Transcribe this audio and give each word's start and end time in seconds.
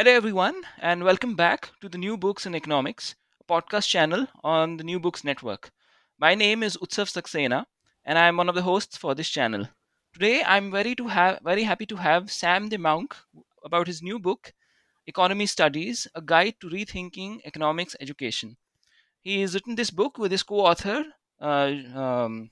Hello, 0.00 0.12
everyone, 0.12 0.62
and 0.78 1.04
welcome 1.04 1.36
back 1.36 1.72
to 1.82 1.86
the 1.86 1.98
New 1.98 2.16
Books 2.16 2.46
in 2.46 2.54
Economics, 2.54 3.16
podcast 3.46 3.86
channel 3.86 4.26
on 4.42 4.78
the 4.78 4.82
New 4.82 4.98
Books 4.98 5.24
Network. 5.24 5.70
My 6.18 6.34
name 6.34 6.62
is 6.62 6.78
Utsav 6.78 7.12
Saxena, 7.12 7.66
and 8.06 8.18
I 8.18 8.26
am 8.26 8.38
one 8.38 8.48
of 8.48 8.54
the 8.54 8.62
hosts 8.62 8.96
for 8.96 9.14
this 9.14 9.28
channel. 9.28 9.68
Today, 10.14 10.42
I'm 10.42 10.70
very 10.70 10.94
to 10.94 11.08
have 11.08 11.40
very 11.44 11.64
happy 11.64 11.84
to 11.84 11.96
have 11.96 12.32
Sam 12.32 12.70
de 12.70 12.78
Muijnck 12.78 13.12
about 13.62 13.88
his 13.88 14.00
new 14.00 14.18
book, 14.18 14.54
Economy 15.06 15.44
Studies: 15.44 16.08
A 16.14 16.22
Guide 16.22 16.54
to 16.60 16.70
Rethinking 16.70 17.40
Economics 17.44 17.94
Education. 18.00 18.56
He 19.20 19.42
has 19.42 19.52
written 19.52 19.74
this 19.74 19.90
book 19.90 20.16
with 20.16 20.32
his 20.32 20.42
co-author 20.42 21.04
uh, 21.42 21.74
um, 21.94 22.50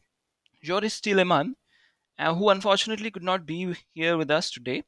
Joris 0.63 1.01
Tieleman, 1.01 1.55
uh, 2.19 2.35
who 2.35 2.51
unfortunately 2.51 3.11
could 3.11 3.25
not 3.25 3.47
be 3.47 3.75
here 3.95 4.19
with 4.19 4.31
us 4.31 4.51
today. 4.51 4.83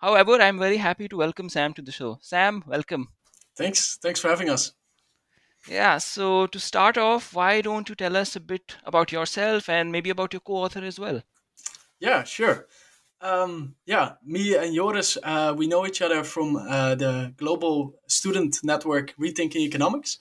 However, 0.00 0.40
I'm 0.40 0.58
very 0.58 0.78
happy 0.78 1.08
to 1.08 1.16
welcome 1.16 1.50
Sam 1.50 1.74
to 1.74 1.82
the 1.82 1.92
show. 1.92 2.18
Sam, 2.22 2.64
welcome. 2.66 3.08
Thanks. 3.56 3.98
Thanks 4.02 4.18
for 4.18 4.28
having 4.28 4.48
us. 4.48 4.72
Yeah, 5.68 5.98
so 5.98 6.46
to 6.46 6.58
start 6.58 6.96
off, 6.96 7.34
why 7.34 7.60
don't 7.60 7.86
you 7.88 7.94
tell 7.94 8.16
us 8.16 8.34
a 8.34 8.40
bit 8.40 8.76
about 8.84 9.12
yourself 9.12 9.68
and 9.68 9.92
maybe 9.92 10.08
about 10.08 10.32
your 10.32 10.40
co 10.40 10.54
author 10.54 10.82
as 10.82 10.98
well? 10.98 11.20
Yeah, 11.98 12.24
sure. 12.24 12.66
Um, 13.20 13.74
yeah, 13.84 14.12
me 14.24 14.56
and 14.56 14.74
Joris, 14.74 15.18
uh, 15.22 15.54
we 15.54 15.66
know 15.66 15.86
each 15.86 16.00
other 16.00 16.24
from 16.24 16.56
uh, 16.56 16.94
the 16.94 17.34
global 17.36 17.92
student 18.06 18.56
network 18.64 19.14
Rethinking 19.20 19.56
Economics. 19.56 20.18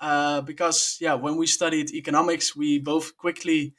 Uh, 0.00 0.40
because, 0.40 0.96
yeah, 0.98 1.12
when 1.12 1.36
we 1.36 1.46
studied 1.46 1.90
economics, 1.90 2.56
we 2.56 2.78
both 2.78 3.18
quickly 3.18 3.74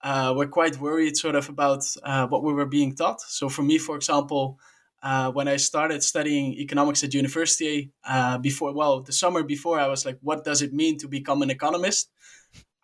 uh, 0.00 0.32
were 0.36 0.46
quite 0.46 0.78
worried 0.78 1.16
sort 1.16 1.34
of 1.34 1.48
about 1.48 1.84
uh, 2.04 2.28
what 2.28 2.44
we 2.44 2.52
were 2.52 2.66
being 2.66 2.94
taught. 2.94 3.20
So, 3.20 3.48
for 3.48 3.62
me, 3.62 3.78
for 3.78 3.96
example, 3.96 4.60
uh, 5.02 5.30
when 5.30 5.48
I 5.48 5.56
started 5.56 6.02
studying 6.02 6.54
economics 6.54 7.04
at 7.04 7.14
university 7.14 7.92
uh, 8.04 8.38
before, 8.38 8.72
well, 8.72 9.02
the 9.02 9.12
summer 9.12 9.42
before, 9.42 9.78
I 9.78 9.86
was 9.86 10.04
like, 10.04 10.18
what 10.22 10.44
does 10.44 10.62
it 10.62 10.72
mean 10.72 10.98
to 10.98 11.08
become 11.08 11.42
an 11.42 11.50
economist? 11.50 12.10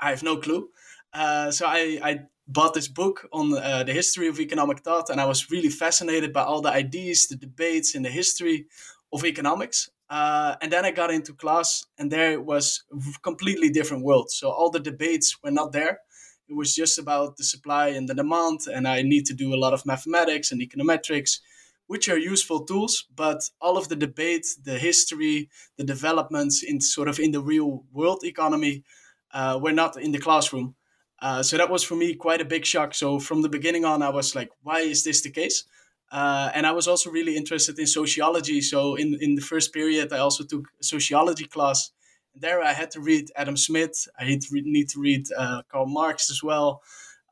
I 0.00 0.10
have 0.10 0.22
no 0.22 0.36
clue. 0.36 0.68
Uh, 1.12 1.50
so 1.50 1.66
I, 1.66 2.00
I, 2.02 2.20
bought 2.48 2.74
this 2.74 2.88
book 2.88 3.26
on 3.32 3.56
uh, 3.56 3.84
the 3.84 3.92
history 3.92 4.26
of 4.26 4.40
economic 4.40 4.80
thought, 4.80 5.08
and 5.08 5.20
I 5.20 5.26
was 5.26 5.50
really 5.50 5.68
fascinated 5.68 6.32
by 6.32 6.42
all 6.42 6.60
the 6.60 6.72
ideas, 6.72 7.28
the 7.28 7.36
debates, 7.36 7.94
and 7.94 8.04
the 8.04 8.10
history 8.10 8.66
of 9.12 9.24
economics. 9.24 9.88
Uh, 10.10 10.56
and 10.60 10.70
then 10.70 10.84
I 10.84 10.90
got 10.90 11.12
into 11.12 11.32
class, 11.32 11.86
and 11.98 12.10
there 12.10 12.40
was 12.40 12.82
a 12.92 13.18
completely 13.20 13.70
different 13.70 14.04
world. 14.04 14.30
So 14.30 14.50
all 14.50 14.70
the 14.70 14.80
debates 14.80 15.38
were 15.42 15.52
not 15.52 15.72
there. 15.72 16.00
It 16.48 16.54
was 16.54 16.74
just 16.74 16.98
about 16.98 17.36
the 17.36 17.44
supply 17.44 17.88
and 17.88 18.08
the 18.08 18.14
demand, 18.14 18.60
and 18.66 18.86
I 18.88 19.02
need 19.02 19.24
to 19.26 19.34
do 19.34 19.54
a 19.54 19.62
lot 19.62 19.72
of 19.72 19.86
mathematics 19.86 20.50
and 20.50 20.60
econometrics 20.60 21.38
which 21.86 22.08
are 22.08 22.18
useful 22.18 22.64
tools, 22.64 23.06
but 23.14 23.42
all 23.60 23.76
of 23.76 23.88
the 23.88 23.96
debate, 23.96 24.46
the 24.64 24.78
history, 24.78 25.48
the 25.76 25.84
developments 25.84 26.62
in 26.62 26.80
sort 26.80 27.08
of 27.08 27.18
in 27.18 27.32
the 27.32 27.40
real 27.40 27.84
world 27.92 28.22
economy 28.24 28.84
uh, 29.32 29.58
were 29.60 29.72
not 29.72 30.00
in 30.00 30.12
the 30.12 30.18
classroom. 30.18 30.74
Uh, 31.20 31.42
so 31.42 31.56
that 31.56 31.70
was 31.70 31.84
for 31.84 31.94
me 31.94 32.14
quite 32.14 32.40
a 32.40 32.44
big 32.44 32.64
shock. 32.64 32.94
So 32.94 33.18
from 33.18 33.42
the 33.42 33.48
beginning 33.48 33.84
on, 33.84 34.02
I 34.02 34.08
was 34.08 34.34
like, 34.34 34.50
why 34.62 34.80
is 34.80 35.04
this 35.04 35.22
the 35.22 35.30
case? 35.30 35.64
Uh, 36.10 36.50
and 36.54 36.66
I 36.66 36.72
was 36.72 36.88
also 36.88 37.10
really 37.10 37.36
interested 37.36 37.78
in 37.78 37.86
sociology. 37.86 38.60
So 38.60 38.96
in, 38.96 39.16
in 39.20 39.34
the 39.34 39.40
first 39.40 39.72
period, 39.72 40.12
I 40.12 40.18
also 40.18 40.44
took 40.44 40.68
a 40.80 40.84
sociology 40.84 41.44
class. 41.44 41.90
There 42.34 42.62
I 42.62 42.72
had 42.72 42.90
to 42.92 43.00
read 43.00 43.30
Adam 43.36 43.56
Smith. 43.56 44.08
I 44.18 44.24
had 44.24 44.40
to 44.42 44.48
re- 44.50 44.62
need 44.64 44.88
to 44.90 45.00
read 45.00 45.26
uh, 45.36 45.62
Karl 45.70 45.86
Marx 45.86 46.30
as 46.30 46.42
well. 46.42 46.82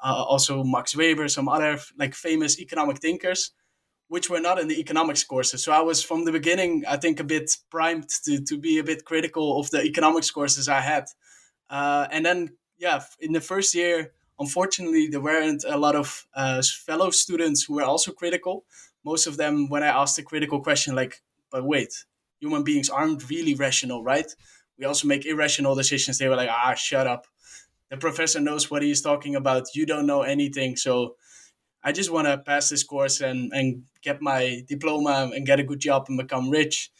Uh, 0.02 0.22
also 0.22 0.64
Max 0.64 0.96
Weber, 0.96 1.28
some 1.28 1.48
other 1.48 1.78
like 1.98 2.14
famous 2.14 2.58
economic 2.58 2.98
thinkers 2.98 3.52
which 4.10 4.28
were 4.28 4.40
not 4.40 4.58
in 4.58 4.66
the 4.66 4.80
economics 4.80 5.22
courses. 5.22 5.62
So 5.62 5.70
I 5.70 5.82
was 5.82 6.02
from 6.02 6.24
the 6.24 6.32
beginning, 6.32 6.82
I 6.88 6.96
think, 6.96 7.20
a 7.20 7.24
bit 7.24 7.48
primed 7.70 8.08
to, 8.24 8.40
to 8.42 8.58
be 8.58 8.78
a 8.78 8.84
bit 8.84 9.04
critical 9.04 9.60
of 9.60 9.70
the 9.70 9.84
economics 9.84 10.32
courses 10.32 10.68
I 10.68 10.80
had. 10.80 11.04
Uh, 11.70 12.08
and 12.10 12.26
then, 12.26 12.48
yeah, 12.76 13.04
in 13.20 13.32
the 13.32 13.40
first 13.40 13.72
year, 13.72 14.10
unfortunately, 14.40 15.06
there 15.06 15.20
weren't 15.20 15.62
a 15.62 15.78
lot 15.78 15.94
of 15.94 16.26
uh, 16.34 16.60
fellow 16.84 17.10
students 17.10 17.62
who 17.62 17.74
were 17.74 17.84
also 17.84 18.10
critical. 18.10 18.64
Most 19.04 19.28
of 19.28 19.36
them, 19.36 19.68
when 19.68 19.84
I 19.84 20.02
asked 20.02 20.18
a 20.18 20.24
critical 20.24 20.60
question, 20.60 20.96
like, 20.96 21.22
but 21.52 21.64
wait, 21.64 21.94
human 22.40 22.64
beings 22.64 22.90
aren't 22.90 23.30
really 23.30 23.54
rational, 23.54 24.02
right? 24.02 24.34
We 24.76 24.86
also 24.86 25.06
make 25.06 25.24
irrational 25.24 25.76
decisions. 25.76 26.18
They 26.18 26.26
were 26.26 26.34
like, 26.34 26.50
ah, 26.50 26.74
shut 26.74 27.06
up. 27.06 27.28
The 27.90 27.96
professor 27.96 28.40
knows 28.40 28.72
what 28.72 28.82
he's 28.82 29.02
talking 29.02 29.36
about. 29.36 29.68
You 29.76 29.86
don't 29.86 30.06
know 30.06 30.22
anything. 30.22 30.74
So 30.74 31.14
I 31.82 31.92
just 31.92 32.12
want 32.12 32.26
to 32.26 32.38
pass 32.38 32.68
this 32.68 32.84
course 32.84 33.20
and, 33.20 33.52
and 33.52 33.84
get 34.02 34.20
my 34.20 34.62
diploma 34.68 35.30
and 35.34 35.46
get 35.46 35.60
a 35.60 35.64
good 35.64 35.80
job 35.80 36.06
and 36.08 36.18
become 36.18 36.50
rich. 36.50 36.90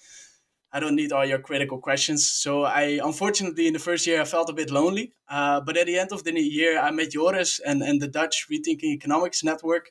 I 0.72 0.78
don't 0.78 0.94
need 0.94 1.12
all 1.12 1.26
your 1.26 1.41
critical 1.41 1.78
questions. 1.78 2.30
So 2.30 2.62
I, 2.62 3.00
unfortunately, 3.02 3.66
in 3.66 3.72
the 3.72 3.78
first 3.80 4.06
year, 4.06 4.20
I 4.20 4.24
felt 4.24 4.48
a 4.48 4.54
bit 4.54 4.70
lonely. 4.70 5.12
Uh, 5.28 5.60
but 5.60 5.76
at 5.76 5.86
the 5.86 5.98
end 5.98 6.12
of 6.12 6.22
the 6.24 6.32
year, 6.41 6.78
I 6.78 6.91
met 6.92 7.10
Joris 7.10 7.60
and, 7.60 7.82
and 7.82 8.00
the 8.00 8.08
Dutch 8.08 8.46
Rethinking 8.50 8.94
Economics 8.94 9.42
Network. 9.42 9.91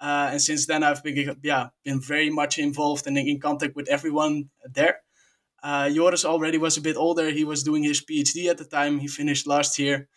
Uh, 0.00 0.28
and 0.32 0.40
since 0.40 0.66
then, 0.66 0.84
I've 0.84 1.02
been 1.02 1.36
yeah 1.42 1.68
been 1.84 2.00
very 2.00 2.30
much 2.30 2.58
involved 2.58 3.06
and 3.06 3.18
in 3.18 3.40
contact 3.40 3.74
with 3.74 3.88
everyone 3.88 4.50
there. 4.64 5.00
Uh, 5.60 5.90
Joris 5.90 6.24
already 6.24 6.58
was 6.58 6.76
a 6.76 6.80
bit 6.82 6.96
older. 6.96 7.30
He 7.30 7.44
was 7.44 7.64
doing 7.64 7.82
his 7.82 8.04
PhD 8.04 8.48
at 8.48 8.58
the 8.58 8.64
time. 8.64 9.00
He 9.00 9.08
finished 9.08 9.46
last 9.46 9.78
year. 9.78 10.08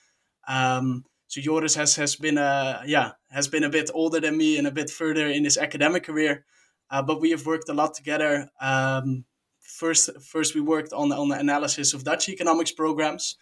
Um, 0.47 1.05
so 1.31 1.39
Joris 1.39 1.75
has 1.75 1.95
has 1.95 2.17
been 2.17 2.37
a 2.37 2.83
yeah 2.85 3.11
has 3.29 3.47
been 3.47 3.63
a 3.63 3.69
bit 3.69 3.89
older 3.93 4.19
than 4.19 4.35
me 4.35 4.57
and 4.57 4.67
a 4.67 4.71
bit 4.71 4.89
further 4.89 5.27
in 5.27 5.45
his 5.45 5.57
academic 5.57 6.03
career, 6.03 6.43
uh, 6.89 7.01
but 7.01 7.21
we 7.21 7.31
have 7.31 7.45
worked 7.45 7.69
a 7.69 7.73
lot 7.73 7.93
together. 7.93 8.49
Um, 8.59 9.23
first, 9.61 10.09
first 10.21 10.55
we 10.55 10.59
worked 10.59 10.91
on 10.91 11.13
on 11.13 11.29
the 11.29 11.39
analysis 11.39 11.93
of 11.93 12.03
Dutch 12.03 12.27
economics 12.27 12.73
programs. 12.73 13.37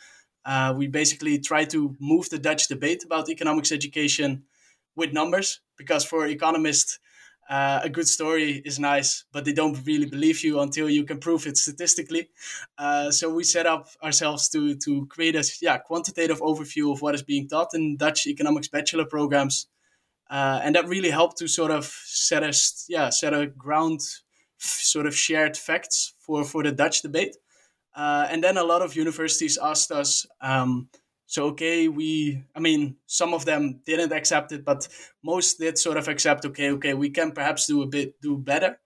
Uh, 0.45 0.71
we 0.77 0.85
basically 0.85 1.39
try 1.39 1.65
to 1.65 1.95
move 1.99 2.29
the 2.29 2.37
Dutch 2.37 2.67
debate 2.67 3.03
about 3.03 3.27
economics 3.27 3.71
education 3.71 4.43
with 4.95 5.11
numbers 5.11 5.59
because 5.75 6.05
for 6.05 6.27
economists 6.27 6.99
uh, 7.49 7.79
a 7.83 7.89
good 7.89 8.07
story 8.07 8.61
is 8.63 8.77
nice, 8.77 9.25
but 9.31 9.43
they 9.43 9.53
don't 9.53 9.83
really 9.85 10.05
believe 10.05 10.43
you 10.43 10.59
until 10.59 10.87
you 10.87 11.03
can 11.03 11.17
prove 11.17 11.47
it 11.47 11.57
statistically. 11.57 12.29
Uh, 12.77 13.09
so 13.09 13.33
we 13.33 13.43
set 13.43 13.65
up 13.65 13.87
ourselves 14.03 14.49
to 14.49 14.75
to 14.75 15.07
create 15.07 15.35
a 15.35 15.43
yeah 15.59 15.79
quantitative 15.79 16.39
overview 16.41 16.91
of 16.91 17.01
what 17.01 17.15
is 17.15 17.23
being 17.23 17.47
taught 17.47 17.73
in 17.73 17.97
Dutch 17.97 18.27
economics 18.27 18.67
bachelor 18.67 19.05
programs, 19.05 19.67
uh, 20.29 20.59
and 20.63 20.75
that 20.75 20.87
really 20.87 21.09
helped 21.09 21.37
to 21.39 21.47
sort 21.47 21.71
of 21.71 21.85
set 21.85 22.43
a 22.43 22.53
yeah 22.87 23.09
set 23.09 23.33
a 23.33 23.47
ground 23.47 24.01
sort 24.59 25.07
of 25.07 25.15
shared 25.15 25.57
facts 25.57 26.13
for 26.19 26.43
for 26.43 26.61
the 26.61 26.71
Dutch 26.71 27.01
debate. 27.01 27.35
Uh, 27.95 28.27
and 28.29 28.43
then 28.43 28.57
a 28.57 28.63
lot 28.63 28.83
of 28.83 28.95
universities 28.95 29.57
asked 29.57 29.91
us. 29.91 30.27
Um, 30.39 30.87
so 31.29 31.45
okay, 31.49 31.87
we 31.87 32.43
I 32.55 32.59
mean 32.59 32.95
some 33.05 33.35
of 33.35 33.45
them 33.45 33.81
didn't 33.85 34.11
accept 34.11 34.51
it, 34.51 34.65
but 34.65 34.87
most 35.23 35.59
did 35.59 35.77
sort 35.77 35.97
of 35.97 36.07
accept. 36.07 36.43
Okay, 36.43 36.71
okay, 36.71 36.95
we 36.95 37.11
can 37.11 37.33
perhaps 37.33 37.67
do 37.67 37.83
a 37.83 37.85
bit 37.85 38.19
do 38.19 38.35
better, 38.35 38.79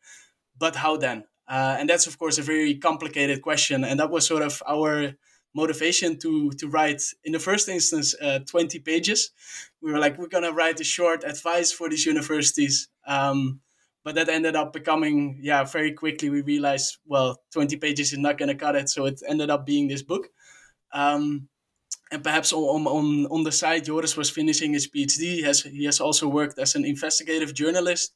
but 0.59 0.75
how 0.75 0.97
then? 0.97 1.23
Uh, 1.47 1.77
and 1.79 1.89
that's 1.89 2.05
of 2.05 2.19
course 2.19 2.37
a 2.37 2.41
very 2.41 2.75
complicated 2.75 3.41
question, 3.41 3.85
and 3.85 3.97
that 4.01 4.09
was 4.11 4.27
sort 4.27 4.43
of 4.43 4.61
our 4.67 5.13
motivation 5.55 6.19
to 6.19 6.51
to 6.59 6.67
write 6.67 7.01
in 7.23 7.31
the 7.31 7.39
first 7.39 7.69
instance 7.69 8.13
uh, 8.21 8.39
20 8.39 8.79
pages. 8.79 9.31
We 9.81 9.93
were 9.93 9.99
like 9.99 10.17
we're 10.17 10.27
gonna 10.27 10.51
write 10.51 10.81
a 10.81 10.83
short 10.83 11.23
advice 11.23 11.71
for 11.71 11.87
these 11.89 12.05
universities. 12.05 12.89
Um, 13.07 13.61
but 14.03 14.15
that 14.15 14.27
ended 14.27 14.57
up 14.57 14.73
becoming 14.73 15.39
yeah 15.41 15.63
very 15.63 15.93
quickly 15.93 16.29
we 16.29 16.41
realized 16.41 16.97
well 17.05 17.39
20 17.53 17.77
pages 17.77 18.11
is 18.11 18.19
not 18.19 18.37
gonna 18.37 18.55
cut 18.55 18.75
it. 18.75 18.89
So 18.89 19.05
it 19.05 19.21
ended 19.25 19.49
up 19.49 19.65
being 19.65 19.87
this 19.87 20.03
book. 20.03 20.27
Um, 20.91 21.47
and 22.11 22.23
perhaps 22.23 22.53
on, 22.53 22.85
on, 22.87 23.25
on 23.27 23.43
the 23.43 23.51
side, 23.51 23.85
Joris 23.85 24.15
was 24.15 24.29
finishing 24.29 24.73
his 24.73 24.87
PhD. 24.87 25.19
He 25.19 25.41
has, 25.43 25.61
he 25.63 25.85
has 25.85 25.99
also 25.99 26.27
worked 26.27 26.59
as 26.59 26.75
an 26.75 26.85
investigative 26.85 27.53
journalist 27.53 28.13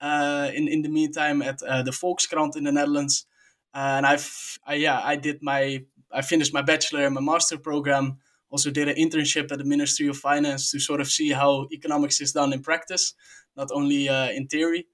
uh, 0.00 0.50
in, 0.54 0.68
in 0.68 0.82
the 0.82 0.88
meantime 0.88 1.42
at 1.42 1.62
uh, 1.62 1.82
the 1.82 1.90
Volkskrant 1.90 2.56
in 2.56 2.64
the 2.64 2.72
Netherlands. 2.72 3.26
Uh, 3.74 3.94
and 3.96 4.06
I've, 4.06 4.58
I, 4.66 4.74
yeah, 4.74 5.00
I 5.02 5.16
did 5.16 5.42
my, 5.42 5.84
I 6.10 6.22
finished 6.22 6.52
my 6.52 6.62
bachelor 6.62 7.04
and 7.06 7.14
my 7.14 7.20
master 7.20 7.58
program. 7.58 8.18
Also 8.50 8.70
did 8.70 8.88
an 8.88 8.96
internship 8.96 9.50
at 9.50 9.58
the 9.58 9.64
Ministry 9.64 10.08
of 10.08 10.16
Finance 10.18 10.70
to 10.72 10.78
sort 10.78 11.00
of 11.00 11.08
see 11.08 11.30
how 11.30 11.66
economics 11.72 12.20
is 12.20 12.32
done 12.32 12.52
in 12.52 12.60
practice, 12.62 13.14
not 13.56 13.70
only 13.72 14.08
uh, 14.08 14.28
in 14.28 14.46
theory. 14.46 14.86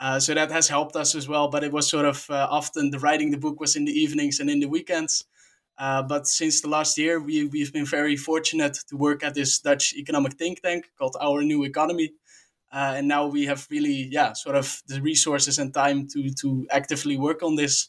Uh, 0.00 0.18
so 0.18 0.34
that 0.34 0.50
has 0.50 0.68
helped 0.68 0.96
us 0.96 1.14
as 1.14 1.28
well. 1.28 1.48
But 1.48 1.62
it 1.62 1.72
was 1.72 1.88
sort 1.88 2.06
of 2.06 2.28
uh, 2.30 2.48
often 2.50 2.90
the 2.90 2.98
writing 2.98 3.30
the 3.30 3.36
book 3.36 3.60
was 3.60 3.76
in 3.76 3.84
the 3.84 3.92
evenings 3.92 4.40
and 4.40 4.48
in 4.48 4.60
the 4.60 4.68
weekends. 4.68 5.24
Uh, 5.82 6.00
but 6.00 6.28
since 6.28 6.60
the 6.60 6.68
last 6.68 6.96
year, 6.96 7.18
we, 7.18 7.46
we've 7.46 7.72
been 7.72 7.84
very 7.84 8.14
fortunate 8.14 8.78
to 8.88 8.96
work 8.96 9.24
at 9.24 9.34
this 9.34 9.58
Dutch 9.58 9.92
economic 9.94 10.34
think 10.34 10.62
tank 10.62 10.88
called 10.96 11.16
Our 11.20 11.42
New 11.42 11.64
Economy. 11.64 12.12
Uh, 12.72 12.94
and 12.98 13.08
now 13.08 13.26
we 13.26 13.46
have 13.46 13.66
really, 13.68 14.08
yeah, 14.08 14.32
sort 14.32 14.54
of 14.54 14.80
the 14.86 15.02
resources 15.02 15.58
and 15.58 15.74
time 15.74 16.06
to 16.12 16.30
to 16.40 16.68
actively 16.70 17.16
work 17.16 17.42
on 17.42 17.56
this 17.56 17.88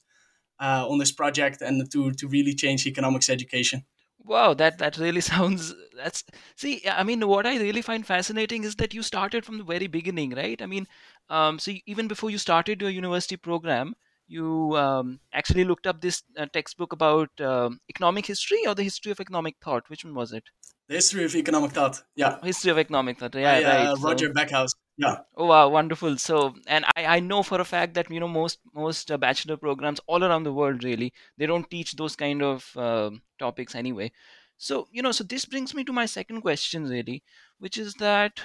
uh, 0.60 0.88
on 0.90 0.98
this 0.98 1.12
project 1.12 1.62
and 1.62 1.92
to 1.92 2.12
to 2.14 2.28
really 2.28 2.56
change 2.56 2.88
economics 2.88 3.30
education. 3.30 3.86
Wow, 4.18 4.56
that 4.56 4.80
that 4.80 4.98
really 4.98 5.22
sounds 5.32 5.72
that's 5.96 6.24
see, 6.56 6.82
I 6.90 7.04
mean, 7.04 7.28
what 7.28 7.46
I 7.46 7.58
really 7.60 7.84
find 7.84 8.08
fascinating 8.08 8.64
is 8.64 8.76
that 8.78 8.96
you 8.96 9.04
started 9.04 9.46
from 9.46 9.60
the 9.60 9.64
very 9.64 9.86
beginning, 9.86 10.32
right? 10.32 10.60
I 10.60 10.66
mean, 10.66 10.88
um, 11.30 11.60
so 11.60 11.72
even 11.86 12.08
before 12.08 12.32
you 12.32 12.40
started 12.40 12.82
your 12.82 12.90
university 12.90 13.38
program, 13.38 13.94
you 14.34 14.76
um, 14.78 15.20
actually 15.34 15.64
looked 15.64 15.88
up 15.88 16.02
this 16.02 16.24
uh, 16.38 16.48
textbook 16.54 16.94
about 16.94 17.30
um, 17.42 17.80
economic 17.90 18.26
history 18.26 18.66
or 18.68 18.76
the 18.76 18.84
history 18.84 19.12
of 19.12 19.20
economic 19.20 19.56
thought. 19.64 19.90
Which 19.90 20.04
one 20.06 20.16
was 20.16 20.34
it? 20.34 20.44
The 20.88 20.96
history 20.96 21.24
of 21.26 21.36
economic 21.36 21.72
thought. 21.72 22.02
Yeah. 22.16 22.40
History 22.44 22.72
of 22.72 22.78
economic 22.80 23.20
thought. 23.20 23.36
Yeah, 23.36 23.54
right. 23.62 23.88
uh, 23.88 23.96
So- 23.96 24.08
Roger 24.10 24.30
Backhouse. 24.34 24.72
Yeah. 24.98 25.18
Oh 25.36 25.48
wow, 25.48 25.70
wonderful. 25.70 26.18
So, 26.18 26.54
and 26.68 26.86
I, 26.96 27.06
I 27.18 27.20
know 27.20 27.42
for 27.42 27.60
a 27.60 27.66
fact 27.66 27.96
that 27.96 28.12
you 28.12 28.20
know 28.20 28.28
most 28.28 28.60
most 28.76 29.10
uh, 29.12 29.18
bachelor 29.18 29.58
programs 29.58 30.00
all 30.08 30.24
around 30.24 30.44
the 30.44 30.54
world 30.54 30.84
really 30.84 31.14
they 31.38 31.48
don't 31.48 31.68
teach 31.72 31.94
those 31.94 32.16
kind 32.16 32.44
of 32.44 32.78
um 32.78 33.24
topics 33.40 33.74
anyway. 33.76 34.12
So 34.58 34.88
you 34.92 35.02
know, 35.02 35.12
so 35.12 35.24
this 35.24 35.46
brings 35.46 35.74
me 35.74 35.84
to 35.86 35.94
my 35.94 36.06
second 36.06 36.42
question 36.42 36.86
really, 36.86 37.24
which 37.58 37.78
is 37.78 37.96
that 37.96 38.40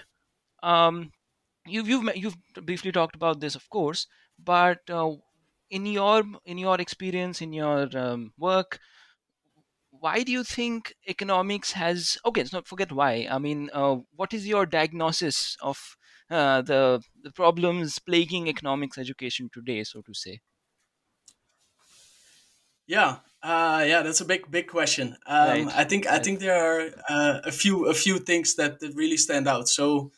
um, 0.62 1.12
you've 1.66 1.88
you've 1.88 2.16
you've 2.16 2.36
briefly 2.62 2.92
talked 2.92 3.16
about 3.16 3.40
this, 3.40 3.54
of 3.54 3.68
course, 3.70 4.06
but 4.38 4.80
uh, 4.90 5.12
in 5.70 5.86
your 5.86 6.22
in 6.44 6.58
your 6.58 6.80
experience 6.80 7.40
in 7.42 7.52
your 7.52 7.88
um, 7.96 8.32
work, 8.38 8.78
why 9.90 10.22
do 10.22 10.30
you 10.32 10.44
think 10.44 10.94
economics 11.08 11.72
has 11.72 12.18
okay 12.24 12.40
let's 12.42 12.52
not 12.52 12.68
forget 12.68 12.92
why 12.92 13.26
i 13.30 13.38
mean 13.38 13.70
uh, 13.72 13.96
what 14.12 14.32
is 14.34 14.46
your 14.46 14.66
diagnosis 14.66 15.56
of 15.62 15.96
uh, 16.30 16.60
the 16.62 17.00
the 17.22 17.32
problems 17.32 17.98
plaguing 17.98 18.48
economics 18.48 18.98
education 18.98 19.48
today 19.52 19.82
so 19.84 20.02
to 20.02 20.12
say 20.14 20.40
Yeah, 22.86 23.20
uh, 23.42 23.84
yeah, 23.86 24.02
that's 24.02 24.20
a 24.20 24.24
big, 24.24 24.50
big 24.50 24.66
question. 24.68 25.16
Um, 25.26 25.68
Right, 25.68 25.68
I 25.68 25.84
think 25.84 26.06
I 26.06 26.18
think 26.18 26.40
there 26.40 26.56
are 26.56 26.90
uh, 27.08 27.40
a 27.44 27.52
few 27.52 27.86
a 27.86 27.94
few 27.94 28.18
things 28.18 28.54
that, 28.56 28.80
that 28.80 28.94
really 28.94 29.18
stand 29.18 29.46
out. 29.46 29.68
So, 29.68 30.10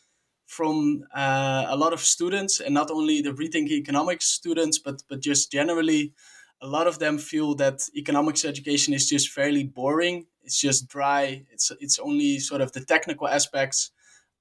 from 0.51 1.05
uh, 1.15 1.65
a 1.69 1.77
lot 1.77 1.93
of 1.93 2.01
students, 2.01 2.59
and 2.59 2.75
not 2.75 2.91
only 2.91 3.23
the 3.23 3.31
rethinking 3.31 3.79
economics 3.79 4.27
students, 4.27 4.81
but 4.81 5.03
but 5.09 5.21
just 5.21 5.53
generally, 5.53 6.13
a 6.61 6.67
lot 6.67 6.89
of 6.89 6.99
them 6.99 7.19
feel 7.19 7.55
that 7.55 7.89
economics 7.95 8.45
education 8.45 8.93
is 8.93 9.09
just 9.09 9.29
fairly 9.31 9.63
boring. 9.63 10.27
It's 10.43 10.61
just 10.61 10.89
dry. 10.89 11.45
It's 11.53 11.71
it's 11.79 12.01
only 12.01 12.41
sort 12.41 12.63
of 12.63 12.73
the 12.73 12.85
technical 12.85 13.29
aspects, 13.29 13.93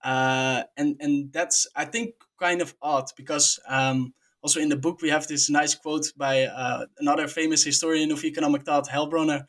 uh, 0.04 0.64
and 0.76 0.98
and 1.00 1.32
that's 1.32 1.68
I 1.76 1.86
think 1.86 2.16
kind 2.40 2.62
of 2.62 2.76
odd 2.82 3.06
because. 3.16 3.60
Um, 3.68 4.14
also 4.42 4.62
in 4.62 4.70
the 4.70 4.78
book 4.78 5.02
we 5.02 5.10
have 5.10 5.28
this 5.28 5.50
nice 5.50 5.76
quote 5.76 6.14
by 6.16 6.46
uh, 6.46 6.86
another 7.00 7.28
famous 7.28 7.62
historian 7.66 8.10
of 8.10 8.24
economic 8.24 8.64
thought 8.64 8.88
Heilbroner 8.88 9.44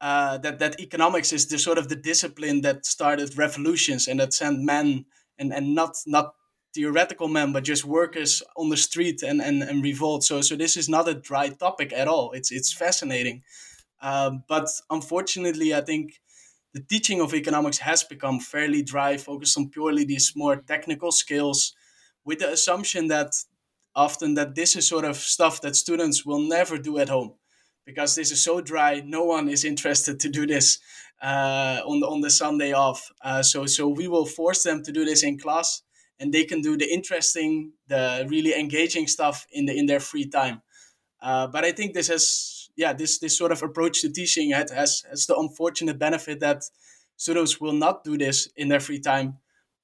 uh, 0.00 0.36
that 0.38 0.58
that 0.58 0.80
economics 0.80 1.32
is 1.32 1.46
the 1.46 1.58
sort 1.58 1.78
of 1.78 1.88
the 1.88 1.94
discipline 1.94 2.62
that 2.62 2.84
started 2.84 3.38
revolutions 3.38 4.08
and 4.08 4.18
that 4.18 4.32
sent 4.32 4.58
men 4.60 5.04
and 5.40 5.52
and 5.52 5.74
not 5.74 5.96
not 6.06 6.34
theoretical 6.72 7.26
men 7.26 7.52
but 7.52 7.64
just 7.64 7.84
workers 7.84 8.42
on 8.56 8.68
the 8.68 8.76
street 8.76 9.22
and 9.22 9.40
and, 9.42 9.62
and 9.62 9.82
revolt. 9.82 10.22
So 10.24 10.40
so 10.42 10.56
this 10.56 10.76
is 10.76 10.88
not 10.88 11.08
a 11.08 11.14
dry 11.14 11.48
topic 11.48 11.92
at 11.92 12.08
all. 12.08 12.32
It's 12.32 12.52
it's 12.52 12.72
fascinating. 12.72 13.42
Um, 14.02 14.44
but 14.48 14.66
unfortunately 14.88 15.74
i 15.74 15.82
think 15.82 16.22
the 16.72 16.80
teaching 16.80 17.20
of 17.20 17.34
economics 17.34 17.78
has 17.78 18.02
become 18.02 18.40
fairly 18.40 18.82
dry 18.82 19.18
focused 19.18 19.58
on 19.58 19.68
purely 19.68 20.04
these 20.04 20.32
more 20.34 20.56
technical 20.56 21.12
skills 21.12 21.74
with 22.24 22.38
the 22.38 22.50
assumption 22.50 23.08
that 23.08 23.34
often 23.94 24.34
that 24.34 24.54
this 24.54 24.76
is 24.76 24.88
sort 24.88 25.04
of 25.04 25.16
stuff 25.16 25.60
that 25.60 25.76
students 25.76 26.24
will 26.24 26.40
never 26.40 26.78
do 26.78 26.98
at 26.98 27.08
home 27.08 27.34
because 27.84 28.14
this 28.14 28.30
is 28.30 28.42
so 28.42 28.60
dry. 28.60 29.02
No 29.04 29.24
one 29.24 29.48
is 29.48 29.64
interested 29.72 30.20
to 30.20 30.28
do 30.28 30.46
this 30.46 30.78
uh, 31.20 31.80
on 31.84 32.00
the 32.00 32.06
on 32.06 32.20
the 32.20 32.30
Sunday 32.30 32.72
off. 32.72 33.10
Uh, 33.22 33.42
so 33.42 33.66
so 33.66 33.88
we 33.88 34.08
will 34.08 34.26
force 34.26 34.62
them 34.62 34.82
to 34.82 34.92
do 34.92 35.04
this 35.04 35.22
in 35.22 35.38
class, 35.38 35.82
and 36.18 36.32
they 36.32 36.44
can 36.44 36.60
do 36.60 36.76
the 36.76 36.90
interesting, 36.90 37.72
the 37.88 38.26
really 38.28 38.54
engaging 38.54 39.06
stuff 39.06 39.46
in 39.52 39.66
the 39.66 39.76
in 39.76 39.86
their 39.86 40.00
free 40.00 40.26
time. 40.26 40.62
Uh, 41.20 41.46
but 41.46 41.64
I 41.64 41.72
think 41.72 41.94
this 41.94 42.08
has 42.08 42.70
yeah 42.76 42.92
this 42.92 43.18
this 43.18 43.36
sort 43.36 43.52
of 43.52 43.62
approach 43.62 44.00
to 44.02 44.10
teaching 44.10 44.50
has 44.52 44.70
has, 44.70 45.26
the 45.26 45.36
unfortunate 45.36 45.98
benefit 45.98 46.40
that 46.40 46.64
students 47.16 47.60
will 47.60 47.74
not 47.74 48.04
do 48.04 48.16
this 48.16 48.48
in 48.56 48.68
their 48.68 48.80
free 48.80 49.00
time 49.00 49.38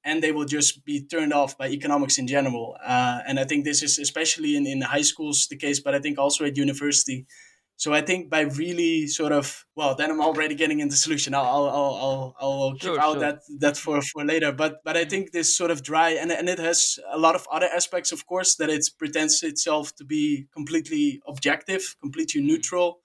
and 0.06 0.22
they 0.22 0.30
will 0.30 0.44
just 0.44 0.84
be 0.84 1.02
turned 1.02 1.32
off 1.32 1.58
by 1.58 1.68
economics 1.68 2.16
in 2.16 2.28
general. 2.28 2.76
Uh, 2.82 3.18
and 3.26 3.40
I 3.40 3.44
think 3.44 3.64
this 3.64 3.82
is 3.82 3.98
especially 3.98 4.56
in, 4.56 4.64
in 4.64 4.80
high 4.80 5.02
schools 5.02 5.48
the 5.48 5.56
case, 5.56 5.80
but 5.80 5.94
I 5.94 5.98
think 5.98 6.16
also 6.16 6.44
at 6.44 6.56
university. 6.56 7.26
So 7.78 7.92
I 7.92 8.00
think 8.00 8.30
by 8.30 8.40
really 8.40 9.06
sort 9.06 9.32
of 9.32 9.66
well, 9.74 9.94
then 9.94 10.10
I'm 10.10 10.20
already 10.20 10.54
getting 10.54 10.80
into 10.80 10.96
solution. 10.96 11.34
I'll 11.34 11.44
I'll 11.44 11.68
I'll 11.68 12.36
I'll, 12.40 12.62
I'll 12.62 12.76
keep 12.78 12.82
Sure, 12.82 12.98
out 12.98 13.12
sure. 13.14 13.20
that 13.20 13.40
that 13.60 13.76
for 13.76 14.00
for 14.02 14.24
later. 14.24 14.52
But 14.52 14.82
but 14.84 14.96
I 14.96 15.04
think 15.04 15.32
this 15.32 15.54
sort 15.56 15.70
of 15.70 15.82
dry 15.82 16.10
and 16.10 16.32
and 16.32 16.48
it 16.48 16.58
has 16.58 16.98
a 17.10 17.18
lot 17.18 17.34
of 17.34 17.46
other 17.50 17.66
aspects, 17.66 18.12
of 18.12 18.26
course, 18.26 18.56
that 18.56 18.70
it 18.70 18.88
pretends 18.98 19.42
itself 19.42 19.94
to 19.96 20.04
be 20.04 20.46
completely 20.52 21.20
objective, 21.26 21.96
completely 22.00 22.40
neutral. 22.42 23.00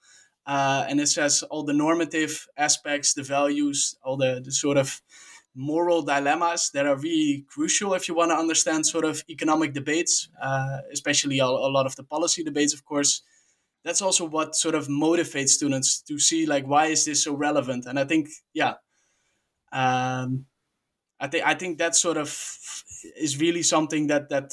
Uh, 0.46 0.84
and 0.88 1.00
it 1.00 1.14
has 1.14 1.42
all 1.44 1.62
the 1.62 1.72
normative 1.72 2.48
aspects, 2.56 3.14
the 3.14 3.22
values, 3.22 3.94
all 4.02 4.16
the, 4.16 4.40
the 4.44 4.50
sort 4.50 4.76
of 4.76 5.00
moral 5.54 6.02
dilemmas 6.02 6.70
that 6.70 6.86
are 6.86 6.96
really 6.96 7.44
crucial 7.48 7.94
if 7.94 8.08
you 8.08 8.14
want 8.14 8.30
to 8.30 8.36
understand 8.36 8.86
sort 8.86 9.04
of 9.04 9.22
economic 9.28 9.72
debates, 9.72 10.28
uh, 10.40 10.78
especially 10.92 11.38
a, 11.38 11.44
a 11.44 11.70
lot 11.70 11.86
of 11.86 11.94
the 11.96 12.02
policy 12.02 12.42
debates, 12.42 12.74
of 12.74 12.84
course. 12.84 13.22
That's 13.84 14.02
also 14.02 14.24
what 14.24 14.54
sort 14.54 14.74
of 14.74 14.86
motivates 14.88 15.50
students 15.50 16.00
to 16.02 16.18
see 16.18 16.46
like 16.46 16.66
why 16.66 16.86
is 16.86 17.04
this 17.04 17.24
so 17.24 17.34
relevant? 17.34 17.86
And 17.86 17.98
I 17.98 18.04
think, 18.04 18.28
yeah, 18.54 18.74
um, 19.72 20.46
I 21.20 21.28
think 21.28 21.46
I 21.46 21.54
think 21.54 21.78
that 21.78 21.96
sort 21.96 22.16
of 22.16 22.28
is 23.16 23.40
really 23.40 23.62
something 23.62 24.08
that 24.08 24.28
that 24.30 24.52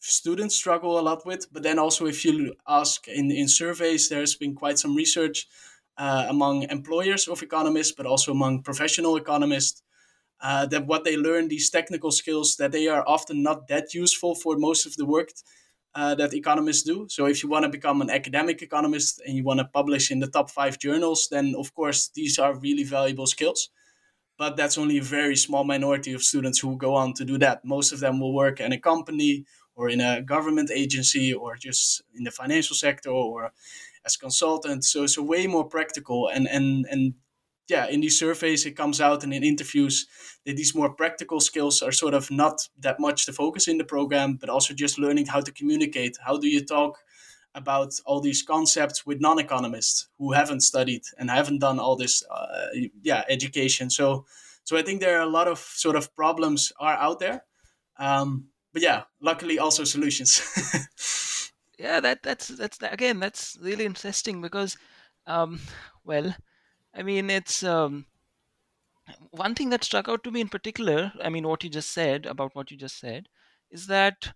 students 0.00 0.56
struggle 0.56 0.98
a 0.98 1.02
lot 1.02 1.26
with. 1.26 1.52
But 1.52 1.62
then 1.62 1.78
also, 1.78 2.06
if 2.06 2.24
you 2.24 2.54
ask 2.68 3.08
in 3.08 3.30
in 3.30 3.48
surveys, 3.48 4.08
there's 4.08 4.36
been 4.36 4.54
quite 4.54 4.78
some 4.78 4.96
research 4.96 5.46
uh, 5.98 6.26
among 6.28 6.64
employers 6.70 7.28
of 7.28 7.42
economists, 7.42 7.92
but 7.92 8.06
also 8.06 8.32
among 8.32 8.62
professional 8.62 9.16
economists 9.16 9.82
uh, 10.40 10.66
that 10.66 10.86
what 10.86 11.04
they 11.04 11.16
learn, 11.16 11.48
these 11.48 11.70
technical 11.70 12.10
skills, 12.10 12.56
that 12.56 12.72
they 12.72 12.88
are 12.88 13.04
often 13.06 13.42
not 13.42 13.68
that 13.68 13.94
useful 13.94 14.34
for 14.34 14.56
most 14.58 14.86
of 14.86 14.96
the 14.96 15.06
work 15.06 15.30
uh, 15.94 16.14
that 16.14 16.34
economists 16.34 16.82
do. 16.82 17.06
So 17.08 17.26
if 17.26 17.42
you 17.42 17.48
want 17.48 17.64
to 17.64 17.68
become 17.68 18.00
an 18.00 18.10
academic 18.10 18.62
economist 18.62 19.20
and 19.26 19.36
you 19.36 19.44
want 19.44 19.58
to 19.58 19.64
publish 19.66 20.10
in 20.10 20.20
the 20.20 20.28
top 20.28 20.50
five 20.50 20.78
journals, 20.78 21.28
then 21.30 21.54
of 21.56 21.74
course 21.74 22.10
these 22.14 22.38
are 22.38 22.54
really 22.58 22.84
valuable 22.84 23.26
skills. 23.26 23.70
But 24.38 24.56
that's 24.56 24.78
only 24.78 24.98
a 24.98 25.02
very 25.02 25.36
small 25.36 25.64
minority 25.64 26.12
of 26.14 26.22
students 26.22 26.58
who 26.58 26.76
go 26.76 26.94
on 26.94 27.12
to 27.14 27.24
do 27.24 27.38
that. 27.38 27.64
Most 27.64 27.92
of 27.92 28.00
them 28.00 28.20
will 28.20 28.34
work 28.34 28.60
in 28.60 28.72
a 28.72 28.78
company 28.78 29.44
or 29.74 29.88
in 29.88 30.00
a 30.00 30.22
government 30.22 30.70
agency 30.70 31.34
or 31.34 31.56
just 31.56 32.02
in 32.14 32.24
the 32.24 32.30
financial 32.30 32.76
sector 32.76 33.10
or 33.10 33.52
as 34.04 34.16
consultants. 34.16 34.92
So 34.92 35.04
it's 35.04 35.16
so 35.16 35.22
way 35.22 35.46
more 35.46 35.64
practical 35.64 36.28
and 36.28 36.48
and 36.48 36.86
and 36.90 37.14
yeah, 37.70 37.86
in 37.86 38.00
these 38.00 38.18
surveys, 38.18 38.66
it 38.66 38.76
comes 38.76 39.00
out 39.00 39.22
and 39.24 39.32
in 39.32 39.44
interviews 39.44 40.06
that 40.44 40.56
these 40.56 40.74
more 40.74 40.92
practical 40.92 41.40
skills 41.40 41.82
are 41.82 41.92
sort 41.92 42.14
of 42.14 42.30
not 42.30 42.68
that 42.78 42.98
much 42.98 43.26
the 43.26 43.32
focus 43.32 43.68
in 43.68 43.78
the 43.78 43.84
program, 43.84 44.36
but 44.36 44.48
also 44.48 44.74
just 44.74 44.98
learning 44.98 45.26
how 45.26 45.40
to 45.40 45.52
communicate. 45.52 46.18
How 46.24 46.36
do 46.36 46.48
you 46.48 46.64
talk 46.64 46.98
about 47.54 47.92
all 48.06 48.20
these 48.20 48.42
concepts 48.42 49.04
with 49.04 49.20
non-economists 49.20 50.08
who 50.18 50.32
haven't 50.32 50.60
studied 50.60 51.02
and 51.18 51.30
haven't 51.30 51.58
done 51.58 51.78
all 51.80 51.96
this, 51.96 52.22
uh, 52.30 52.68
yeah, 53.02 53.24
education. 53.28 53.90
So, 53.90 54.24
so 54.64 54.76
I 54.76 54.82
think 54.82 55.00
there 55.00 55.18
are 55.18 55.22
a 55.22 55.26
lot 55.26 55.48
of 55.48 55.58
sort 55.58 55.96
of 55.96 56.14
problems 56.14 56.72
are 56.78 56.94
out 56.94 57.18
there, 57.18 57.44
um, 57.98 58.46
but 58.72 58.82
yeah, 58.82 59.02
luckily 59.20 59.58
also 59.58 59.84
solutions. 59.84 60.40
yeah 61.80 61.98
that 61.98 62.22
that's 62.22 62.48
that's 62.48 62.78
again 62.82 63.18
that's 63.18 63.56
really 63.62 63.86
interesting 63.86 64.42
because 64.42 64.76
um 65.26 65.58
well 66.04 66.34
i 66.94 67.02
mean 67.02 67.30
it's 67.30 67.62
um 67.62 68.06
one 69.30 69.54
thing 69.54 69.70
that 69.70 69.84
struck 69.84 70.08
out 70.08 70.22
to 70.24 70.30
me 70.30 70.40
in 70.40 70.48
particular 70.48 71.12
i 71.22 71.28
mean 71.28 71.46
what 71.46 71.62
you 71.64 71.70
just 71.70 71.90
said 71.90 72.26
about 72.26 72.54
what 72.54 72.70
you 72.70 72.76
just 72.76 72.98
said 72.98 73.28
is 73.70 73.86
that 73.86 74.32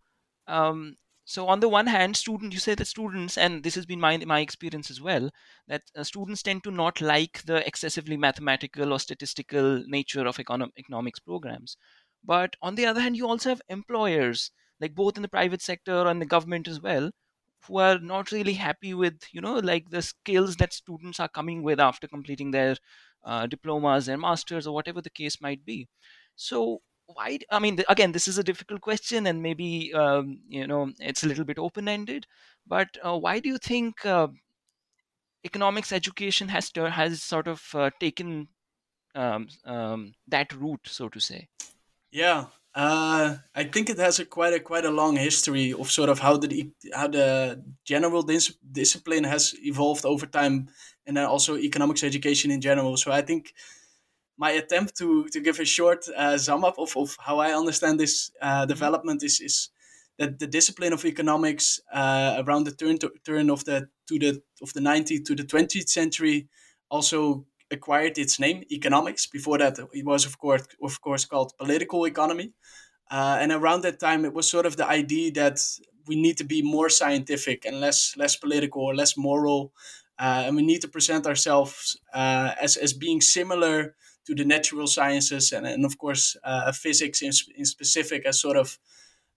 um 0.46 0.96
so 1.24 1.46
on 1.48 1.60
the 1.60 1.68
one 1.68 1.86
hand 1.86 2.16
student 2.16 2.52
you 2.52 2.58
say 2.58 2.74
that 2.74 2.86
students 2.86 3.38
and 3.38 3.62
this 3.62 3.74
has 3.74 3.86
been 3.86 4.00
my 4.00 4.16
my 4.18 4.40
experience 4.40 4.90
as 4.90 5.00
well 5.00 5.30
that 5.66 5.82
uh, 5.96 6.04
students 6.04 6.42
tend 6.42 6.62
to 6.62 6.70
not 6.70 7.00
like 7.00 7.42
the 7.44 7.66
excessively 7.66 8.16
mathematical 8.16 8.92
or 8.92 8.98
statistical 8.98 9.82
nature 9.86 10.26
of 10.26 10.36
econo- 10.36 10.70
economics 10.76 11.20
programs. 11.20 11.78
But 12.22 12.56
on 12.60 12.74
the 12.74 12.84
other 12.86 13.00
hand 13.00 13.16
you 13.16 13.26
also 13.26 13.48
have 13.50 13.62
employers 13.68 14.50
like 14.80 14.94
both 14.94 15.16
in 15.16 15.22
the 15.22 15.28
private 15.28 15.62
sector 15.62 16.06
and 16.06 16.20
the 16.20 16.26
government 16.26 16.68
as 16.68 16.80
well 16.80 17.10
who 17.66 17.78
are 17.78 17.98
not 17.98 18.32
really 18.32 18.54
happy 18.54 18.94
with 18.94 19.22
you 19.32 19.40
know 19.40 19.54
like 19.58 19.90
the 19.90 20.02
skills 20.02 20.56
that 20.56 20.72
students 20.72 21.20
are 21.20 21.28
coming 21.28 21.62
with 21.62 21.80
after 21.80 22.06
completing 22.08 22.50
their 22.50 22.76
uh, 23.24 23.46
diplomas 23.46 24.06
their 24.06 24.18
masters 24.18 24.66
or 24.66 24.74
whatever 24.74 25.00
the 25.00 25.10
case 25.10 25.40
might 25.40 25.64
be. 25.64 25.88
So 26.36 26.82
why 27.06 27.38
i 27.50 27.58
mean 27.58 27.78
again 27.90 28.12
this 28.12 28.26
is 28.26 28.38
a 28.38 28.42
difficult 28.42 28.80
question 28.80 29.26
and 29.26 29.42
maybe 29.42 29.92
um, 29.92 30.40
you 30.48 30.66
know 30.66 30.90
it's 30.98 31.22
a 31.22 31.28
little 31.28 31.44
bit 31.44 31.58
open 31.58 31.86
ended 31.86 32.26
but 32.66 32.96
uh, 33.04 33.14
why 33.18 33.38
do 33.40 33.48
you 33.50 33.58
think 33.58 34.06
uh, 34.06 34.26
economics 35.44 35.92
education 35.92 36.48
has 36.48 36.70
has 36.76 37.22
sort 37.22 37.46
of 37.48 37.74
uh, 37.74 37.90
taken 38.00 38.48
um, 39.14 39.48
um, 39.64 40.14
that 40.28 40.52
route 40.54 40.86
so 40.88 41.08
to 41.08 41.20
say? 41.20 41.48
Yeah 42.10 42.46
uh, 42.74 43.36
I 43.54 43.64
think 43.64 43.88
it 43.88 43.98
has 43.98 44.18
a 44.18 44.24
quite 44.24 44.52
a 44.52 44.60
quite 44.60 44.84
a 44.84 44.90
long 44.90 45.16
history 45.16 45.72
of 45.72 45.90
sort 45.90 46.08
of 46.08 46.18
how 46.18 46.36
the 46.36 46.70
how 46.92 47.06
the 47.06 47.62
general 47.84 48.22
dis- 48.22 48.56
discipline 48.72 49.24
has 49.24 49.54
evolved 49.62 50.04
over 50.04 50.26
time, 50.26 50.68
and 51.06 51.16
then 51.16 51.24
also 51.24 51.56
economics 51.56 52.02
education 52.02 52.50
in 52.50 52.60
general. 52.60 52.96
So 52.96 53.12
I 53.12 53.22
think 53.22 53.54
my 54.36 54.50
attempt 54.50 54.96
to 54.96 55.28
to 55.28 55.40
give 55.40 55.60
a 55.60 55.64
short 55.64 56.08
uh, 56.16 56.36
sum 56.36 56.64
up 56.64 56.78
of, 56.78 56.96
of 56.96 57.16
how 57.20 57.38
I 57.38 57.52
understand 57.52 58.00
this 58.00 58.32
uh, 58.40 58.46
mm-hmm. 58.46 58.68
development 58.68 59.22
is 59.22 59.40
is 59.40 59.70
that 60.18 60.38
the 60.40 60.46
discipline 60.48 60.92
of 60.92 61.04
economics 61.04 61.80
uh, 61.92 62.42
around 62.44 62.64
the 62.64 62.72
turn 62.72 62.98
to, 62.98 63.12
turn 63.24 63.50
of 63.50 63.64
the 63.64 63.88
to 64.08 64.18
the 64.18 64.42
of 64.62 64.72
the 64.72 64.80
19th 64.80 65.24
to 65.26 65.34
the 65.36 65.44
20th 65.44 65.88
century 65.88 66.48
also 66.90 67.46
acquired 67.74 68.18
its 68.18 68.38
name 68.40 68.64
economics. 68.70 69.26
Before 69.26 69.58
that 69.58 69.78
it 69.92 70.04
was 70.04 70.26
of 70.26 70.38
course 70.38 70.66
of 70.82 71.00
course 71.00 71.24
called 71.24 71.52
political 71.58 72.06
economy. 72.06 72.52
Uh, 73.10 73.36
and 73.40 73.52
around 73.52 73.82
that 73.82 74.00
time 74.00 74.24
it 74.24 74.32
was 74.32 74.48
sort 74.48 74.66
of 74.66 74.76
the 74.76 74.86
idea 74.86 75.30
that 75.32 75.58
we 76.06 76.16
need 76.16 76.36
to 76.38 76.44
be 76.44 76.62
more 76.62 76.88
scientific 76.88 77.64
and 77.64 77.80
less 77.80 78.16
less 78.16 78.36
political 78.36 78.82
or 78.82 78.94
less 78.94 79.16
moral. 79.16 79.72
Uh, 80.18 80.44
and 80.46 80.56
we 80.56 80.62
need 80.62 80.80
to 80.80 80.88
present 80.88 81.26
ourselves 81.26 81.98
uh, 82.14 82.52
as, 82.60 82.76
as 82.76 82.92
being 82.92 83.20
similar 83.20 83.96
to 84.26 84.34
the 84.34 84.44
natural 84.44 84.86
sciences 84.86 85.52
and, 85.52 85.66
and 85.66 85.84
of 85.84 85.98
course 85.98 86.36
uh, 86.44 86.72
physics 86.72 87.20
in, 87.20 87.32
in 87.56 87.64
specific 87.64 88.24
as 88.24 88.40
sort 88.40 88.56
of 88.56 88.78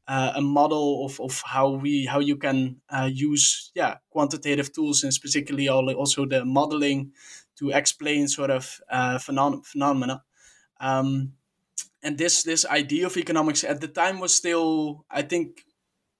uh, 0.07 0.33
a 0.35 0.41
model 0.41 1.05
of, 1.05 1.19
of 1.19 1.41
how 1.45 1.69
we 1.69 2.05
how 2.05 2.19
you 2.19 2.37
can 2.37 2.79
uh, 2.89 3.09
use 3.11 3.71
yeah 3.75 3.95
quantitative 4.09 4.71
tools 4.71 5.03
and 5.03 5.17
particularly 5.21 5.67
also 5.67 6.25
the 6.25 6.45
modeling 6.45 7.11
to 7.59 7.71
explain 7.71 8.27
sort 8.27 8.51
of 8.51 8.79
uh, 8.89 9.17
phenom- 9.17 9.65
phenomena. 9.65 10.23
Um, 10.79 11.33
and 12.03 12.17
this 12.17 12.43
this 12.43 12.65
idea 12.65 13.05
of 13.07 13.17
economics 13.17 13.63
at 13.63 13.81
the 13.81 13.87
time 13.87 14.19
was 14.19 14.33
still, 14.33 15.05
I 15.09 15.23
think, 15.23 15.63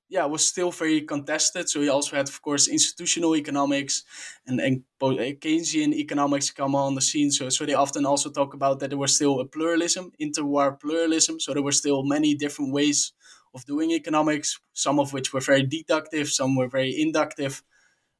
yeah, 0.10 0.26
was 0.26 0.48
still 0.48 0.72
very 0.72 1.02
contested. 1.02 1.70
So 1.70 1.80
we 1.80 1.90
also 1.90 2.16
had, 2.16 2.28
of 2.28 2.42
course, 2.42 2.68
institutional 2.68 3.36
economics 3.36 4.04
and, 4.48 4.60
and 4.60 4.84
Keynesian 5.00 5.94
economics 5.94 6.52
come 6.52 6.76
on 6.76 6.96
the 6.96 7.02
scene. 7.02 7.32
So, 7.32 7.50
so 7.50 7.66
they 7.66 7.74
often 7.76 8.06
also 8.06 8.30
talk 8.32 8.54
about 8.54 8.80
that 8.80 8.90
there 8.90 8.98
was 8.98 9.16
still 9.16 9.40
a 9.40 9.46
pluralism, 9.46 10.12
interwar 10.20 10.80
pluralism. 10.80 11.40
So 11.40 11.54
there 11.54 11.64
were 11.64 11.72
still 11.74 12.04
many 12.04 12.36
different 12.36 12.74
ways 12.74 13.14
of 13.54 13.66
doing 13.66 13.92
economics, 13.92 14.60
some 14.74 15.00
of 15.00 15.14
which 15.14 15.34
were 15.34 15.42
very 15.42 15.64
deductive, 15.64 16.30
some 16.30 16.56
were 16.56 16.70
very 16.70 17.00
inductive. 17.00 17.64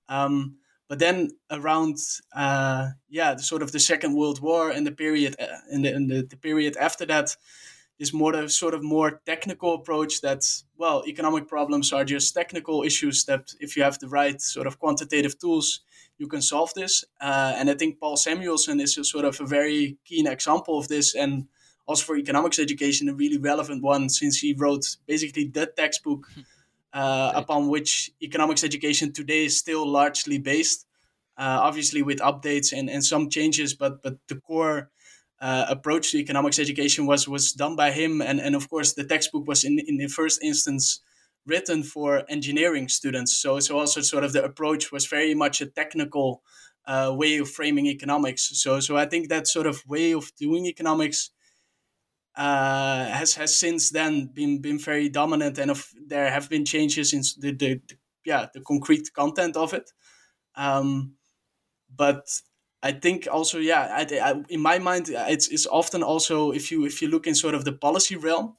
Um, 0.10 0.58
but 0.88 1.00
then 1.00 1.32
around 1.52 1.98
uh, 2.36 2.90
yeah, 3.10 3.34
the 3.34 3.44
sort 3.44 3.62
of 3.62 3.72
the 3.72 3.80
Second 3.80 4.16
World 4.16 4.42
War 4.42 4.72
and 4.72 4.86
the 4.86 4.92
period 4.92 5.36
uh, 5.40 5.46
in 5.72 5.82
the 5.82 5.94
in 5.94 6.08
the, 6.08 6.24
the 6.24 6.38
period 6.38 6.78
after 6.78 7.06
that, 7.06 7.36
is 8.00 8.14
more 8.14 8.32
the 8.32 8.48
sort 8.50 8.74
of 8.74 8.84
more 8.84 9.22
technical 9.26 9.74
approach 9.74 10.22
that 10.22 10.44
well, 10.78 11.04
economic 11.08 11.48
problems 11.48 11.92
are 11.92 12.06
just 12.06 12.34
technical 12.34 12.84
issues 12.84 13.26
that 13.26 13.54
if 13.60 13.76
you 13.76 13.84
have 13.84 13.98
the 14.00 14.08
right 14.08 14.40
sort 14.42 14.68
of 14.68 14.80
quantitative 14.80 15.40
tools, 15.40 15.82
you 16.18 16.28
can 16.28 16.42
solve 16.42 16.74
this. 16.76 17.04
Uh, 17.20 17.54
and 17.58 17.70
I 17.70 17.74
think 17.74 18.00
Paul 18.00 18.18
Samuelson 18.18 18.80
is 18.80 18.98
a 18.98 19.04
sort 19.04 19.26
of 19.26 19.40
a 19.42 19.46
very 19.46 19.98
keen 20.06 20.28
example 20.28 20.78
of 20.78 20.88
this, 20.88 21.16
and 21.16 21.48
also 21.88 22.06
for 22.06 22.18
economics 22.18 22.60
education, 22.60 23.10
a 23.10 23.14
really 23.14 23.38
relevant 23.38 23.84
one 23.84 24.10
since 24.10 24.38
he 24.38 24.54
wrote 24.54 24.98
basically 25.08 25.46
the 25.46 25.66
textbook. 25.66 26.28
Hmm 26.94 27.00
uh, 27.00 27.32
upon 27.36 27.68
which 27.70 28.12
economics 28.22 28.64
education 28.64 29.14
today 29.14 29.46
is 29.46 29.58
still 29.58 29.88
largely 29.88 30.40
based. 30.40 30.86
Uh, 31.38 31.60
obviously, 31.62 32.02
with 32.02 32.20
updates 32.20 32.74
and, 32.78 32.90
and 32.90 33.04
some 33.04 33.30
changes, 33.30 33.76
but 33.76 34.02
but 34.02 34.18
the 34.28 34.36
core 34.36 34.90
uh, 35.40 35.66
approach 35.70 36.12
to 36.12 36.18
economics 36.18 36.60
education 36.60 37.06
was 37.06 37.28
was 37.28 37.54
done 37.54 37.76
by 37.76 37.92
him, 37.92 38.22
and 38.22 38.40
and 38.40 38.56
of 38.56 38.70
course 38.70 38.94
the 38.94 39.04
textbook 39.04 39.48
was 39.48 39.64
in 39.64 39.80
in 39.88 39.98
the 39.98 40.08
first 40.08 40.42
instance 40.42 41.00
written 41.46 41.84
for 41.84 42.24
engineering 42.30 42.90
students. 42.90 43.38
So 43.38 43.60
so 43.60 43.78
also 43.78 44.02
sort 44.02 44.24
of 44.24 44.34
the 44.34 44.44
approach 44.44 44.92
was 44.92 45.06
very 45.06 45.36
much 45.36 45.62
a 45.62 45.68
technical 45.68 46.42
uh, 46.88 47.14
way 47.16 47.38
of 47.38 47.50
framing 47.50 47.86
economics. 47.86 48.50
So 48.60 48.80
so 48.80 48.98
I 48.98 49.06
think 49.06 49.30
that 49.30 49.48
sort 49.48 49.68
of 49.68 49.86
way 49.88 50.14
of 50.14 50.34
doing 50.38 50.66
economics 50.66 51.30
uh, 52.38 53.06
has 53.08 53.34
has 53.34 53.60
since 53.60 53.90
then 53.90 54.28
been 54.28 54.62
been 54.62 54.78
very 54.78 55.10
dominant, 55.10 55.58
and 55.58 55.72
of, 55.72 55.92
there 56.08 56.30
have 56.30 56.50
been 56.50 56.66
changes 56.66 57.12
in 57.12 57.22
the, 57.40 57.52
the, 57.52 57.82
the 57.88 57.98
yeah 58.24 58.46
the 58.54 58.62
concrete 58.62 59.12
content 59.14 59.58
of 59.58 59.74
it. 59.74 59.92
Um, 60.56 61.16
but 61.96 62.28
I 62.84 62.92
think 62.92 63.28
also 63.32 63.58
yeah, 63.58 63.90
I, 63.92 64.20
I, 64.20 64.44
in 64.50 64.62
my 64.62 64.78
mind, 64.78 65.10
it's 65.10 65.48
it's 65.48 65.66
often 65.66 66.04
also 66.04 66.52
if 66.52 66.72
you 66.72 66.86
if 66.86 67.02
you 67.02 67.08
look 67.08 67.26
in 67.26 67.34
sort 67.34 67.56
of 67.56 67.66
the 67.66 67.74
policy 67.74 68.16
realm, 68.16 68.56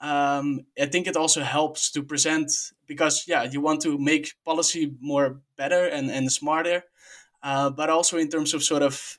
um, 0.00 0.60
I 0.80 0.86
think 0.86 1.08
it 1.08 1.16
also 1.16 1.42
helps 1.42 1.90
to 1.92 2.04
present 2.04 2.52
because 2.86 3.24
yeah, 3.26 3.42
you 3.42 3.60
want 3.60 3.82
to 3.82 3.98
make 3.98 4.34
policy 4.44 4.94
more 5.00 5.40
better 5.56 5.86
and 5.86 6.08
and 6.08 6.30
smarter, 6.30 6.84
uh, 7.42 7.70
but 7.70 7.90
also 7.90 8.16
in 8.16 8.28
terms 8.28 8.54
of 8.54 8.62
sort 8.62 8.82
of 8.82 9.18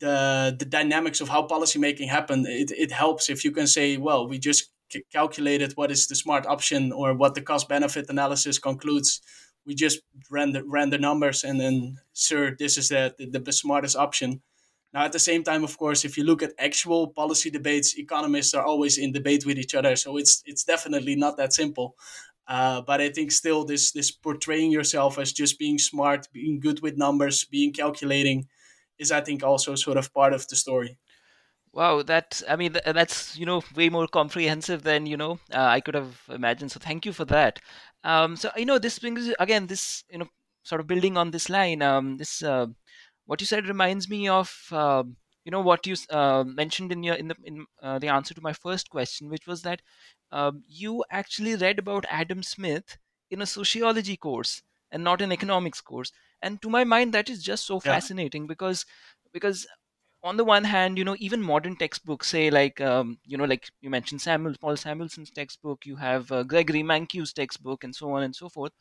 the 0.00 0.56
the 0.58 0.64
dynamics 0.64 1.20
of 1.20 1.28
how 1.28 1.46
policymaking 1.46 2.08
happen, 2.08 2.44
it, 2.46 2.70
it 2.72 2.92
helps 2.92 3.28
if 3.30 3.44
you 3.44 3.52
can 3.52 3.66
say, 3.66 3.96
well, 3.96 4.28
we 4.28 4.38
just 4.38 4.70
c- 4.92 5.04
calculated 5.12 5.72
what 5.76 5.90
is 5.90 6.06
the 6.06 6.14
smart 6.14 6.46
option 6.46 6.92
or 6.92 7.14
what 7.14 7.34
the 7.34 7.42
cost 7.42 7.68
benefit 7.68 8.08
analysis 8.08 8.58
concludes. 8.58 9.20
We 9.66 9.74
just 9.74 10.00
ran 10.30 10.52
the, 10.52 10.64
ran 10.64 10.90
the 10.90 10.98
numbers 10.98 11.44
and 11.44 11.60
then, 11.60 11.98
sir, 12.12 12.56
this 12.58 12.78
is 12.78 12.88
the, 12.88 13.14
the, 13.18 13.38
the 13.38 13.52
smartest 13.52 13.96
option. 13.96 14.42
Now, 14.92 15.04
at 15.04 15.12
the 15.12 15.18
same 15.20 15.44
time, 15.44 15.62
of 15.62 15.76
course, 15.78 16.04
if 16.04 16.16
you 16.16 16.24
look 16.24 16.42
at 16.42 16.52
actual 16.58 17.08
policy 17.08 17.50
debates, 17.50 17.96
economists 17.96 18.54
are 18.54 18.64
always 18.64 18.98
in 18.98 19.12
debate 19.12 19.46
with 19.46 19.58
each 19.58 19.74
other. 19.74 19.94
So 19.96 20.16
it's 20.16 20.42
it's 20.46 20.64
definitely 20.64 21.14
not 21.14 21.36
that 21.36 21.52
simple. 21.52 21.94
Uh, 22.48 22.80
but 22.80 23.00
I 23.00 23.10
think 23.10 23.30
still 23.30 23.64
this 23.64 23.92
this 23.92 24.10
portraying 24.10 24.72
yourself 24.72 25.18
as 25.18 25.32
just 25.32 25.58
being 25.58 25.78
smart, 25.78 26.26
being 26.32 26.58
good 26.58 26.80
with 26.82 26.96
numbers, 26.96 27.44
being 27.44 27.72
calculating, 27.72 28.48
is 29.00 29.10
I 29.10 29.20
think 29.22 29.42
also 29.42 29.74
sort 29.74 29.96
of 29.96 30.12
part 30.14 30.32
of 30.32 30.46
the 30.46 30.56
story. 30.56 30.98
Wow, 31.72 32.02
that 32.02 32.42
I 32.48 32.56
mean 32.56 32.76
that's 32.84 33.38
you 33.38 33.46
know 33.46 33.62
way 33.74 33.88
more 33.88 34.08
comprehensive 34.08 34.82
than 34.82 35.06
you 35.06 35.16
know 35.16 35.38
uh, 35.52 35.68
I 35.76 35.80
could 35.80 35.94
have 35.94 36.20
imagined. 36.28 36.72
So 36.72 36.80
thank 36.80 37.06
you 37.06 37.12
for 37.12 37.24
that. 37.26 37.60
Um, 38.04 38.36
so 38.36 38.50
you 38.56 38.66
know 38.66 38.78
this 38.78 38.98
brings 38.98 39.32
again 39.38 39.66
this 39.66 40.04
you 40.10 40.18
know 40.18 40.28
sort 40.64 40.80
of 40.80 40.86
building 40.86 41.16
on 41.16 41.30
this 41.30 41.48
line. 41.48 41.82
Um, 41.82 42.16
this 42.16 42.42
uh, 42.42 42.66
what 43.26 43.40
you 43.40 43.46
said 43.46 43.68
reminds 43.68 44.08
me 44.08 44.28
of 44.28 44.52
uh, 44.72 45.04
you 45.44 45.52
know 45.52 45.60
what 45.60 45.86
you 45.86 45.94
uh, 46.10 46.42
mentioned 46.44 46.90
in 46.90 47.04
your 47.04 47.14
in 47.14 47.28
the 47.28 47.36
in 47.44 47.66
uh, 47.82 47.98
the 48.00 48.08
answer 48.08 48.34
to 48.34 48.42
my 48.42 48.52
first 48.52 48.90
question, 48.90 49.28
which 49.30 49.46
was 49.46 49.62
that 49.62 49.80
um, 50.32 50.62
you 50.68 51.04
actually 51.10 51.54
read 51.54 51.78
about 51.78 52.04
Adam 52.10 52.42
Smith 52.42 52.98
in 53.30 53.40
a 53.40 53.46
sociology 53.46 54.16
course 54.16 54.62
and 54.90 55.04
not 55.04 55.22
an 55.22 55.30
economics 55.30 55.80
course 55.80 56.12
and 56.42 56.60
to 56.62 56.70
my 56.70 56.84
mind 56.84 57.12
that 57.14 57.28
is 57.30 57.42
just 57.42 57.66
so 57.66 57.80
yeah. 57.84 57.92
fascinating 57.92 58.46
because 58.46 58.84
because 59.32 59.66
on 60.22 60.36
the 60.36 60.44
one 60.44 60.64
hand 60.64 60.98
you 60.98 61.04
know 61.04 61.16
even 61.18 61.42
modern 61.42 61.76
textbooks 61.76 62.28
say 62.28 62.50
like 62.50 62.80
um, 62.80 63.18
you 63.24 63.36
know 63.36 63.44
like 63.44 63.70
you 63.80 63.90
mentioned 63.90 64.20
samuel 64.20 64.54
paul 64.60 64.76
samuelson's 64.76 65.30
textbook 65.30 65.86
you 65.86 65.96
have 65.96 66.30
uh, 66.32 66.42
gregory 66.42 66.82
mankiw's 66.82 67.32
textbook 67.32 67.84
and 67.84 67.94
so 67.94 68.12
on 68.12 68.22
and 68.22 68.34
so 68.36 68.48
forth. 68.48 68.72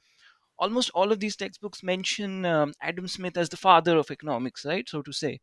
Almost 0.60 0.92
all 0.94 1.12
of 1.12 1.20
these 1.22 1.36
textbooks 1.38 1.84
mention 1.84 2.46
um, 2.46 2.74
adam 2.82 3.08
smith 3.08 3.38
as 3.38 3.50
the 3.50 3.58
father 3.58 3.98
of 3.98 4.12
economics 4.12 4.66
right 4.66 4.88
so 4.90 5.02
to 5.02 5.14
say. 5.14 5.40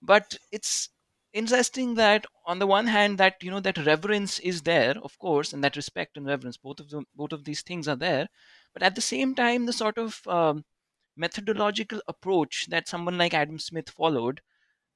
But 0.00 0.38
it's 0.52 0.88
interesting 1.32 1.94
that 1.96 2.24
on 2.46 2.58
the 2.58 2.66
one 2.66 2.86
hand 2.86 3.18
that 3.18 3.42
you 3.42 3.50
know 3.50 3.60
that 3.60 3.76
reverence 3.84 4.38
is 4.38 4.62
there 4.62 4.96
of 5.02 5.18
course 5.18 5.52
and 5.52 5.62
that 5.62 5.76
respect 5.76 6.16
and 6.16 6.26
reverence 6.26 6.56
both 6.56 6.80
of 6.80 6.88
them 6.88 7.04
both 7.14 7.32
of 7.32 7.44
these 7.44 7.62
things 7.62 7.86
are 7.88 7.96
there. 7.96 8.28
But 8.72 8.82
at 8.82 8.94
the 8.94 9.02
same 9.02 9.34
time 9.34 9.66
the 9.66 9.72
sort 9.74 9.98
of 9.98 10.26
um, 10.26 10.64
methodological 11.16 12.00
approach 12.08 12.66
that 12.70 12.88
someone 12.88 13.18
like 13.18 13.34
Adam 13.34 13.58
Smith 13.58 13.90
followed, 13.90 14.40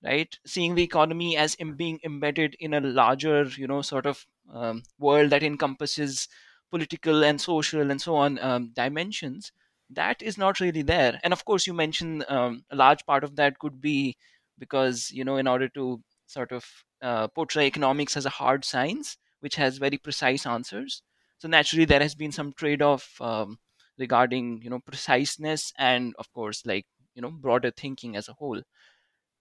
right? 0.04 0.38
Seeing 0.46 0.74
the 0.74 0.82
economy 0.82 1.36
as 1.36 1.56
being 1.76 2.00
embedded 2.04 2.56
in 2.60 2.74
a 2.74 2.80
larger, 2.80 3.44
you 3.44 3.66
know, 3.66 3.82
sort 3.82 4.06
of 4.06 4.26
um, 4.52 4.82
world 4.98 5.30
that 5.30 5.42
encompasses 5.42 6.28
political 6.70 7.24
and 7.24 7.40
social 7.40 7.90
and 7.90 8.00
so 8.00 8.14
on 8.14 8.38
um, 8.38 8.70
dimensions. 8.74 9.52
That 9.90 10.22
is 10.22 10.38
not 10.38 10.60
really 10.60 10.82
there. 10.82 11.18
And 11.24 11.32
of 11.32 11.44
course, 11.44 11.66
you 11.66 11.74
mentioned 11.74 12.24
um, 12.28 12.64
a 12.70 12.76
large 12.76 13.04
part 13.06 13.24
of 13.24 13.36
that 13.36 13.58
could 13.58 13.80
be 13.80 14.16
because, 14.58 15.10
you 15.10 15.24
know, 15.24 15.36
in 15.36 15.48
order 15.48 15.68
to 15.70 16.00
sort 16.26 16.52
of 16.52 16.64
uh, 17.02 17.26
portray 17.28 17.66
economics 17.66 18.16
as 18.16 18.26
a 18.26 18.30
hard 18.30 18.64
science, 18.64 19.16
which 19.40 19.56
has 19.56 19.78
very 19.78 19.98
precise 19.98 20.46
answers. 20.46 21.02
so 21.38 21.48
naturally 21.48 21.86
there 21.86 22.00
has 22.00 22.14
been 22.14 22.32
some 22.32 22.52
trade-off 22.52 23.20
um, 23.20 23.58
regarding 24.00 24.60
you 24.62 24.70
know 24.70 24.80
preciseness 24.80 25.72
and 25.78 26.14
of 26.18 26.32
course 26.32 26.66
like 26.66 26.86
you 27.14 27.22
know 27.22 27.30
broader 27.30 27.70
thinking 27.70 28.16
as 28.16 28.28
a 28.28 28.32
whole. 28.32 28.60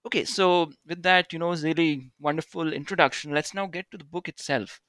Okay 0.05 0.25
so 0.25 0.71
with 0.85 1.01
that 1.03 1.33
you 1.33 1.39
know 1.39 1.53
really 1.55 2.11
wonderful 2.19 2.73
introduction. 2.73 3.33
Let's 3.33 3.53
now 3.53 3.65
get 3.65 3.89
to 3.91 3.97
the 3.97 4.05
book 4.05 4.27
itself. 4.29 4.79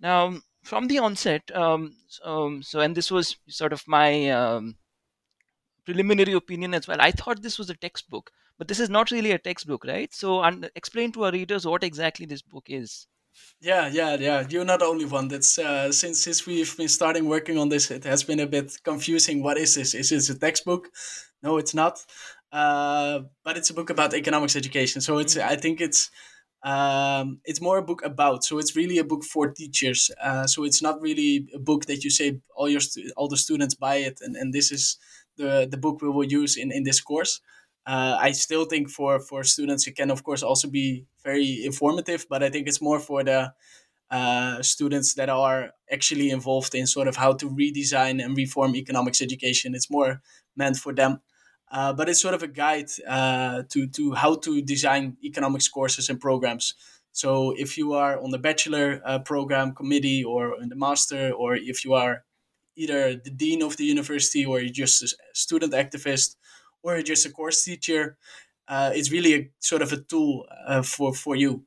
Now 0.00 0.40
from 0.64 0.88
the 0.88 0.98
onset 0.98 1.54
um, 1.54 1.94
um, 2.24 2.62
so 2.62 2.80
and 2.80 2.96
this 2.96 3.10
was 3.10 3.36
sort 3.48 3.72
of 3.72 3.86
my 3.86 4.30
um, 4.30 4.76
preliminary 5.84 6.32
opinion 6.32 6.74
as 6.74 6.88
well. 6.88 7.00
I 7.00 7.10
thought 7.10 7.42
this 7.42 7.58
was 7.58 7.70
a 7.70 7.76
textbook 7.76 8.30
but 8.58 8.68
this 8.68 8.80
is 8.80 8.90
not 8.90 9.10
really 9.10 9.32
a 9.32 9.38
textbook 9.38 9.84
right? 9.84 10.12
So 10.12 10.42
un- 10.42 10.68
explain 10.74 11.12
to 11.12 11.24
our 11.24 11.32
readers 11.32 11.66
what 11.66 11.84
exactly 11.84 12.26
this 12.26 12.42
book 12.42 12.66
is 12.68 13.06
yeah, 13.60 13.88
yeah, 13.88 14.16
yeah. 14.18 14.46
You're 14.48 14.64
not 14.64 14.80
the 14.80 14.86
only 14.86 15.04
one. 15.04 15.28
That's 15.28 15.58
uh, 15.58 15.92
since 15.92 16.22
since 16.22 16.46
we've 16.46 16.74
been 16.76 16.88
starting 16.88 17.26
working 17.26 17.58
on 17.58 17.68
this, 17.68 17.90
it 17.90 18.04
has 18.04 18.22
been 18.24 18.40
a 18.40 18.46
bit 18.46 18.78
confusing. 18.84 19.42
What 19.42 19.58
is 19.58 19.74
this? 19.74 19.94
Is 19.94 20.10
this 20.10 20.30
a 20.30 20.38
textbook? 20.38 20.88
No, 21.42 21.58
it's 21.58 21.74
not. 21.74 22.04
Uh, 22.52 23.20
but 23.44 23.56
it's 23.56 23.70
a 23.70 23.74
book 23.74 23.90
about 23.90 24.14
economics 24.14 24.56
education. 24.56 25.00
So 25.00 25.18
it's 25.18 25.36
I 25.36 25.56
think 25.56 25.80
it's 25.80 26.10
um, 26.62 27.40
it's 27.44 27.60
more 27.60 27.78
a 27.78 27.82
book 27.82 28.02
about. 28.04 28.44
So 28.44 28.58
it's 28.58 28.76
really 28.76 28.98
a 28.98 29.04
book 29.04 29.24
for 29.24 29.50
teachers. 29.50 30.10
Uh, 30.22 30.46
so 30.46 30.64
it's 30.64 30.82
not 30.82 31.00
really 31.00 31.48
a 31.54 31.58
book 31.58 31.86
that 31.86 32.02
you 32.04 32.10
say 32.10 32.40
all 32.56 32.68
your 32.68 32.80
stu- 32.80 33.10
all 33.16 33.28
the 33.28 33.36
students 33.36 33.74
buy 33.74 33.96
it 33.96 34.20
and, 34.22 34.36
and 34.36 34.52
this 34.54 34.72
is 34.72 34.96
the 35.36 35.68
the 35.70 35.76
book 35.76 36.02
we 36.02 36.08
will 36.08 36.24
use 36.24 36.56
in 36.56 36.72
in 36.72 36.84
this 36.84 37.00
course. 37.00 37.40
Uh, 37.90 38.16
I 38.20 38.30
still 38.30 38.66
think 38.66 38.88
for 38.88 39.18
for 39.18 39.42
students 39.42 39.88
it 39.88 39.96
can 39.96 40.10
of 40.12 40.22
course 40.22 40.44
also 40.44 40.68
be 40.70 41.06
very 41.24 41.64
informative, 41.64 42.24
but 42.30 42.40
I 42.40 42.48
think 42.48 42.68
it's 42.68 42.80
more 42.80 43.00
for 43.00 43.24
the 43.24 43.52
uh, 44.10 44.62
students 44.62 45.14
that 45.14 45.28
are 45.28 45.70
actually 45.90 46.30
involved 46.30 46.74
in 46.74 46.86
sort 46.86 47.08
of 47.08 47.16
how 47.16 47.32
to 47.32 47.46
redesign 47.50 48.24
and 48.24 48.36
reform 48.36 48.76
economics 48.76 49.20
education. 49.20 49.74
It's 49.74 49.90
more 49.90 50.20
meant 50.54 50.76
for 50.76 50.94
them. 50.94 51.20
Uh, 51.72 51.92
but 51.92 52.08
it's 52.08 52.22
sort 52.22 52.34
of 52.34 52.44
a 52.44 52.48
guide 52.62 52.90
uh, 53.08 53.62
to, 53.70 53.88
to 53.88 54.12
how 54.14 54.36
to 54.36 54.62
design 54.62 55.16
economics 55.24 55.68
courses 55.68 56.08
and 56.08 56.20
programs. 56.20 56.74
So 57.12 57.54
if 57.56 57.76
you 57.76 57.94
are 57.94 58.22
on 58.22 58.30
the 58.30 58.38
bachelor 58.38 59.00
uh, 59.04 59.18
program 59.18 59.74
committee 59.74 60.22
or 60.22 60.60
in 60.62 60.68
the 60.68 60.76
master, 60.76 61.32
or 61.32 61.56
if 61.56 61.84
you 61.84 61.94
are 61.94 62.24
either 62.76 63.16
the 63.16 63.30
dean 63.30 63.62
of 63.62 63.76
the 63.76 63.84
university 63.84 64.44
or 64.46 64.60
you're 64.60 64.72
just 64.86 65.02
a 65.02 65.08
student 65.34 65.72
activist 65.72 66.36
or 66.82 67.02
just 67.02 67.26
a 67.26 67.30
course 67.30 67.64
teacher, 67.64 68.16
uh, 68.68 68.90
it's 68.94 69.10
really 69.10 69.34
a 69.34 69.50
sort 69.58 69.82
of 69.82 69.92
a 69.92 69.96
tool 69.96 70.46
uh, 70.66 70.82
for, 70.82 71.14
for 71.14 71.36
you. 71.36 71.64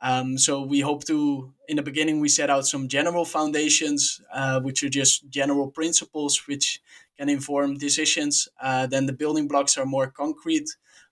Um, 0.00 0.38
so 0.38 0.62
we 0.62 0.80
hope 0.80 1.04
to, 1.04 1.52
in 1.68 1.76
the 1.76 1.82
beginning, 1.82 2.20
we 2.20 2.28
set 2.28 2.50
out 2.50 2.66
some 2.66 2.88
general 2.88 3.24
foundations, 3.24 4.20
uh, 4.32 4.60
which 4.60 4.82
are 4.82 4.90
just 4.90 5.28
general 5.30 5.70
principles 5.70 6.46
which 6.46 6.80
can 7.18 7.28
inform 7.28 7.78
decisions. 7.78 8.48
Uh, 8.60 8.86
then 8.86 9.06
the 9.06 9.12
building 9.12 9.48
blocks 9.48 9.78
are 9.78 9.86
more 9.86 10.10
concrete 10.10 10.68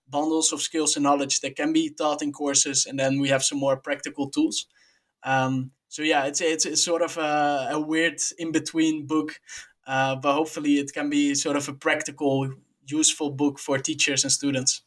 bundles 0.07 0.53
of 0.53 0.61
skills 0.61 0.95
and 0.95 1.03
knowledge 1.03 1.39
that 1.39 1.55
can 1.55 1.73
be 1.73 1.89
taught 1.89 2.21
in 2.21 2.31
courses, 2.31 2.85
and 2.85 2.99
then 2.99 3.19
we 3.19 3.29
have 3.29 3.43
some 3.43 3.57
more 3.57 3.75
practical 3.75 4.29
tools. 4.29 4.67
Um, 5.23 5.71
so 5.89 6.03
yeah, 6.03 6.25
it's, 6.25 6.41
it's 6.41 6.65
it's 6.65 6.83
sort 6.83 7.01
of 7.01 7.17
a, 7.17 7.69
a 7.71 7.79
weird 7.79 8.19
in 8.37 8.51
between 8.51 9.07
book, 9.07 9.39
uh, 9.87 10.15
but 10.15 10.33
hopefully 10.33 10.77
it 10.77 10.93
can 10.93 11.09
be 11.09 11.33
sort 11.33 11.57
of 11.57 11.67
a 11.69 11.73
practical, 11.73 12.53
useful 12.85 13.31
book 13.31 13.59
for 13.59 13.77
teachers 13.79 14.23
and 14.23 14.31
students. 14.31 14.81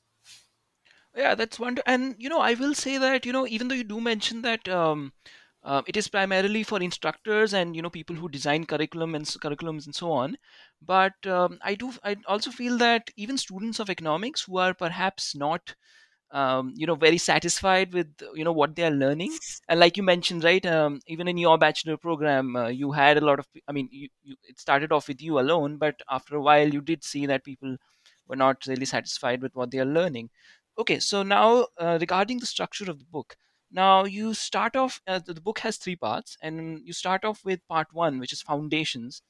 Yeah, 1.15 1.35
that's 1.35 1.59
one 1.59 1.79
And 1.87 2.15
you 2.19 2.29
know, 2.29 2.41
I 2.41 2.55
will 2.55 2.75
say 2.75 2.99
that 2.99 3.27
you 3.27 3.33
know, 3.33 3.47
even 3.47 3.69
though 3.69 3.75
you 3.75 3.85
do 3.85 4.01
mention 4.01 4.43
that 4.43 4.69
um, 4.69 5.13
uh, 5.63 5.83
it 5.87 5.97
is 5.97 6.09
primarily 6.09 6.63
for 6.63 6.81
instructors 6.81 7.53
and 7.53 7.75
you 7.75 7.83
know 7.83 7.91
people 7.91 8.17
who 8.17 8.29
design 8.29 8.65
curriculum 8.67 9.15
and 9.15 9.25
curriculums 9.27 9.87
and 9.87 9.95
so 9.95 10.13
on, 10.13 10.37
but 10.81 11.15
um, 11.27 11.59
I 11.63 11.75
do 11.75 11.93
I 12.05 12.17
also 12.27 12.51
feel 12.51 12.79
that 12.79 13.11
even 13.17 13.37
students 13.39 13.81
of 13.81 13.91
economics 13.91 14.43
who 14.43 14.59
are 14.59 14.75
perhaps 14.75 15.35
not 15.35 15.75
um, 16.31 16.73
you 16.77 16.87
know 16.87 16.95
very 16.95 17.19
satisfied 17.19 17.93
with 17.93 18.09
you 18.35 18.45
know 18.45 18.53
what 18.53 18.77
they 18.77 18.85
are 18.85 18.91
learning. 18.91 19.33
And 19.69 19.81
like 19.81 19.97
you 19.97 20.03
mentioned 20.03 20.45
right 20.45 20.65
um, 20.67 21.01
even 21.07 21.29
in 21.29 21.39
your 21.39 21.59
bachelor 21.59 21.97
program 21.97 22.57
uh, 22.57 22.69
you 22.69 22.93
had 22.93 23.17
a 23.19 23.25
lot 23.25 23.39
of 23.39 23.47
i 23.69 23.73
mean 23.73 23.89
you, 23.93 24.09
you 24.23 24.37
it 24.49 24.59
started 24.59 24.93
off 24.93 25.09
with 25.09 25.23
you 25.23 25.39
alone 25.39 25.77
but 25.79 26.01
after 26.11 26.37
a 26.37 26.41
while 26.43 26.69
you 26.69 26.81
did 26.81 27.05
see 27.05 27.27
that 27.27 27.45
people 27.45 27.77
were 28.27 28.37
not 28.37 28.67
really 28.67 28.85
satisfied 28.85 29.43
with 29.43 29.55
what 29.55 29.71
they 29.71 29.79
are 29.79 29.85
learning. 29.99 30.31
Okay 30.79 30.99
so 31.01 31.23
now 31.23 31.67
uh, 31.79 31.99
regarding 32.01 32.39
the 32.39 32.47
structure 32.47 32.91
of 32.91 32.99
the 32.99 33.05
book 33.07 33.37
now 33.71 34.05
you 34.05 34.35
start 34.35 34.77
off 34.77 35.01
uh, 35.07 35.19
the 35.19 35.35
the 35.35 35.41
book 35.41 35.59
has 35.61 35.77
three 35.77 35.97
parts 35.97 36.37
and 36.43 36.81
you 36.87 36.93
start 36.93 37.25
off 37.25 37.45
with 37.45 37.67
part 37.69 37.89
one 37.93 38.19
which 38.19 38.33
is 38.33 38.43
foundations. 38.43 39.23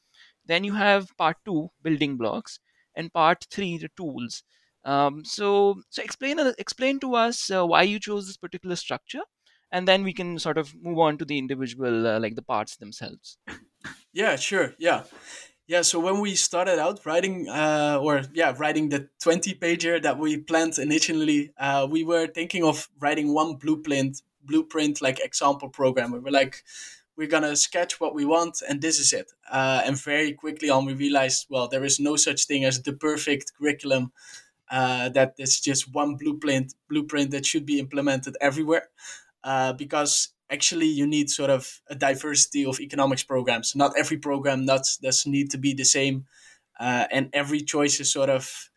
Then 0.47 0.65
you 0.65 0.75
have 0.75 1.17
part 1.17 1.37
two, 1.45 1.71
building 1.81 2.17
blocks, 2.17 2.59
and 2.95 3.13
part 3.13 3.47
three, 3.53 3.79
the 3.79 3.89
tools. 3.97 4.43
Um, 4.89 5.23
so, 5.23 5.83
so 5.91 6.03
explain 6.03 6.41
uh, 6.41 6.53
explain 6.59 6.99
to 7.01 7.15
us 7.15 7.51
uh, 7.51 7.67
why 7.67 7.83
you 7.83 8.01
chose 8.01 8.27
this 8.27 8.39
particular 8.39 8.75
structure, 8.75 9.25
and 9.71 9.87
then 9.87 10.03
we 10.03 10.15
can 10.15 10.39
sort 10.39 10.57
of 10.57 10.75
move 10.83 10.99
on 10.99 11.19
to 11.19 11.27
the 11.27 11.37
individual, 11.37 12.07
uh, 12.07 12.19
like 12.19 12.37
the 12.37 12.43
parts 12.43 12.77
themselves. 12.77 13.37
Yeah, 14.13 14.37
sure. 14.37 14.75
Yeah. 14.79 15.05
Yeah, 15.67 15.83
so 15.83 16.01
when 16.01 16.21
we 16.21 16.35
started 16.35 16.79
out 16.79 17.05
writing, 17.05 17.47
uh, 17.51 17.99
or 18.01 18.23
yeah, 18.33 18.55
writing 18.57 18.89
the 18.89 19.11
20 19.23 19.55
pager 19.57 20.03
that 20.03 20.19
we 20.19 20.39
planned 20.39 20.79
initially, 20.79 21.53
uh, 21.59 21.87
we 21.91 22.05
were 22.05 22.27
thinking 22.27 22.65
of 22.65 22.89
writing 22.99 23.35
one 23.35 23.57
blueprint, 23.57 24.23
blueprint 24.43 25.03
like 25.03 25.21
example 25.21 25.69
program. 25.69 26.13
We 26.13 26.21
were 26.21 26.31
like, 26.31 26.65
we're 27.19 27.29
gonna 27.29 27.55
sketch 27.55 28.01
what 28.01 28.15
we 28.15 28.25
want, 28.25 28.63
and 28.67 28.81
this 28.81 28.99
is 28.99 29.13
it. 29.13 29.31
Uh, 29.51 29.83
and 29.85 30.01
very 30.01 30.33
quickly 30.33 30.71
on, 30.71 30.87
we 30.87 30.95
realized, 30.95 31.47
well, 31.51 31.69
there 31.69 31.85
is 31.85 32.01
no 32.01 32.17
such 32.17 32.47
thing 32.47 32.65
as 32.65 32.83
the 32.83 32.95
perfect 32.95 33.53
curriculum. 33.59 34.13
Uh, 34.71 35.09
that 35.11 35.35
is 35.39 35.61
just 35.61 35.93
one 35.95 36.17
blueprint, 36.17 36.75
blueprint 36.89 37.31
that 37.31 37.47
should 37.47 37.65
be 37.65 37.79
implemented 37.79 38.37
everywhere 38.41 38.89
uh, 39.45 39.73
because 39.73 40.29
actually 40.51 40.87
you 40.87 41.07
need 41.07 41.31
sort 41.31 41.51
of 41.51 41.81
a 41.89 41.95
diversity 41.95 42.65
of 42.65 42.81
economics 42.81 43.23
programs. 43.23 43.75
Not 43.75 43.93
every 43.99 44.19
program 44.19 44.67
does, 44.67 44.99
does 45.03 45.27
need 45.27 45.51
to 45.53 45.59
be 45.59 45.75
the 45.75 45.85
same, 45.85 46.27
uh, 46.79 47.07
and 47.11 47.31
every 47.33 47.61
choice 47.61 48.01
is 48.01 48.13
sort 48.13 48.31
of 48.31 48.71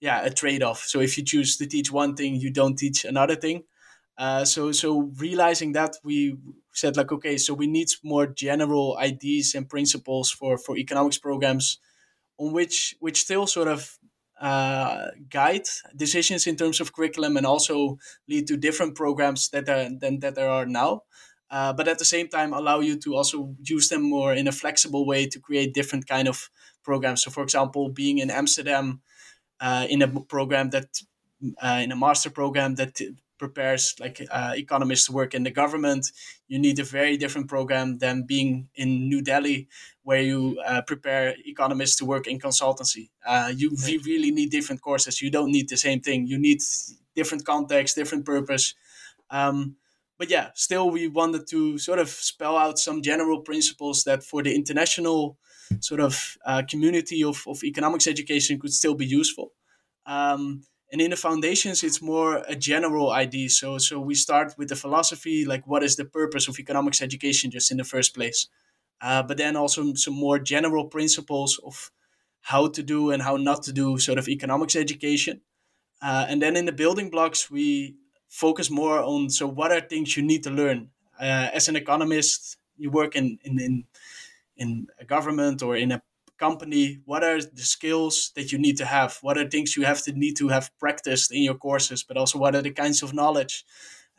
yeah 0.00 0.22
a 0.24 0.30
trade 0.30 0.62
off. 0.62 0.84
So 0.84 1.00
if 1.00 1.18
you 1.18 1.24
choose 1.24 1.56
to 1.56 1.66
teach 1.66 1.90
one 1.90 2.14
thing, 2.14 2.36
you 2.36 2.50
don't 2.50 2.76
teach 2.76 3.04
another 3.04 3.36
thing. 3.36 3.64
Uh, 4.16 4.44
so 4.44 4.72
so 4.72 5.12
realizing 5.18 5.72
that 5.72 5.96
we 6.02 6.36
said 6.72 6.96
like 6.96 7.12
okay, 7.12 7.36
so 7.38 7.54
we 7.54 7.66
need 7.66 7.88
more 8.02 8.26
general 8.26 8.96
ideas 8.98 9.54
and 9.54 9.68
principles 9.68 10.30
for 10.30 10.58
for 10.58 10.76
economics 10.76 11.18
programs 11.18 11.78
on 12.38 12.52
which 12.52 12.96
which 13.00 13.20
still 13.20 13.46
sort 13.46 13.68
of 13.68 13.98
uh, 14.40 15.08
guide 15.28 15.66
decisions 15.96 16.46
in 16.46 16.56
terms 16.56 16.80
of 16.80 16.92
curriculum 16.92 17.36
and 17.36 17.46
also 17.46 17.98
lead 18.28 18.46
to 18.46 18.56
different 18.56 18.94
programs 18.94 19.48
that 19.50 19.68
are 19.68 19.88
than 19.98 20.20
that 20.20 20.34
there 20.34 20.50
are 20.50 20.66
now. 20.66 21.02
Uh, 21.50 21.72
but 21.72 21.88
at 21.88 21.98
the 21.98 22.04
same 22.04 22.28
time, 22.28 22.52
allow 22.52 22.80
you 22.80 22.98
to 22.98 23.16
also 23.16 23.54
use 23.62 23.88
them 23.88 24.02
more 24.02 24.34
in 24.34 24.46
a 24.46 24.52
flexible 24.52 25.06
way 25.06 25.26
to 25.26 25.40
create 25.40 25.72
different 25.72 26.06
kind 26.06 26.28
of 26.28 26.50
programs. 26.82 27.22
So, 27.22 27.30
for 27.30 27.42
example, 27.42 27.88
being 27.88 28.18
in 28.18 28.30
Amsterdam 28.30 29.00
uh, 29.60 29.86
in 29.88 30.02
a 30.02 30.08
program 30.08 30.70
that 30.70 31.00
uh, 31.62 31.80
in 31.82 31.92
a 31.92 31.96
master 31.96 32.30
program 32.30 32.74
that 32.74 33.00
prepares 33.38 33.94
like 34.00 34.26
uh, 34.30 34.52
economists 34.56 35.06
to 35.06 35.12
work 35.12 35.34
in 35.34 35.44
the 35.44 35.50
government, 35.50 36.10
you 36.48 36.58
need 36.58 36.78
a 36.78 36.84
very 36.84 37.16
different 37.16 37.48
program 37.48 37.98
than 37.98 38.24
being 38.24 38.68
in 38.74 39.08
New 39.08 39.22
Delhi, 39.22 39.68
where 40.02 40.20
you 40.22 40.60
uh, 40.66 40.82
prepare 40.82 41.34
economists 41.46 41.96
to 41.96 42.04
work 42.04 42.26
in 42.26 42.38
consultancy. 42.38 43.10
Uh, 43.26 43.52
you 43.54 43.76
re- 43.86 44.00
really 44.04 44.30
need 44.30 44.50
different 44.50 44.82
courses. 44.82 45.22
You 45.22 45.30
don't 45.30 45.52
need 45.52 45.68
the 45.68 45.76
same 45.76 46.00
thing. 46.00 46.26
You 46.26 46.38
need 46.38 46.58
different 47.14 47.44
context, 47.44 47.96
different 47.96 48.24
purpose. 48.24 48.74
Um, 49.30 49.76
but 50.18 50.30
yeah, 50.30 50.50
still, 50.54 50.90
we 50.90 51.06
wanted 51.06 51.46
to 51.48 51.78
sort 51.78 52.00
of 52.00 52.08
spell 52.08 52.56
out 52.56 52.78
some 52.78 53.02
general 53.02 53.40
principles 53.40 54.04
that 54.04 54.24
for 54.24 54.42
the 54.42 54.54
international 54.54 55.38
sort 55.80 56.00
of 56.00 56.36
uh, 56.44 56.62
community 56.68 57.22
of, 57.22 57.44
of 57.46 57.62
economics 57.62 58.06
education 58.06 58.58
could 58.58 58.72
still 58.72 58.94
be 58.94 59.06
useful. 59.06 59.52
Um, 60.06 60.64
and 60.90 61.00
in 61.00 61.10
the 61.10 61.16
foundations, 61.16 61.82
it's 61.82 62.00
more 62.00 62.42
a 62.48 62.56
general 62.56 63.10
idea. 63.10 63.50
So, 63.50 63.78
so 63.78 64.00
we 64.00 64.14
start 64.14 64.54
with 64.56 64.68
the 64.68 64.76
philosophy, 64.76 65.44
like 65.44 65.66
what 65.66 65.82
is 65.82 65.96
the 65.96 66.04
purpose 66.04 66.48
of 66.48 66.58
economics 66.58 67.02
education, 67.02 67.50
just 67.50 67.70
in 67.70 67.76
the 67.76 67.84
first 67.84 68.14
place. 68.14 68.48
Uh, 69.00 69.22
but 69.22 69.36
then 69.36 69.54
also 69.54 69.94
some 69.94 70.14
more 70.14 70.38
general 70.38 70.86
principles 70.86 71.60
of 71.64 71.90
how 72.40 72.68
to 72.68 72.82
do 72.82 73.10
and 73.10 73.22
how 73.22 73.36
not 73.36 73.62
to 73.64 73.72
do 73.72 73.98
sort 73.98 74.18
of 74.18 74.28
economics 74.28 74.74
education. 74.74 75.42
Uh, 76.00 76.26
and 76.28 76.40
then 76.40 76.56
in 76.56 76.64
the 76.64 76.72
building 76.72 77.10
blocks, 77.10 77.50
we 77.50 77.96
focus 78.28 78.70
more 78.70 79.00
on 79.00 79.28
so 79.30 79.46
what 79.46 79.72
are 79.72 79.80
things 79.80 80.16
you 80.16 80.22
need 80.22 80.42
to 80.42 80.50
learn 80.50 80.90
uh, 81.20 81.48
as 81.52 81.68
an 81.68 81.76
economist. 81.76 82.56
You 82.76 82.90
work 82.90 83.14
in 83.14 83.38
in 83.44 83.60
in, 83.60 83.84
in 84.56 84.86
a 84.98 85.04
government 85.04 85.62
or 85.62 85.76
in 85.76 85.92
a 85.92 86.02
company 86.38 87.00
what 87.04 87.24
are 87.24 87.40
the 87.40 87.62
skills 87.62 88.32
that 88.36 88.52
you 88.52 88.58
need 88.58 88.76
to 88.76 88.84
have 88.84 89.18
what 89.22 89.38
are 89.38 89.48
things 89.48 89.76
you 89.76 89.84
have 89.84 90.02
to 90.02 90.12
need 90.12 90.36
to 90.36 90.48
have 90.48 90.70
practiced 90.78 91.32
in 91.32 91.42
your 91.42 91.54
courses 91.54 92.02
but 92.02 92.16
also 92.16 92.38
what 92.38 92.54
are 92.54 92.62
the 92.62 92.70
kinds 92.70 93.02
of 93.02 93.12
knowledge 93.12 93.64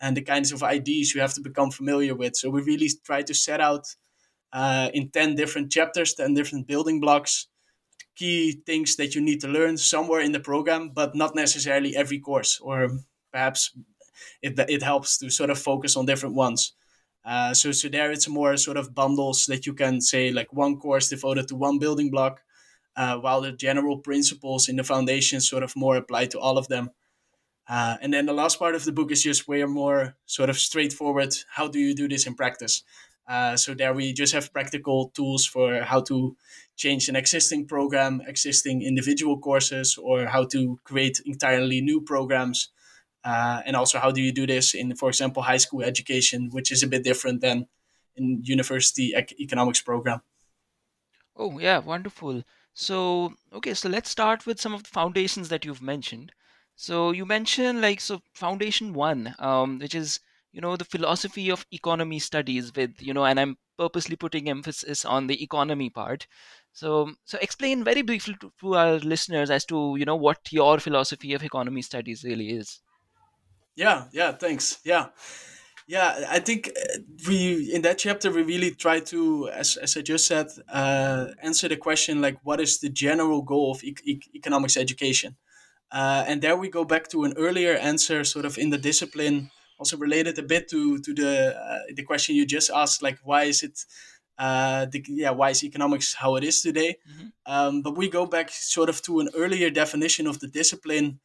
and 0.01 0.15
the 0.15 0.21
kinds 0.21 0.51
of 0.51 0.63
ideas 0.63 1.13
you 1.13 1.21
have 1.21 1.34
to 1.34 1.41
become 1.41 1.71
familiar 1.71 2.15
with 2.15 2.36
so 2.36 2.49
we 2.49 2.62
really 2.62 2.89
try 3.05 3.21
to 3.21 3.34
set 3.34 3.62
out 3.62 3.86
uh, 4.53 4.89
in 4.93 5.10
10 5.10 5.36
different 5.36 5.71
chapters, 5.71 6.13
10 6.13 6.34
different 6.34 6.67
building 6.67 6.99
blocks, 6.99 7.47
key 8.15 8.62
things 8.65 8.95
that 8.95 9.15
you 9.15 9.21
need 9.21 9.41
to 9.41 9.47
learn 9.47 9.77
somewhere 9.77 10.21
in 10.21 10.32
the 10.32 10.39
program, 10.39 10.89
but 10.89 11.15
not 11.15 11.36
necessarily 11.36 11.95
every 11.95 12.19
course, 12.19 12.60
or 12.60 12.89
perhaps 13.32 13.71
it, 14.41 14.58
it 14.67 14.84
helps 14.84 15.17
to 15.17 15.29
sort 15.29 15.49
of 15.49 15.60
focus 15.60 15.95
on 15.95 16.05
different 16.05 16.36
ones. 16.36 16.73
Uh, 17.25 17.53
so, 17.53 17.71
so 17.71 17.89
there 17.89 18.12
it's 18.12 18.27
more 18.27 18.58
sort 18.58 18.77
of 18.77 18.95
bundles 18.95 19.45
that 19.45 19.65
you 19.65 19.73
can 19.73 20.01
say 20.01 20.32
like 20.32 20.51
one 20.53 20.77
course 20.77 21.10
devoted 21.10 21.47
to 21.47 21.55
one 21.55 21.79
building 21.79 22.10
block, 22.10 22.41
uh, 22.95 23.17
while 23.17 23.41
the 23.41 23.51
general 23.51 23.97
principles 23.97 24.67
in 24.69 24.75
the 24.75 24.84
foundation 24.84 25.39
sort 25.41 25.63
of 25.63 25.75
more 25.75 25.95
apply 25.95 26.25
to 26.25 26.39
all 26.39 26.58
of 26.58 26.67
them. 26.67 26.91
Uh, 27.67 27.97
and 28.01 28.12
then 28.13 28.25
the 28.25 28.34
last 28.34 28.58
part 28.58 28.73
of 28.73 28.84
the 28.84 28.91
book 28.91 29.12
is 29.12 29.21
just 29.21 29.47
way 29.47 29.63
more 29.63 30.15
sort 30.25 30.49
of 30.49 30.58
straightforward. 30.58 31.36
How 31.51 31.67
do 31.67 31.77
you 31.77 31.93
do 31.93 32.08
this 32.08 32.25
in 32.25 32.34
practice? 32.34 32.84
Uh, 33.27 33.55
so 33.55 33.75
there 33.75 33.93
we 33.93 34.12
just 34.12 34.34
have 34.34 34.51
practical 34.51 35.12
tools 35.13 35.45
for 35.45 35.84
how 35.84 36.01
to 36.01 36.36
change 36.75 37.10
an 37.10 37.15
existing 37.15 37.67
program, 37.67 38.23
existing 38.25 38.82
individual 38.82 39.38
courses, 39.38 39.99
or 40.01 40.25
how 40.25 40.45
to 40.45 40.79
create 40.84 41.21
entirely 41.25 41.79
new 41.79 42.01
programs. 42.01 42.69
Uh, 43.23 43.62
and 43.65 43.75
also 43.75 43.99
how 43.99 44.12
do 44.12 44.21
you 44.21 44.32
do 44.32 44.47
this 44.47 44.73
in, 44.73 44.95
for 44.95 45.10
example, 45.10 45.43
high 45.43 45.58
school 45.58 45.84
education, 45.84 46.49
which 46.51 46.71
is 46.71 46.84
a 46.84 46.88
bit 46.88 47.03
different 47.03 47.41
than 47.41 47.67
in 48.15 48.41
university 48.43 49.13
ec- 49.15 49.39
economics 49.39 49.82
program. 49.82 50.21
Oh 51.36 51.58
yeah, 51.58 51.79
wonderful. 51.79 52.43
So 52.73 53.34
okay, 53.53 53.73
so 53.73 53.89
let's 53.89 54.10
start 54.10 54.45
with 54.45 54.60
some 54.60 54.73
of 54.73 54.84
the 54.84 54.89
foundations 54.89 55.49
that 55.49 55.65
you've 55.65 55.82
mentioned. 55.82 56.32
So 56.75 57.12
you 57.12 57.25
mentioned 57.25 57.82
like 57.82 57.99
so 57.99 58.21
foundation 58.34 58.93
one, 58.93 59.36
um, 59.39 59.79
which 59.79 59.95
is 59.95 60.19
you 60.51 60.62
know 60.62 60.75
the 60.77 60.86
philosophy 60.86 61.49
of 61.49 61.65
economy 61.71 62.19
studies 62.19 62.71
with 62.75 63.01
you 63.01 63.13
know, 63.13 63.25
and 63.25 63.39
I'm 63.39 63.58
purposely 63.77 64.15
putting 64.17 64.49
emphasis 64.49 65.05
on 65.05 65.27
the 65.27 65.41
economy 65.43 65.89
part. 65.89 66.27
So 66.73 67.13
so 67.25 67.38
explain 67.41 67.84
very 67.84 68.01
briefly 68.01 68.36
to, 68.41 68.51
to 68.60 68.75
our 68.75 68.99
listeners 68.99 69.49
as 69.49 69.65
to 69.65 69.95
you 69.97 70.05
know 70.05 70.15
what 70.15 70.51
your 70.51 70.79
philosophy 70.79 71.34
of 71.34 71.43
economy 71.43 71.82
studies 71.82 72.23
really 72.23 72.51
is. 72.51 72.82
Yeah, 73.80 74.04
yeah, 74.12 74.34
thanks. 74.34 74.80
Yeah. 74.84 75.06
Yeah, 75.88 76.26
I 76.30 76.39
think 76.39 76.68
uh, 76.68 77.00
we 77.28 77.72
in 77.74 77.82
that 77.82 77.98
chapter 77.98 78.30
we 78.30 78.44
really 78.44 78.72
try 78.72 79.00
to, 79.00 79.50
as, 79.50 79.78
as 79.78 79.96
I 79.98 80.02
just 80.02 80.28
said, 80.28 80.48
uh, 80.72 81.28
answer 81.42 81.70
the 81.70 81.78
question 81.78 82.22
like, 82.22 82.38
what 82.44 82.60
is 82.60 82.80
the 82.80 82.89
general 82.89 83.42
goal 83.42 83.72
of 83.72 83.84
e- 83.84 83.96
e- 84.04 84.20
economics 84.36 84.78
education? 84.78 85.38
Uh, 85.92 86.26
and 86.28 86.42
there 86.42 86.58
we 86.58 86.70
go 86.70 86.84
back 86.84 87.08
to 87.10 87.24
an 87.24 87.34
earlier 87.38 87.74
answer, 87.74 88.24
sort 88.24 88.46
of 88.46 88.58
in 88.58 88.70
the 88.70 88.78
discipline, 88.78 89.50
also 89.80 89.98
related 89.98 90.38
a 90.38 90.44
bit 90.44 90.70
to 90.70 91.00
to 91.00 91.13
the 91.13 91.56
uh, 91.58 91.94
the 91.96 92.04
question 92.04 92.36
you 92.36 92.46
just 92.46 92.70
asked, 92.70 93.02
like 93.02 93.18
why 93.24 93.46
is 93.46 93.63
it, 93.63 93.86
uh, 94.38 94.86
the, 94.92 95.04
yeah, 95.08 95.32
why 95.32 95.50
is 95.52 95.63
economics 95.63 96.13
how 96.13 96.36
it 96.36 96.44
is 96.44 96.62
today? 96.62 96.98
Mm-hmm. 97.08 97.28
Um, 97.46 97.82
but 97.82 97.98
we 97.98 98.10
go 98.10 98.26
back 98.26 98.52
sort 98.52 98.89
of 98.89 99.02
to 99.04 99.22
an 99.22 99.30
earlier 99.34 99.72
definition 99.72 100.28
of 100.28 100.38
the 100.39 100.48
discipline, 100.48 101.20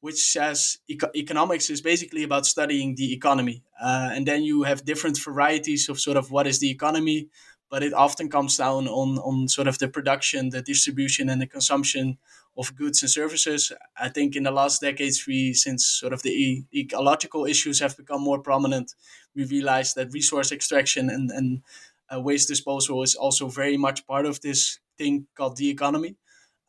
which 0.00 0.30
says 0.30 0.78
eco- 0.88 1.10
economics 1.14 1.70
is 1.70 1.80
basically 1.80 2.22
about 2.22 2.46
studying 2.46 2.94
the 2.94 3.12
economy, 3.12 3.62
uh, 3.80 4.10
and 4.12 4.26
then 4.26 4.42
you 4.42 4.62
have 4.62 4.84
different 4.84 5.18
varieties 5.18 5.88
of 5.88 6.00
sort 6.00 6.16
of 6.16 6.30
what 6.30 6.46
is 6.46 6.60
the 6.60 6.70
economy, 6.70 7.28
but 7.70 7.82
it 7.82 7.92
often 7.92 8.28
comes 8.30 8.56
down 8.56 8.88
on 8.88 9.18
on 9.18 9.48
sort 9.48 9.68
of 9.68 9.78
the 9.78 9.88
production, 9.88 10.50
the 10.50 10.62
distribution, 10.62 11.28
and 11.28 11.40
the 11.40 11.46
consumption 11.46 12.18
of 12.56 12.74
goods 12.74 13.02
and 13.02 13.10
services. 13.10 13.72
I 13.96 14.08
think 14.08 14.34
in 14.36 14.42
the 14.44 14.50
last 14.50 14.80
decades, 14.80 15.26
we 15.26 15.52
since 15.54 15.86
sort 15.86 16.12
of 16.12 16.22
the 16.22 16.64
ecological 16.74 17.44
issues 17.46 17.80
have 17.80 17.96
become 17.96 18.22
more 18.22 18.40
prominent, 18.40 18.94
we 19.34 19.44
realized 19.44 19.94
that 19.96 20.12
resource 20.12 20.52
extraction 20.52 21.10
and 21.10 21.30
and 21.30 21.62
uh, 22.10 22.20
waste 22.20 22.48
disposal 22.48 23.02
is 23.02 23.14
also 23.14 23.48
very 23.48 23.76
much 23.76 24.06
part 24.06 24.26
of 24.26 24.40
this 24.40 24.78
thing 24.96 25.26
called 25.34 25.56
the 25.56 25.68
economy. 25.70 26.16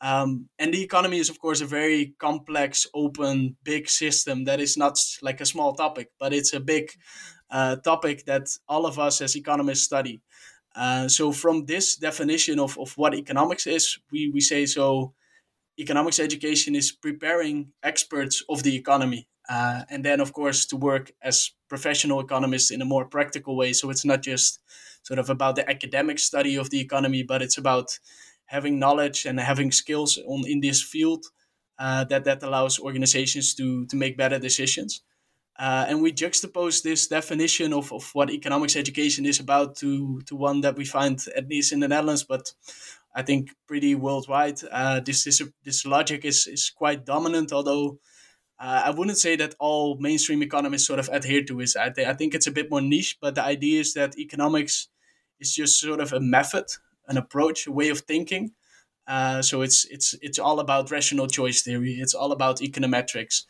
Um, 0.02 0.48
and 0.58 0.74
the 0.74 0.82
economy 0.82 1.20
is, 1.20 1.30
of 1.30 1.40
course, 1.40 1.62
a 1.62 1.66
very 1.66 2.14
complex, 2.20 2.88
open, 2.94 3.58
big 3.64 3.90
system 3.90 4.46
that 4.46 4.60
is 4.60 4.78
not 4.78 4.98
like 5.22 5.42
a 5.42 5.46
small 5.46 5.74
topic, 5.74 6.12
but 6.20 6.34
it's 6.34 6.54
a 6.54 6.60
big 6.60 6.92
uh, 7.52 7.76
topic 7.78 8.26
that 8.26 8.48
all 8.68 8.86
of 8.86 8.98
us 8.98 9.22
as 9.22 9.36
economists 9.36 9.84
study. 9.84 10.22
Uh, 10.76 11.08
so, 11.08 11.32
from 11.32 11.66
this 11.66 11.98
definition 11.98 12.60
of, 12.60 12.78
of 12.80 12.94
what 12.98 13.14
economics 13.16 13.68
is, 13.68 13.98
we, 14.12 14.30
we 14.30 14.40
say 14.40 14.66
so 14.66 15.14
economics 15.80 16.20
education 16.20 16.76
is 16.76 16.92
preparing 16.92 17.72
experts 17.84 18.44
of 18.50 18.64
the 18.64 18.76
economy. 18.76 19.28
Uh, 19.50 19.84
and 19.90 20.06
then, 20.06 20.20
of 20.20 20.32
course, 20.34 20.66
to 20.68 20.78
work 20.78 21.12
as 21.24 21.52
professional 21.70 22.20
economists 22.20 22.70
in 22.70 22.82
a 22.82 22.86
more 22.86 23.06
practical 23.06 23.56
way. 23.56 23.74
So 23.74 23.90
it's 23.90 24.06
not 24.06 24.22
just 24.22 24.60
sort 25.04 25.20
of 25.20 25.30
about 25.30 25.56
the 25.56 25.68
academic 25.68 26.20
study 26.20 26.56
of 26.56 26.70
the 26.70 26.80
economy, 26.80 27.24
but 27.24 27.42
it's 27.42 27.58
about 27.58 27.98
having 28.50 28.80
knowledge 28.80 29.26
and 29.26 29.40
having 29.40 29.72
skills 29.72 30.20
on 30.28 30.44
in 30.48 30.62
this 30.62 30.82
field 30.82 31.26
uh, 31.80 32.04
that 32.06 32.24
that 32.26 32.44
allows 32.44 32.80
organizations 32.80 33.54
to 33.56 33.86
to 33.88 33.96
make 33.96 34.18
better 34.18 34.40
decisions. 34.40 35.04
Uh, 35.60 35.86
and 35.90 36.02
we 36.02 36.14
juxtapose 36.14 36.82
this 36.82 37.08
definition 37.08 37.74
of, 37.74 37.92
of 37.92 38.10
what 38.14 38.30
economics 38.32 38.78
education 38.78 39.26
is 39.26 39.42
about 39.42 39.76
to, 39.76 40.22
to 40.22 40.34
one 40.34 40.62
that 40.62 40.78
we 40.78 40.86
find 40.86 41.26
at 41.36 41.50
least 41.50 41.74
in 41.74 41.82
the 41.82 41.88
Netherlands, 41.88 42.24
but 42.24 42.54
I 43.14 43.24
think 43.24 43.50
pretty 43.68 43.94
worldwide. 43.94 44.60
Uh, 44.72 45.02
this, 45.02 45.26
this 45.26 45.42
this 45.66 45.86
logic 45.86 46.24
is 46.24 46.48
is 46.48 46.70
quite 46.70 47.06
dominant, 47.06 47.52
although 47.52 48.00
uh, 48.60 48.84
I 48.86 48.92
wouldn't 48.92 49.18
say 49.18 49.36
that 49.36 49.56
all 49.60 49.98
mainstream 50.00 50.42
economists 50.44 50.88
sort 50.88 51.00
of 51.00 51.10
adhere 51.12 51.44
to 51.46 51.60
it. 51.60 51.72
I, 51.78 51.90
th- 51.90 52.08
I 52.08 52.14
think 52.14 52.34
it's 52.34 52.48
a 52.48 52.52
bit 52.52 52.70
more 52.72 52.82
niche, 52.82 53.18
but 53.22 53.36
the 53.36 53.44
idea 53.44 53.82
is 53.82 53.94
that 53.94 54.18
economics 54.18 54.90
is 55.40 55.54
just 55.54 55.80
sort 55.80 56.00
of 56.00 56.14
a 56.14 56.20
method, 56.20 56.66
an 57.10 57.18
approach, 57.18 57.68
a 57.68 57.72
way 57.72 57.90
of 57.90 58.02
thinking. 58.02 58.54
Uh, 59.08 59.42
so 59.42 59.62
it's 59.62 59.86
it's 59.86 60.16
it's 60.22 60.40
all 60.40 60.60
about 60.60 60.92
rational 60.92 61.28
choice 61.28 61.64
theory. 61.64 61.94
It's 61.94 62.14
all 62.14 62.32
about 62.32 62.60
econometrics, 62.60 63.44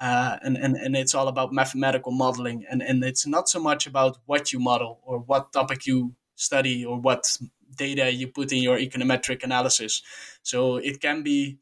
uh, 0.00 0.38
and, 0.42 0.56
and 0.56 0.76
and 0.76 0.96
it's 0.96 1.14
all 1.14 1.28
about 1.28 1.52
mathematical 1.52 2.12
modeling. 2.12 2.64
And 2.70 2.82
and 2.82 3.04
it's 3.04 3.26
not 3.26 3.48
so 3.48 3.60
much 3.60 3.86
about 3.86 4.18
what 4.26 4.52
you 4.52 4.58
model 4.58 5.00
or 5.04 5.20
what 5.20 5.52
topic 5.52 5.86
you 5.86 6.14
study 6.34 6.84
or 6.84 6.98
what 7.00 7.38
data 7.76 8.12
you 8.12 8.28
put 8.28 8.52
in 8.52 8.62
your 8.62 8.78
econometric 8.78 9.44
analysis. 9.44 10.02
So 10.42 10.76
it 10.76 11.00
can 11.00 11.22
be, 11.22 11.58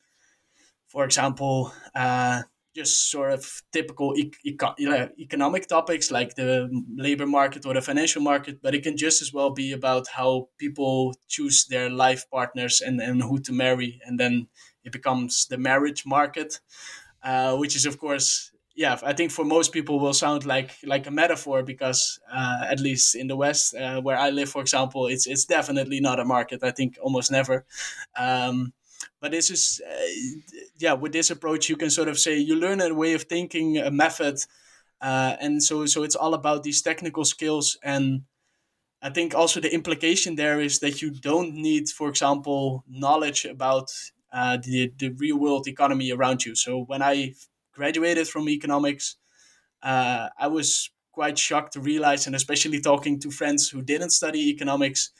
for 0.89 1.05
example, 1.05 1.73
uh, 1.95 2.43
just 2.75 3.11
sort 3.11 3.33
of 3.33 3.63
typical 3.73 4.15
e- 4.17 4.33
eco- 4.45 4.75
economic 5.19 5.67
topics 5.67 6.11
like 6.11 6.35
the 6.35 6.71
labor 6.97 7.27
market 7.27 7.67
or 7.67 7.75
the 7.75 7.81
financial 7.83 8.23
market, 8.23 8.61
but 8.63 8.75
it 8.75 8.83
can 8.83 8.97
just 8.97 9.23
as 9.23 9.33
well 9.33 9.51
be 9.51 9.73
about 9.73 10.09
how 10.09 10.49
people 10.59 11.15
choose 11.29 11.67
their 11.67 11.91
life 11.91 12.25
partners 12.31 12.81
and, 12.81 13.01
and 13.01 13.23
who 13.23 13.39
to 13.41 13.53
marry. 13.53 14.01
And 14.07 14.19
then 14.19 14.49
it 14.85 14.93
becomes 14.93 15.47
the 15.47 15.59
marriage 15.59 16.05
market, 16.07 16.61
uh, 17.23 17.57
which 17.57 17.77
is, 17.77 17.87
of 17.87 17.99
course, 17.99 18.51
yeah, 18.75 18.99
I 19.03 19.13
think 19.13 19.31
for 19.31 19.45
most 19.45 19.73
people 19.73 20.01
will 20.01 20.15
sound 20.15 20.47
like 20.47 20.71
like 20.85 21.07
a 21.07 21.11
metaphor 21.11 21.63
because 21.63 22.19
uh, 22.33 22.65
at 22.71 22.81
least 22.81 23.15
in 23.15 23.27
the 23.27 23.37
West, 23.37 23.75
uh, 23.75 24.01
where 24.01 24.17
I 24.17 24.31
live, 24.31 24.49
for 24.49 24.63
example, 24.63 25.09
it's 25.09 25.27
it's 25.27 25.45
definitely 25.45 26.01
not 26.01 26.19
a 26.19 26.25
market. 26.25 26.65
I 26.65 26.71
think 26.71 26.97
almost 27.03 27.31
never. 27.31 27.67
Um, 28.17 28.73
but 29.21 29.31
this 29.31 29.51
is, 29.51 29.81
uh, 29.87 30.63
yeah, 30.79 30.93
with 30.95 31.13
this 31.13 31.31
approach, 31.31 31.69
you 31.69 31.77
can 31.77 31.91
sort 31.91 32.09
of 32.09 32.19
say 32.19 32.37
you 32.39 32.57
learn 32.57 32.81
a 32.81 32.95
way 32.95 33.15
of 33.15 33.25
thinking, 33.25 33.79
a 33.79 33.91
method, 33.91 34.39
uh, 35.01 35.37
and 35.41 35.63
so 35.63 35.87
so 35.87 36.03
it's 36.03 36.17
all 36.17 36.35
about 36.35 36.63
these 36.63 36.83
technical 36.83 37.25
skills. 37.25 37.79
And 37.83 38.23
I 39.03 39.11
think 39.11 39.35
also 39.35 39.61
the 39.61 39.75
implication 39.75 40.37
there 40.37 40.61
is 40.61 40.79
that 40.81 41.03
you 41.03 41.11
don't 41.11 41.55
need, 41.55 41.89
for 41.89 42.09
example, 42.09 42.85
knowledge 42.89 43.45
about 43.45 43.91
uh, 44.33 44.59
the 44.63 44.93
the 44.99 45.11
real 45.11 45.39
world 45.39 45.69
economy 45.69 46.13
around 46.13 46.45
you. 46.45 46.55
So 46.55 46.85
when 46.85 47.03
I 47.03 47.35
graduated 47.75 48.29
from 48.29 48.49
economics, 48.49 49.17
uh, 49.83 50.29
I 50.39 50.49
was 50.49 50.91
quite 51.13 51.39
shocked 51.39 51.75
to 51.75 51.81
realize, 51.81 52.27
and 52.27 52.37
especially 52.37 52.81
talking 52.81 53.21
to 53.21 53.31
friends 53.31 53.69
who 53.69 53.83
didn't 53.83 54.11
study 54.11 54.51
economics, 54.51 55.11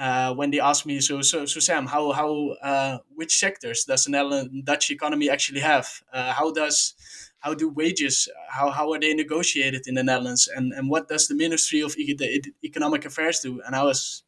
uh, 0.00 0.34
when 0.34 0.50
they 0.50 0.60
asked 0.60 0.86
me, 0.86 0.98
so 1.00 1.20
so 1.20 1.44
so 1.44 1.60
Sam, 1.60 1.86
how 1.86 2.12
how 2.12 2.56
uh, 2.62 2.98
which 3.14 3.36
sectors 3.36 3.84
does 3.84 4.04
the 4.04 4.10
Netherlands 4.10 4.50
Dutch 4.64 4.90
economy 4.90 5.28
actually 5.28 5.60
have? 5.60 5.86
Uh, 6.10 6.32
how 6.32 6.50
does 6.52 6.94
how 7.40 7.52
do 7.52 7.68
wages 7.68 8.26
how, 8.48 8.70
how 8.70 8.92
are 8.92 8.98
they 8.98 9.12
negotiated 9.12 9.82
in 9.86 9.94
the 9.94 10.02
Netherlands, 10.02 10.48
and 10.48 10.72
and 10.72 10.88
what 10.88 11.08
does 11.08 11.28
the 11.28 11.34
Ministry 11.34 11.82
of 11.82 11.94
e- 11.98 12.14
the 12.14 12.42
Economic 12.64 13.04
Affairs 13.04 13.40
do? 13.40 13.60
And 13.66 13.76
I 13.76 13.84
was 13.84 14.24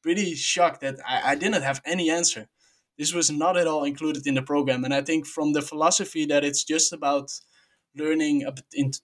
pretty 0.00 0.36
shocked 0.36 0.80
that 0.82 0.96
I, 1.04 1.32
I 1.32 1.34
didn't 1.34 1.62
have 1.62 1.82
any 1.84 2.08
answer. 2.08 2.46
This 2.96 3.12
was 3.12 3.28
not 3.28 3.56
at 3.56 3.66
all 3.66 3.84
included 3.84 4.26
in 4.26 4.34
the 4.34 4.42
program. 4.42 4.84
And 4.84 4.94
I 4.94 5.02
think 5.02 5.26
from 5.26 5.52
the 5.52 5.60
philosophy 5.60 6.24
that 6.26 6.44
it's 6.44 6.64
just 6.64 6.92
about 6.92 7.32
learning 7.96 8.46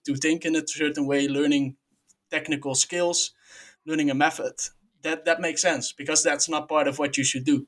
to 0.05 0.15
think 0.15 0.45
in 0.45 0.55
a 0.55 0.65
certain 0.65 1.05
way, 1.05 1.27
learning 1.27 1.75
technical 2.31 2.75
skills, 2.75 3.33
learning 3.85 4.09
a 4.09 4.15
method, 4.15 4.53
that, 5.03 5.25
that 5.25 5.39
makes 5.39 5.61
sense 5.61 5.93
because 5.93 6.23
that's 6.23 6.49
not 6.49 6.69
part 6.69 6.87
of 6.87 6.99
what 6.99 7.17
you 7.17 7.23
should 7.23 7.45
do. 7.45 7.67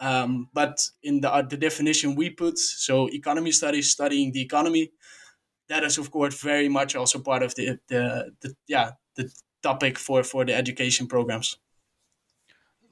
Um, 0.00 0.48
but 0.52 0.88
in 1.02 1.20
the, 1.20 1.32
uh, 1.32 1.42
the 1.42 1.56
definition 1.56 2.14
we 2.14 2.30
put, 2.30 2.58
so 2.58 3.08
economy 3.08 3.50
studies, 3.52 3.90
studying 3.90 4.32
the 4.32 4.42
economy, 4.42 4.92
that 5.68 5.84
is 5.84 5.98
of 5.98 6.10
course 6.10 6.40
very 6.40 6.68
much 6.68 6.96
also 6.96 7.18
part 7.18 7.42
of 7.42 7.54
the, 7.54 7.78
the, 7.88 8.32
the 8.40 8.54
yeah 8.66 8.92
the 9.16 9.30
topic 9.62 9.98
for, 9.98 10.22
for 10.22 10.44
the 10.44 10.54
education 10.54 11.06
programs. 11.06 11.58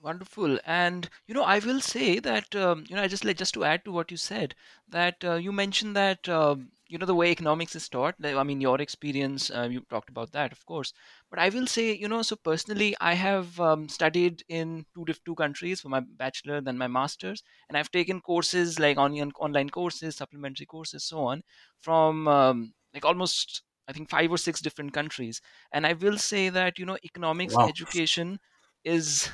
Wonderful. 0.03 0.59
And 0.65 1.09
you 1.27 1.35
know, 1.35 1.43
I 1.43 1.59
will 1.59 1.81
say 1.81 2.19
that 2.21 2.55
um, 2.55 2.85
you 2.89 2.97
know, 2.97 3.03
I 3.03 3.09
just 3.09 3.25
like 3.25 3.39
just 3.39 3.55
to 3.55 3.65
add 3.65 3.85
to 3.85 3.93
what 3.93 4.11
you 4.11 4.17
said 4.17 4.55
that 4.89 5.25
uh, 5.25 5.35
you 5.35 5.53
mentioned 5.53 5.97
that 5.97 6.29
um, 6.29 6.71
you 6.89 6.99
know 6.99 7.07
the 7.07 7.15
way 7.15 7.31
economics 7.31 7.75
is 7.77 7.89
taught. 7.89 8.15
I 8.25 8.43
mean, 8.45 8.61
your 8.61 8.81
experience, 8.81 9.51
uh, 9.51 9.69
you 9.71 9.81
talked 9.91 10.09
about 10.11 10.33
that, 10.33 10.53
of 10.53 10.65
course. 10.67 10.93
But 11.31 11.39
I 11.39 11.49
will 11.49 11.67
say, 11.67 11.93
you 11.95 12.09
know, 12.09 12.23
so 12.23 12.37
personally, 12.37 12.95
I 13.01 13.15
have 13.15 13.59
um, 13.61 13.89
studied 13.89 14.45
in 14.49 14.87
two 14.95 15.05
two 15.25 15.35
countries 15.35 15.81
for 15.81 15.89
my 15.89 16.01
bachelor, 16.01 16.61
then 16.61 16.79
my 16.79 16.89
master's, 16.89 17.43
and 17.69 17.77
I've 17.77 17.91
taken 17.91 18.21
courses 18.21 18.79
like 18.79 18.97
online 18.99 19.33
online 19.41 19.71
courses, 19.71 20.17
supplementary 20.17 20.67
courses, 20.67 21.05
so 21.05 21.21
on, 21.21 21.43
from 21.81 22.29
um, 22.29 22.75
like 22.95 23.05
almost 23.05 23.63
I 23.89 23.93
think 23.93 24.11
five 24.11 24.31
or 24.33 24.39
six 24.39 24.61
different 24.61 24.93
countries. 24.93 25.41
And 25.73 25.87
I 25.87 25.93
will 25.95 26.19
say 26.19 26.49
that 26.49 26.79
you 26.79 26.87
know, 26.87 26.99
economics 27.05 27.57
Wow. 27.57 27.73
education 27.73 28.39
is 28.85 29.31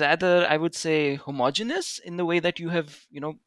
rather 0.00 0.46
i 0.48 0.56
would 0.56 0.74
say 0.74 1.16
homogeneous 1.16 1.98
in 1.98 2.16
the 2.16 2.24
way 2.24 2.38
that 2.38 2.58
you 2.60 2.68
have 2.68 3.06
you 3.10 3.20
know 3.20 3.38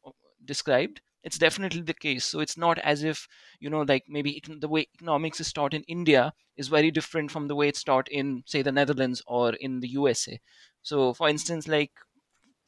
described 0.44 1.00
it's 1.24 1.38
definitely 1.38 1.80
the 1.82 1.94
case. 1.94 2.24
So 2.24 2.40
it's 2.40 2.56
not 2.56 2.78
as 2.78 3.02
if 3.02 3.26
you 3.60 3.70
know 3.70 3.82
like 3.82 4.04
maybe 4.08 4.42
the 4.60 4.68
way 4.68 4.86
economics 4.94 5.40
is 5.40 5.52
taught 5.52 5.74
in 5.74 5.82
india 5.84 6.32
is 6.56 6.68
very 6.68 6.90
different 6.90 7.30
from 7.30 7.48
the 7.48 7.56
way 7.56 7.68
it's 7.68 7.82
taught 7.82 8.08
in 8.08 8.42
say 8.46 8.62
the 8.62 8.72
netherlands 8.72 9.22
or 9.26 9.54
in 9.54 9.80
the 9.80 9.88
usa 9.88 10.40
so 10.82 11.12
for 11.14 11.28
instance 11.28 11.66
like 11.66 11.92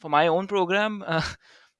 for 0.00 0.08
my 0.08 0.26
own 0.26 0.46
program 0.46 1.04
uh, 1.06 1.22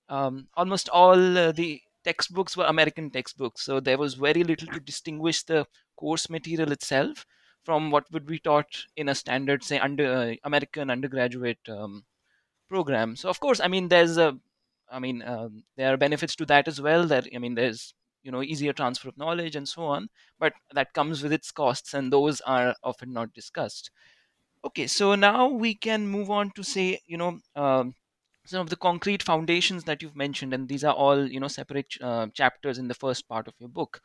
um, 0.09 0.49
almost 0.55 0.89
all 0.91 1.39
uh, 1.39 1.53
the 1.53 1.81
textbooks 2.05 2.57
were 2.57 2.65
american 2.67 3.11
textbooks. 3.11 3.65
So 3.65 3.81
there 3.81 3.99
was 3.99 4.15
very 4.15 4.45
little 4.45 4.69
to 4.69 4.81
distinguish 4.81 5.43
the 5.43 5.67
course 5.97 6.31
material 6.31 6.71
itself 6.73 7.27
from 7.65 7.91
what 7.91 8.05
would 8.13 8.27
be 8.27 8.39
taught 8.39 8.85
in 8.97 9.09
a 9.09 9.15
standard 9.15 9.65
say 9.65 9.79
under 9.79 10.07
uh, 10.07 10.35
american 10.45 10.91
undergraduate 10.91 11.69
um, 11.69 12.05
program. 12.69 13.17
So 13.17 13.29
of 13.29 13.41
course 13.41 13.61
i 13.61 13.69
mean 13.69 13.89
there's 13.89 14.17
a 14.19 14.39
i 14.91 14.99
mean 14.99 15.23
um, 15.23 15.65
there 15.77 15.93
are 15.93 15.97
benefits 15.97 16.37
to 16.37 16.47
that 16.47 16.69
as 16.69 16.81
well 16.81 17.07
that 17.07 17.27
i 17.35 17.39
mean 17.39 17.55
there's 17.55 17.95
you 18.23 18.31
know 18.33 18.43
easier 18.43 18.73
transfer 18.73 19.09
of 19.09 19.17
knowledge 19.19 19.57
and 19.57 19.69
so 19.69 19.85
on 19.85 20.09
but 20.39 20.53
that 20.73 20.93
comes 20.93 21.23
with 21.23 21.33
its 21.33 21.51
costs 21.53 21.95
and 21.95 22.13
those 22.13 22.41
are 22.43 22.75
often 22.83 23.13
not 23.13 23.33
discussed. 23.33 23.91
Okay 24.65 24.87
so 24.87 25.15
now 25.15 25.49
we 25.49 25.75
can 25.75 26.07
move 26.09 26.31
on 26.31 26.51
to 26.57 26.63
say 26.65 26.99
you 27.07 27.17
know 27.17 27.39
um, 27.55 27.95
some 28.47 28.61
of 28.61 28.71
the 28.71 28.77
concrete 28.77 29.23
foundations 29.23 29.85
that 29.85 30.03
you've 30.03 30.17
mentioned 30.17 30.53
and 30.55 30.69
these 30.69 30.85
are 30.85 30.95
all 30.95 31.27
you 31.31 31.41
know 31.41 31.49
separate 31.49 31.95
uh, 32.01 32.27
chapters 32.35 32.79
in 32.79 32.89
the 32.89 32.95
first 32.95 33.29
part 33.29 33.49
of 33.49 33.55
your 33.59 33.69
book. 33.69 34.01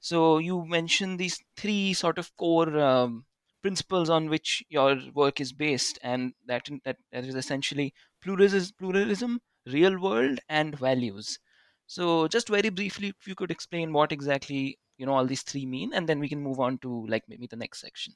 So 0.00 0.38
you 0.38 0.64
mentioned 0.66 1.18
these 1.20 1.38
three 1.56 1.94
sort 1.94 2.18
of 2.18 2.36
core 2.36 2.78
um, 2.78 3.26
principles 3.62 4.10
on 4.10 4.28
which 4.28 4.64
your 4.68 4.96
work 5.14 5.40
is 5.40 5.52
based, 5.52 5.98
and 6.02 6.34
that 6.46 6.68
that, 6.84 6.98
that 7.12 7.24
is 7.24 7.34
essentially 7.36 7.94
pluralism, 8.22 8.74
pluralism, 8.78 9.40
real 9.72 9.98
world, 10.00 10.40
and 10.48 10.78
values. 10.78 11.38
So 11.86 12.28
just 12.28 12.48
very 12.48 12.68
briefly, 12.70 13.08
if 13.08 13.26
you 13.26 13.34
could 13.34 13.50
explain 13.50 13.92
what 13.92 14.12
exactly 14.12 14.78
you 14.98 15.06
know 15.06 15.14
all 15.14 15.26
these 15.26 15.42
three 15.42 15.66
mean, 15.66 15.92
and 15.94 16.08
then 16.08 16.18
we 16.20 16.28
can 16.28 16.40
move 16.42 16.60
on 16.60 16.78
to 16.78 17.06
like 17.06 17.24
maybe 17.28 17.46
the 17.46 17.56
next 17.56 17.80
section. 17.80 18.14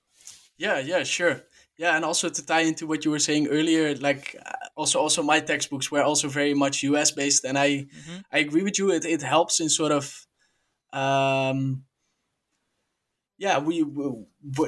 Yeah, 0.57 0.79
yeah, 0.79 1.03
sure. 1.03 1.43
Yeah, 1.77 1.97
and 1.97 2.05
also 2.05 2.29
to 2.29 2.47
tie 2.47 2.61
into 2.61 2.87
what 2.87 3.05
you 3.05 3.11
were 3.11 3.19
saying 3.19 3.49
earlier, 3.49 3.95
like 3.97 4.37
uh, 4.45 4.53
also 4.77 5.01
also 5.01 5.23
my 5.23 5.41
textbooks 5.41 5.91
were 5.91 6.03
also 6.03 6.29
very 6.29 6.55
much 6.55 6.83
US 6.83 7.11
based, 7.11 7.45
and 7.45 7.59
I 7.59 7.87
hmm 7.93 8.23
I 8.31 8.39
agree 8.39 8.63
with 8.63 8.79
you. 8.79 8.91
It 8.93 9.05
it 9.05 9.23
helps 9.23 9.61
in 9.61 9.69
sort 9.69 9.93
of 9.93 10.27
um, 10.93 11.85
yeah 13.39 13.59
we, 13.59 13.83
we 13.83 14.25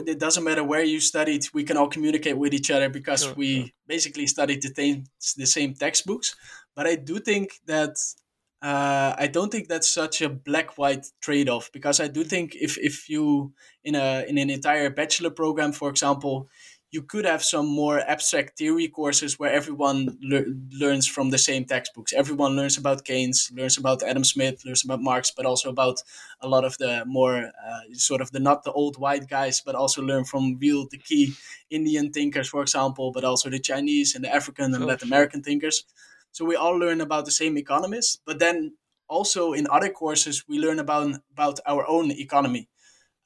it 0.06 0.18
doesn't 0.18 0.44
matter 0.44 0.64
where 0.64 0.82
you 0.82 1.00
studied 1.00 1.46
we 1.52 1.64
can 1.64 1.76
all 1.76 1.88
communicate 1.88 2.36
with 2.36 2.54
each 2.54 2.70
other 2.70 2.88
because 2.88 3.22
Sure, 3.22 3.38
sure. 3.40 3.66
we 3.66 3.74
basically 3.86 4.26
studied 4.26 4.62
the 4.62 4.72
same 4.74 5.04
the 5.36 5.46
same 5.46 5.74
textbooks 5.74 6.34
but 6.74 6.86
i 6.86 6.94
do 6.94 7.18
think 7.18 7.60
that 7.66 7.96
uh, 8.62 9.14
i 9.18 9.26
don't 9.26 9.50
think 9.50 9.68
that's 9.68 9.88
such 9.88 10.22
a 10.22 10.28
black 10.28 10.78
white 10.78 11.06
trade-off 11.20 11.70
because 11.72 12.00
i 12.00 12.08
do 12.08 12.24
think 12.24 12.54
if 12.54 12.78
if 12.78 13.08
you 13.08 13.52
in 13.84 13.94
a 13.94 14.24
in 14.28 14.38
an 14.38 14.50
entire 14.50 14.90
bachelor 14.90 15.30
program 15.30 15.72
for 15.72 15.88
example 15.88 16.48
you 16.94 17.02
could 17.02 17.24
have 17.24 17.42
some 17.42 17.66
more 17.66 17.98
abstract 18.08 18.56
theory 18.56 18.86
courses 18.86 19.36
where 19.36 19.52
everyone 19.52 20.16
lear 20.22 20.46
learns 20.82 21.08
from 21.08 21.30
the 21.30 21.38
same 21.38 21.64
textbooks. 21.64 22.12
Everyone 22.12 22.54
learns 22.54 22.78
about 22.78 23.04
Keynes, 23.04 23.50
learns 23.52 23.76
about 23.76 24.04
Adam 24.04 24.22
Smith, 24.22 24.64
learns 24.64 24.84
about 24.84 25.02
Marx, 25.02 25.32
but 25.36 25.44
also 25.44 25.68
about 25.70 25.98
a 26.40 26.46
lot 26.46 26.64
of 26.64 26.78
the 26.78 27.02
more 27.04 27.50
uh, 27.68 27.80
sort 27.94 28.20
of 28.20 28.30
the 28.30 28.38
not 28.38 28.62
the 28.62 28.70
old 28.70 28.96
white 28.96 29.26
guys, 29.28 29.60
but 29.60 29.74
also 29.74 30.02
learn 30.02 30.24
from 30.24 30.56
real 30.60 30.86
the 30.88 30.98
key 30.98 31.34
Indian 31.68 32.12
thinkers, 32.12 32.48
for 32.48 32.62
example, 32.62 33.10
but 33.10 33.24
also 33.24 33.50
the 33.50 33.58
Chinese 33.58 34.14
and 34.14 34.24
the 34.24 34.32
African 34.32 34.66
and 34.66 34.76
Sure, 34.76 34.86
Latin. 34.86 35.08
American 35.08 35.42
thinkers. 35.42 35.84
So 36.34 36.44
we 36.44 36.56
all 36.56 36.76
learn 36.84 37.00
about 37.00 37.24
the 37.24 37.30
same 37.42 37.56
economists, 37.56 38.18
but 38.26 38.38
then 38.38 38.76
also 39.08 39.54
in 39.54 39.66
other 39.70 39.90
courses 39.90 40.44
we 40.48 40.58
learn 40.58 40.78
about 40.78 41.08
about 41.32 41.60
our 41.66 41.84
own 41.88 42.10
economy 42.10 42.68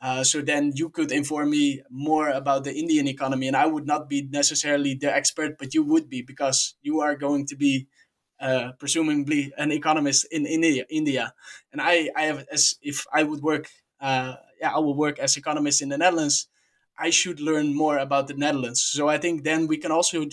uh, 0.01 0.23
so 0.23 0.41
then 0.41 0.73
you 0.77 0.91
could 0.91 1.11
inform 1.11 1.51
me 1.51 1.83
more 1.91 2.31
about 2.31 2.65
the 2.65 2.73
Indian 2.73 3.09
economy, 3.09 3.49
and 3.49 3.57
I 3.57 3.67
would 3.67 3.87
not 3.87 4.09
be 4.09 4.23
necessarily 4.31 4.95
the 4.95 5.13
expert, 5.15 5.59
but 5.59 5.75
you 5.75 5.83
would 5.83 6.09
be 6.09 6.23
because 6.23 6.77
you 6.83 7.01
are 7.01 7.17
going 7.17 7.47
to 7.47 7.57
be 7.57 7.89
uh, 8.41 8.73
presumably 8.79 9.53
an 9.59 9.73
economist 9.73 10.27
in 10.31 10.47
India. 10.47 10.85
India, 10.89 11.35
and 11.73 11.81
I, 11.83 12.11
I 12.17 12.23
have 12.23 12.47
as 12.53 12.77
if 12.81 13.07
I 13.13 13.25
would 13.25 13.43
work, 13.43 13.69
uh, 14.01 14.37
yeah, 14.61 14.73
I 14.73 14.79
will 14.79 14.95
work 14.95 15.19
as 15.19 15.37
economist 15.37 15.83
in 15.83 15.89
the 15.89 15.99
Netherlands. 15.99 16.49
I 16.97 17.11
should 17.11 17.41
learn 17.41 17.75
more 17.75 17.99
about 17.99 18.29
the 18.29 18.35
Netherlands. 18.35 18.83
So 18.83 19.09
I 19.09 19.19
think 19.19 19.43
then 19.45 19.67
we 19.67 19.79
can 19.79 19.91
also 19.93 20.27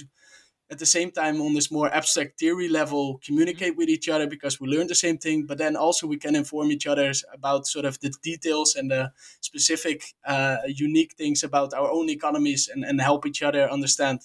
at 0.71 0.79
the 0.79 0.85
same 0.85 1.11
time 1.11 1.39
on 1.41 1.53
this 1.53 1.71
more 1.71 1.93
abstract 1.93 2.39
theory 2.39 2.67
level 2.67 3.19
communicate 3.23 3.75
with 3.77 3.87
each 3.89 4.09
other 4.09 4.27
because 4.27 4.59
we 4.59 4.67
learn 4.67 4.87
the 4.87 4.95
same 4.95 5.17
thing 5.17 5.45
but 5.45 5.57
then 5.57 5.75
also 5.75 6.07
we 6.07 6.17
can 6.17 6.35
inform 6.35 6.71
each 6.71 6.87
other 6.87 7.11
about 7.31 7.67
sort 7.67 7.85
of 7.85 7.99
the 7.99 8.11
details 8.23 8.75
and 8.75 8.89
the 8.89 9.11
specific 9.41 10.15
uh, 10.25 10.57
unique 10.67 11.13
things 11.15 11.43
about 11.43 11.73
our 11.73 11.91
own 11.91 12.09
economies 12.09 12.67
and, 12.67 12.83
and 12.83 12.99
help 12.99 13.25
each 13.25 13.43
other 13.43 13.69
understand. 13.69 14.21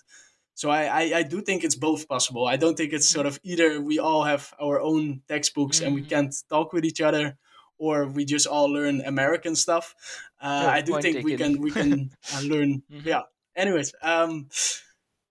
So 0.54 0.70
I, 0.70 0.84
I, 0.84 1.18
I 1.18 1.22
do 1.22 1.40
think 1.40 1.64
it's 1.64 1.74
both 1.74 2.06
possible. 2.08 2.46
I 2.46 2.56
don't 2.56 2.76
think 2.76 2.92
it's 2.92 3.08
sort 3.08 3.26
of 3.26 3.38
either 3.42 3.80
we 3.80 3.98
all 3.98 4.24
have 4.24 4.52
our 4.60 4.80
own 4.80 5.22
textbooks 5.26 5.80
and 5.80 5.94
we 5.94 6.02
hmm 6.02 6.06
can't 6.06 6.34
talk 6.48 6.72
with 6.72 6.84
each 6.84 7.00
other 7.00 7.38
or 7.78 8.06
we 8.06 8.26
just 8.26 8.46
all 8.46 8.66
learn 8.70 9.00
american 9.06 9.56
stuff. 9.56 9.94
Uh, 10.40 10.68
i 10.70 10.80
do 10.82 10.98
think 10.98 11.22
we 11.22 11.32
can 11.34 11.60
we 11.60 11.72
can 11.72 12.10
uh, 12.32 12.40
learn 12.40 12.82
hmm 12.88 13.00
yeah. 13.04 13.22
Anyways 13.56 13.94
um 14.02 14.48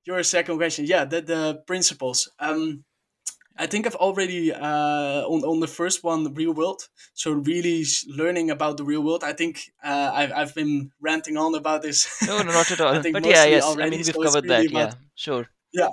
your 0.09 0.23
second 0.23 0.57
question, 0.57 0.85
yeah, 0.85 1.05
the 1.05 1.21
the 1.21 1.41
principles. 1.67 2.29
Um, 2.39 2.83
I 3.57 3.67
think 3.67 3.85
I've 3.85 3.95
already 4.07 4.53
uh, 4.53 5.21
on 5.33 5.43
on 5.43 5.59
the 5.59 5.67
first 5.67 6.03
one, 6.03 6.23
the 6.23 6.31
real 6.41 6.53
world. 6.53 6.81
So 7.13 7.31
really 7.33 7.83
learning 8.07 8.49
about 8.51 8.77
the 8.77 8.85
real 8.85 9.03
world. 9.03 9.23
I 9.23 9.33
think 9.33 9.53
uh, 9.83 10.11
I've 10.19 10.33
I've 10.39 10.55
been 10.55 10.91
ranting 11.01 11.37
on 11.37 11.55
about 11.55 11.81
this. 11.81 12.07
No, 12.21 12.41
no, 12.41 12.51
not 12.53 12.71
at 12.71 12.81
all. 12.83 12.93
I 12.95 12.99
think 13.01 13.13
But 13.13 13.25
yeah, 13.25 13.45
yes. 13.45 13.63
I 13.65 13.67
already. 13.69 13.89
mean, 13.89 14.03
we've 14.05 14.15
So 14.15 14.21
covered 14.23 14.45
really 14.45 14.67
that. 14.67 14.71
about 14.71 14.93
Yeah, 14.93 14.93
sure. 15.15 15.47
yeah 15.73 15.89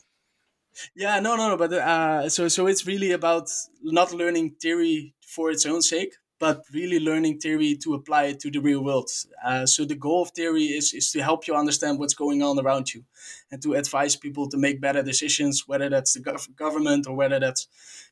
yeah 0.94 1.20
no 1.20 1.37
no 1.37 1.48
no 1.50 1.57
but 1.57 1.72
uh, 1.72 2.29
so 2.29 2.48
so 2.48 2.66
it's 2.66 2.87
really 2.87 3.12
about 3.12 3.48
not 3.83 4.12
learning 4.12 4.57
theory 4.61 5.14
for 5.20 5.50
its 5.50 5.64
own 5.66 5.83
sake 5.83 6.14
but 6.38 6.62
really 6.72 7.01
learning 7.01 7.38
theory 7.38 7.77
to 7.83 7.94
apply 7.94 8.25
it 8.25 8.40
to 8.40 8.51
the 8.51 8.61
real 8.61 8.83
world. 8.85 9.11
Uh, 9.44 9.64
so 9.64 9.85
the 9.85 9.94
goal 9.94 10.22
of 10.22 10.31
theory 10.31 10.64
is 10.64 10.92
is 10.92 11.11
to 11.12 11.22
help 11.22 11.46
you 11.46 11.55
understand 11.55 11.99
what's 11.99 12.14
going 12.14 12.42
on 12.42 12.59
around 12.59 12.92
you 12.94 13.05
and 13.51 13.62
to 13.62 13.75
advise 13.75 14.16
people 14.16 14.49
to 14.49 14.57
make 14.59 14.81
better 14.81 15.03
decisions 15.03 15.64
whether 15.66 15.88
that's 15.88 16.12
the 16.14 16.20
gov- 16.20 16.55
government 16.55 17.07
or 17.07 17.16
whether 17.16 17.40
that's 17.40 17.68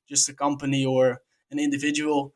just 0.08 0.28
a 0.28 0.34
company 0.34 0.84
or 0.84 1.20
an 1.50 1.58
individual. 1.58 2.32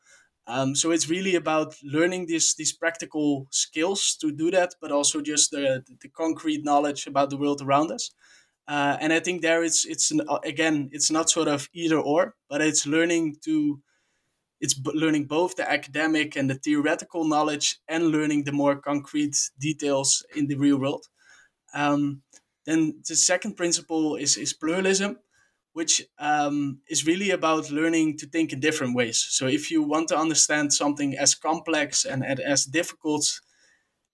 Um, 0.47 0.75
so 0.75 0.91
it's 0.91 1.11
really 1.11 1.35
about 1.35 1.75
learning 1.83 2.27
these 2.27 2.55
these 2.55 2.73
practical 2.73 3.47
skills 3.51 4.17
to 4.21 4.31
do 4.31 4.51
that 4.51 4.75
but 4.81 4.93
also 4.93 5.21
just 5.21 5.51
the, 5.51 5.85
the 6.01 6.09
concrete 6.09 6.65
knowledge 6.65 7.07
about 7.07 7.31
the 7.31 7.37
world 7.37 7.63
around 7.63 7.91
us. 7.93 8.11
Uh, 8.67 8.99
and 9.01 9.15
I 9.15 9.21
think 9.21 9.41
there 9.41 9.65
it's 9.65 9.87
it's 9.87 10.11
an, 10.11 10.21
again 10.45 10.91
it's 10.93 11.11
not 11.11 11.31
sort 11.31 11.49
of 11.49 11.69
either 11.73 11.99
or, 11.99 12.35
but 12.51 12.61
it's 12.61 12.87
learning 12.87 13.37
to 13.45 13.81
it's 14.61 14.75
b- 14.75 14.91
learning 14.95 15.27
both 15.27 15.57
the 15.57 15.71
academic 15.71 16.37
and 16.37 16.51
the 16.51 16.55
theoretical 16.55 17.25
knowledge 17.25 17.79
and 17.89 18.09
learning 18.09 18.45
the 18.45 18.53
more 18.53 18.77
concrete 18.77 19.37
details 19.59 20.25
in 20.35 20.49
the 20.49 20.57
real 20.57 20.79
world. 20.79 21.07
Um, 21.75 22.23
then 22.67 23.03
the 23.09 23.17
second 23.17 23.57
principle 23.57 24.17
is 24.17 24.37
is 24.37 24.53
pluralism, 24.53 25.19
which 25.73 26.03
um, 26.19 26.81
is 26.89 27.07
really 27.07 27.31
about 27.31 27.71
learning 27.71 28.19
to 28.19 28.27
think 28.27 28.53
in 28.53 28.61
different 28.61 28.97
ways. 28.97 29.19
So 29.31 29.47
if 29.47 29.71
you 29.71 29.83
want 29.83 30.09
to 30.09 30.19
understand 30.19 30.73
something 30.73 31.17
as 31.17 31.35
complex 31.35 32.05
and, 32.05 32.25
and 32.25 32.41
as 32.41 32.65
difficult 32.65 33.41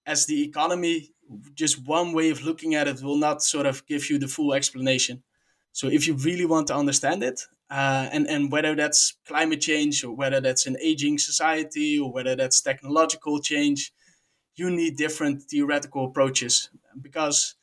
as 0.07 0.27
the 0.27 0.43
economy, 0.43 1.11
just 1.55 1.87
one 1.87 2.13
way 2.13 2.31
of 2.31 2.43
looking 2.43 2.75
at 2.75 2.89
it 2.89 3.03
will 3.03 3.17
not 3.17 3.43
sort 3.43 3.67
of 3.67 3.87
give 3.87 4.11
you 4.11 4.19
the 4.19 4.29
full 4.29 4.53
explanation. 4.53 5.23
So 5.75 5.89
if 5.89 6.09
you 6.09 6.15
really 6.17 6.47
want 6.47 6.69
to 6.69 6.77
understand 6.77 7.25
it, 7.25 7.43
uh, 7.71 8.09
and 8.13 8.29
and 8.29 8.53
whether 8.53 8.75
that's 8.77 9.17
climate 9.27 9.63
change 9.63 10.05
or 10.05 10.13
whether 10.17 10.41
that's 10.41 10.67
an 10.67 10.79
aging 10.83 11.19
society 11.19 11.99
or 11.99 12.13
whether 12.13 12.37
that's 12.37 12.63
technological 12.63 13.41
change, 13.43 13.93
you 14.57 14.71
need 14.71 14.97
different 14.99 15.45
theoretical 15.45 16.07
approaches 16.07 16.71
because 17.03 17.57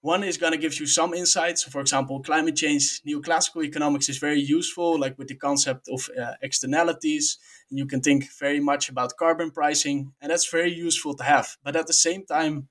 one 0.00 0.22
is 0.24 0.36
going 0.38 0.52
to 0.52 0.58
give 0.58 0.78
you 0.78 0.86
some 0.86 1.12
insights. 1.14 1.64
For 1.64 1.80
example, 1.80 2.22
climate 2.22 2.56
change, 2.56 3.02
neoclassical 3.02 3.64
economics 3.64 4.08
is 4.08 4.18
very 4.18 4.40
useful, 4.40 4.98
like 4.98 5.18
with 5.18 5.28
the 5.28 5.34
concept 5.36 5.88
of 5.88 6.08
uh, 6.20 6.34
externalities. 6.42 7.38
You 7.70 7.86
can 7.86 8.00
think 8.00 8.30
very 8.38 8.60
much 8.60 8.88
about 8.88 9.16
carbon 9.16 9.50
pricing, 9.50 10.12
and 10.20 10.30
that's 10.30 10.48
very 10.48 10.72
useful 10.72 11.14
to 11.14 11.24
have. 11.24 11.56
But 11.64 11.76
at 11.76 11.86
the 11.88 11.92
same 11.92 12.24
time, 12.26 12.68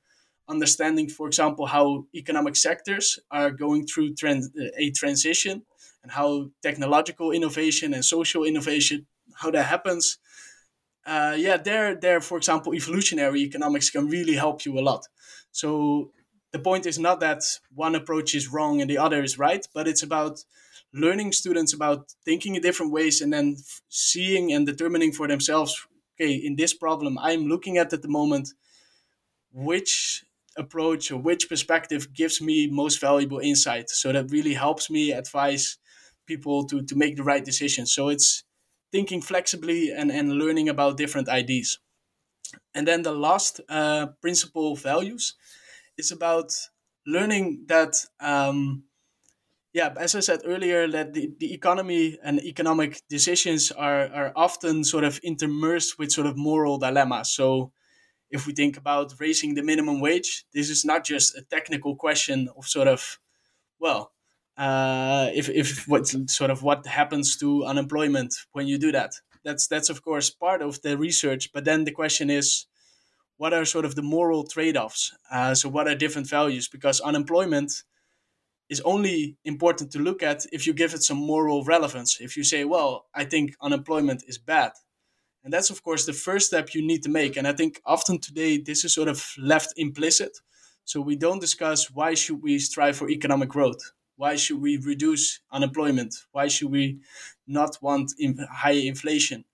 understanding, 0.47 1.09
for 1.09 1.27
example, 1.27 1.65
how 1.65 2.05
economic 2.15 2.55
sectors 2.55 3.19
are 3.31 3.51
going 3.51 3.85
through 3.85 4.15
trans- 4.15 4.51
a 4.77 4.91
transition 4.91 5.63
and 6.03 6.11
how 6.11 6.49
technological 6.61 7.31
innovation 7.31 7.93
and 7.93 8.03
social 8.03 8.43
innovation, 8.43 9.05
how 9.35 9.51
that 9.51 9.63
happens. 9.63 10.19
Uh, 11.05 11.35
yeah, 11.37 11.57
there, 11.57 11.95
there, 11.95 12.21
for 12.21 12.37
example, 12.37 12.73
evolutionary 12.73 13.41
economics 13.41 13.89
can 13.89 14.07
really 14.07 14.35
help 14.35 14.65
you 14.65 14.77
a 14.77 14.81
lot. 14.81 15.07
So 15.51 16.11
the 16.51 16.59
point 16.59 16.85
is 16.85 16.99
not 16.99 17.19
that 17.21 17.43
one 17.73 17.95
approach 17.95 18.35
is 18.35 18.51
wrong 18.51 18.81
and 18.81 18.89
the 18.89 18.97
other 18.97 19.23
is 19.23 19.37
right, 19.39 19.65
but 19.73 19.87
it's 19.87 20.03
about 20.03 20.43
learning 20.93 21.31
students 21.31 21.73
about 21.73 22.13
thinking 22.25 22.55
in 22.55 22.61
different 22.61 22.91
ways 22.91 23.21
and 23.21 23.31
then 23.33 23.57
seeing 23.89 24.51
and 24.51 24.65
determining 24.65 25.11
for 25.11 25.27
themselves 25.27 25.85
okay 26.15 26.33
in 26.33 26.55
this 26.55 26.73
problem 26.73 27.17
i'm 27.19 27.47
looking 27.47 27.77
at 27.77 27.93
at 27.93 28.01
the 28.01 28.07
moment 28.07 28.49
which 29.53 30.23
approach 30.57 31.11
or 31.11 31.17
which 31.21 31.49
perspective 31.49 32.13
gives 32.13 32.41
me 32.41 32.67
most 32.67 32.99
valuable 32.99 33.39
insight. 33.39 33.89
So 33.89 34.11
that 34.11 34.31
really 34.31 34.53
helps 34.53 34.89
me 34.89 35.11
advise 35.11 35.77
people 36.25 36.65
to 36.67 36.81
to 36.83 36.95
make 36.95 37.15
the 37.15 37.23
right 37.23 37.45
decisions. 37.45 37.93
So 37.93 38.09
it's 38.09 38.43
thinking 38.91 39.21
flexibly 39.21 39.91
and 39.91 40.11
and 40.11 40.33
learning 40.33 40.69
about 40.69 40.97
different 40.97 41.29
ideas. 41.29 41.79
And 42.73 42.87
then 42.87 43.03
the 43.03 43.11
last 43.11 43.59
uh, 43.69 44.07
principle 44.21 44.75
values 44.75 45.35
is 45.97 46.11
about 46.11 46.53
learning 47.05 47.65
that 47.67 47.95
um, 48.19 48.83
yeah 49.73 49.93
as 49.97 50.15
i 50.15 50.19
said 50.19 50.41
earlier 50.45 50.87
that 50.87 51.13
the, 51.13 51.29
the 51.39 51.53
economy 51.53 52.17
and 52.23 52.39
economic 52.43 53.01
decisions 53.09 53.71
are, 53.71 54.07
are 54.13 54.31
often 54.35 54.83
sort 54.83 55.03
of 55.03 55.19
intermersed 55.21 55.97
with 55.99 56.11
sort 56.11 56.27
of 56.27 56.37
moral 56.37 56.77
dilemmas. 56.77 57.31
So 57.31 57.71
if 58.29 58.45
we 58.45 58.53
think 58.53 58.77
about 58.77 59.13
raising 59.19 59.55
the 59.55 59.63
minimum 59.63 59.99
wage 59.99 60.45
this 60.53 60.69
is 60.69 60.83
not 60.85 61.03
just 61.05 61.35
a 61.37 61.41
technical 61.41 61.95
question 61.95 62.49
of 62.57 62.67
sort 62.67 62.87
of 62.87 63.19
well 63.79 64.11
uh, 64.57 65.29
if, 65.33 65.49
if 65.49 65.87
what 65.87 66.07
sort 66.07 66.49
of 66.49 66.63
what 66.63 66.85
happens 66.87 67.37
to 67.37 67.63
unemployment 67.63 68.33
when 68.53 68.67
you 68.67 68.77
do 68.77 68.91
that. 68.91 69.13
That's 69.43 69.67
that's 69.67 69.89
of 69.89 70.01
course 70.01 70.29
part 70.29 70.61
of 70.61 70.81
the 70.81 70.97
research 70.97 71.53
but 71.53 71.63
then 71.63 71.85
the 71.85 71.91
question 71.91 72.29
is 72.29 72.65
what 73.37 73.53
are 73.53 73.65
sort 73.65 73.85
of 73.85 73.93
the 73.93 74.01
moral 74.01 74.43
trade-offs? 74.43 75.13
Uh, 75.31 75.53
so 75.53 75.69
what 75.69 75.87
are 75.87 75.93
different 75.93 76.27
values? 76.27 76.67
Because 76.67 76.99
unemployment 76.99 77.83
is 78.67 78.81
only 78.81 79.37
important 79.45 79.91
to 79.91 79.99
look 79.99 80.23
at 80.23 80.47
if 80.51 80.65
you 80.65 80.73
give 80.73 80.95
it 80.95 81.03
some 81.03 81.17
moral 81.17 81.63
relevance. 81.63 82.19
If 82.19 82.35
you 82.35 82.43
say 82.43 82.65
well 82.65 83.05
i 83.13 83.23
think 83.23 83.55
unemployment 83.61 84.23
is 84.27 84.37
bad 84.39 84.71
and 85.47 85.53
that's 85.53 85.69
of 85.69 85.81
course 85.81 86.05
the 86.05 86.11
first 86.11 86.47
step 86.47 86.73
you 86.73 86.85
need 86.85 87.01
to 87.03 87.09
make. 87.09 87.37
And 87.37 87.47
i 87.47 87.53
think 87.53 87.81
often 87.85 88.19
today 88.19 88.57
this 88.57 88.83
is 88.83 88.93
sort 88.93 89.07
of 89.07 89.17
left 89.37 89.71
implicit. 89.77 90.37
So 90.83 90.99
we 90.99 91.15
don't 91.15 91.39
discuss 91.39 91.89
why 91.89 92.15
should 92.15 92.41
we 92.43 92.59
strive 92.59 92.97
for 92.97 93.09
economic 93.09 93.47
growth? 93.47 93.79
Why 94.17 94.35
should 94.35 94.59
we 94.59 94.75
reduce 94.75 95.39
unemployment? 95.49 96.13
Why 96.33 96.49
should 96.49 96.69
we 96.69 96.99
not 97.47 97.77
want 97.81 98.11
in 98.19 98.45
high 98.51 98.81
inflation? 98.91 99.45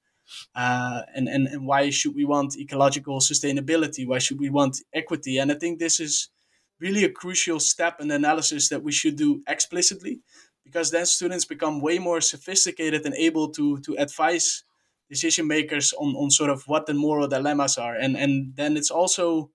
Uh, 0.55 1.01
and, 1.13 1.27
and, 1.29 1.45
and 1.47 1.67
why 1.67 1.91
should 1.91 2.15
we 2.15 2.25
want 2.25 2.57
ecological 2.57 3.19
sustainability? 3.19 4.07
Why 4.07 4.17
should 4.17 4.39
we 4.39 4.49
want 4.49 4.81
equity? 4.95 5.37
And 5.37 5.51
I 5.51 5.55
think 5.55 5.77
this 5.77 5.99
is 5.99 6.29
really 6.79 7.03
a 7.03 7.09
crucial 7.21 7.59
step 7.59 7.99
the 7.99 8.15
analysis 8.15 8.69
that 8.69 8.81
we 8.81 8.91
should 8.91 9.15
do 9.15 9.43
explicitly 9.47 10.21
because 10.63 10.89
then 10.89 11.05
students 11.05 11.45
become 11.45 11.81
way 11.81 11.99
more 11.99 12.19
sophisticated 12.19 13.05
and 13.05 13.13
able 13.13 13.49
to, 13.49 13.77
to 13.81 13.95
advise 13.99 14.63
decision 15.13 15.47
makers 15.47 15.93
on, 15.93 16.15
on 16.15 16.29
sort 16.29 16.49
of 16.49 16.63
what 16.67 16.85
the 16.85 16.93
moral 16.93 17.27
dilemmas 17.27 17.77
are. 17.77 17.95
And, 17.95 18.17
and 18.17 18.55
then 18.55 18.77
it's 18.77 18.91
also 18.91 19.51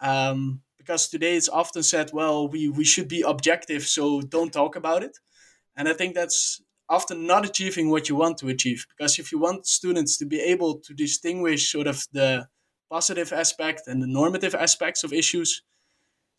um, 0.00 0.60
because 0.78 1.08
today 1.08 1.34
it's 1.36 1.48
often 1.48 1.82
said, 1.82 2.10
well, 2.12 2.48
we, 2.48 2.68
we 2.68 2.84
should 2.84 3.08
be 3.08 3.22
objective, 3.22 3.82
so 3.82 4.20
don't 4.20 4.52
talk 4.52 4.76
about 4.76 5.02
it. 5.02 5.18
And 5.76 5.88
I 5.88 5.94
think 5.94 6.14
that's 6.14 6.62
often 6.88 7.26
not 7.26 7.44
achieving 7.44 7.90
what 7.90 8.08
you 8.08 8.14
want 8.14 8.38
to 8.38 8.48
achieve. 8.48 8.86
Because 8.90 9.18
if 9.18 9.32
you 9.32 9.38
want 9.40 9.66
students 9.66 10.16
to 10.18 10.26
be 10.26 10.40
able 10.40 10.78
to 10.86 10.94
distinguish 10.94 11.72
sort 11.72 11.88
of 11.88 12.04
the 12.12 12.46
positive 12.88 13.32
aspect 13.32 13.82
and 13.88 14.00
the 14.00 14.06
normative 14.06 14.54
aspects 14.54 15.02
of 15.02 15.12
issues, 15.12 15.62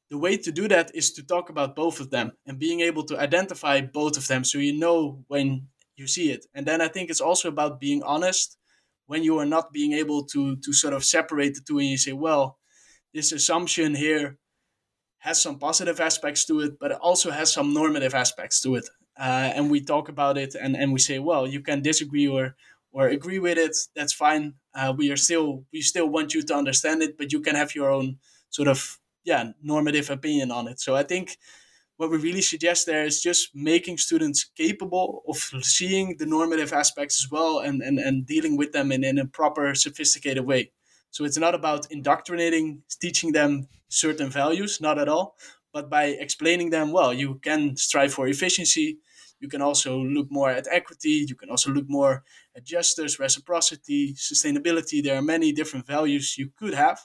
the 0.09 0.17
way 0.17 0.37
to 0.37 0.51
do 0.51 0.67
that 0.69 0.91
is 0.93 1.11
to 1.13 1.23
talk 1.23 1.49
about 1.49 1.75
both 1.75 1.99
of 1.99 2.09
them 2.09 2.31
and 2.45 2.59
being 2.59 2.79
able 2.79 3.03
to 3.03 3.19
identify 3.19 3.81
both 3.81 4.17
of 4.17 4.27
them 4.27 4.43
so 4.43 4.57
you 4.57 4.77
know 4.79 5.23
when 5.27 5.67
you 5.97 6.07
see 6.07 6.31
it. 6.31 6.45
And 6.53 6.65
then 6.65 6.81
I 6.81 6.87
think 6.87 7.09
it's 7.09 7.21
also 7.21 7.49
about 7.49 7.79
being 7.79 8.03
honest 8.03 8.57
when 9.07 9.23
you 9.23 9.37
are 9.39 9.45
not 9.45 9.71
being 9.73 9.93
able 9.93 10.25
to 10.25 10.57
to 10.57 10.73
sort 10.73 10.93
of 10.93 11.03
separate 11.03 11.55
the 11.55 11.61
two 11.61 11.79
and 11.79 11.87
you 11.89 11.97
say, 11.97 12.13
well, 12.13 12.59
this 13.13 13.31
assumption 13.31 13.95
here 13.95 14.37
has 15.19 15.41
some 15.41 15.59
positive 15.59 15.99
aspects 15.99 16.45
to 16.45 16.61
it, 16.61 16.79
but 16.79 16.91
it 16.91 16.97
also 17.01 17.31
has 17.31 17.51
some 17.51 17.73
normative 17.73 18.13
aspects 18.13 18.61
to 18.61 18.75
it. 18.75 18.87
Uh, 19.19 19.51
and 19.55 19.71
we 19.71 19.81
talk 19.81 20.09
about 20.09 20.37
it 20.37 20.53
and, 20.55 20.75
and 20.77 20.93
we 20.93 20.99
say 20.99 21.17
well 21.17 21.47
you 21.47 21.59
can 21.61 21.81
disagree 21.81 22.27
or 22.27 22.55
or 22.91 23.07
agree 23.07 23.39
with 23.39 23.57
it. 23.57 23.75
That's 23.95 24.13
fine. 24.13 24.55
Uh, 24.75 24.93
we 24.95 25.11
are 25.11 25.17
still 25.17 25.65
we 25.73 25.81
still 25.81 26.07
want 26.07 26.33
you 26.33 26.43
to 26.43 26.55
understand 26.55 27.01
it 27.01 27.17
but 27.17 27.31
you 27.33 27.41
can 27.41 27.55
have 27.55 27.73
your 27.75 27.91
own 27.91 28.19
sort 28.49 28.67
of 28.67 28.99
yeah 29.23 29.51
normative 29.61 30.09
opinion 30.11 30.51
on 30.51 30.67
it. 30.67 30.79
So 30.79 30.95
i 30.95 31.03
think 31.03 31.37
what 31.97 32.09
we 32.09 32.17
really 32.17 32.41
suggest 32.41 32.85
there 32.85 33.03
is 33.03 33.21
just 33.21 33.55
making 33.55 33.97
students 33.97 34.43
capable 34.43 35.23
of 35.27 35.37
seeing 35.63 36.15
the 36.17 36.25
normative 36.25 36.71
aspects 36.73 37.23
as 37.23 37.31
well 37.31 37.59
and, 37.59 37.81
and, 37.81 37.99
and 37.99 38.25
dealing 38.25 38.55
with 38.55 38.71
them 38.71 38.91
in, 38.91 39.03
in 39.03 39.17
a 39.17 39.25
proper 39.25 39.75
sophisticated 39.75 40.45
way 40.45 40.71
so 41.11 41.25
it's 41.25 41.37
not 41.37 41.55
about 41.55 41.91
indoctrinating 41.91 42.81
teaching 43.01 43.31
them 43.31 43.67
certain 43.89 44.29
values 44.29 44.79
not 44.79 44.97
at 44.99 45.09
all 45.09 45.35
but 45.73 45.89
by 45.89 46.05
explaining 46.05 46.69
them 46.69 46.91
well 46.91 47.13
you 47.13 47.35
can 47.43 47.75
strive 47.75 48.13
for 48.13 48.27
efficiency 48.27 48.99
you 49.39 49.47
can 49.47 49.61
also 49.61 49.99
look 49.99 50.31
more 50.31 50.49
at 50.49 50.67
equity. 50.71 51.25
You 51.27 51.35
can 51.35 51.49
also 51.49 51.71
look 51.71 51.85
more 51.87 52.23
at 52.55 52.63
justice, 52.63 53.19
reciprocity, 53.19 54.13
sustainability. 54.13 55.03
There 55.03 55.17
are 55.17 55.21
many 55.21 55.51
different 55.51 55.85
values 55.85 56.37
you 56.37 56.49
could 56.57 56.73
have. 56.73 56.99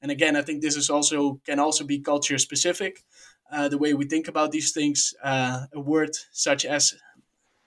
And 0.00 0.10
again, 0.10 0.36
I 0.36 0.42
think 0.42 0.62
this 0.62 0.76
is 0.76 0.90
also 0.90 1.40
can 1.44 1.58
also 1.58 1.84
be 1.84 2.00
culture 2.00 2.38
specific. 2.38 3.04
Uh, 3.52 3.68
the 3.68 3.78
way 3.78 3.94
we 3.94 4.06
think 4.06 4.28
about 4.28 4.52
these 4.52 4.72
things, 4.72 5.14
uh, 5.22 5.66
a 5.74 5.80
word 5.80 6.16
such 6.32 6.64
as 6.64 6.94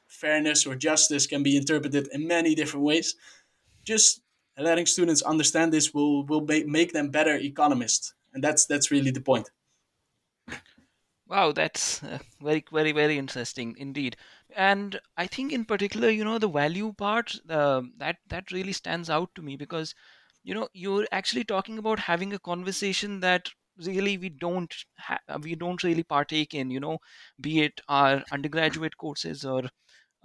fairness 0.08 0.65
or 0.65 0.76
justice 0.76 1.28
can 1.28 1.43
be 1.43 1.58
interpreted 1.58 2.08
in 2.13 2.28
many 2.28 2.56
different 2.56 2.86
ways. 2.86 3.15
Just 3.84 4.21
letting 4.58 4.86
students 4.88 5.21
understand 5.24 5.74
this 5.74 5.93
will 5.93 6.26
will 6.26 6.45
make 6.67 6.93
them 6.93 7.10
better 7.12 7.36
economists, 7.36 8.15
and 8.34 8.43
that's 8.43 8.65
that's 8.65 8.91
really 8.91 9.12
the 9.12 9.21
point. 9.21 9.52
Wow, 11.28 11.52
that's 11.52 12.02
uh, 12.04 12.19
very, 12.41 12.63
very, 12.71 12.91
very 12.91 13.17
interesting 13.17 13.76
indeed. 13.78 14.15
And 14.56 15.00
I 15.17 15.28
think, 15.28 15.52
in 15.52 15.65
particular, 15.65 16.10
you 16.10 16.24
know, 16.24 16.38
the 16.39 16.50
value 16.50 16.93
part 16.93 17.36
uh, 17.50 17.84
that 17.98 18.17
that 18.28 18.52
really 18.52 18.74
stands 18.74 19.10
out 19.10 19.34
to 19.36 19.41
me 19.43 19.56
because, 19.56 19.93
you 20.43 20.54
know, 20.54 20.69
you're 20.74 21.08
actually 21.12 21.43
talking 21.43 21.78
about 21.78 22.00
having 22.00 22.34
a 22.34 22.39
conversation 22.39 23.19
that 23.21 23.50
really 23.77 24.17
we 24.17 24.29
don't 24.29 24.73
ha- 24.97 25.19
we 25.41 25.55
don't 25.55 25.83
really 25.83 26.03
partake 26.03 26.53
in. 26.53 26.71
You 26.71 26.79
know, 26.79 26.99
be 27.39 27.61
it 27.61 27.81
our 27.88 28.23
undergraduate 28.31 28.97
courses 28.97 29.45
or 29.45 29.63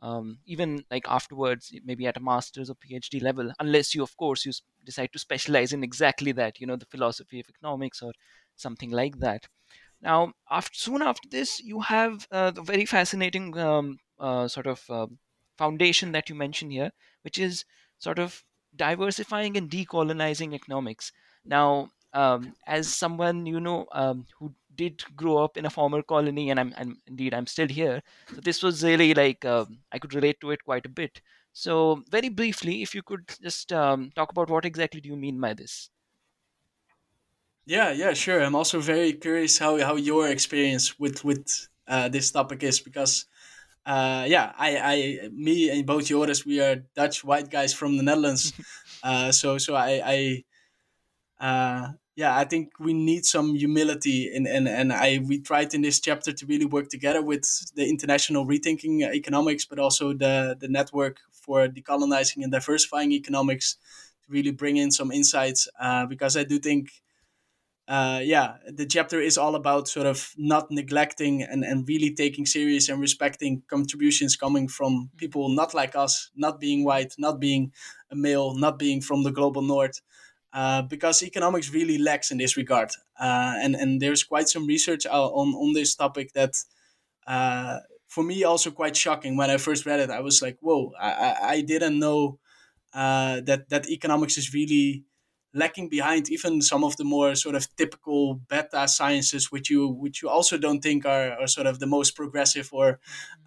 um, 0.02 0.38
even 0.46 0.84
like 0.90 1.04
afterwards, 1.08 1.72
maybe 1.84 2.06
at 2.06 2.16
a 2.16 2.20
master's 2.20 2.70
or 2.70 2.74
PhD 2.76 3.22
level, 3.22 3.52
unless 3.60 3.94
you, 3.94 4.02
of 4.02 4.16
course, 4.16 4.46
you 4.46 4.52
decide 4.84 5.12
to 5.12 5.18
specialize 5.18 5.72
in 5.72 5.84
exactly 5.84 6.32
that. 6.32 6.60
You 6.60 6.66
know, 6.66 6.76
the 6.76 6.86
philosophy 6.86 7.40
of 7.40 7.48
economics 7.48 8.02
or 8.02 8.12
something 8.56 8.90
like 8.90 9.18
that. 9.18 9.46
Now, 10.03 10.32
after, 10.51 10.74
soon 10.74 11.03
after 11.03 11.28
this, 11.28 11.61
you 11.61 11.80
have 11.80 12.26
uh, 12.30 12.51
the 12.51 12.62
very 12.62 12.84
fascinating 12.86 13.57
um, 13.59 13.98
uh, 14.18 14.48
sort 14.48 14.66
of 14.66 14.84
uh, 14.90 15.07
foundation 15.59 16.12
that 16.12 16.28
you 16.28 16.34
mentioned 16.34 16.72
here, 16.72 16.90
which 17.22 17.38
is 17.38 17.64
sort 17.98 18.18
of 18.18 18.44
diversifying 18.74 19.57
and 19.57 19.70
decolonizing 19.70 20.55
economics. 20.55 21.12
Now, 21.44 21.90
um, 22.12 22.54
as 22.66 22.88
someone 22.88 23.46
you 23.46 23.61
know 23.61 23.86
um, 23.92 24.26
who 24.38 24.52
did 24.74 25.02
grow 25.16 25.38
up 25.44 25.56
in 25.56 25.66
a 25.66 25.70
former 25.70 26.02
colony, 26.02 26.50
and 26.50 26.58
I'm, 26.61 26.74
I'm 26.76 26.98
indeed 27.06 27.34
I'm 27.34 27.46
still 27.46 27.68
here, 27.68 28.02
so 28.34 28.40
this 28.40 28.62
was 28.62 28.82
really 28.84 29.14
like 29.14 29.44
um, 29.44 29.78
I 29.92 29.98
could 29.98 30.14
relate 30.14 30.40
to 30.40 30.50
it 30.50 30.64
quite 30.64 30.86
a 30.86 30.90
bit. 30.90 31.20
So, 31.52 32.02
very 32.08 32.28
briefly, 32.28 32.82
if 32.82 32.94
you 32.94 33.02
could 33.02 33.28
just 33.42 33.72
um, 33.72 34.12
talk 34.14 34.30
about 34.30 34.50
what 34.50 34.64
exactly 34.64 35.00
do 35.00 35.08
you 35.08 35.16
mean 35.16 35.40
by 35.40 35.54
this? 35.54 35.90
Yeah, 37.66 37.90
yeah, 37.92 38.12
sure. 38.14 38.40
I'm 38.40 38.54
also 38.54 38.80
very 38.80 39.12
curious 39.12 39.58
how, 39.58 39.78
how 39.78 39.96
your 39.96 40.28
experience 40.28 40.98
with 40.98 41.24
with 41.24 41.68
uh, 41.86 42.08
this 42.08 42.30
topic 42.30 42.62
is 42.62 42.80
because, 42.80 43.26
uh, 43.84 44.24
yeah, 44.28 44.52
I, 44.56 44.76
I, 44.78 45.28
me 45.32 45.70
and 45.70 45.86
both 45.86 46.06
Joris, 46.06 46.46
we 46.46 46.61
are 46.61 46.76
Dutch 46.94 47.24
white 47.24 47.50
guys 47.50 47.74
from 47.74 47.96
the 47.96 48.02
Netherlands, 48.02 48.52
uh, 49.02 49.32
so 49.32 49.58
so 49.58 49.74
I, 49.74 50.42
I 51.40 51.44
uh, 51.44 51.92
yeah, 52.16 52.36
I 52.36 52.44
think 52.44 52.72
we 52.78 52.92
need 52.92 53.24
some 53.24 53.54
humility, 53.54 54.30
and 54.34 54.46
and 54.46 54.68
and 54.68 54.92
I 54.92 55.20
we 55.26 55.40
tried 55.40 55.74
in 55.74 55.82
this 55.82 56.00
chapter 56.00 56.32
to 56.32 56.46
really 56.46 56.64
work 56.64 56.88
together 56.88 57.22
with 57.22 57.44
the 57.74 57.88
international 57.88 58.46
rethinking 58.46 59.02
economics, 59.14 59.64
but 59.64 59.78
also 59.78 60.12
the 60.12 60.56
the 60.58 60.68
network 60.68 61.18
for 61.30 61.68
decolonizing 61.68 62.42
and 62.42 62.52
diversifying 62.52 63.12
economics 63.12 63.76
to 64.24 64.32
really 64.32 64.50
bring 64.50 64.76
in 64.76 64.90
some 64.90 65.12
insights 65.12 65.68
uh, 65.80 66.06
because 66.06 66.36
I 66.36 66.44
do 66.44 66.58
think. 66.58 66.90
Uh, 67.88 68.20
yeah, 68.22 68.58
the 68.68 68.86
chapter 68.86 69.20
is 69.20 69.36
all 69.36 69.56
about 69.56 69.88
sort 69.88 70.06
of 70.06 70.32
not 70.36 70.70
neglecting 70.70 71.42
and, 71.42 71.64
and 71.64 71.88
really 71.88 72.14
taking 72.14 72.46
serious 72.46 72.88
and 72.88 73.00
respecting 73.00 73.64
contributions 73.68 74.36
coming 74.36 74.68
from 74.68 75.11
people 75.16 75.48
not 75.48 75.74
like 75.74 75.96
us, 75.96 76.30
not 76.36 76.61
being 76.61 76.84
white, 76.84 77.12
not 77.18 77.40
being 77.40 77.72
a 78.12 78.14
male, 78.14 78.54
not 78.54 78.78
being 78.78 79.00
from 79.00 79.24
the 79.24 79.32
global 79.32 79.61
north, 79.61 80.00
uh, 80.53 80.82
because 80.82 81.22
economics 81.22 81.72
really 81.72 81.98
lacks 81.98 82.30
in 82.30 82.38
this 82.38 82.57
regard. 82.57 82.90
Uh, 83.18 83.55
and, 83.62 83.74
and 83.74 84.01
there's 84.01 84.24
quite 84.24 84.48
some 84.48 84.66
research 84.66 85.07
on, 85.07 85.55
on 85.55 85.72
this 85.72 85.94
topic 85.94 86.32
that 86.32 86.57
uh, 87.26 87.78
for 88.09 88.24
me 88.24 88.44
also 88.44 88.70
quite 88.70 88.96
shocking 88.96 89.36
when 89.36 89.51
I 89.51 89.57
first 89.57 89.86
read 89.86 90.01
it. 90.01 90.11
I 90.11 90.20
was 90.20 90.42
like, 90.42 90.59
whoa, 90.61 90.92
I, 91.01 91.36
I 91.42 91.61
didn't 91.61 91.98
know 91.98 92.38
uh, 92.92 93.40
that 93.42 93.68
that 93.68 93.88
economics 93.88 94.36
is 94.36 94.53
really 94.53 95.05
lacking 95.53 95.88
behind 95.88 96.30
even 96.30 96.62
some 96.62 96.84
of 96.84 96.96
the 96.96 97.05
more 97.05 97.34
sort 97.34 97.55
of 97.55 97.68
typical 97.76 98.34
beta 98.34 98.88
sciences, 98.88 99.53
which 99.53 99.70
you 99.70 99.88
which 99.88 100.22
you 100.22 100.28
also 100.28 100.59
don't 100.59 100.80
think 100.80 101.07
are, 101.07 101.32
are 101.40 101.46
sort 101.46 101.66
of 101.66 101.78
the 101.78 101.86
most 101.86 102.16
progressive 102.16 102.68
or 102.72 102.98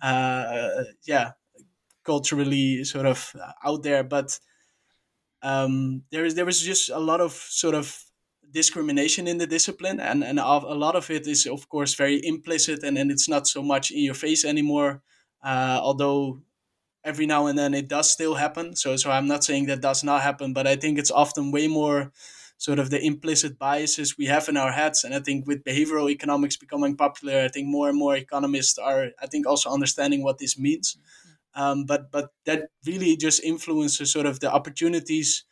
uh, 0.01 0.83
yeah 1.05 1.31
culturally 2.03 2.83
sort 2.83 3.05
of 3.05 3.35
out 3.65 3.83
there. 3.83 4.03
But 4.03 4.39
um, 5.43 6.03
there 6.11 6.25
is 6.25 6.35
there 6.35 6.45
was 6.45 6.61
just 6.61 6.89
a 6.89 6.99
lot 6.99 7.21
of 7.21 7.33
sort 7.33 7.75
of 7.75 8.03
discrimination 8.51 9.27
in 9.27 9.39
the 9.39 9.47
discipline 9.47 9.99
and, 9.99 10.23
and 10.23 10.39
a 10.39 10.43
lot 10.43 10.95
of 10.95 11.09
it 11.09 11.27
is 11.27 11.47
of 11.47 11.67
course 11.69 11.95
very 11.95 12.21
implicit 12.23 12.83
and, 12.83 12.97
and 12.97 13.11
it's 13.11 13.27
not 13.27 13.47
so 13.47 13.63
much 13.63 13.91
in 13.91 13.99
your 13.99 14.13
face 14.13 14.45
anymore 14.45 15.01
uh, 15.43 15.79
although 15.81 16.39
every 17.03 17.25
now 17.25 17.47
and 17.47 17.57
then 17.57 17.73
it 17.73 17.87
does 17.87 18.09
still 18.09 18.35
happen. 18.35 18.75
So 18.75 18.95
so 18.95 19.11
i'm 19.11 19.27
not 19.27 19.43
saying 19.43 19.65
that 19.67 19.81
does 19.81 20.03
not 20.03 20.21
happen 20.21 20.53
but 20.53 20.67
i 20.67 20.75
think 20.75 20.97
it's 20.97 21.11
often 21.11 21.51
way 21.51 21.67
more 21.67 22.11
sort 22.57 22.79
of 22.79 22.89
the 22.91 23.03
implicit 23.03 23.59
biases 23.59 24.17
we 24.17 24.27
have 24.27 24.47
in 24.47 24.55
our 24.55 24.71
heads. 24.71 25.03
And 25.03 25.13
i 25.13 25.19
think 25.19 25.47
with 25.47 25.63
behavioral 25.63 26.09
economics 26.09 26.57
becoming 26.57 26.95
popular 26.95 27.41
i 27.41 27.47
think 27.49 27.67
more 27.67 27.89
and 27.89 27.97
more 27.97 28.15
economists 28.15 28.77
are 28.77 29.09
i 29.21 29.27
think 29.27 29.47
also 29.47 29.69
understanding 29.71 30.23
what 30.23 30.37
this 30.37 30.57
means 30.57 30.97
um, 31.55 31.85
but 31.85 32.11
but 32.11 32.31
that 32.45 32.69
really 32.85 33.15
just 33.17 33.43
influences 33.43 34.11
sort 34.11 34.25
of 34.25 34.39
the 34.39 34.51
opportunities 34.51 35.45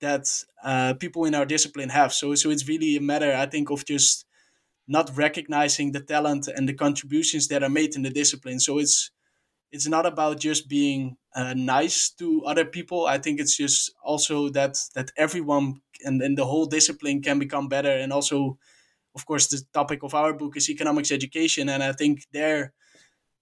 that 0.00 0.26
uh, 0.64 0.94
people 0.94 1.24
in 1.24 1.34
our 1.34 1.46
discipline 1.46 1.90
have. 1.90 2.12
So 2.12 2.34
so 2.34 2.50
it's 2.50 2.68
really 2.68 2.96
a 2.96 3.00
matter, 3.00 3.34
I 3.34 3.46
think, 3.46 3.70
of 3.70 3.84
just 3.84 4.26
not 4.88 5.10
recognizing 5.16 5.92
the 5.92 6.00
talent 6.00 6.48
and 6.48 6.68
the 6.68 6.74
contributions 6.74 7.48
that 7.48 7.62
are 7.62 7.68
made 7.70 7.96
in 7.96 8.02
the 8.02 8.10
discipline. 8.10 8.60
So 8.60 8.78
it's 8.78 9.10
it's 9.72 9.86
not 9.88 10.06
about 10.06 10.40
just 10.40 10.68
being 10.68 11.16
uh, 11.34 11.54
nice 11.54 12.10
to 12.10 12.44
other 12.44 12.64
people. 12.64 13.06
I 13.06 13.18
think 13.18 13.40
it's 13.40 13.56
just 13.56 13.92
also 14.02 14.48
that 14.50 14.78
that 14.94 15.10
everyone 15.16 15.82
and, 16.04 16.22
and 16.22 16.38
the 16.38 16.46
whole 16.46 16.66
discipline 16.66 17.22
can 17.22 17.38
become 17.38 17.68
better. 17.68 17.90
And 17.90 18.12
also, 18.12 18.58
of 19.14 19.26
course, 19.26 19.48
the 19.48 19.62
topic 19.74 20.02
of 20.02 20.14
our 20.14 20.34
book 20.34 20.56
is 20.56 20.70
economics 20.70 21.12
education, 21.12 21.68
and 21.68 21.82
I 21.82 21.92
think 21.92 22.26
there 22.32 22.74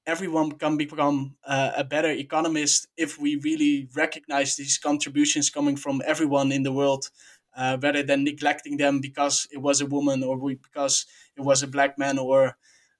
everyone 0.06 0.52
can 0.52 0.76
become 0.76 1.36
uh, 1.44 1.72
a 1.76 1.84
better 1.84 2.10
economist 2.10 2.88
if 2.96 3.18
we 3.18 3.36
really 3.36 3.88
recognize 3.94 4.56
these 4.56 4.78
contributions 4.78 5.50
coming 5.50 5.76
from 5.76 6.02
everyone 6.06 6.52
in 6.52 6.62
the 6.62 6.72
world 6.72 7.10
uh, 7.56 7.78
rather 7.80 8.02
than 8.02 8.24
neglecting 8.24 8.76
them 8.76 9.00
because 9.00 9.46
it 9.52 9.58
was 9.58 9.80
a 9.80 9.86
woman 9.86 10.22
or 10.22 10.36
we, 10.38 10.54
because 10.56 11.06
it 11.36 11.42
was 11.42 11.62
a 11.62 11.66
black 11.68 11.98
man 11.98 12.18
or 12.18 12.56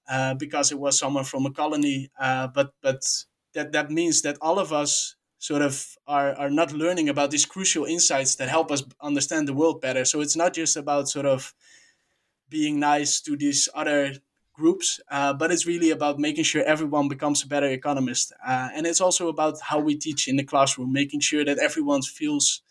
uh, 0.09 0.33
because 0.35 0.71
it 0.71 0.79
was 0.79 0.97
someone 0.97 1.23
from 1.23 1.45
a 1.45 1.51
colony. 1.51 2.09
Uh, 2.19 2.47
but 2.47 2.73
but 2.81 3.03
that 3.53 3.71
that 3.71 3.91
means 3.91 4.21
that 4.21 4.37
all 4.41 4.59
of 4.59 4.71
us 4.71 5.15
sort 5.37 5.61
of 5.61 5.95
are, 6.07 6.33
are 6.35 6.49
not 6.49 6.71
learning 6.71 7.09
about 7.09 7.29
these 7.29 7.45
crucial 7.45 7.85
insights 7.85 8.35
that 8.35 8.49
help 8.49 8.71
us 8.71 8.83
understand 9.01 9.47
the 9.47 9.53
world 9.53 9.81
better. 9.81 10.05
So 10.05 10.21
it's 10.21 10.35
not 10.35 10.53
just 10.53 10.75
about 10.75 11.07
sort 11.09 11.25
of 11.25 11.53
being 12.49 12.79
nice 12.79 13.21
to 13.21 13.35
these 13.35 13.67
other 13.73 14.13
groups, 14.55 14.99
uh, 15.11 15.33
but 15.33 15.51
it's 15.51 15.65
really 15.65 15.91
about 15.91 16.19
making 16.19 16.43
sure 16.43 16.63
everyone 16.63 17.07
becomes 17.07 17.43
a 17.43 17.47
better 17.47 17.67
economist. 17.67 18.33
Uh, 18.45 18.69
and 18.73 18.87
it's 18.87 19.01
also 19.01 19.27
about 19.27 19.59
how 19.61 19.79
we 19.79 19.95
teach 19.95 20.27
in 20.27 20.37
the 20.37 20.43
classroom, 20.43 20.93
making 20.93 21.19
sure 21.19 21.43
that 21.43 21.59
everyone 21.59 22.01
feels 22.01 22.61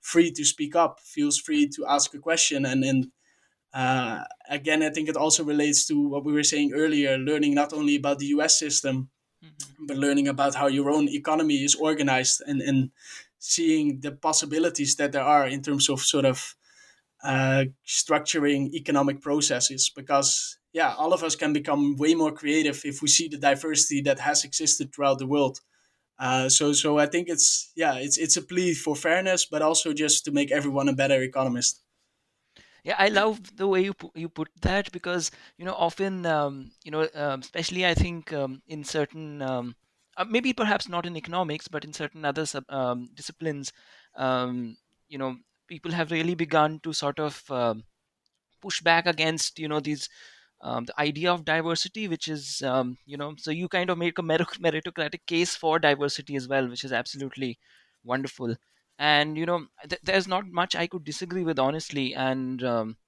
free 0.00 0.30
to 0.30 0.44
speak 0.44 0.74
up, 0.74 1.00
feels 1.00 1.38
free 1.38 1.68
to 1.68 1.86
ask 1.86 2.14
a 2.14 2.18
question. 2.18 2.64
And 2.64 2.82
then, 2.82 3.12
uh, 3.72 4.24
again, 4.48 4.82
I 4.82 4.90
think 4.90 5.08
it 5.08 5.16
also 5.16 5.44
relates 5.44 5.86
to 5.88 6.08
what 6.08 6.24
we 6.24 6.32
were 6.32 6.42
saying 6.42 6.72
earlier 6.74 7.18
learning 7.18 7.54
not 7.54 7.72
only 7.72 7.96
about 7.96 8.18
the 8.18 8.26
US 8.26 8.58
system, 8.58 9.10
mm-hmm. 9.44 9.86
but 9.86 9.96
learning 9.96 10.28
about 10.28 10.54
how 10.54 10.66
your 10.66 10.90
own 10.90 11.08
economy 11.08 11.64
is 11.64 11.74
organized 11.74 12.42
and, 12.46 12.62
and 12.62 12.90
seeing 13.38 14.00
the 14.00 14.12
possibilities 14.12 14.96
that 14.96 15.12
there 15.12 15.22
are 15.22 15.46
in 15.46 15.62
terms 15.62 15.90
of 15.90 16.00
sort 16.00 16.24
of 16.24 16.54
uh, 17.22 17.64
structuring 17.86 18.72
economic 18.74 19.20
processes 19.20 19.90
because 19.94 20.58
yeah, 20.74 20.94
all 20.96 21.12
of 21.14 21.22
us 21.22 21.36
can 21.36 21.52
become 21.54 21.96
way 21.96 22.14
more 22.14 22.32
creative 22.32 22.82
if 22.84 23.00
we 23.00 23.08
see 23.08 23.28
the 23.28 23.38
diversity 23.38 24.02
that 24.02 24.18
has 24.18 24.44
existed 24.44 24.92
throughout 24.92 25.20
the 25.20 25.26
world. 25.26 25.60
Uh, 26.18 26.48
so, 26.48 26.72
so 26.72 26.98
I 26.98 27.06
think 27.06 27.28
it's 27.28 27.72
yeah, 27.76 27.94
it's 27.94 28.18
it's 28.18 28.36
a 28.36 28.42
plea 28.42 28.74
for 28.74 28.96
fairness, 28.96 29.46
but 29.46 29.62
also 29.62 29.92
just 29.94 30.24
to 30.26 30.32
make 30.32 30.52
everyone 30.52 30.88
a 30.88 30.92
better 30.92 31.22
economist. 31.22 31.82
Yeah, 32.84 32.96
I 32.98 33.08
love 33.08 33.56
the 33.56 33.66
way 33.66 33.82
you 33.82 33.94
pu- 33.94 34.12
you 34.14 34.28
put 34.28 34.48
that 34.60 34.92
because 34.92 35.30
you 35.56 35.64
know 35.64 35.74
often 35.74 36.26
um, 36.26 36.72
you 36.84 36.90
know 36.90 37.08
um, 37.14 37.40
especially 37.40 37.86
I 37.86 37.94
think 37.94 38.32
um, 38.32 38.62
in 38.66 38.84
certain 38.84 39.42
um, 39.42 39.76
uh, 40.16 40.24
maybe 40.24 40.52
perhaps 40.52 40.88
not 40.88 41.06
in 41.06 41.16
economics, 41.16 41.68
but 41.68 41.84
in 41.84 41.92
certain 41.92 42.24
other 42.24 42.46
sub, 42.46 42.64
um, 42.68 43.10
disciplines, 43.14 43.72
um, 44.16 44.76
you 45.08 45.18
know, 45.18 45.36
people 45.66 45.92
have 45.92 46.10
really 46.10 46.34
begun 46.34 46.78
to 46.80 46.92
sort 46.92 47.18
of 47.18 47.42
push 48.60 48.80
back 48.80 49.06
against 49.06 49.58
you 49.58 49.68
know 49.68 49.80
these 49.80 50.08
um, 50.64 50.86
the 50.86 51.00
idea 51.00 51.32
of 51.32 51.46
diversity, 51.46 52.08
which 52.08 52.28
is, 52.28 52.62
um, 52.62 52.98
you 53.06 53.18
know, 53.18 53.36
so 53.38 53.52
you 53.52 53.68
kind 53.68 53.90
of 53.90 53.98
make 53.98 54.18
a 54.18 54.22
meritocratic 54.24 55.26
case 55.26 55.56
for 55.56 55.78
diversity 55.80 56.36
as 56.36 56.48
well, 56.48 56.68
which 56.68 56.84
is 56.84 56.92
absolutely 56.92 57.58
wonderful. 58.04 58.56
And, 58.98 59.38
you 59.38 59.46
know, 59.46 59.68
th- 59.88 60.02
there's 60.04 60.28
not 60.28 60.48
much 60.48 60.76
I 60.76 60.88
could 60.88 61.04
disagree 61.04 61.44
with, 61.44 61.60
honestly. 61.60 62.14
And 62.14 62.64
um, 62.64 62.98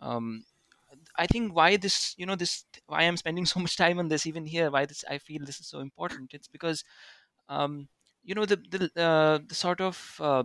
um, 0.00 0.44
I 1.16 1.26
think 1.26 1.54
why 1.54 1.76
this, 1.76 2.14
you 2.18 2.26
know, 2.26 2.36
this, 2.36 2.64
why 2.86 3.02
I'm 3.02 3.16
spending 3.16 3.46
so 3.46 3.60
much 3.60 3.76
time 3.76 3.98
on 3.98 4.08
this, 4.08 4.26
even 4.26 4.46
here, 4.46 4.70
why 4.70 4.86
this, 4.86 5.04
I 5.08 5.18
feel 5.18 5.44
this 5.44 5.60
is 5.60 5.68
so 5.68 5.80
important. 5.80 6.34
It's 6.34 6.48
because, 6.48 6.84
um, 7.48 7.88
you 8.24 8.34
know, 8.34 8.46
the, 8.46 8.56
the, 8.56 9.02
uh, 9.02 9.38
the 9.46 9.56
sort 9.56 9.80
of, 9.82 10.16
uh, 10.20 10.44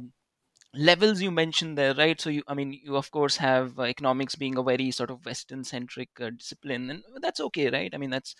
levels 0.75 1.21
you 1.21 1.31
mentioned 1.31 1.77
there 1.77 1.93
right? 1.95 2.19
So 2.19 2.29
you 2.29 2.43
i 2.47 2.53
mean 2.53 2.73
you 2.73 2.95
of 2.95 3.11
course 3.11 3.37
have 3.37 3.79
uh, 3.79 3.83
economics 3.83 4.35
being 4.35 4.57
a 4.57 4.63
very 4.63 4.91
sort 4.91 5.11
of 5.11 5.25
western 5.25 5.63
centric 5.63 6.09
uh, 6.19 6.31
discipline 6.31 6.89
and 6.89 7.03
that's 7.21 7.39
okay 7.39 7.69
right? 7.69 7.93
I 7.93 7.97
mean 7.97 8.09
that's 8.09 8.35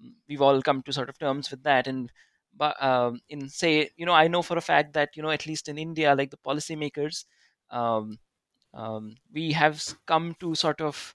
um, 0.00 0.16
we've 0.28 0.42
all 0.42 0.62
come 0.62 0.82
to 0.84 0.92
sort 0.92 1.08
of 1.08 1.18
terms 1.18 1.50
with 1.50 1.62
that 1.64 1.86
and 1.86 2.12
but 2.56 2.82
um, 2.82 3.20
in 3.28 3.48
say 3.48 3.90
you 3.96 4.06
know 4.06 4.12
i 4.12 4.28
know 4.28 4.42
for 4.42 4.58
a 4.58 4.60
fact 4.62 4.92
that 4.94 5.10
you 5.16 5.22
know 5.22 5.30
at 5.30 5.46
least 5.46 5.68
in 5.68 5.78
india 5.78 6.14
like 6.14 6.30
the 6.30 6.36
policymakers 6.38 7.24
um, 7.70 8.18
um, 8.74 9.16
we 9.32 9.52
have 9.52 9.82
come 10.06 10.34
to 10.40 10.54
sort 10.54 10.80
of 10.80 11.14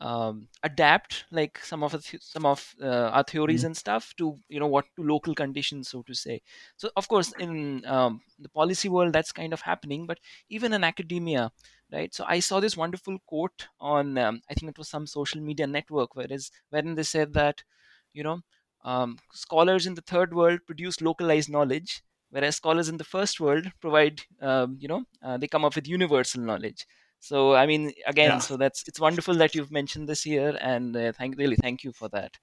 um, 0.00 0.48
adapt 0.62 1.24
like 1.32 1.58
some 1.58 1.82
of 1.82 1.92
th- 2.04 2.22
some 2.22 2.46
of 2.46 2.74
uh, 2.80 3.10
our 3.12 3.24
theories 3.24 3.60
mm-hmm. 3.60 3.66
and 3.66 3.76
stuff 3.76 4.14
to 4.16 4.38
you 4.48 4.60
know 4.60 4.66
what 4.66 4.86
to 4.96 5.02
local 5.02 5.34
conditions 5.34 5.88
so 5.88 6.02
to 6.02 6.14
say. 6.14 6.40
So 6.76 6.90
of 6.96 7.08
course 7.08 7.32
in 7.38 7.84
um, 7.86 8.20
the 8.38 8.48
policy 8.48 8.88
world 8.88 9.12
that's 9.12 9.32
kind 9.32 9.52
of 9.52 9.60
happening 9.62 10.06
but 10.06 10.18
even 10.48 10.72
in 10.72 10.84
academia 10.84 11.50
right? 11.92 12.14
So 12.14 12.24
i 12.28 12.38
saw 12.40 12.60
this 12.60 12.76
wonderful 12.76 13.18
quote 13.26 13.66
on 13.80 14.18
um, 14.18 14.40
i 14.50 14.54
think 14.54 14.70
it 14.70 14.78
was 14.78 14.88
some 14.88 15.06
social 15.06 15.40
media 15.40 15.66
network 15.66 16.14
where 16.14 16.26
is 16.30 16.50
wherein 16.70 16.94
they 16.94 17.02
said 17.02 17.32
that 17.34 17.62
you 18.12 18.22
know 18.22 18.40
um, 18.84 19.18
scholars 19.32 19.86
in 19.86 19.94
the 19.94 20.02
third 20.02 20.34
world 20.34 20.60
produce 20.66 21.00
localized 21.00 21.50
knowledge 21.50 22.02
whereas 22.30 22.56
scholars 22.56 22.88
in 22.88 22.96
the 22.96 23.04
first 23.04 23.40
world 23.40 23.70
provide 23.80 24.20
um, 24.40 24.76
you 24.80 24.88
know 24.88 25.04
uh, 25.22 25.36
they 25.36 25.48
come 25.48 25.64
up 25.64 25.74
with 25.74 25.88
universal 25.88 26.40
knowledge 26.42 26.86
so 27.20 27.54
i 27.54 27.66
mean 27.66 27.92
again 28.06 28.30
yeah. 28.30 28.38
so 28.38 28.56
that's 28.56 28.86
it's 28.86 29.00
wonderful 29.00 29.34
that 29.34 29.54
you've 29.54 29.72
mentioned 29.72 30.08
this 30.08 30.22
here 30.22 30.56
and 30.60 30.96
uh, 30.96 31.12
thank 31.12 31.36
really 31.38 31.56
thank 31.56 31.84
you 31.84 31.92
for 31.92 32.08
that. 32.08 32.36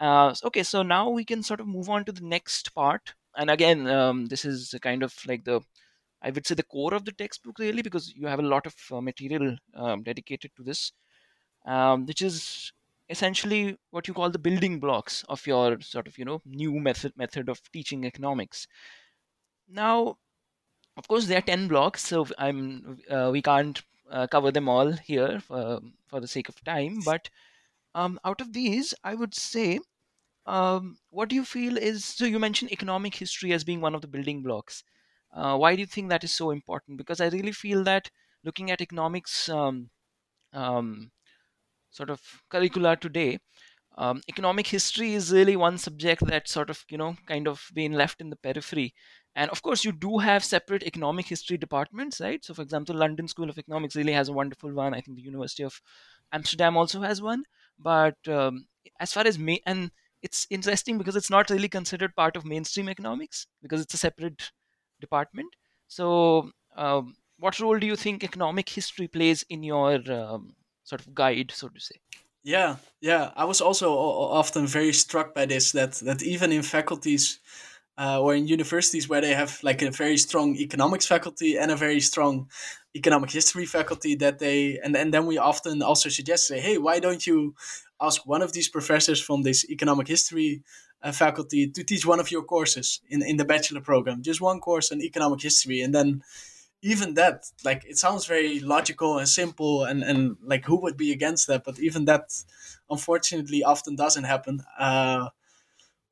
Uh, 0.00 0.34
okay 0.44 0.62
so 0.62 0.82
now 0.82 1.08
we 1.08 1.24
can 1.24 1.42
sort 1.42 1.60
of 1.60 1.66
move 1.66 1.88
on 1.88 2.04
to 2.04 2.12
the 2.12 2.24
next 2.24 2.74
part. 2.74 3.14
And 3.36 3.50
again 3.50 3.86
um, 3.86 4.26
this 4.26 4.44
is 4.44 4.74
kind 4.82 5.02
of 5.02 5.14
like 5.26 5.44
the 5.44 5.60
i 6.22 6.30
would 6.30 6.46
say 6.46 6.54
the 6.54 6.62
core 6.62 6.94
of 6.94 7.04
the 7.04 7.12
textbook 7.12 7.58
really 7.58 7.82
because 7.82 8.12
you 8.14 8.26
have 8.26 8.38
a 8.38 8.50
lot 8.54 8.66
of 8.66 8.74
uh, 8.92 9.00
material 9.00 9.56
um, 9.74 10.02
dedicated 10.02 10.50
to 10.56 10.62
this 10.62 10.92
um, 11.66 12.06
which 12.06 12.22
is 12.22 12.72
essentially 13.08 13.76
what 13.90 14.08
you 14.08 14.14
call 14.14 14.30
the 14.30 14.38
building 14.38 14.80
blocks 14.80 15.24
of 15.28 15.46
your 15.46 15.80
sort 15.80 16.06
of 16.06 16.16
you 16.18 16.24
know 16.24 16.40
new 16.44 16.72
method 16.80 17.12
method 17.16 17.48
of 17.48 17.60
teaching 17.72 18.04
economics. 18.04 18.66
Now 19.68 20.16
of 20.96 21.08
course 21.08 21.26
there 21.26 21.38
are 21.38 21.42
10 21.42 21.68
blocks 21.68 22.06
so 22.06 22.26
i'm 22.38 22.98
uh, 23.10 23.28
we 23.32 23.42
can't 23.42 23.82
uh, 24.10 24.26
cover 24.26 24.50
them 24.52 24.68
all 24.68 24.92
here 24.92 25.40
for, 25.40 25.80
for 26.06 26.20
the 26.20 26.28
sake 26.28 26.48
of 26.48 26.62
time. 26.64 27.00
But 27.04 27.30
um, 27.94 28.18
out 28.24 28.40
of 28.40 28.52
these 28.52 28.94
i 29.04 29.14
would 29.14 29.34
say 29.34 29.80
um, 30.46 30.98
what 31.10 31.28
do 31.28 31.34
you 31.36 31.44
feel 31.44 31.78
is 31.78 32.04
so 32.04 32.24
you 32.26 32.38
mentioned 32.38 32.72
economic 32.72 33.14
history 33.16 33.52
as 33.52 33.64
being 33.64 33.80
one 33.80 33.94
of 33.94 34.02
the 34.02 34.08
building 34.08 34.42
blocks. 34.42 34.84
Uh, 35.32 35.56
why 35.56 35.74
do 35.74 35.80
you 35.80 35.86
think 35.86 36.10
that 36.10 36.24
is 36.24 36.32
so 36.32 36.50
important? 36.50 36.98
Because 36.98 37.20
i 37.20 37.28
really 37.28 37.52
feel 37.52 37.84
that 37.84 38.10
looking 38.44 38.70
at 38.70 38.80
economics 38.80 39.48
um, 39.48 39.90
um, 40.52 41.12
sort 41.90 42.10
of 42.10 42.20
curricula 42.50 42.96
today 42.96 43.38
um, 43.98 44.22
economic 44.28 44.68
history 44.68 45.14
is 45.14 45.32
really 45.32 45.56
one 45.56 45.78
subject 45.78 46.24
that 46.26 46.48
sort 46.48 46.70
of 46.70 46.84
you 46.90 46.98
know 46.98 47.16
kind 47.26 47.48
of 47.48 47.70
been 47.74 47.92
left 47.92 48.20
in 48.20 48.30
the 48.30 48.36
periphery 48.36 48.94
and 49.34 49.50
of 49.50 49.62
course 49.62 49.84
you 49.84 49.92
do 49.92 50.18
have 50.18 50.44
separate 50.44 50.82
economic 50.84 51.26
history 51.26 51.56
departments 51.56 52.20
right? 52.20 52.44
So 52.44 52.54
for 52.54 52.62
example 52.62 52.94
london 52.94 53.28
school 53.28 53.50
of 53.50 53.58
economics 53.58 53.96
really 53.96 54.12
has 54.12 54.28
a 54.28 54.32
wonderful 54.32 54.72
one. 54.72 54.94
I 54.94 55.00
think 55.00 55.16
the 55.16 55.22
university 55.22 55.62
of 55.64 55.80
amsterdam 56.32 56.76
also 56.76 57.00
has 57.02 57.22
one. 57.22 57.44
But 57.78 58.16
um, 58.28 58.66
as 59.00 59.12
far 59.12 59.26
as 59.26 59.38
me 59.38 59.60
and 59.66 59.90
it's 60.22 60.46
interesting 60.48 60.96
because 60.96 61.16
it's 61.16 61.30
not 61.30 61.50
really 61.50 61.68
considered 61.68 62.16
part 62.16 62.36
of 62.36 62.44
mainstream 62.46 62.88
economics 62.88 63.46
because 63.62 63.80
it's 63.80 63.92
a 63.94 63.98
separate 63.98 64.52
department. 65.00 65.54
So 65.86 66.50
um, 66.76 67.16
what 67.38 67.60
role 67.60 67.78
do 67.78 67.86
you 67.86 67.96
think 67.96 68.24
economic 68.24 68.68
history 68.70 69.06
plays 69.06 69.44
in 69.50 69.62
your 69.62 70.00
um, 70.10 70.56
sort 70.84 71.02
of 71.02 71.14
guide 71.14 71.52
so 71.54 71.68
to 71.68 71.80
say? 71.80 71.96
Yeah, 72.42 72.76
yeah. 73.00 73.32
I 73.36 73.44
was 73.44 73.60
also 73.60 73.92
often 73.92 74.66
very 74.66 74.92
struck 74.92 75.34
by 75.34 75.46
this 75.46 75.72
that 75.72 75.94
that 76.04 76.22
even 76.22 76.52
in 76.52 76.62
faculties 76.62 77.40
uh, 77.98 78.20
or 78.20 78.34
in 78.34 78.46
universities 78.48 79.08
where 79.08 79.20
they 79.20 79.34
have 79.34 79.58
like 79.62 79.82
a 79.82 79.90
very 79.90 80.16
strong 80.16 80.56
economics 80.56 81.06
faculty 81.06 81.56
and 81.56 81.70
a 81.70 81.76
very 81.76 82.00
strong 82.00 82.48
economic 82.96 83.30
history 83.30 83.66
faculty, 83.66 84.14
that 84.16 84.38
they 84.38 84.78
and 84.82 84.96
and 84.96 85.12
then 85.14 85.26
we 85.26 85.38
often 85.38 85.82
also 85.82 86.08
suggest 86.08 86.46
say, 86.46 86.60
hey, 86.60 86.78
why 86.78 86.98
don't 86.98 87.26
you 87.26 87.54
ask 88.00 88.26
one 88.26 88.42
of 88.42 88.52
these 88.52 88.68
professors 88.68 89.20
from 89.20 89.42
this 89.42 89.64
economic 89.70 90.08
history 90.08 90.62
uh, 91.02 91.12
faculty 91.12 91.68
to 91.68 91.84
teach 91.84 92.06
one 92.06 92.20
of 92.20 92.30
your 92.30 92.42
courses 92.42 93.00
in 93.08 93.22
in 93.22 93.36
the 93.36 93.44
bachelor 93.44 93.80
program, 93.80 94.22
just 94.22 94.40
one 94.40 94.60
course 94.60 94.90
on 94.92 95.00
economic 95.02 95.40
history, 95.42 95.80
and 95.80 95.94
then 95.94 96.22
even 96.82 97.14
that 97.14 97.44
like 97.64 97.84
it 97.86 97.98
sounds 97.98 98.26
very 98.26 98.60
logical 98.60 99.18
and 99.18 99.28
simple 99.28 99.84
and 99.84 100.02
and 100.02 100.36
like 100.42 100.64
who 100.66 100.76
would 100.80 100.96
be 100.96 101.12
against 101.12 101.46
that? 101.46 101.64
But 101.64 101.78
even 101.78 102.04
that 102.06 102.32
unfortunately 102.90 103.62
often 103.64 103.96
doesn't 103.96 104.24
happen. 104.24 104.62
Uh 104.78 105.28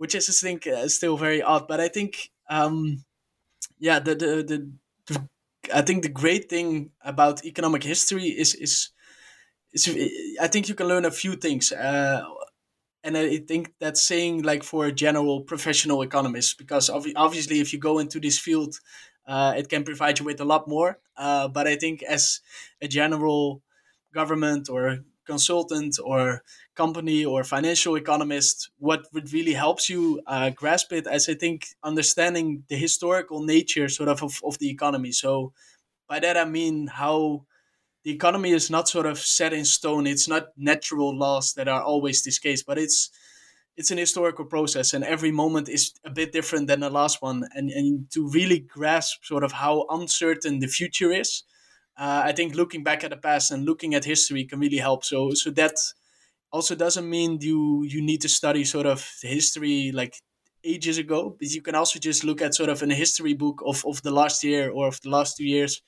which 0.02 0.14
is 0.16 0.28
i 0.28 0.34
think 0.48 0.66
uh, 0.66 0.88
still 0.88 1.16
very 1.16 1.42
odd 1.42 1.68
but 1.68 1.80
i 1.80 1.88
think 1.88 2.30
um 2.50 3.04
yeah 3.78 3.98
the 3.98 4.14
the, 4.14 4.30
the 4.50 4.58
the 5.08 5.16
i 5.74 5.82
think 5.82 6.02
the 6.02 6.08
great 6.22 6.48
thing 6.50 6.90
about 7.04 7.44
economic 7.44 7.82
history 7.84 8.28
is 8.44 8.54
is 8.56 8.90
is 9.72 9.88
i 10.40 10.46
think 10.48 10.68
you 10.68 10.74
can 10.74 10.88
learn 10.88 11.04
a 11.04 11.10
few 11.10 11.34
things 11.36 11.72
uh 11.72 12.22
and 13.04 13.16
I 13.18 13.38
think 13.38 13.74
that's 13.80 14.02
saying 14.02 14.42
like 14.42 14.62
for 14.62 14.86
a 14.86 14.92
general 14.92 15.42
professional 15.42 16.02
economist 16.02 16.58
because 16.58 16.90
obvi- 16.90 17.14
obviously 17.16 17.60
if 17.60 17.72
you 17.72 17.78
go 17.78 17.98
into 17.98 18.20
this 18.20 18.38
field 18.38 18.80
uh, 19.26 19.54
it 19.56 19.68
can 19.68 19.84
provide 19.84 20.18
you 20.18 20.24
with 20.24 20.40
a 20.40 20.44
lot 20.44 20.68
more 20.68 21.00
uh, 21.16 21.48
but 21.48 21.66
I 21.66 21.76
think 21.76 22.02
as 22.02 22.40
a 22.80 22.88
general 22.88 23.62
government 24.12 24.68
or 24.68 25.04
consultant 25.26 25.98
or 26.02 26.42
company 26.74 27.24
or 27.24 27.44
financial 27.44 27.96
economist 27.96 28.70
what 28.78 29.06
would 29.12 29.32
really 29.32 29.52
helps 29.52 29.88
you 29.88 30.20
uh, 30.26 30.50
grasp 30.50 30.92
it 30.92 31.06
as 31.06 31.28
I 31.28 31.34
think 31.34 31.66
understanding 31.82 32.64
the 32.68 32.76
historical 32.76 33.42
nature 33.42 33.88
sort 33.88 34.08
of, 34.08 34.22
of 34.22 34.40
of 34.44 34.58
the 34.58 34.70
economy 34.70 35.12
so 35.12 35.52
by 36.08 36.18
that 36.20 36.36
I 36.36 36.44
mean 36.44 36.88
how 36.88 37.44
the 38.04 38.10
economy 38.10 38.50
is 38.50 38.70
not 38.70 38.88
sort 38.88 39.06
of 39.06 39.18
set 39.18 39.52
in 39.52 39.64
stone. 39.64 40.06
It's 40.06 40.28
not 40.28 40.48
natural 40.56 41.16
laws 41.16 41.54
that 41.54 41.68
are 41.68 41.82
always 41.82 42.22
this 42.22 42.38
case, 42.38 42.62
but 42.62 42.78
it's 42.78 43.10
it's 43.76 43.90
an 43.90 43.98
historical 43.98 44.44
process, 44.44 44.92
and 44.92 45.02
every 45.02 45.30
moment 45.30 45.68
is 45.68 45.94
a 46.04 46.10
bit 46.10 46.32
different 46.32 46.66
than 46.66 46.80
the 46.80 46.90
last 46.90 47.22
one. 47.22 47.48
And 47.54 47.70
and 47.70 48.10
to 48.10 48.28
really 48.28 48.58
grasp 48.58 49.24
sort 49.24 49.44
of 49.44 49.52
how 49.52 49.86
uncertain 49.88 50.58
the 50.58 50.66
future 50.66 51.12
is, 51.12 51.44
uh, 51.96 52.22
I 52.24 52.32
think 52.32 52.54
looking 52.54 52.82
back 52.82 53.04
at 53.04 53.10
the 53.10 53.16
past 53.16 53.50
and 53.50 53.64
looking 53.64 53.94
at 53.94 54.04
history 54.04 54.44
can 54.44 54.60
really 54.60 54.78
help. 54.78 55.04
So 55.04 55.32
so 55.34 55.50
that 55.52 55.74
also 56.50 56.74
doesn't 56.74 57.08
mean 57.08 57.38
you 57.40 57.84
you 57.84 58.02
need 58.02 58.20
to 58.22 58.28
study 58.28 58.64
sort 58.64 58.86
of 58.86 59.06
history 59.22 59.92
like 59.92 60.14
ages 60.64 60.98
ago, 60.98 61.36
but 61.38 61.48
you 61.48 61.62
can 61.62 61.74
also 61.74 61.98
just 61.98 62.24
look 62.24 62.40
at 62.40 62.54
sort 62.54 62.70
of 62.70 62.82
in 62.82 62.90
a 62.92 62.94
history 62.94 63.34
book 63.34 63.62
of, 63.66 63.84
of 63.84 64.02
the 64.02 64.12
last 64.12 64.44
year 64.44 64.70
or 64.70 64.86
of 64.86 65.00
the 65.02 65.10
last 65.10 65.36
two 65.36 65.44
years 65.44 65.82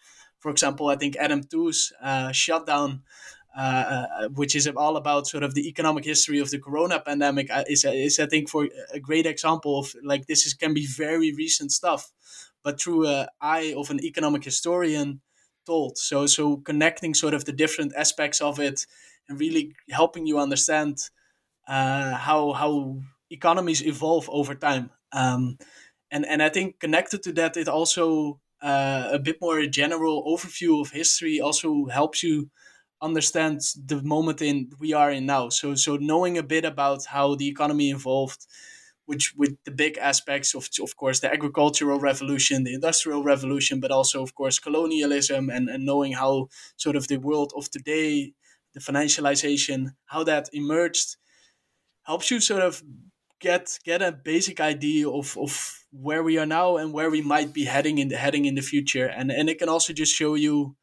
for 0.45 0.51
example, 0.51 0.89
I 0.89 0.97
think 0.97 1.17
Adam 1.17 1.43
Tooze 1.43 1.91
uh, 2.03 2.31
shutdown, 2.31 3.03
uh, 3.57 3.61
uh, 3.61 4.29
which 4.29 4.55
is 4.55 4.69
all 4.69 4.99
about 4.99 5.27
sort 5.27 5.43
of 5.43 5.55
the 5.55 5.67
economic 5.67 6.05
history 6.05 6.39
of 6.39 6.51
the 6.51 6.59
corona 6.59 7.01
pandemic, 7.01 7.51
uh, 7.51 7.65
is, 7.67 7.87
is 7.87 8.21
I 8.21 8.27
think 8.27 8.51
for 8.51 8.69
a 8.93 9.01
great 9.01 9.25
example 9.25 9.79
of 9.79 9.95
like 10.03 10.27
this 10.27 10.45
is 10.45 10.53
can 10.53 10.75
be 10.75 10.87
very 10.87 11.33
recent 11.33 11.73
stuff, 11.73 12.13
but 12.63 12.79
through 12.79 13.07
a 13.09 13.27
eye 13.41 13.73
of 13.75 13.89
an 13.89 14.05
economic 14.05 14.45
historian 14.45 15.23
told. 15.67 15.99
So 15.99 16.27
so 16.27 16.59
connecting 16.59 17.15
sort 17.15 17.35
of 17.35 17.45
the 17.45 17.53
different 17.53 17.93
aspects 17.97 18.41
of 18.41 18.59
it 18.61 18.87
and 19.29 19.41
really 19.41 19.75
helping 19.91 20.27
you 20.27 20.39
understand 20.39 20.99
uh, 21.69 22.15
how 22.17 22.53
how 22.53 23.01
economies 23.31 23.83
evolve 23.83 24.29
over 24.31 24.55
time. 24.55 24.91
Um, 25.13 25.59
and 26.11 26.27
and 26.27 26.43
I 26.43 26.49
think 26.49 26.81
connected 26.81 27.23
to 27.25 27.33
that, 27.35 27.57
it 27.57 27.69
also 27.69 28.41
uh, 28.63 29.09
a 29.13 29.19
bit 29.19 29.41
more 29.41 29.65
general 29.67 30.25
overview 30.27 30.81
of 30.81 30.91
history 30.91 31.41
also 31.41 31.87
helps 31.87 32.23
you 32.23 32.51
understand 33.03 33.61
the 33.87 34.03
moment 34.03 34.41
in 34.41 34.71
we 34.79 34.93
are 34.93 35.11
in 35.11 35.27
now. 35.27 35.49
So 35.51 35.75
so 35.75 35.97
knowing 35.97 36.39
a 36.39 36.43
bit 36.43 36.65
about 36.65 37.07
how 37.07 37.35
the 37.35 37.49
economy 37.49 37.91
evolved, 37.91 38.47
which 39.07 39.35
with 39.37 39.57
the 39.65 39.71
big 39.71 39.99
aspects 39.99 40.55
of 40.55 40.69
of 40.83 40.97
course 40.97 41.21
the 41.21 41.33
agricultural 41.33 42.01
revolution, 42.01 42.65
the 42.65 42.75
industrial 42.75 43.23
revolution, 43.23 43.81
but 43.81 43.91
also 43.91 44.23
of 44.23 44.35
course 44.35 44.59
colonialism 44.59 45.51
and, 45.51 45.69
and 45.69 45.85
knowing 45.85 46.13
how 46.13 46.49
sort 46.77 46.97
of 46.97 47.09
the 47.09 47.19
world 47.19 47.53
of 47.57 47.71
today, 47.71 48.33
the 48.73 48.81
financialization, 48.81 49.95
how 50.07 50.25
that 50.25 50.49
emerged, 50.53 51.17
helps 52.05 52.31
you 52.31 52.41
sort 52.41 52.63
of 52.63 52.83
get 53.41 53.79
get 53.85 54.03
a 54.03 54.13
basic 54.13 54.61
idea 54.61 55.09
of, 55.09 55.37
of 55.39 55.85
where 55.91 56.23
we 56.23 56.39
are 56.39 56.47
now 56.47 56.77
and 56.77 56.93
where 56.93 57.11
we 57.11 57.21
might 57.21 57.53
be 57.53 57.65
heading 57.65 57.99
in 57.99 58.09
the 58.09 58.17
heading 58.17 58.47
in 58.47 58.55
the 58.55 58.63
future. 58.63 59.07
And 59.07 59.31
and 59.31 59.49
it 59.49 59.59
can 59.59 59.69
also 59.69 59.93
just 59.93 60.15
show 60.15 60.35
you 60.35 60.77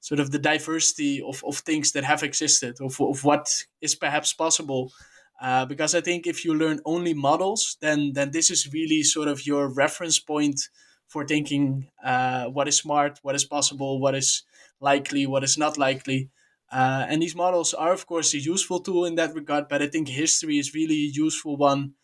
sort 0.00 0.20
of 0.20 0.30
the 0.30 0.38
diversity 0.38 1.22
of, 1.22 1.42
of 1.44 1.58
things 1.58 1.92
that 1.92 2.04
have 2.04 2.22
existed 2.22 2.76
of, 2.80 3.00
of 3.00 3.24
what 3.24 3.64
is 3.80 3.94
perhaps 3.94 4.32
possible 4.32 4.92
uh, 5.40 5.64
because 5.66 5.94
I 5.94 6.00
think 6.00 6.26
if 6.26 6.44
you 6.44 6.54
learn 6.54 6.80
only 6.84 7.14
models 7.14 7.76
then 7.80 8.12
then 8.14 8.30
this 8.30 8.50
is 8.50 8.72
really 8.72 9.02
sort 9.02 9.28
of 9.28 9.46
your 9.46 9.68
reference 9.68 10.18
point 10.18 10.60
for 11.06 11.24
thinking 11.26 11.88
uh, 12.04 12.46
what 12.46 12.68
is 12.68 12.78
smart 12.78 13.18
what 13.22 13.34
is 13.34 13.44
possible 13.44 14.00
what 14.00 14.14
is 14.14 14.44
likely 14.80 15.26
what 15.26 15.44
is 15.44 15.58
not 15.58 15.78
likely 15.78 16.30
uh, 16.70 17.06
and 17.08 17.22
these 17.22 17.34
models 17.34 17.72
are, 17.72 17.92
of 17.92 18.06
course, 18.06 18.34
a 18.34 18.38
useful 18.38 18.80
tool 18.80 19.06
in 19.06 19.14
that 19.14 19.34
regard, 19.34 19.68
but 19.68 19.80
I 19.80 19.86
think 19.86 20.08
history 20.08 20.58
is 20.58 20.74
really 20.74 20.94
a 20.96 21.12
useful 21.12 21.56
one. 21.56 21.94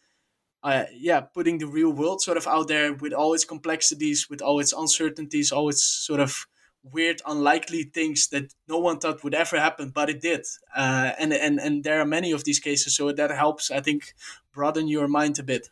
Uh, 0.62 0.85
yeah, 0.95 1.20
putting 1.20 1.59
the 1.59 1.66
real 1.66 1.93
world 1.93 2.22
sort 2.22 2.39
of 2.39 2.47
out 2.47 2.68
there 2.68 2.95
with 2.95 3.12
all 3.12 3.35
its 3.35 3.45
complexities, 3.45 4.30
with 4.30 4.41
all 4.41 4.61
its 4.61 4.72
uncertainties, 4.72 5.53
all 5.53 5.68
its 5.68 5.85
sort 5.85 6.20
of 6.20 6.47
weird, 6.93 7.22
unlikely 7.26 7.85
things 7.85 8.28
that 8.28 8.55
no 8.68 8.78
one 8.78 8.99
thought 8.99 9.24
would 9.24 9.35
ever 9.35 9.59
happen, 9.59 9.91
but 9.91 10.11
it 10.11 10.20
did. 10.20 10.47
Uh, 10.76 11.12
and 11.18 11.32
and 11.32 11.59
and 11.59 11.85
there 11.85 12.01
are 12.01 12.07
many 12.07 12.32
of 12.32 12.45
these 12.45 12.61
cases, 12.61 12.97
so 12.97 13.12
that 13.12 13.30
helps, 13.30 13.70
I 13.70 13.80
think, 13.80 14.14
broaden 14.53 14.89
your 14.89 15.09
mind 15.09 15.39
a 15.39 15.43
bit. 15.43 15.68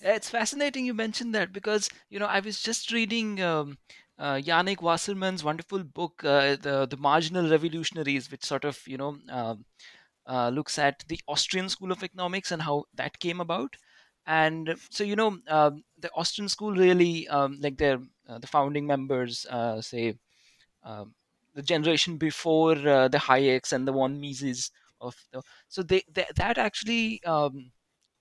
it's 0.00 0.30
fascinating 0.30 0.86
you 0.86 0.94
mentioned 0.94 1.34
that 1.34 1.52
because 1.52 1.88
you 2.08 2.18
know 2.18 2.26
i 2.26 2.40
was 2.40 2.60
just 2.60 2.92
reading 2.92 3.40
um, 3.42 3.78
uh, 4.18 4.34
Janek 4.34 4.82
Wasserman's 4.82 5.42
wonderful 5.42 5.82
book, 5.82 6.22
uh, 6.24 6.54
the 6.56 6.86
the 6.90 6.98
Marginal 6.98 7.48
Revolutionaries, 7.48 8.30
which 8.30 8.44
sort 8.44 8.66
of 8.66 8.78
you 8.86 8.98
know 8.98 9.16
um, 9.30 9.64
uh, 10.26 10.50
looks 10.50 10.78
at 10.78 11.04
the 11.08 11.18
Austrian 11.26 11.70
school 11.70 11.90
of 11.90 12.02
economics 12.02 12.52
and 12.52 12.60
how 12.60 12.84
that 12.94 13.18
came 13.18 13.40
about. 13.40 13.76
And 14.26 14.76
so 14.90 15.04
you 15.04 15.16
know 15.16 15.38
um, 15.48 15.84
the 15.98 16.10
Austrian 16.14 16.50
school 16.50 16.74
really 16.74 17.28
um, 17.28 17.58
like 17.62 17.78
their 17.78 17.98
the 18.38 18.46
founding 18.46 18.86
members 18.86 19.46
uh, 19.50 19.80
say 19.80 20.14
um, 20.84 21.14
the 21.54 21.62
generation 21.62 22.16
before 22.16 22.72
uh, 22.88 23.08
the 23.08 23.18
Hayeks 23.18 23.72
and 23.72 23.86
the 23.86 23.92
von 23.92 24.20
Mises 24.20 24.70
of 25.00 25.16
the, 25.32 25.42
so 25.68 25.82
they, 25.82 26.02
they 26.12 26.26
that 26.36 26.58
actually 26.58 27.22
um, 27.24 27.72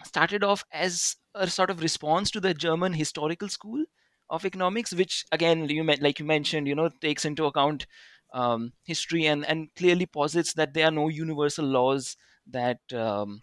started 0.03 0.43
off 0.43 0.63
as 0.71 1.15
a 1.35 1.47
sort 1.49 1.69
of 1.69 1.81
response 1.81 2.31
to 2.31 2.39
the 2.39 2.53
German 2.53 2.93
historical 2.93 3.49
school 3.49 3.83
of 4.29 4.45
economics, 4.45 4.93
which 4.93 5.25
again, 5.31 5.67
you 5.69 5.83
men- 5.83 5.99
like 6.01 6.19
you 6.19 6.25
mentioned, 6.25 6.67
you 6.67 6.75
know, 6.75 6.89
takes 7.01 7.25
into 7.25 7.45
account 7.45 7.87
um, 8.33 8.73
history 8.85 9.25
and 9.25 9.45
and 9.45 9.69
clearly 9.75 10.05
posits 10.05 10.53
that 10.53 10.73
there 10.73 10.87
are 10.87 10.91
no 10.91 11.07
universal 11.09 11.65
laws 11.65 12.15
that 12.47 12.79
um, 12.93 13.41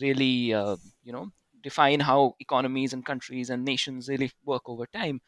really, 0.00 0.52
uh, 0.52 0.76
you 1.02 1.12
know, 1.12 1.30
define 1.62 2.00
how 2.00 2.34
economies 2.40 2.92
and 2.92 3.06
countries 3.06 3.50
and 3.50 3.64
nations 3.64 4.08
really 4.08 4.30
work 4.44 4.62
over 4.68 4.86
time. 4.86 5.20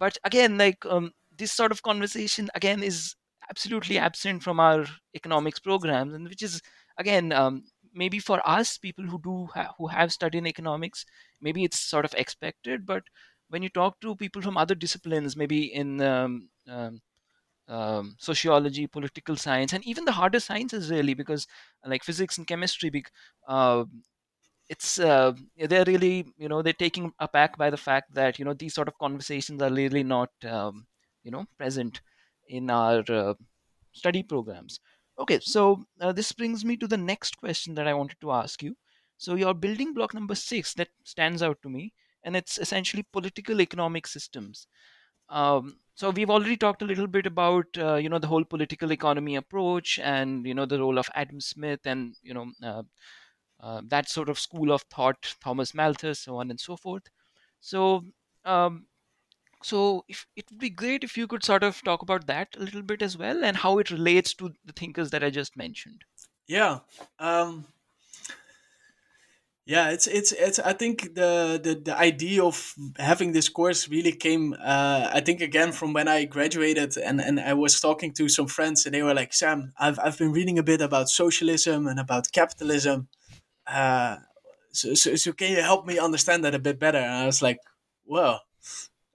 But 0.00 0.18
again, 0.24 0.58
like 0.58 0.84
um, 0.86 1.12
this 1.36 1.52
sort 1.52 1.72
of 1.72 1.82
conversation 1.84 2.50
again 2.56 2.82
is 2.82 3.16
absolutely 3.50 3.98
absent 3.98 4.42
from 4.44 4.60
our 4.60 4.86
economics 5.14 5.60
programs, 5.60 6.14
and 6.14 6.28
which 6.28 6.42
is 6.42 6.62
again 6.98 7.32
um, 7.32 7.64
maybe 7.94 8.18
for 8.20 8.40
us 8.48 8.78
people 8.78 9.04
who 9.06 9.20
do 9.22 9.48
ha- 9.54 9.74
who 9.78 9.88
have 9.88 10.12
studied 10.12 10.38
in 10.38 10.48
economics, 10.48 11.06
maybe 11.40 11.64
it's 11.64 11.80
sort 11.80 12.06
of 12.06 12.14
expected, 12.14 12.86
but 12.86 13.04
when 13.50 13.62
you 13.62 13.70
talk 13.70 14.00
to 14.00 14.16
people 14.16 14.42
from 14.42 14.56
other 14.56 14.74
disciplines, 14.76 15.36
maybe 15.36 15.64
in 15.74 16.00
um, 16.02 16.48
um, 16.68 17.00
um, 17.68 18.16
sociology, 18.18 18.86
political 18.86 19.36
science, 19.36 19.72
and 19.72 19.86
even 19.86 20.04
the 20.04 20.12
harder 20.12 20.40
sciences, 20.40 20.90
really, 20.90 21.14
because 21.14 21.46
like 21.86 22.04
physics 22.04 22.38
and 22.38 22.46
chemistry, 22.46 22.90
uh, 23.48 23.84
it's 24.70 25.00
uh, 25.00 25.32
they're 25.58 25.84
really 25.84 26.32
you 26.38 26.48
know 26.48 26.62
they're 26.62 26.82
taking 26.84 27.12
aback 27.18 27.58
by 27.58 27.70
the 27.70 27.76
fact 27.88 28.14
that 28.14 28.38
you 28.38 28.44
know 28.44 28.54
these 28.54 28.74
sort 28.74 28.88
of 28.88 28.98
conversations 28.98 29.60
are 29.62 29.72
really 29.72 30.04
not 30.04 30.30
um, 30.44 30.86
you 31.24 31.30
know 31.32 31.44
present 31.58 32.00
in 32.48 32.70
our 32.70 33.04
uh, 33.10 33.34
study 33.92 34.22
programs. 34.22 34.80
Okay, 35.18 35.40
so 35.42 35.84
uh, 36.00 36.12
this 36.12 36.32
brings 36.32 36.64
me 36.64 36.76
to 36.76 36.86
the 36.86 36.96
next 36.96 37.36
question 37.38 37.74
that 37.74 37.88
I 37.88 37.94
wanted 37.94 38.20
to 38.20 38.32
ask 38.32 38.62
you. 38.62 38.76
So 39.18 39.34
your 39.34 39.54
building 39.54 39.92
block 39.92 40.14
number 40.14 40.36
six 40.36 40.72
that 40.74 40.88
stands 41.04 41.42
out 41.42 41.60
to 41.62 41.68
me, 41.68 41.92
and 42.24 42.36
it's 42.36 42.56
essentially 42.58 43.04
political 43.12 43.60
economic 43.60 44.06
systems. 44.06 44.68
Um, 45.28 45.78
so 45.94 46.10
we've 46.10 46.30
already 46.30 46.56
talked 46.56 46.82
a 46.82 46.86
little 46.86 47.08
bit 47.08 47.26
about 47.26 47.66
uh, 47.78 47.96
you 47.96 48.08
know 48.08 48.20
the 48.20 48.28
whole 48.28 48.44
political 48.44 48.92
economy 48.92 49.36
approach 49.36 49.98
and 49.98 50.46
you 50.46 50.54
know 50.54 50.66
the 50.66 50.78
role 50.78 50.98
of 50.98 51.10
Adam 51.14 51.40
Smith 51.40 51.80
and 51.84 52.14
you 52.22 52.34
know 52.34 52.46
uh, 52.62 52.82
uh, 53.62 53.82
that 53.88 54.08
sort 54.08 54.28
of 54.28 54.38
school 54.38 54.72
of 54.72 54.82
thought, 54.82 55.34
Thomas 55.42 55.74
Malthus, 55.74 56.20
so 56.20 56.36
on 56.36 56.50
and 56.50 56.60
so 56.60 56.76
forth. 56.76 57.04
So 57.60 58.04
um, 58.44 58.86
so 59.62 60.04
if 60.08 60.26
it 60.36 60.46
would 60.50 60.58
be 60.58 60.70
great 60.70 61.04
if 61.04 61.16
you 61.16 61.26
could 61.26 61.44
sort 61.44 61.62
of 61.62 61.82
talk 61.82 62.02
about 62.02 62.26
that 62.26 62.48
a 62.56 62.60
little 62.60 62.82
bit 62.82 63.02
as 63.02 63.18
well 63.18 63.44
and 63.44 63.58
how 63.58 63.78
it 63.78 63.90
relates 63.90 64.34
to 64.34 64.52
the 64.64 64.72
thinkers 64.72 65.10
that 65.10 65.22
I 65.22 65.30
just 65.30 65.56
mentioned. 65.56 66.04
Yeah. 66.46 66.80
Um, 67.18 67.66
yeah, 69.66 69.90
it's 69.90 70.08
it's 70.08 70.32
it's. 70.32 70.58
I 70.58 70.72
think 70.72 71.14
the 71.14 71.60
the 71.62 71.74
the 71.76 71.96
idea 71.96 72.42
of 72.42 72.74
having 72.98 73.30
this 73.30 73.48
course 73.48 73.88
really 73.88 74.10
came. 74.10 74.54
Uh, 74.54 75.10
I 75.12 75.20
think 75.20 75.40
again 75.40 75.70
from 75.70 75.92
when 75.92 76.08
I 76.08 76.24
graduated, 76.24 76.96
and 76.96 77.20
and 77.20 77.38
I 77.38 77.54
was 77.54 77.78
talking 77.78 78.12
to 78.14 78.28
some 78.28 78.48
friends, 78.48 78.84
and 78.84 78.94
they 78.94 79.02
were 79.02 79.14
like, 79.14 79.32
"Sam, 79.32 79.72
I've 79.78 80.00
I've 80.00 80.18
been 80.18 80.32
reading 80.32 80.58
a 80.58 80.64
bit 80.64 80.80
about 80.80 81.08
socialism 81.08 81.86
and 81.86 82.00
about 82.00 82.32
capitalism. 82.32 83.08
Uh, 83.70 84.16
so, 84.72 84.94
so 84.94 85.16
so 85.16 85.32
can 85.32 85.52
you 85.52 85.62
help 85.62 85.86
me 85.86 85.98
understand 85.98 86.44
that 86.44 86.54
a 86.54 86.58
bit 86.58 86.78
better?" 86.78 86.98
And 86.98 87.12
I 87.12 87.26
was 87.26 87.42
like, 87.42 87.58
"Well, 88.04 88.42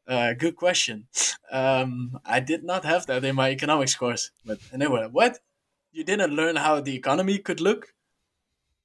uh, 0.08 0.34
good 0.34 0.56
question. 0.56 1.08
Um, 1.52 2.20
I 2.26 2.40
did 2.40 2.64
not 2.64 2.86
have 2.86 3.06
that 3.08 3.24
in 3.24 3.36
my 3.36 3.50
economics 3.52 3.96
course, 3.96 4.32
but 4.46 4.60
and 4.72 4.82
they 4.82 4.88
were 4.88 5.02
like, 5.02 5.12
"What? 5.12 5.40
You 5.92 6.04
didn't 6.04 6.36
learn 6.36 6.58
how 6.58 6.82
the 6.82 6.96
economy 6.96 7.40
could 7.40 7.62
look, 7.62 7.94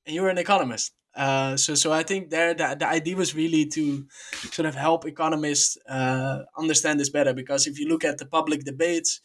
and 0.07 0.15
you 0.15 0.23
were 0.23 0.31
an 0.31 0.39
economist." 0.39 0.93
Uh, 1.15 1.57
so, 1.57 1.75
so 1.75 1.93
I 1.93 2.03
think 2.05 2.31
there 2.31 2.55
the, 2.55 2.77
the 2.79 2.87
idea 2.87 3.17
was 3.17 3.35
really 3.35 3.67
to 3.67 4.07
sort 4.53 4.67
of 4.67 4.75
help 4.75 5.07
economists 5.07 5.77
uh, 5.89 6.41
understand 6.57 7.01
this 7.01 7.11
better 7.11 7.35
because 7.35 7.67
if 7.67 7.79
you 7.81 7.89
look 7.89 8.05
at 8.05 8.19
the 8.19 8.27
public 8.27 8.65
debates, 8.65 9.21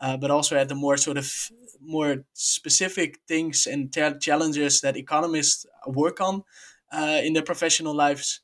uh, 0.00 0.16
but 0.16 0.30
also 0.30 0.56
at 0.56 0.68
the 0.68 0.74
more 0.74 0.96
sort 0.96 1.18
of 1.18 1.50
more 1.86 2.24
specific 2.32 3.18
things 3.28 3.66
and 3.66 3.92
challenges 4.20 4.80
that 4.80 4.96
economists 4.96 5.66
work 5.86 6.20
on 6.20 6.44
uh, 6.92 7.20
in 7.22 7.32
their 7.32 7.42
professional 7.42 7.94
lives, 7.94 8.40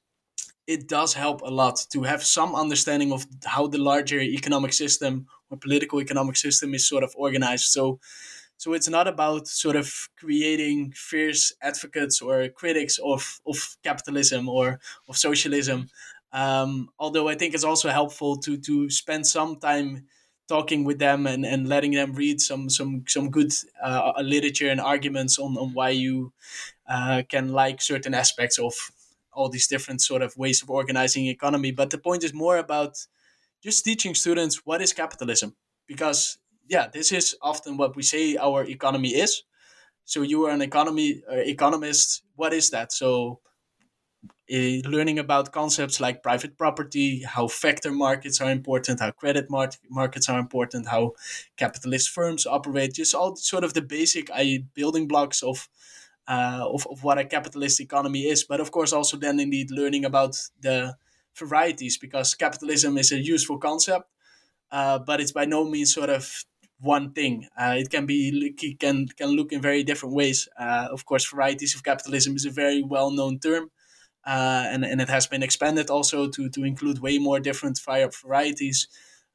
it 0.67 0.89
does 0.89 1.15
help 1.15 1.41
a 1.43 1.51
lot 1.51 1.87
to 1.91 2.03
have 2.03 2.23
some 2.23 2.55
understanding 2.55 3.13
of 3.13 3.27
how 3.45 3.67
the 3.67 3.79
larger 3.79 4.21
economic 4.21 4.73
system 4.73 5.27
or 5.51 5.57
political 5.57 6.01
economic 6.01 6.37
system 6.37 6.75
is 6.75 6.87
sort 6.87 7.03
of 7.03 7.13
organized. 7.17 7.67
So 7.67 7.99
so 8.57 8.75
it's 8.75 8.91
not 8.91 9.09
about 9.09 9.49
sort 9.49 9.75
of 9.75 10.11
creating 10.19 10.93
fierce 10.93 11.51
advocates 11.63 12.21
or 12.21 12.47
critics 12.51 12.99
of, 13.03 13.41
of 13.47 13.79
capitalism 13.83 14.51
or 14.51 14.79
of 15.09 15.17
socialism. 15.17 15.89
Um, 16.31 16.91
although 16.99 17.27
I 17.27 17.37
think 17.37 17.55
it's 17.55 17.65
also 17.65 17.89
helpful 17.89 18.37
to 18.37 18.59
to 18.59 18.91
spend 18.91 19.27
some 19.27 19.57
time 19.57 20.07
talking 20.51 20.85
with 20.85 20.99
them 20.99 21.27
and, 21.27 21.47
and 21.47 21.69
letting 21.69 21.93
them 21.93 22.13
read 22.13 22.41
some 22.41 22.69
some 22.69 23.05
some 23.07 23.31
good 23.31 23.53
uh, 23.83 24.13
literature 24.35 24.71
and 24.71 24.81
arguments 24.81 25.39
on, 25.39 25.57
on 25.57 25.73
why 25.79 25.91
you 25.91 26.33
uh, 26.89 27.23
can 27.29 27.53
like 27.63 27.81
certain 27.81 28.15
aspects 28.15 28.59
of 28.59 28.75
all 29.33 29.49
these 29.49 29.69
different 29.69 30.03
sort 30.03 30.23
of 30.23 30.37
ways 30.37 30.63
of 30.63 30.69
organizing 30.71 31.27
economy. 31.27 31.71
But 31.73 31.91
the 31.91 31.99
point 31.99 32.25
is 32.25 32.35
more 32.35 32.59
about 32.59 33.07
just 33.63 33.85
teaching 33.85 34.15
students 34.15 34.67
what 34.67 34.83
is 34.83 34.93
capitalism 34.93 35.55
because 35.87 36.39
yeah, 36.69 36.89
this 36.93 37.13
is 37.13 37.37
often 37.43 37.77
what 37.77 37.97
we 37.97 38.03
say 38.03 38.37
our 38.37 38.65
economy 38.65 39.11
is. 39.11 39.45
So 40.05 40.23
you 40.23 40.47
are 40.47 40.53
an 40.53 40.63
economy 40.63 41.23
uh, 41.31 41.37
economist. 41.37 42.23
What 42.37 42.53
is 42.53 42.71
that? 42.71 42.93
So 42.93 43.41
uh, 44.53 44.89
learning 44.89 45.19
about 45.19 45.53
concepts 45.53 46.01
like 46.01 46.23
private 46.23 46.57
property, 46.59 47.23
how 47.23 47.49
factor 47.49 47.93
markets 47.93 48.41
are 48.41 48.51
important, 48.51 49.01
how 49.01 49.11
credit 49.11 49.51
mar- 49.51 49.71
markets 49.89 50.29
are 50.29 50.39
important, 50.39 50.89
how 50.89 51.13
capitalist 51.57 52.11
firms 52.11 52.47
operate, 52.47 52.95
just 52.95 53.15
all 53.15 53.37
sort 53.37 53.65
of 53.65 53.75
the 53.75 53.83
basic 53.83 54.31
uh, 54.31 54.45
building 54.75 55.07
blocks 55.07 55.43
of, 55.43 55.69
uh, 56.29 56.65
of, 56.67 56.87
of 56.91 57.03
what 57.05 57.19
a 57.19 57.25
capitalist 57.25 57.81
economy 57.81 58.27
is. 58.27 58.45
But 58.45 58.61
of 58.61 58.71
course, 58.71 58.93
also 58.93 59.17
then 59.17 59.41
indeed 59.41 59.71
learning 59.71 60.05
about 60.05 60.37
the 60.61 60.97
varieties 61.37 61.99
because 61.99 62.35
capitalism 62.35 62.99
is 62.99 63.13
a 63.13 63.19
useful 63.19 63.59
concept, 63.59 64.11
but 64.71 65.21
it's 65.21 65.33
by 65.33 65.45
no 65.45 65.65
means 65.65 65.95
sort 65.95 66.11
of 66.11 66.45
one 66.81 67.13
thing. 67.13 67.47
Uh, 67.57 67.75
it 67.77 67.91
can 67.91 68.07
be 68.07 68.53
it 68.61 68.81
can 68.81 69.07
can 69.09 69.31
look 69.31 69.53
in 69.53 69.61
very 69.61 69.83
different 69.85 70.15
ways. 70.15 70.49
Uh, 70.59 70.89
of 70.91 71.05
course, 71.05 71.29
varieties 71.29 71.75
of 71.75 71.85
capitalism 71.85 72.35
is 72.37 72.47
a 72.47 72.51
very 72.51 72.83
well 72.83 73.11
known 73.11 73.39
term, 73.39 73.71
uh, 74.27 74.65
and 74.69 74.85
and 74.85 75.01
it 75.01 75.09
has 75.09 75.27
been 75.27 75.43
expanded 75.43 75.91
also 75.91 76.29
to 76.29 76.49
to 76.51 76.65
include 76.65 77.01
way 77.01 77.19
more 77.19 77.41
different 77.41 77.79
fire 77.79 78.11
varieties. 78.23 78.89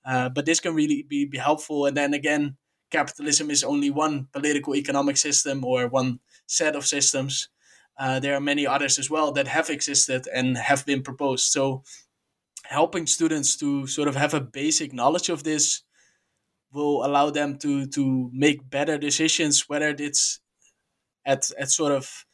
Uh, 0.05 0.29
but 0.29 0.45
this 0.45 0.59
can 0.59 0.75
really 0.75 1.01
be, 1.01 1.25
be 1.25 1.39
helpful. 1.39 1.87
And 1.87 1.97
then 1.97 2.13
again, 2.13 2.57
capitalism 2.91 3.49
is 3.49 3.63
only 3.63 3.89
one 3.89 4.27
political 4.31 4.75
economic 4.75 5.17
system 5.17 5.65
or 5.65 5.87
one 5.87 6.19
set 6.45 6.75
of 6.75 6.85
systems. 6.85 7.49
Uh, 7.97 8.19
there 8.19 8.35
are 8.35 8.41
many 8.41 8.67
others 8.67 8.99
as 8.99 9.09
well 9.09 9.31
that 9.31 9.47
have 9.47 9.69
existed 9.71 10.27
and 10.31 10.57
have 10.57 10.85
been 10.85 11.01
proposed. 11.01 11.45
So 11.45 11.83
helping 12.65 13.07
students 13.07 13.55
to 13.57 13.87
sort 13.87 14.07
of 14.07 14.15
have 14.15 14.33
a 14.33 14.41
basic 14.41 14.93
knowledge 14.93 15.29
of 15.29 15.43
this 15.43 15.83
will 16.71 17.05
allow 17.05 17.29
them 17.29 17.57
to 17.57 17.87
to 17.87 18.29
make 18.33 18.69
better 18.69 18.97
decisions 18.97 19.69
whether 19.69 19.95
it's 19.97 20.39
at 21.25 21.49
at 21.57 21.69
sort 21.71 21.91
of 21.91 22.24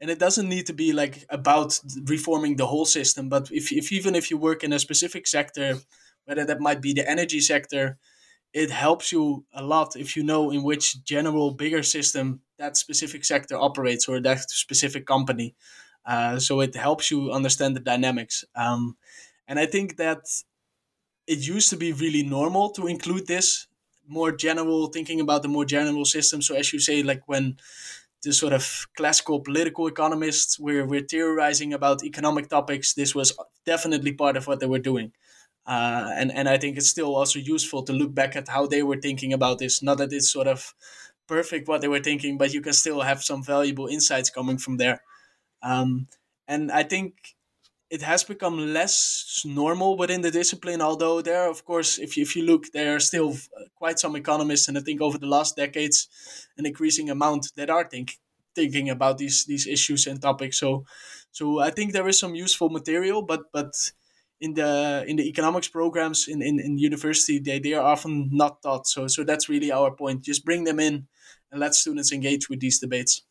and 0.00 0.10
it 0.10 0.18
doesn't 0.18 0.48
need 0.48 0.66
to 0.66 0.72
be 0.72 0.92
like 0.92 1.24
about 1.28 1.78
reforming 2.04 2.56
the 2.56 2.66
whole 2.66 2.84
system 2.86 3.28
but 3.28 3.50
if, 3.50 3.72
if 3.72 3.92
even 3.92 4.14
if 4.14 4.30
you 4.30 4.38
work 4.38 4.64
in 4.64 4.72
a 4.72 4.78
specific 4.78 5.26
sector 5.26 5.76
whether 6.24 6.44
that 6.44 6.60
might 6.60 6.80
be 6.80 6.92
the 6.92 7.08
energy 7.08 7.40
sector 7.40 7.98
it 8.52 8.70
helps 8.70 9.12
you 9.12 9.44
a 9.54 9.62
lot 9.62 9.96
if 9.96 10.16
you 10.16 10.22
know 10.22 10.50
in 10.50 10.62
which 10.62 11.04
general 11.04 11.52
bigger 11.52 11.82
system 11.82 12.40
that 12.58 12.76
specific 12.76 13.24
sector 13.24 13.56
operates 13.56 14.08
or 14.08 14.20
that 14.20 14.40
specific 14.50 15.06
company 15.06 15.54
uh, 16.06 16.38
so 16.38 16.60
it 16.60 16.74
helps 16.74 17.10
you 17.10 17.30
understand 17.32 17.76
the 17.76 17.80
dynamics 17.80 18.44
um, 18.56 18.96
and 19.48 19.58
i 19.58 19.66
think 19.66 19.96
that 19.96 20.22
it 21.26 21.46
used 21.46 21.70
to 21.70 21.76
be 21.76 21.92
really 21.92 22.22
normal 22.22 22.70
to 22.70 22.86
include 22.86 23.26
this 23.26 23.66
more 24.06 24.32
general 24.32 24.88
thinking 24.88 25.20
about 25.20 25.42
the 25.42 25.48
more 25.48 25.64
general 25.64 26.04
system. 26.04 26.42
So 26.42 26.56
as 26.56 26.72
you 26.72 26.80
say, 26.80 27.02
like 27.02 27.28
when 27.28 27.58
the 28.22 28.32
sort 28.32 28.52
of 28.52 28.86
classical 28.96 29.40
political 29.40 29.86
economists 29.86 30.58
were, 30.58 30.84
were 30.86 31.00
theorizing 31.00 31.72
about 31.72 32.04
economic 32.04 32.48
topics, 32.48 32.94
this 32.94 33.14
was 33.14 33.36
definitely 33.64 34.12
part 34.12 34.36
of 34.36 34.46
what 34.46 34.60
they 34.60 34.66
were 34.66 34.78
doing. 34.78 35.12
Uh, 35.66 36.10
and, 36.16 36.32
and 36.32 36.48
I 36.48 36.58
think 36.58 36.76
it's 36.76 36.88
still 36.88 37.14
also 37.14 37.38
useful 37.38 37.82
to 37.84 37.92
look 37.92 38.14
back 38.14 38.36
at 38.36 38.48
how 38.48 38.66
they 38.66 38.82
were 38.82 39.00
thinking 39.00 39.32
about 39.32 39.58
this. 39.58 39.82
Not 39.82 39.98
that 39.98 40.12
it's 40.12 40.30
sort 40.30 40.48
of 40.48 40.74
perfect 41.28 41.68
what 41.68 41.80
they 41.80 41.88
were 41.88 42.00
thinking, 42.00 42.38
but 42.38 42.52
you 42.52 42.60
can 42.60 42.72
still 42.72 43.02
have 43.02 43.22
some 43.22 43.42
valuable 43.42 43.86
insights 43.86 44.30
coming 44.30 44.58
from 44.58 44.78
there. 44.78 45.02
Um, 45.62 46.08
and 46.48 46.72
I 46.72 46.82
think 46.82 47.14
it 47.90 48.02
has 48.02 48.22
become 48.22 48.72
less 48.72 49.42
normal 49.44 49.96
within 49.96 50.20
the 50.20 50.30
discipline. 50.30 50.80
Although 50.80 51.22
there, 51.22 51.50
of 51.50 51.64
course, 51.64 51.98
if 51.98 52.16
you, 52.16 52.22
if 52.22 52.36
you 52.36 52.44
look, 52.44 52.70
there 52.72 52.94
are 52.94 53.00
still 53.00 53.36
quite 53.74 53.98
some 53.98 54.16
economists, 54.16 54.68
and 54.68 54.78
I 54.78 54.80
think 54.80 55.00
over 55.00 55.18
the 55.18 55.26
last 55.26 55.56
decades, 55.56 56.08
an 56.56 56.66
increasing 56.66 57.10
amount 57.10 57.52
that 57.56 57.68
are 57.68 57.84
think, 57.84 58.18
thinking 58.54 58.90
about 58.90 59.18
these 59.18 59.44
these 59.44 59.66
issues 59.66 60.06
and 60.06 60.22
topics. 60.22 60.58
So, 60.58 60.84
so 61.32 61.58
I 61.58 61.70
think 61.70 61.92
there 61.92 62.08
is 62.08 62.18
some 62.18 62.34
useful 62.34 62.70
material, 62.70 63.22
but 63.22 63.52
but 63.52 63.74
in 64.40 64.54
the 64.54 65.04
in 65.06 65.16
the 65.16 65.28
economics 65.28 65.68
programs 65.68 66.28
in, 66.28 66.42
in, 66.42 66.60
in 66.60 66.78
university, 66.78 67.40
they, 67.40 67.58
they 67.58 67.74
are 67.74 67.84
often 67.84 68.30
not 68.32 68.62
taught. 68.62 68.86
So 68.86 69.08
so 69.08 69.24
that's 69.24 69.48
really 69.48 69.72
our 69.72 69.90
point. 69.90 70.24
Just 70.24 70.44
bring 70.44 70.64
them 70.64 70.78
in 70.78 71.08
and 71.50 71.60
let 71.60 71.74
students 71.74 72.12
engage 72.12 72.48
with 72.48 72.60
these 72.60 72.78
debates. 72.78 73.22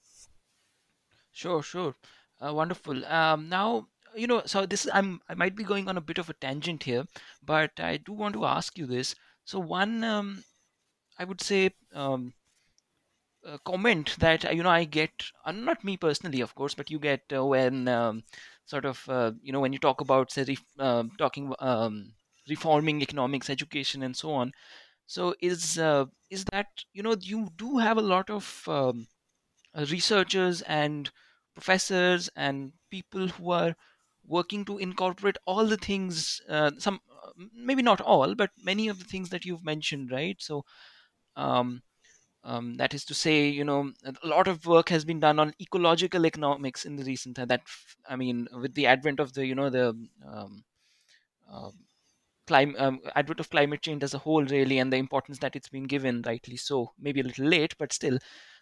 Sure, 1.31 1.63
sure. 1.63 1.95
Uh, 2.41 2.53
wonderful. 2.53 3.05
Um, 3.05 3.49
now, 3.49 3.87
you 4.15 4.27
know 4.27 4.41
so 4.45 4.65
this 4.65 4.87
i'm 4.93 5.21
i 5.29 5.33
might 5.33 5.55
be 5.55 5.63
going 5.63 5.87
on 5.87 5.97
a 5.97 6.01
bit 6.01 6.17
of 6.17 6.29
a 6.29 6.33
tangent 6.33 6.83
here 6.83 7.05
but 7.43 7.79
i 7.79 7.97
do 7.97 8.11
want 8.13 8.33
to 8.33 8.45
ask 8.45 8.77
you 8.77 8.85
this 8.85 9.15
so 9.45 9.59
one 9.59 10.03
um, 10.03 10.43
I 11.19 11.25
would 11.25 11.41
say, 11.41 11.71
um, 11.93 12.33
comment 13.65 14.15
that 14.19 14.43
you 14.55 14.63
know 14.63 14.69
I 14.69 14.83
get, 14.85 15.11
uh, 15.45 15.51
not 15.51 15.83
me 15.83 15.97
personally, 15.97 16.41
of 16.41 16.55
course, 16.55 16.75
but 16.75 16.89
you 16.91 16.99
get 16.99 17.21
uh, 17.33 17.45
when 17.45 17.87
um, 17.87 18.23
sort 18.65 18.85
of 18.85 19.07
uh, 19.09 19.31
you 19.41 19.51
know 19.51 19.59
when 19.59 19.73
you 19.73 19.79
talk 19.79 20.01
about 20.01 20.31
say 20.31 20.43
ref- 20.43 20.79
um, 20.79 21.11
talking 21.17 21.53
um, 21.59 22.13
reforming 22.47 23.01
economics, 23.01 23.49
education, 23.49 24.03
and 24.03 24.15
so 24.15 24.31
on. 24.31 24.51
So 25.07 25.35
is 25.41 25.77
uh, 25.79 26.05
is 26.29 26.45
that 26.51 26.67
you 26.93 27.03
know 27.03 27.15
you 27.19 27.49
do 27.57 27.77
have 27.79 27.97
a 27.97 28.01
lot 28.15 28.29
of 28.29 28.63
um, 28.67 29.07
researchers 29.75 30.61
and 30.63 31.09
professors 31.55 32.29
and 32.35 32.73
people 32.91 33.27
who 33.29 33.51
are 33.51 33.75
working 34.29 34.65
to 34.65 34.77
incorporate 34.79 35.37
all 35.45 35.65
the 35.67 35.77
things 35.77 36.41
uh, 36.49 36.71
some 36.79 37.01
maybe 37.53 37.81
not 37.83 38.01
all 38.01 38.35
but 38.35 38.51
many 38.63 38.87
of 38.87 38.99
the 38.99 39.05
things 39.05 39.29
that 39.31 39.45
you've 39.45 39.65
mentioned 39.65 40.11
right? 40.11 40.41
So 40.41 40.65
um, 41.35 41.81
um, 42.43 42.75
that 42.77 42.93
is 42.93 43.05
to 43.05 43.13
say 43.13 43.49
you 43.49 43.63
know 43.65 43.93
a 44.05 44.27
lot 44.27 44.47
of 44.47 44.65
work 44.65 44.89
has 44.89 45.05
been 45.05 45.19
done 45.19 45.39
on 45.39 45.53
ecological 45.61 46.25
economics 46.25 46.85
in 46.85 46.95
the 46.97 47.05
recent 47.05 47.37
time. 47.37 47.47
That 47.49 47.63
i 48.07 48.15
mean 48.15 48.47
with 48.53 48.75
the 48.75 48.87
advent 48.87 49.19
of 49.19 49.33
the 49.33 49.45
you 49.45 49.55
know 49.55 49.69
the 49.69 49.89
um, 50.25 50.63
uh, 51.51 51.71
climate 52.47 52.79
um, 52.79 53.01
advent 53.15 53.39
of 53.39 53.49
climate 53.49 53.81
change 53.81 54.03
as 54.03 54.13
a 54.13 54.19
whole 54.19 54.43
really 54.45 54.79
and 54.79 54.91
the 54.93 54.97
importance 54.97 55.39
that 55.39 55.55
it's 55.55 55.69
been 55.69 55.85
given 55.85 56.21
rightly 56.25 56.57
so 56.57 56.91
maybe 56.99 57.19
a 57.21 57.23
little 57.23 57.45
late 57.45 57.75
but 57.77 57.93
still. 57.93 58.19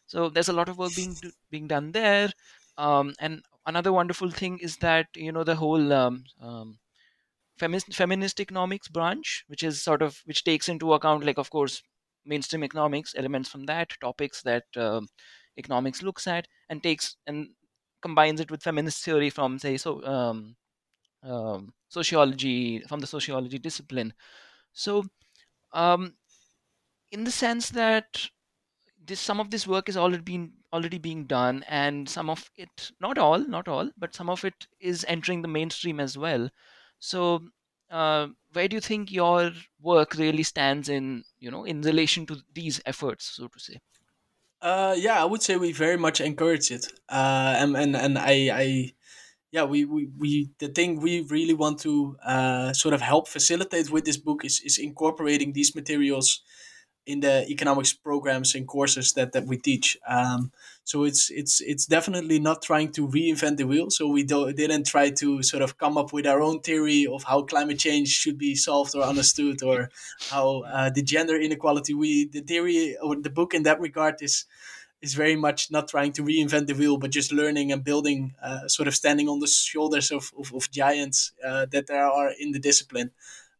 So 0.07 0.29
there's 0.29 0.49
a 0.49 0.53
lot 0.53 0.69
of 0.69 0.77
work 0.77 0.95
being 0.95 1.17
being 1.51 1.67
done 1.67 1.91
there 1.91 2.31
um, 2.77 3.13
and 3.19 3.43
another 3.67 3.93
wonderful 3.93 4.31
thing 4.31 4.57
is 4.59 4.77
that 4.77 5.07
you 5.15 5.31
know 5.31 5.43
the 5.43 5.55
whole 5.55 5.93
um, 5.93 6.23
um, 6.41 6.79
feminist, 7.59 7.93
feminist 7.93 8.39
economics 8.39 8.87
branch 8.87 9.43
which 9.47 9.63
is 9.63 9.83
sort 9.83 10.01
of 10.01 10.21
which 10.25 10.43
takes 10.43 10.69
into 10.69 10.93
account 10.93 11.25
like 11.25 11.37
of 11.37 11.49
course 11.51 11.83
mainstream 12.25 12.63
economics 12.63 13.13
elements 13.17 13.49
from 13.49 13.65
that 13.65 13.91
topics 14.01 14.41
that 14.41 14.65
um, 14.77 15.07
economics 15.57 16.01
looks 16.01 16.27
at 16.27 16.47
and 16.69 16.83
takes 16.83 17.17
and 17.27 17.49
combines 18.01 18.39
it 18.39 18.51
with 18.51 18.63
feminist 18.63 19.03
theory 19.03 19.29
from 19.29 19.59
say 19.59 19.77
so 19.77 20.03
um, 20.05 20.55
um, 21.23 21.73
sociology 21.89 22.81
from 22.81 22.99
the 22.99 23.07
sociology 23.07 23.59
discipline. 23.59 24.13
So 24.73 25.05
um, 25.73 26.15
in 27.11 27.23
the 27.23 27.31
sense 27.31 27.69
that 27.71 28.29
this 29.07 29.19
some 29.19 29.39
of 29.39 29.49
this 29.51 29.67
work 29.67 29.89
is 29.89 29.97
already 29.97 30.21
being 30.21 30.53
already 30.73 30.97
being 30.97 31.25
done 31.25 31.63
and 31.67 32.09
some 32.09 32.29
of 32.29 32.51
it 32.57 32.91
not 32.99 33.17
all 33.17 33.39
not 33.39 33.67
all 33.67 33.89
but 33.97 34.13
some 34.13 34.29
of 34.29 34.43
it 34.43 34.67
is 34.79 35.05
entering 35.07 35.41
the 35.41 35.47
mainstream 35.47 35.99
as 35.99 36.17
well. 36.17 36.49
So 36.99 37.41
uh, 37.89 38.27
where 38.53 38.67
do 38.67 38.75
you 38.75 38.81
think 38.81 39.11
your 39.11 39.51
work 39.81 40.15
really 40.15 40.43
stands 40.43 40.89
in 40.89 41.23
you 41.39 41.51
know 41.51 41.63
in 41.63 41.81
relation 41.81 42.25
to 42.27 42.37
these 42.53 42.81
efforts 42.85 43.25
so 43.25 43.47
to 43.47 43.59
say? 43.59 43.79
Uh, 44.61 44.95
yeah 44.97 45.21
i 45.21 45.25
would 45.25 45.41
say 45.41 45.55
we 45.55 45.71
very 45.71 45.97
much 45.97 46.19
encourage 46.19 46.71
it. 46.71 46.87
Uh, 47.09 47.55
and, 47.57 47.77
and 47.77 47.95
and 47.95 48.17
i 48.17 48.49
i 48.53 48.93
yeah 49.51 49.63
we, 49.63 49.85
we 49.85 50.09
we 50.17 50.49
the 50.59 50.67
thing 50.67 50.99
we 50.99 51.21
really 51.21 51.53
want 51.53 51.79
to 51.79 52.17
uh, 52.25 52.73
sort 52.73 52.93
of 52.93 53.01
help 53.01 53.27
facilitate 53.27 53.89
with 53.89 54.05
this 54.05 54.17
book 54.17 54.43
is 54.43 54.59
is 54.61 54.77
incorporating 54.77 55.53
these 55.53 55.75
materials 55.75 56.41
in 57.07 57.21
the 57.21 57.47
economics 57.49 57.93
programs 57.93 58.53
and 58.53 58.67
courses 58.67 59.13
that, 59.13 59.31
that 59.31 59.45
we 59.47 59.57
teach. 59.57 59.97
Um, 60.07 60.51
so 60.83 61.05
it's 61.05 61.29
it's 61.29 61.61
it's 61.61 61.85
definitely 61.85 62.39
not 62.39 62.61
trying 62.61 62.91
to 62.93 63.07
reinvent 63.07 63.57
the 63.57 63.65
wheel. 63.65 63.89
So 63.89 64.07
we 64.07 64.23
do, 64.23 64.53
didn't 64.53 64.85
try 64.85 65.09
to 65.09 65.41
sort 65.41 65.63
of 65.63 65.77
come 65.77 65.97
up 65.97 66.13
with 66.13 66.27
our 66.27 66.41
own 66.41 66.59
theory 66.59 67.07
of 67.07 67.23
how 67.23 67.41
climate 67.43 67.79
change 67.79 68.09
should 68.09 68.37
be 68.37 68.55
solved 68.55 68.95
or 68.95 69.03
understood, 69.03 69.63
or 69.63 69.89
how 70.29 70.61
uh, 70.61 70.89
the 70.89 71.01
gender 71.01 71.35
inequality. 71.35 71.93
We 71.93 72.27
the 72.27 72.41
theory 72.41 72.97
or 73.01 73.15
the 73.15 73.29
book 73.29 73.53
in 73.53 73.63
that 73.63 73.79
regard 73.79 74.21
is 74.21 74.45
is 75.01 75.13
very 75.13 75.35
much 75.35 75.71
not 75.71 75.87
trying 75.87 76.11
to 76.11 76.23
reinvent 76.23 76.67
the 76.67 76.73
wheel, 76.73 76.97
but 76.97 77.11
just 77.11 77.31
learning 77.31 77.71
and 77.71 77.83
building, 77.83 78.33
uh, 78.43 78.67
sort 78.67 78.87
of 78.87 78.95
standing 78.95 79.29
on 79.29 79.39
the 79.39 79.47
shoulders 79.47 80.11
of, 80.11 80.31
of, 80.39 80.51
of 80.53 80.71
giants 80.71 81.33
uh, 81.45 81.67
that 81.71 81.85
there 81.85 82.07
are 82.07 82.31
in 82.39 82.51
the 82.51 82.59
discipline 82.59 83.11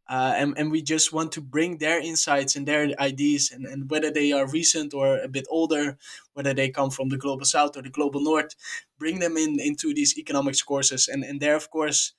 uh, 0.10 0.34
and, 0.38 0.58
and 0.58 0.72
we 0.72 0.82
just 0.82 1.12
want 1.12 1.32
to 1.34 1.41
bring 1.41 1.78
their 1.78 1.99
insights 1.99 2.55
and 2.55 2.68
their 2.68 2.89
ideas 2.99 3.51
and, 3.51 3.66
and 3.66 3.89
whether 3.89 4.10
they 4.10 4.32
are 4.32 4.47
recent 4.47 4.93
or 4.93 5.20
a 5.20 5.28
bit 5.28 5.45
older 5.49 5.97
whether 6.34 6.53
they 6.53 6.70
come 6.70 6.89
from 6.89 7.10
the 7.10 7.18
global 7.18 7.45
south 7.45 7.76
or 7.76 7.82
the 7.82 7.89
global 7.89 8.22
north 8.22 8.55
bring 8.97 9.20
them 9.20 9.38
in 9.38 9.60
into 9.60 9.93
these 9.93 10.18
economics 10.18 10.62
courses. 10.62 11.08
And 11.08 11.24
and 11.24 11.39
there 11.39 11.55
of 11.55 11.70
course 11.70 12.14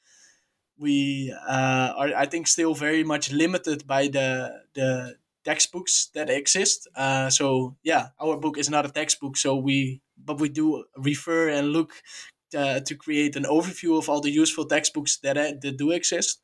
we 0.79 1.35
uh, 1.49 1.93
are 1.97 2.15
i 2.15 2.27
think 2.27 2.47
still 2.47 2.75
very 2.75 3.03
much 3.03 3.33
limited 3.33 3.87
by 3.87 4.09
the 4.09 4.63
the 4.75 5.17
textbooks 5.45 6.11
that 6.15 6.29
exist. 6.29 6.89
Uh, 6.95 7.31
so 7.31 7.77
yeah 7.83 8.09
our 8.21 8.37
book 8.37 8.59
is 8.59 8.69
not 8.69 8.85
a 8.85 8.91
textbook. 8.91 9.37
So 9.37 9.57
we 9.57 10.03
but 10.23 10.41
we 10.41 10.49
do 10.49 10.85
refer 10.97 11.49
and 11.49 11.73
look 11.73 11.93
uh, 12.55 12.81
to 12.81 12.95
create 12.95 13.37
an 13.37 13.45
overview 13.45 13.99
of 13.99 14.09
all 14.09 14.21
the 14.21 14.31
useful 14.31 14.65
textbooks 14.65 15.19
that, 15.19 15.37
that 15.63 15.77
do 15.77 15.91
exist 15.91 16.43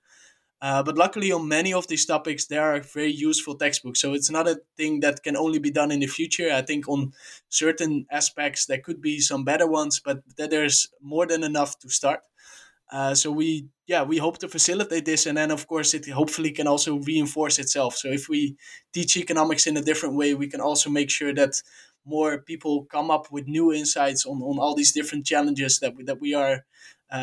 uh, 0.65 0.83
but 0.83 0.97
luckily, 0.97 1.31
on 1.31 1.47
many 1.47 1.75
of 1.75 1.87
these 1.89 2.07
topics, 2.07 2.47
there 2.47 2.63
are 2.63 2.81
very 2.81 3.13
useful 3.13 3.55
textbooks. 3.55 4.01
So 4.01 4.15
it's 4.15 4.31
not 4.31 4.49
a 4.49 4.63
thing 4.79 5.01
that 5.01 5.23
can 5.23 5.37
only 5.37 5.59
be 5.59 5.71
done 5.71 5.91
in 5.91 6.01
the 6.01 6.07
future. 6.07 6.51
I 6.51 6.63
think 6.63 6.89
on 6.89 7.13
certain 7.51 8.07
aspects, 8.11 8.65
there 8.65 8.81
could 8.81 9.03
be 9.03 9.21
some 9.21 9.45
better 9.45 9.67
ones, 9.67 10.01
but 10.03 10.23
there's 10.39 10.89
more 11.03 11.27
than 11.27 11.45
enough 11.45 11.79
to 11.81 11.91
start. 11.91 12.21
Uh, 12.91 13.15
so 13.15 13.31
we, 13.31 13.67
yeah, 13.87 14.05
we 14.05 14.17
hope 14.17 14.39
to 14.39 14.49
facilitate 14.49 15.05
this, 15.05 15.27
and 15.27 15.37
then 15.37 15.51
of 15.51 15.67
course 15.67 15.93
it 15.93 16.09
hopefully 16.09 16.51
can 16.51 16.67
also 16.67 16.97
reinforce 16.97 17.59
itself. 17.59 17.97
So 17.97 18.09
if 18.09 18.31
we 18.31 18.57
teach 18.95 19.19
economics 19.19 19.67
in 19.67 19.77
a 19.77 19.83
different 19.83 20.17
way, 20.17 20.33
we 20.33 20.49
can 20.49 20.63
also 20.63 20.89
make 20.89 21.11
sure 21.11 21.35
that 21.35 21.61
more 22.07 22.39
people 22.39 22.87
come 22.87 23.11
up 23.11 23.31
with 23.31 23.47
new 23.47 23.71
insights 23.71 24.25
on, 24.25 24.41
on 24.41 24.59
all 24.59 24.75
these 24.75 24.93
different 24.93 25.27
challenges 25.27 25.79
that 25.81 25.95
we, 25.95 26.05
that 26.05 26.23
we 26.23 26.33
are 26.33 26.65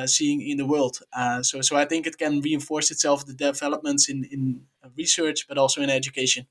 seeing 0.07 0.41
in 0.41 0.57
the 0.57 0.65
world. 0.65 0.99
Uh, 1.13 1.41
so, 1.43 1.61
so 1.61 1.75
I 1.75 1.85
think 1.85 2.07
it 2.07 2.17
can 2.17 2.41
reinforce 2.41 2.91
itself 2.91 3.25
the 3.25 3.33
developments 3.33 4.09
in 4.09 4.23
in 4.25 4.67
research, 4.97 5.47
but 5.47 5.57
also 5.57 5.81
in 5.81 5.89
education. 5.89 6.47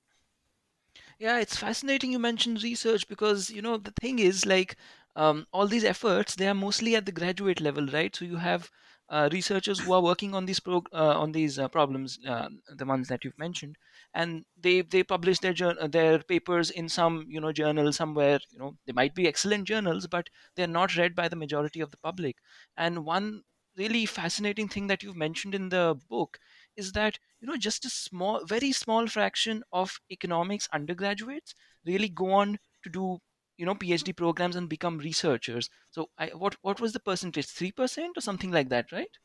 Yeah, 1.18 1.38
it's 1.38 1.56
fascinating 1.56 2.10
you 2.12 2.18
mentioned 2.18 2.62
research 2.64 3.06
because 3.06 3.48
you 3.50 3.62
know 3.62 3.76
the 3.76 3.92
thing 3.92 4.18
is 4.18 4.44
like 4.46 4.76
um, 5.16 5.46
all 5.52 5.66
these 5.68 5.84
efforts 5.84 6.34
they 6.34 6.48
are 6.48 6.54
mostly 6.54 6.96
at 6.96 7.06
the 7.06 7.12
graduate 7.12 7.60
level, 7.60 7.86
right? 7.86 8.14
So 8.14 8.24
you 8.24 8.36
have 8.36 8.70
uh, 9.08 9.28
researchers 9.32 9.80
who 9.80 9.92
are 9.92 10.02
working 10.02 10.34
on 10.34 10.46
these 10.46 10.60
pro- 10.60 10.84
uh, 10.92 11.14
on 11.22 11.32
these 11.32 11.58
uh, 11.58 11.68
problems, 11.68 12.18
uh, 12.26 12.48
the 12.68 12.86
ones 12.86 13.08
that 13.08 13.24
you've 13.24 13.38
mentioned, 13.38 13.76
and 14.14 14.44
they 14.56 14.82
they 14.82 15.02
publish 15.02 15.38
their 15.40 15.52
jour- 15.52 15.88
their 15.88 16.20
papers 16.22 16.70
in 16.70 16.88
some 16.88 17.26
you 17.28 17.40
know 17.40 17.52
journal 17.52 17.92
somewhere. 17.92 18.40
You 18.50 18.58
know 18.58 18.76
they 18.86 18.92
might 18.92 19.14
be 19.14 19.26
excellent 19.28 19.66
journals, 19.68 20.06
but 20.06 20.28
they're 20.56 20.66
not 20.66 20.96
read 20.96 21.14
by 21.14 21.28
the 21.28 21.36
majority 21.36 21.80
of 21.80 21.90
the 21.90 21.96
public. 21.98 22.36
And 22.76 23.04
one 23.04 23.42
really 23.76 24.04
fascinating 24.06 24.68
thing 24.68 24.88
that 24.88 25.02
you've 25.02 25.16
mentioned 25.16 25.54
in 25.54 25.68
the 25.68 25.96
book 26.08 26.38
is 26.76 26.92
that 26.92 27.18
you 27.40 27.46
know 27.46 27.56
just 27.56 27.84
a 27.84 27.90
small, 27.90 28.44
very 28.44 28.72
small 28.72 29.06
fraction 29.06 29.62
of 29.72 30.00
economics 30.10 30.68
undergraduates 30.72 31.54
really 31.84 32.08
go 32.08 32.32
on 32.32 32.58
to 32.84 32.90
do 32.90 33.18
you 33.56 33.66
know 33.66 33.74
phd 33.74 34.16
programs 34.16 34.56
and 34.56 34.68
become 34.68 34.98
researchers 34.98 35.68
so 35.90 36.10
I, 36.18 36.28
what 36.28 36.56
what 36.62 36.80
was 36.80 36.92
the 36.92 37.00
percentage 37.00 37.46
3% 37.46 38.16
or 38.16 38.20
something 38.20 38.50
like 38.50 38.68
that 38.70 38.90
right 38.92 39.18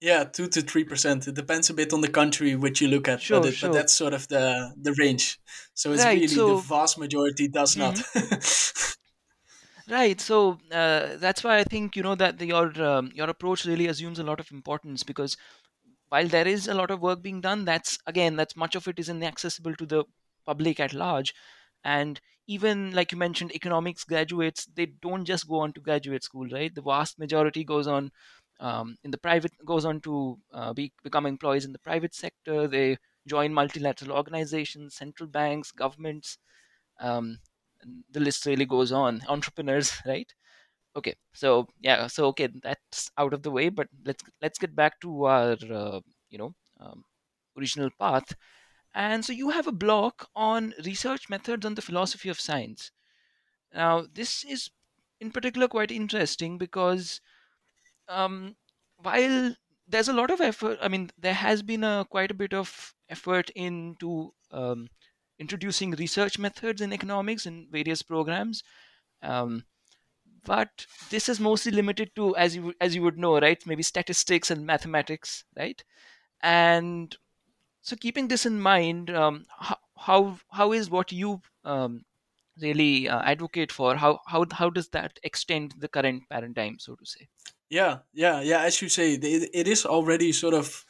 yeah 0.00 0.24
2 0.24 0.48
to 0.48 0.60
3% 0.60 1.28
it 1.28 1.34
depends 1.34 1.70
a 1.70 1.74
bit 1.74 1.92
on 1.92 2.00
the 2.00 2.08
country 2.08 2.54
which 2.54 2.80
you 2.80 2.88
look 2.88 3.08
at 3.08 3.20
sure, 3.20 3.40
but, 3.40 3.48
it, 3.48 3.52
sure. 3.54 3.70
but 3.70 3.76
that's 3.76 3.92
sort 3.92 4.14
of 4.14 4.28
the 4.28 4.72
the 4.80 4.94
range. 4.98 5.40
So 5.74 5.92
it's 5.92 6.04
right, 6.04 6.14
really 6.14 6.28
so, 6.28 6.56
the 6.56 6.62
vast 6.62 6.98
majority 6.98 7.48
does 7.48 7.74
mm-hmm. 7.74 7.98
not 8.26 8.96
right 9.90 10.20
so 10.20 10.58
uh, 10.70 11.16
that's 11.16 11.42
why 11.42 11.58
i 11.58 11.64
think 11.64 11.96
you 11.96 12.02
know 12.02 12.14
that 12.14 12.38
the, 12.38 12.46
your 12.46 12.82
um, 12.82 13.10
your 13.14 13.30
approach 13.30 13.64
really 13.64 13.86
assumes 13.86 14.18
a 14.18 14.24
lot 14.24 14.38
of 14.38 14.50
importance 14.50 15.02
because 15.02 15.36
while 16.10 16.26
there 16.26 16.46
is 16.46 16.68
a 16.68 16.74
lot 16.74 16.90
of 16.90 17.00
work 17.00 17.22
being 17.22 17.40
done 17.40 17.64
that's 17.64 17.98
again 18.06 18.36
that's 18.36 18.56
much 18.56 18.74
of 18.74 18.86
it 18.88 18.98
is 18.98 19.08
inaccessible 19.08 19.74
to 19.74 19.86
the 19.86 20.04
public 20.48 20.80
at 20.80 20.94
large. 20.94 21.34
And 21.84 22.20
even 22.46 22.92
like 22.92 23.12
you 23.12 23.18
mentioned 23.18 23.54
economics 23.54 24.04
graduates 24.04 24.66
they 24.74 24.86
don't 24.86 25.26
just 25.26 25.46
go 25.46 25.60
on 25.60 25.72
to 25.74 25.80
graduate 25.80 26.24
school 26.24 26.48
right? 26.50 26.74
The 26.74 26.82
vast 26.82 27.18
majority 27.18 27.64
goes 27.64 27.86
on 27.86 28.10
um, 28.60 28.96
in 29.04 29.10
the 29.10 29.18
private 29.18 29.52
goes 29.64 29.84
on 29.84 30.00
to 30.02 30.38
uh, 30.52 30.72
be, 30.72 30.92
become 31.02 31.26
employees 31.26 31.64
in 31.64 31.72
the 31.72 31.78
private 31.78 32.14
sector. 32.14 32.66
They 32.66 32.98
join 33.26 33.52
multilateral 33.52 34.16
organizations 34.16 34.94
central 34.94 35.28
banks 35.28 35.70
governments 35.70 36.38
um, 37.00 37.38
the 38.10 38.20
list 38.20 38.46
really 38.46 38.64
goes 38.64 38.92
on. 38.92 39.22
Entrepreneurs 39.28 39.92
right? 40.06 40.32
Okay 40.96 41.14
so 41.32 41.68
yeah 41.80 42.06
so 42.06 42.26
okay 42.26 42.48
that's 42.62 43.10
out 43.18 43.32
of 43.32 43.42
the 43.42 43.50
way 43.50 43.68
but 43.68 43.88
let's 44.04 44.24
let's 44.42 44.58
get 44.58 44.74
back 44.74 45.00
to 45.00 45.24
our 45.24 45.56
uh, 45.70 46.00
you 46.30 46.38
know 46.38 46.54
um, 46.80 47.04
original 47.56 47.90
path. 47.98 48.34
And 48.94 49.24
so 49.24 49.32
you 49.32 49.50
have 49.50 49.66
a 49.66 49.72
block 49.72 50.28
on 50.34 50.74
research 50.84 51.28
methods 51.28 51.64
on 51.66 51.74
the 51.74 51.82
philosophy 51.82 52.28
of 52.28 52.40
science. 52.40 52.90
Now, 53.72 54.06
this 54.12 54.44
is 54.44 54.70
in 55.20 55.30
particular 55.32 55.68
quite 55.68 55.90
interesting 55.90 56.58
because 56.58 57.20
um, 58.08 58.56
while 58.98 59.54
there's 59.86 60.08
a 60.08 60.12
lot 60.12 60.30
of 60.30 60.40
effort, 60.40 60.78
I 60.82 60.88
mean, 60.88 61.10
there 61.18 61.34
has 61.34 61.62
been 61.62 61.84
a 61.84 62.06
quite 62.10 62.30
a 62.30 62.34
bit 62.34 62.52
of 62.54 62.94
effort 63.08 63.50
into 63.50 64.32
um, 64.50 64.88
introducing 65.38 65.92
research 65.92 66.38
methods 66.38 66.80
in 66.80 66.92
economics 66.92 67.46
in 67.46 67.68
various 67.70 68.02
programs. 68.02 68.62
Um, 69.22 69.64
but 70.44 70.86
this 71.10 71.28
is 71.28 71.40
mostly 71.40 71.72
limited 71.72 72.14
to, 72.16 72.36
as 72.36 72.56
you 72.56 72.74
as 72.80 72.94
you 72.94 73.02
would 73.02 73.18
know, 73.18 73.38
right? 73.40 73.64
Maybe 73.66 73.82
statistics 73.82 74.50
and 74.50 74.66
mathematics, 74.66 75.44
right? 75.56 75.82
And 76.42 77.16
so, 77.82 77.96
keeping 77.96 78.28
this 78.28 78.46
in 78.46 78.60
mind, 78.60 79.10
um, 79.10 79.46
how, 79.58 79.78
how 79.98 80.38
how 80.50 80.72
is 80.72 80.90
what 80.90 81.12
you 81.12 81.42
um, 81.64 82.04
really 82.60 83.08
uh, 83.08 83.22
advocate 83.22 83.72
for? 83.72 83.96
How 83.96 84.20
how 84.26 84.46
how 84.52 84.70
does 84.70 84.88
that 84.90 85.18
extend 85.24 85.74
the 85.78 85.88
current 85.88 86.24
paradigm, 86.30 86.78
so 86.78 86.96
to 86.96 87.06
say? 87.06 87.28
Yeah, 87.70 87.98
yeah, 88.14 88.40
yeah. 88.40 88.62
As 88.62 88.80
you 88.80 88.88
say, 88.88 89.14
it, 89.14 89.50
it 89.52 89.68
is 89.68 89.84
already 89.84 90.32
sort 90.32 90.54
of 90.54 90.84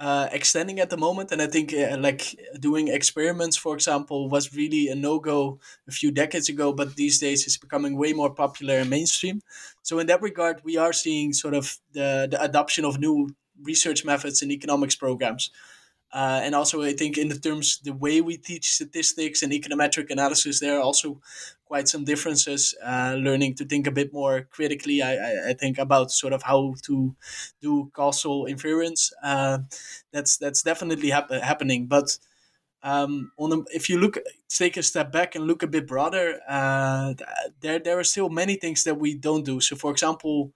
uh, 0.00 0.28
extending 0.32 0.80
at 0.80 0.90
the 0.90 0.96
moment, 0.96 1.30
and 1.32 1.40
I 1.40 1.46
think 1.46 1.72
uh, 1.72 1.96
like 2.00 2.36
doing 2.58 2.88
experiments, 2.88 3.56
for 3.56 3.74
example, 3.74 4.28
was 4.28 4.54
really 4.54 4.88
a 4.88 4.96
no 4.96 5.20
go 5.20 5.60
a 5.88 5.92
few 5.92 6.10
decades 6.10 6.48
ago, 6.48 6.72
but 6.72 6.96
these 6.96 7.20
days 7.20 7.46
it's 7.46 7.56
becoming 7.56 7.96
way 7.96 8.12
more 8.12 8.34
popular 8.34 8.78
and 8.78 8.90
mainstream. 8.90 9.40
So 9.82 9.98
in 10.00 10.08
that 10.08 10.20
regard, 10.22 10.62
we 10.64 10.76
are 10.76 10.92
seeing 10.92 11.32
sort 11.32 11.54
of 11.54 11.78
the 11.92 12.26
the 12.30 12.42
adoption 12.42 12.84
of 12.84 12.98
new 12.98 13.30
research 13.62 14.04
methods 14.04 14.42
in 14.42 14.50
economics 14.50 14.96
programs. 14.96 15.50
Uh, 16.12 16.40
and 16.42 16.54
also, 16.54 16.82
I 16.82 16.92
think 16.92 17.18
in 17.18 17.28
the 17.28 17.38
terms 17.38 17.80
the 17.82 17.92
way 17.92 18.20
we 18.20 18.36
teach 18.36 18.72
statistics 18.72 19.42
and 19.42 19.52
econometric 19.52 20.10
analysis, 20.10 20.60
there 20.60 20.78
are 20.78 20.82
also 20.82 21.20
quite 21.64 21.88
some 21.88 22.04
differences. 22.04 22.74
Uh, 22.82 23.16
learning 23.18 23.54
to 23.56 23.64
think 23.64 23.86
a 23.86 23.90
bit 23.90 24.12
more 24.12 24.42
critically, 24.42 25.02
I, 25.02 25.14
I, 25.16 25.50
I, 25.50 25.52
think 25.54 25.78
about 25.78 26.12
sort 26.12 26.32
of 26.32 26.42
how 26.44 26.76
to 26.82 27.14
do 27.60 27.90
causal 27.92 28.46
inference. 28.46 29.12
Uh, 29.22 29.58
that's 30.12 30.36
that's 30.36 30.62
definitely 30.62 31.10
hap- 31.10 31.30
happening. 31.30 31.86
But 31.86 32.18
um, 32.82 33.32
on 33.36 33.64
if 33.74 33.90
you 33.90 33.98
look, 33.98 34.16
take 34.48 34.76
a 34.76 34.82
step 34.82 35.10
back 35.10 35.34
and 35.34 35.46
look 35.46 35.64
a 35.64 35.66
bit 35.66 35.88
broader, 35.88 36.38
uh, 36.48 37.14
there 37.60 37.80
there 37.80 37.98
are 37.98 38.04
still 38.04 38.28
many 38.28 38.54
things 38.54 38.84
that 38.84 38.98
we 38.98 39.14
don't 39.16 39.44
do. 39.44 39.60
So, 39.60 39.74
for 39.76 39.90
example 39.90 40.52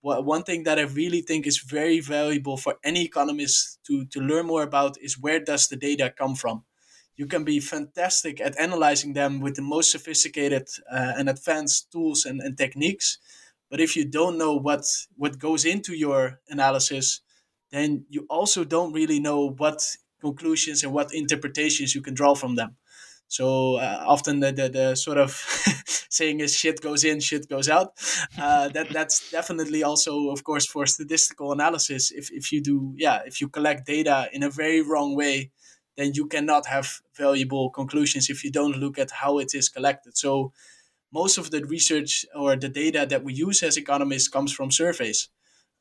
one 0.00 0.42
thing 0.42 0.62
that 0.64 0.78
I 0.78 0.82
really 0.82 1.20
think 1.20 1.46
is 1.46 1.58
very 1.58 2.00
valuable 2.00 2.56
for 2.56 2.76
any 2.84 3.04
economist 3.04 3.80
to, 3.86 4.04
to 4.06 4.20
learn 4.20 4.46
more 4.46 4.62
about 4.62 4.96
is 5.00 5.18
where 5.18 5.40
does 5.40 5.68
the 5.68 5.76
data 5.76 6.12
come 6.16 6.34
from? 6.34 6.64
You 7.16 7.26
can 7.26 7.42
be 7.42 7.58
fantastic 7.58 8.40
at 8.40 8.58
analyzing 8.60 9.14
them 9.14 9.40
with 9.40 9.56
the 9.56 9.62
most 9.62 9.90
sophisticated 9.90 10.68
uh, 10.90 11.14
and 11.16 11.28
advanced 11.28 11.90
tools 11.90 12.24
and, 12.24 12.40
and 12.40 12.56
techniques. 12.56 13.18
But 13.70 13.80
if 13.80 13.96
you 13.96 14.04
don't 14.04 14.38
know 14.38 14.54
what, 14.54 14.84
what 15.16 15.38
goes 15.38 15.64
into 15.64 15.94
your 15.94 16.40
analysis, 16.48 17.20
then 17.70 18.04
you 18.08 18.24
also 18.30 18.64
don't 18.64 18.92
really 18.92 19.18
know 19.20 19.50
what 19.50 19.82
conclusions 20.20 20.82
and 20.84 20.92
what 20.92 21.12
interpretations 21.12 21.94
you 21.94 22.00
can 22.00 22.14
draw 22.14 22.34
from 22.34 22.54
them. 22.54 22.76
So 23.28 23.76
uh, 23.76 24.04
often 24.06 24.40
the, 24.40 24.52
the, 24.52 24.68
the, 24.68 24.94
sort 24.94 25.18
of 25.18 25.30
saying 26.08 26.40
is 26.40 26.56
shit 26.56 26.80
goes 26.80 27.04
in, 27.04 27.20
shit 27.20 27.48
goes 27.48 27.68
out. 27.68 27.92
Uh, 28.38 28.68
that 28.70 28.88
that's 28.90 29.30
definitely 29.30 29.82
also, 29.82 30.30
of 30.30 30.42
course, 30.44 30.66
for 30.66 30.86
statistical 30.86 31.52
analysis. 31.52 32.10
If 32.10 32.30
if 32.32 32.50
you 32.52 32.62
do, 32.62 32.94
yeah, 32.96 33.20
if 33.26 33.40
you 33.40 33.48
collect 33.48 33.86
data 33.86 34.28
in 34.32 34.42
a 34.42 34.50
very 34.50 34.80
wrong 34.80 35.14
way, 35.14 35.50
then 35.98 36.12
you 36.14 36.26
cannot 36.26 36.66
have 36.66 37.00
valuable 37.16 37.70
conclusions 37.70 38.30
if 38.30 38.42
you 38.44 38.50
don't 38.50 38.78
look 38.78 38.98
at 38.98 39.10
how 39.10 39.38
it 39.38 39.54
is 39.54 39.68
collected. 39.68 40.16
So 40.16 40.52
most 41.12 41.38
of 41.38 41.50
the 41.50 41.64
research 41.64 42.24
or 42.34 42.56
the 42.56 42.68
data 42.68 43.06
that 43.08 43.24
we 43.24 43.34
use 43.34 43.62
as 43.62 43.76
economists 43.76 44.28
comes 44.28 44.52
from 44.52 44.70
surveys. 44.70 45.28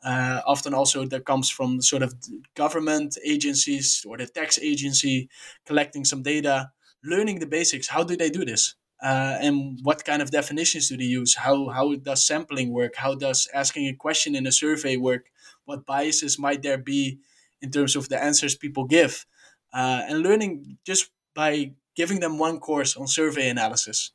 Uh, 0.03 0.41
often 0.45 0.75
also 0.75 1.05
that 1.05 1.25
comes 1.25 1.49
from 1.49 1.81
sort 1.81 2.03
of 2.03 2.13
government 2.55 3.17
agencies 3.25 4.05
or 4.07 4.15
the 4.17 4.27
tax 4.27 4.59
agency 4.59 5.27
collecting 5.65 6.05
some 6.05 6.21
data 6.21 6.69
learning 7.03 7.39
the 7.39 7.47
basics. 7.47 7.87
How 7.87 8.03
do 8.03 8.15
they 8.15 8.29
do 8.29 8.45
this? 8.45 8.75
Uh, 9.01 9.37
and 9.39 9.79
what 9.83 10.03
kind 10.05 10.21
of 10.21 10.31
definitions 10.31 10.89
do 10.89 10.97
they 10.97 11.03
use? 11.03 11.35
How 11.35 11.69
how 11.69 11.95
does 11.95 12.25
sampling 12.25 12.71
work? 12.73 12.95
How 12.95 13.13
does 13.13 13.47
asking 13.53 13.87
a 13.87 13.93
question 13.93 14.35
in 14.35 14.47
a 14.47 14.51
survey 14.51 14.97
work? 14.97 15.29
What 15.65 15.85
biases 15.85 16.39
might 16.39 16.63
there 16.63 16.79
be 16.79 17.19
in 17.61 17.69
terms 17.71 17.95
of 17.95 18.09
the 18.09 18.21
answers 18.21 18.55
people 18.55 18.85
give? 18.85 19.25
Uh, 19.73 20.01
and 20.07 20.23
learning 20.23 20.77
just 20.85 21.11
by 21.35 21.73
giving 21.95 22.19
them 22.19 22.39
one 22.39 22.59
course 22.59 22.95
on 22.95 23.07
survey 23.07 23.49
analysis, 23.49 24.11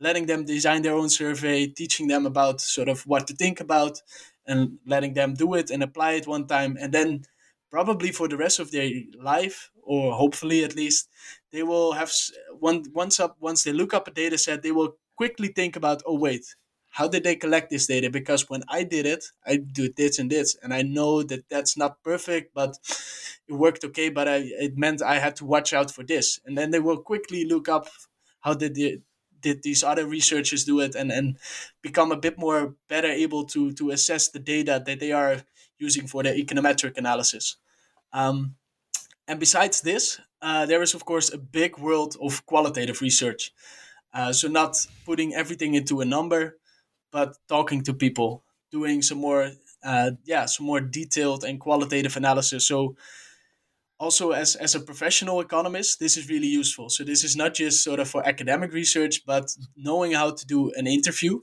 letting 0.00 0.26
them 0.26 0.44
design 0.44 0.82
their 0.82 0.94
own 0.94 1.08
survey, 1.08 1.66
teaching 1.66 2.08
them 2.08 2.26
about 2.26 2.60
sort 2.60 2.88
of 2.88 3.06
what 3.06 3.26
to 3.26 3.34
think 3.34 3.60
about, 3.60 4.02
and 4.46 4.78
letting 4.86 5.14
them 5.14 5.34
do 5.34 5.54
it 5.54 5.70
and 5.70 5.82
apply 5.82 6.12
it 6.12 6.26
one 6.26 6.46
time, 6.46 6.76
and 6.80 6.92
then 6.92 7.22
probably 7.70 8.12
for 8.12 8.28
the 8.28 8.36
rest 8.36 8.58
of 8.58 8.70
their 8.70 8.90
life, 9.22 9.70
or 9.82 10.14
hopefully 10.14 10.64
at 10.64 10.76
least, 10.76 11.08
they 11.56 11.62
will 11.62 11.92
have 11.92 12.12
one 12.60 12.84
once 12.92 13.18
up 13.18 13.36
once 13.40 13.64
they 13.64 13.72
look 13.72 13.94
up 13.94 14.06
a 14.06 14.10
data 14.10 14.36
set, 14.36 14.62
they 14.62 14.72
will 14.72 14.96
quickly 15.16 15.48
think 15.48 15.74
about, 15.74 16.02
oh 16.06 16.18
wait, 16.18 16.44
how 16.90 17.08
did 17.08 17.24
they 17.24 17.36
collect 17.36 17.70
this 17.70 17.86
data? 17.86 18.10
Because 18.10 18.48
when 18.50 18.62
I 18.68 18.82
did 18.82 19.06
it, 19.06 19.24
I 19.46 19.56
do 19.56 19.90
this 19.96 20.18
and 20.18 20.30
this, 20.30 20.56
and 20.62 20.74
I 20.74 20.82
know 20.82 21.22
that 21.22 21.48
that's 21.48 21.76
not 21.76 22.02
perfect, 22.02 22.54
but 22.54 22.76
it 23.48 23.54
worked 23.54 23.84
okay. 23.84 24.10
But 24.10 24.28
I, 24.28 24.36
it 24.66 24.76
meant 24.76 25.02
I 25.02 25.18
had 25.18 25.36
to 25.36 25.46
watch 25.46 25.72
out 25.72 25.90
for 25.90 26.04
this, 26.04 26.40
and 26.44 26.56
then 26.58 26.70
they 26.72 26.80
will 26.80 26.98
quickly 26.98 27.44
look 27.44 27.68
up 27.68 27.88
how 28.40 28.54
did 28.54 28.74
the 28.74 29.00
did 29.40 29.62
these 29.62 29.82
other 29.84 30.06
researchers 30.06 30.64
do 30.64 30.80
it, 30.80 30.94
and 30.94 31.10
and 31.10 31.38
become 31.82 32.12
a 32.12 32.16
bit 32.16 32.38
more 32.38 32.74
better 32.88 33.08
able 33.08 33.44
to 33.46 33.72
to 33.72 33.90
assess 33.90 34.28
the 34.28 34.38
data 34.38 34.82
that 34.86 35.00
they 35.00 35.12
are 35.12 35.42
using 35.78 36.06
for 36.06 36.22
their 36.22 36.34
econometric 36.34 36.96
analysis. 36.96 37.56
Um, 38.12 38.56
and 39.28 39.40
besides 39.40 39.80
this, 39.80 40.20
uh, 40.42 40.66
there 40.66 40.82
is 40.82 40.94
of 40.94 41.04
course 41.04 41.32
a 41.32 41.38
big 41.38 41.78
world 41.78 42.16
of 42.20 42.44
qualitative 42.46 43.00
research. 43.00 43.52
Uh, 44.12 44.32
so 44.32 44.48
not 44.48 44.86
putting 45.04 45.34
everything 45.34 45.74
into 45.74 46.00
a 46.00 46.04
number, 46.04 46.58
but 47.12 47.36
talking 47.48 47.82
to 47.82 47.92
people, 47.92 48.42
doing 48.70 49.02
some 49.02 49.18
more, 49.18 49.50
uh, 49.84 50.12
yeah, 50.24 50.46
some 50.46 50.66
more 50.66 50.80
detailed 50.80 51.44
and 51.44 51.60
qualitative 51.60 52.16
analysis. 52.16 52.66
So 52.66 52.96
also 53.98 54.30
as 54.30 54.56
as 54.56 54.74
a 54.74 54.80
professional 54.80 55.40
economist, 55.40 55.98
this 55.98 56.16
is 56.16 56.28
really 56.28 56.46
useful. 56.46 56.88
So 56.88 57.04
this 57.04 57.24
is 57.24 57.36
not 57.36 57.54
just 57.54 57.82
sort 57.82 58.00
of 58.00 58.08
for 58.08 58.26
academic 58.26 58.72
research, 58.72 59.24
but 59.26 59.54
knowing 59.76 60.12
how 60.12 60.32
to 60.32 60.46
do 60.46 60.72
an 60.76 60.86
interview. 60.86 61.40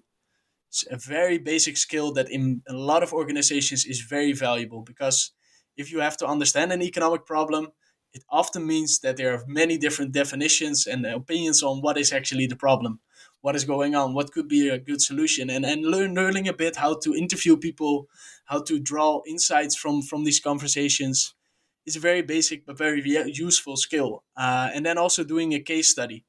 It's 0.70 0.86
a 0.90 0.98
very 0.98 1.38
basic 1.38 1.78
skill 1.78 2.14
that 2.14 2.32
in 2.32 2.64
a 2.68 2.74
lot 2.74 3.04
of 3.04 3.14
organizations 3.14 3.86
is 3.86 4.02
very 4.02 4.34
valuable 4.34 4.82
because 4.82 5.32
if 5.78 5.92
you 5.92 6.00
have 6.00 6.18
to 6.18 6.28
understand 6.28 6.72
an 6.72 6.82
economic 6.82 7.26
problem, 7.26 7.68
it 8.14 8.24
often 8.30 8.66
means 8.66 9.00
that 9.00 9.18
there 9.18 9.34
are 9.34 9.44
many 9.48 9.78
different 9.78 10.12
definitions 10.12 10.88
and 10.88 11.06
opinions 11.06 11.64
on 11.64 11.82
what 11.82 11.98
is 11.98 12.14
actually 12.14 12.48
the 12.48 12.56
problem, 12.56 13.00
what 13.42 13.56
is 13.56 13.66
going 13.66 13.96
on, 13.96 14.14
what 14.14 14.32
could 14.32 14.48
be 14.48 14.70
a 14.70 14.78
good 14.78 15.02
solution, 15.02 15.50
and 15.50 15.66
and 15.66 15.84
learn 15.86 16.14
learning 16.16 16.48
a 16.48 16.54
bit 16.54 16.76
how 16.78 16.96
to 17.00 17.16
interview 17.16 17.58
people, 17.58 18.08
how 18.46 18.62
to 18.62 18.80
draw 18.80 19.22
insights 19.28 19.76
from 19.76 20.02
from 20.02 20.24
these 20.24 20.40
conversations 20.40 21.36
is 21.86 21.96
a 21.96 22.00
very 22.00 22.22
basic 22.22 22.66
but 22.66 22.78
very 22.78 23.02
useful 23.26 23.76
skill. 23.76 24.24
Uh, 24.38 24.70
and 24.74 24.86
then 24.86 24.98
also 24.98 25.24
doing 25.24 25.54
a 25.54 25.60
case 25.60 25.90
study. 25.90 26.24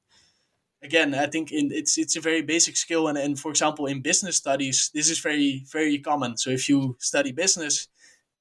Again, 0.82 1.14
I 1.14 1.26
think 1.26 1.52
in, 1.52 1.70
it's 1.72 1.96
it's 1.96 2.16
a 2.16 2.20
very 2.20 2.42
basic 2.42 2.76
skill, 2.76 3.08
and, 3.08 3.18
and 3.18 3.38
for 3.38 3.50
example, 3.50 3.86
in 3.86 4.02
business 4.02 4.36
studies, 4.36 4.90
this 4.92 5.08
is 5.10 5.18
very 5.18 5.64
very 5.72 5.98
common. 5.98 6.36
So 6.36 6.50
if 6.50 6.68
you 6.68 6.96
study 6.98 7.32
business, 7.32 7.88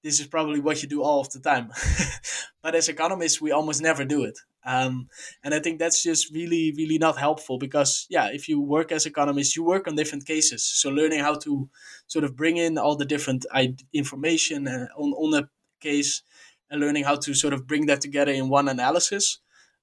this 0.03 0.19
is 0.19 0.27
probably 0.27 0.59
what 0.59 0.83
you 0.83 0.89
do 0.89 1.01
all 1.01 1.21
of 1.21 1.29
the 1.31 1.39
time. 1.39 1.71
but 2.61 2.75
as 2.75 2.89
economists, 2.89 3.41
we 3.41 3.51
almost 3.51 3.81
never 3.81 4.03
do 4.03 4.23
it. 4.23 4.37
Um, 4.65 5.09
and 5.43 5.53
I 5.53 5.59
think 5.59 5.79
that's 5.79 6.03
just 6.03 6.33
really, 6.33 6.73
really 6.77 6.97
not 6.97 7.17
helpful 7.17 7.57
because, 7.57 8.05
yeah, 8.09 8.29
if 8.31 8.47
you 8.47 8.61
work 8.61 8.91
as 8.91 9.05
economists, 9.05 9.55
you 9.55 9.63
work 9.63 9.87
on 9.87 9.95
different 9.95 10.25
cases. 10.25 10.63
So 10.63 10.89
learning 10.89 11.19
how 11.19 11.35
to 11.35 11.69
sort 12.07 12.25
of 12.25 12.35
bring 12.35 12.57
in 12.57 12.77
all 12.77 12.95
the 12.95 13.05
different 13.05 13.45
information 13.93 14.67
uh, 14.67 14.87
on, 14.97 15.13
on 15.13 15.43
a 15.43 15.49
case 15.79 16.21
and 16.69 16.81
learning 16.81 17.03
how 17.03 17.15
to 17.15 17.33
sort 17.33 17.53
of 17.53 17.67
bring 17.67 17.85
that 17.87 18.01
together 18.01 18.31
in 18.31 18.49
one 18.49 18.67
analysis 18.67 19.39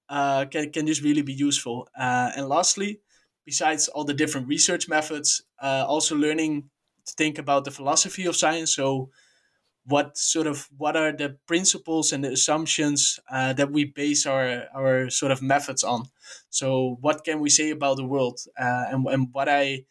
uh, 0.08 0.44
can, 0.46 0.70
can 0.72 0.86
just 0.86 1.02
really 1.02 1.22
be 1.22 1.32
useful. 1.32 1.88
Uh, 1.98 2.30
and 2.36 2.48
lastly, 2.48 3.00
besides 3.46 3.88
all 3.88 4.04
the 4.04 4.14
different 4.14 4.48
research 4.48 4.88
methods, 4.88 5.42
uh, 5.62 5.84
also 5.86 6.16
learning 6.16 6.68
to 7.06 7.14
think 7.14 7.38
about 7.38 7.64
the 7.64 7.70
philosophy 7.70 8.26
of 8.26 8.36
science. 8.36 8.74
So 8.74 9.10
what 9.90 10.16
sort 10.16 10.46
of 10.46 10.68
what 10.76 10.96
are 10.96 11.12
the 11.12 11.36
principles 11.46 12.12
and 12.12 12.24
the 12.24 12.32
assumptions 12.32 13.20
uh, 13.30 13.52
that 13.54 13.72
we 13.72 13.84
base 13.84 14.26
our 14.26 14.64
our 14.74 15.10
sort 15.10 15.32
of 15.32 15.42
methods 15.42 15.82
on? 15.84 16.06
So 16.50 16.98
what 17.00 17.24
can 17.24 17.40
we 17.40 17.50
say 17.50 17.70
about 17.70 17.96
the 17.96 18.06
world? 18.06 18.40
Uh, 18.58 18.84
and, 18.90 19.06
and 19.06 19.28
what 19.32 19.48
i 19.48 19.84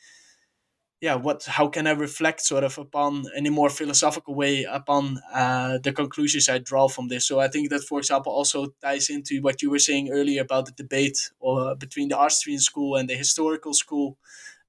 yeah 1.01 1.15
what 1.15 1.45
how 1.45 1.67
can 1.67 1.87
i 1.87 1.91
reflect 1.91 2.41
sort 2.41 2.63
of 2.63 2.77
upon 2.77 3.23
in 3.35 3.45
a 3.45 3.51
more 3.51 3.69
philosophical 3.69 4.35
way 4.35 4.65
upon 4.65 5.19
uh, 5.33 5.77
the 5.83 5.93
conclusions 5.93 6.49
i 6.49 6.57
draw 6.57 6.87
from 6.87 7.07
this? 7.09 7.27
So 7.27 7.39
i 7.39 7.47
think 7.47 7.69
that 7.69 7.83
for 7.83 7.99
example 7.99 8.31
also 8.31 8.67
ties 8.81 9.09
into 9.09 9.41
what 9.41 9.61
you 9.61 9.69
were 9.69 9.79
saying 9.79 10.09
earlier 10.11 10.41
about 10.41 10.65
the 10.65 10.71
debate 10.83 11.31
or 11.39 11.71
uh, 11.71 11.75
between 11.75 12.09
the 12.09 12.17
austrian 12.17 12.59
school 12.59 12.95
and 12.95 13.09
the 13.09 13.15
historical 13.15 13.73
school 13.73 14.17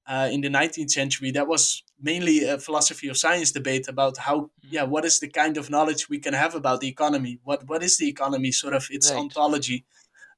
uh, 0.07 0.29
in 0.31 0.41
the 0.41 0.49
19th 0.49 0.91
century. 0.91 1.31
That 1.31 1.47
was 1.47 1.83
mainly 2.01 2.43
a 2.43 2.57
philosophy 2.57 3.07
of 3.07 3.17
science 3.17 3.51
debate 3.51 3.87
about 3.87 4.17
how 4.17 4.37
mm-hmm. 4.39 4.67
yeah 4.75 4.83
what 4.83 5.05
is 5.05 5.19
the 5.19 5.27
kind 5.29 5.57
of 5.57 5.69
knowledge 5.69 6.09
we 6.09 6.19
can 6.19 6.33
have 6.33 6.55
about 6.55 6.79
the 6.81 6.87
economy 6.87 7.39
what 7.43 7.67
what 7.67 7.83
is 7.83 7.97
the 7.97 8.07
economy 8.09 8.51
sort 8.51 8.73
of 8.73 8.87
its 8.91 9.11
right. 9.11 9.19
ontology 9.19 9.85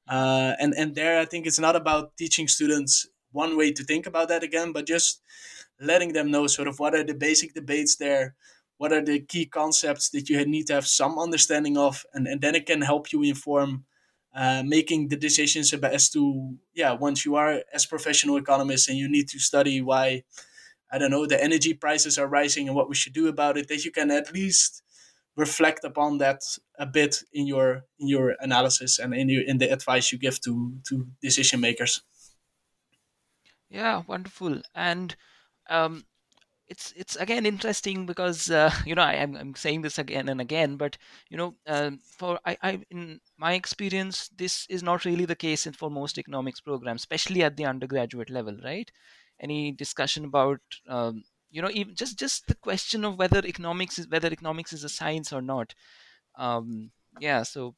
Uh, 0.06 0.52
and 0.60 0.74
and 0.76 0.94
there, 0.94 1.18
I 1.18 1.24
think 1.24 1.46
it's 1.46 1.58
not 1.58 1.76
about 1.76 2.16
teaching 2.16 2.48
students 2.48 3.08
one 3.32 3.56
way 3.56 3.72
to 3.72 3.84
think 3.84 4.06
about 4.06 4.28
that 4.28 4.42
again, 4.42 4.72
but 4.72 4.86
just 4.86 5.22
letting 5.80 6.12
them 6.12 6.30
know 6.30 6.46
sort 6.46 6.68
of 6.68 6.78
what 6.78 6.94
are 6.94 7.04
the 7.04 7.14
basic 7.14 7.54
debates 7.54 7.96
there, 7.96 8.34
what 8.76 8.92
are 8.92 9.02
the 9.02 9.20
key 9.20 9.46
concepts 9.46 10.10
that 10.10 10.28
you 10.28 10.44
need 10.46 10.66
to 10.66 10.74
have 10.74 10.86
some 10.86 11.18
understanding 11.18 11.76
of, 11.76 12.04
and, 12.12 12.26
and 12.26 12.40
then 12.40 12.54
it 12.54 12.66
can 12.66 12.82
help 12.82 13.12
you 13.12 13.22
inform 13.22 13.84
uh, 14.36 14.62
making 14.64 15.08
the 15.08 15.16
decisions 15.16 15.72
about 15.72 15.94
as 15.94 16.10
to 16.10 16.56
yeah 16.74 16.92
once 16.92 17.24
you 17.24 17.36
are 17.36 17.62
as 17.72 17.86
professional 17.86 18.36
economists 18.36 18.88
and 18.88 18.98
you 18.98 19.08
need 19.08 19.28
to 19.28 19.38
study 19.38 19.80
why 19.80 20.22
I 20.94 20.98
don't 20.98 21.10
know 21.10 21.26
the 21.26 21.42
energy 21.42 21.74
prices 21.74 22.18
are 22.18 22.28
rising 22.28 22.68
and 22.68 22.76
what 22.76 22.88
we 22.88 22.94
should 22.94 23.12
do 23.12 23.26
about 23.26 23.56
it 23.58 23.66
that 23.66 23.84
you 23.84 23.90
can 23.90 24.12
at 24.12 24.32
least 24.32 24.82
reflect 25.36 25.82
upon 25.82 26.18
that 26.18 26.40
a 26.78 26.86
bit 26.86 27.24
in 27.32 27.48
your 27.48 27.84
in 27.98 28.06
your 28.06 28.36
analysis 28.38 29.00
and 29.00 29.12
in 29.12 29.28
your 29.28 29.42
in 29.42 29.58
the 29.58 29.72
advice 29.72 30.12
you 30.12 30.18
give 30.18 30.40
to 30.42 30.72
to 30.88 31.08
decision 31.20 31.60
makers. 31.60 32.02
Yeah, 33.68 34.02
wonderful. 34.06 34.62
And 34.72 35.16
um, 35.68 36.04
it's 36.68 36.92
it's 36.96 37.16
again 37.16 37.44
interesting 37.44 38.06
because 38.06 38.48
uh, 38.48 38.70
you 38.86 38.94
know 38.94 39.02
I, 39.02 39.14
am 39.14 39.34
I'm 39.34 39.54
saying 39.56 39.82
this 39.82 39.98
again 39.98 40.28
and 40.28 40.40
again, 40.40 40.76
but 40.76 40.96
you 41.28 41.36
know 41.36 41.56
um, 41.66 41.98
for 42.18 42.38
I, 42.44 42.56
I 42.62 42.80
in 42.90 43.20
my 43.36 43.54
experience 43.54 44.28
this 44.36 44.64
is 44.70 44.84
not 44.84 45.04
really 45.04 45.24
the 45.24 45.34
case 45.34 45.66
in, 45.66 45.72
for 45.72 45.90
most 45.90 46.18
economics 46.18 46.60
programs, 46.60 47.02
especially 47.02 47.42
at 47.42 47.56
the 47.56 47.64
undergraduate 47.66 48.30
level, 48.30 48.56
right? 48.62 48.92
Any 49.40 49.72
discussion 49.72 50.24
about 50.24 50.60
um, 50.88 51.24
you 51.50 51.62
know 51.62 51.70
even 51.72 51.94
just 51.94 52.18
just 52.18 52.46
the 52.46 52.54
question 52.54 53.04
of 53.04 53.18
whether 53.18 53.44
economics 53.44 53.98
is 53.98 54.08
whether 54.08 54.28
economics 54.28 54.72
is 54.72 54.84
a 54.84 54.88
science 54.88 55.32
or 55.32 55.42
not. 55.42 55.74
Um, 56.36 56.90
yeah, 57.20 57.42
so 57.42 57.74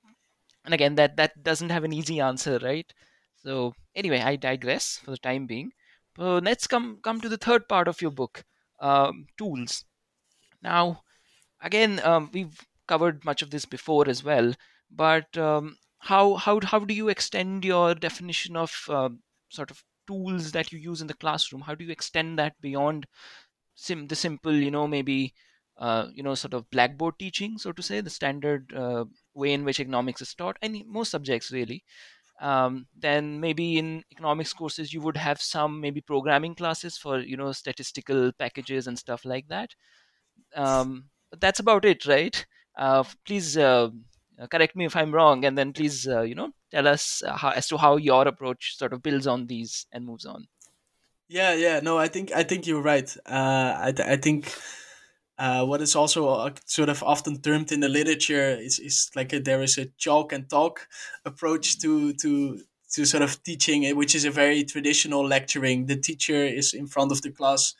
and 0.64 0.74
again 0.74 0.94
that 0.96 1.16
that 1.16 1.42
doesn't 1.42 1.70
have 1.70 1.84
an 1.84 1.92
easy 1.92 2.20
answer, 2.20 2.58
right? 2.62 2.92
So 3.36 3.74
anyway, 3.94 4.20
I 4.20 4.36
digress 4.36 4.98
for 4.98 5.10
the 5.12 5.18
time 5.18 5.46
being. 5.46 5.72
But 6.14 6.44
let's 6.44 6.66
come 6.66 6.98
come 7.02 7.20
to 7.20 7.28
the 7.28 7.36
third 7.38 7.68
part 7.68 7.88
of 7.88 8.02
your 8.02 8.10
book 8.10 8.44
um, 8.80 9.26
tools. 9.38 9.84
Now, 10.62 11.02
again, 11.60 12.00
um, 12.04 12.30
we've 12.32 12.60
covered 12.86 13.24
much 13.24 13.42
of 13.42 13.50
this 13.50 13.64
before 13.64 14.08
as 14.08 14.24
well, 14.24 14.54
but 14.90 15.36
um, 15.38 15.78
how 15.98 16.34
how 16.34 16.60
how 16.62 16.80
do 16.80 16.94
you 16.94 17.08
extend 17.08 17.64
your 17.64 17.94
definition 17.94 18.56
of 18.56 18.72
uh, 18.88 19.10
sort 19.48 19.70
of 19.70 19.84
tools 20.06 20.52
that 20.52 20.72
you 20.72 20.78
use 20.78 21.00
in 21.00 21.06
the 21.08 21.14
classroom? 21.14 21.62
How 21.62 21.74
do 21.74 21.84
you 21.84 21.92
extend 21.92 22.38
that 22.38 22.60
beyond 22.60 23.06
sim 23.74 24.06
the 24.08 24.16
simple, 24.16 24.54
you 24.54 24.70
know, 24.70 24.86
maybe 24.86 25.34
uh, 25.78 26.08
you 26.14 26.22
know, 26.22 26.34
sort 26.34 26.54
of 26.54 26.70
blackboard 26.70 27.18
teaching, 27.18 27.58
so 27.58 27.70
to 27.72 27.82
say, 27.82 28.00
the 28.00 28.08
standard 28.10 28.72
uh, 28.74 29.04
way 29.34 29.52
in 29.52 29.62
which 29.64 29.78
economics 29.78 30.22
is 30.22 30.34
taught, 30.34 30.56
and 30.62 30.82
most 30.86 31.10
subjects 31.10 31.50
really. 31.52 31.84
Um, 32.40 32.88
then 32.96 33.40
maybe 33.40 33.78
in 33.78 34.04
economics 34.12 34.52
courses 34.54 34.92
you 34.92 35.00
would 35.02 35.16
have 35.18 35.40
some 35.42 35.80
maybe 35.80 36.00
programming 36.02 36.54
classes 36.54 36.98
for 36.98 37.20
you 37.20 37.36
know 37.36 37.52
statistical 37.52 38.32
packages 38.32 38.86
and 38.86 38.98
stuff 38.98 39.24
like 39.24 39.48
that. 39.48 39.74
Um, 40.54 41.10
but 41.30 41.40
that's 41.40 41.60
about 41.60 41.84
it 41.84 42.06
right? 42.06 42.46
Uh, 42.76 43.04
please 43.24 43.56
uh, 43.56 43.90
correct 44.50 44.76
me 44.76 44.84
if 44.84 44.96
i'm 44.96 45.14
wrong 45.14 45.44
and 45.44 45.56
then 45.56 45.72
please 45.72 46.06
uh, 46.06 46.22
you 46.22 46.34
know 46.34 46.50
tell 46.70 46.86
us 46.86 47.22
uh, 47.26 47.36
how, 47.36 47.50
as 47.50 47.68
to 47.68 47.76
how 47.76 47.96
your 47.96 48.28
approach 48.28 48.76
sort 48.76 48.92
of 48.92 49.02
builds 49.02 49.26
on 49.26 49.46
these 49.46 49.86
and 49.92 50.04
moves 50.04 50.26
on. 50.26 50.46
Yeah 51.28 51.54
yeah. 51.54 51.80
No 51.80 51.98
i 51.98 52.08
think 52.08 52.32
i 52.32 52.42
think 52.42 52.66
you're 52.66 52.82
right. 52.82 53.14
Uh, 53.26 53.72
I, 53.88 53.94
I 54.04 54.16
think 54.16 54.52
uh, 55.38 55.64
what 55.64 55.82
is 55.82 55.94
also 55.94 56.28
uh, 56.28 56.50
sort 56.64 56.88
of 56.88 57.02
often 57.02 57.40
termed 57.40 57.72
in 57.72 57.80
the 57.80 57.88
literature 57.88 58.56
is, 58.58 58.78
is 58.78 59.10
like 59.14 59.32
a, 59.32 59.40
there 59.40 59.62
is 59.62 59.76
a 59.78 59.86
chalk 59.98 60.32
and 60.32 60.48
talk 60.48 60.88
approach 61.24 61.78
to 61.80 62.12
to 62.14 62.60
to 62.92 63.04
sort 63.04 63.22
of 63.22 63.42
teaching, 63.42 63.84
eh, 63.84 63.92
which 63.92 64.14
is 64.14 64.24
a 64.24 64.30
very 64.30 64.64
traditional 64.64 65.26
lecturing. 65.26 65.86
The 65.86 65.96
teacher 65.96 66.44
is 66.44 66.72
in 66.72 66.86
front 66.86 67.12
of 67.12 67.20
the 67.22 67.30
class, 67.30 67.74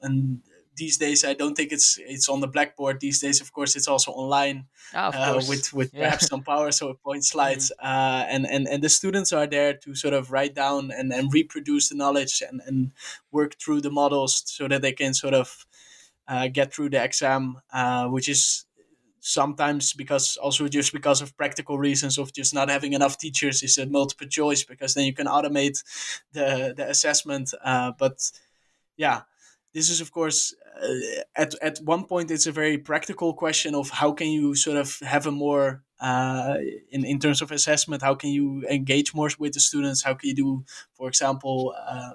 and 0.00 0.40
these 0.76 0.98
days 0.98 1.24
I 1.24 1.34
don't 1.34 1.54
think 1.54 1.72
it's 1.72 1.98
it's 1.98 2.28
on 2.28 2.40
the 2.40 2.46
blackboard. 2.46 3.00
These 3.00 3.20
days, 3.20 3.40
of 3.40 3.52
course, 3.52 3.76
it's 3.76 3.88
also 3.88 4.12
online 4.12 4.66
ah, 4.94 5.10
uh, 5.10 5.42
with 5.48 5.72
with 5.72 5.92
yeah. 5.92 6.04
perhaps 6.04 6.26
some 6.26 6.42
PowerPoint 6.42 7.24
slides, 7.24 7.72
mm-hmm. 7.72 7.86
uh, 7.86 8.24
and 8.28 8.46
and 8.46 8.68
and 8.68 8.82
the 8.82 8.88
students 8.88 9.32
are 9.32 9.46
there 9.46 9.74
to 9.74 9.94
sort 9.94 10.14
of 10.14 10.30
write 10.30 10.54
down 10.54 10.90
and, 10.90 11.12
and 11.12 11.32
reproduce 11.32 11.88
the 11.88 11.96
knowledge 11.96 12.42
and 12.48 12.60
and 12.66 12.92
work 13.32 13.56
through 13.58 13.80
the 13.80 13.90
models 13.90 14.42
so 14.46 14.68
that 14.68 14.82
they 14.82 14.92
can 14.92 15.14
sort 15.14 15.34
of 15.34 15.66
uh, 16.28 16.48
get 16.48 16.72
through 16.72 16.90
the 16.90 17.02
exam, 17.02 17.60
uh, 17.72 18.06
which 18.06 18.28
is 18.28 18.66
sometimes 19.20 19.92
because 19.92 20.36
also 20.36 20.68
just 20.68 20.92
because 20.92 21.20
of 21.20 21.36
practical 21.36 21.78
reasons 21.78 22.16
of 22.16 22.32
just 22.32 22.54
not 22.54 22.70
having 22.70 22.92
enough 22.92 23.18
teachers 23.18 23.62
is 23.62 23.76
a 23.76 23.86
multiple 23.86 24.28
choice 24.28 24.62
because 24.62 24.94
then 24.94 25.04
you 25.04 25.12
can 25.12 25.26
automate 25.26 25.82
the 26.32 26.74
the 26.76 26.88
assessment. 26.88 27.52
Uh, 27.64 27.92
but 27.98 28.30
yeah, 28.96 29.22
this 29.76 29.90
is 29.90 30.00
of 30.00 30.10
course 30.10 30.54
uh, 30.82 31.22
at 31.36 31.54
at 31.60 31.78
one 31.84 32.04
point 32.04 32.30
it's 32.30 32.46
a 32.46 32.52
very 32.52 32.78
practical 32.78 33.34
question 33.34 33.74
of 33.74 33.90
how 33.90 34.10
can 34.10 34.28
you 34.28 34.54
sort 34.54 34.78
of 34.78 34.98
have 35.00 35.26
a 35.26 35.30
more 35.30 35.82
uh, 36.00 36.56
in 36.90 37.04
in 37.04 37.18
terms 37.18 37.42
of 37.42 37.52
assessment 37.52 38.02
how 38.02 38.14
can 38.14 38.30
you 38.30 38.64
engage 38.70 39.14
more 39.14 39.30
with 39.38 39.52
the 39.52 39.60
students? 39.60 40.02
How 40.02 40.14
can 40.14 40.28
you 40.30 40.34
do 40.34 40.64
for 40.94 41.08
example 41.08 41.74
uh, 41.76 42.14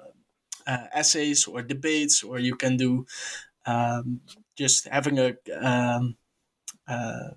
uh, 0.66 0.86
essays 0.92 1.46
or 1.46 1.62
debates 1.62 2.24
or 2.24 2.40
you 2.40 2.56
can 2.56 2.76
do 2.76 3.06
um, 3.64 4.20
just 4.56 4.88
having 4.88 5.18
a 5.20 5.28
um, 5.60 6.16
uh, 6.88 7.30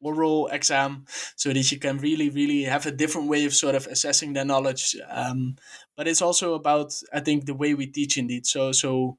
oral 0.00 0.46
exam 0.48 1.04
so 1.34 1.52
that 1.52 1.72
you 1.72 1.78
can 1.80 1.98
really 1.98 2.30
really 2.30 2.62
have 2.64 2.86
a 2.86 2.92
different 3.02 3.28
way 3.28 3.44
of 3.46 3.54
sort 3.54 3.74
of 3.74 3.88
assessing 3.88 4.32
their 4.32 4.44
knowledge 4.44 4.94
um, 5.10 5.56
but 5.96 6.06
it's 6.06 6.22
also 6.22 6.54
about 6.54 6.94
i 7.12 7.18
think 7.18 7.46
the 7.46 7.54
way 7.62 7.74
we 7.74 7.86
teach 7.86 8.16
indeed. 8.16 8.46
So 8.46 8.72
so 8.72 9.16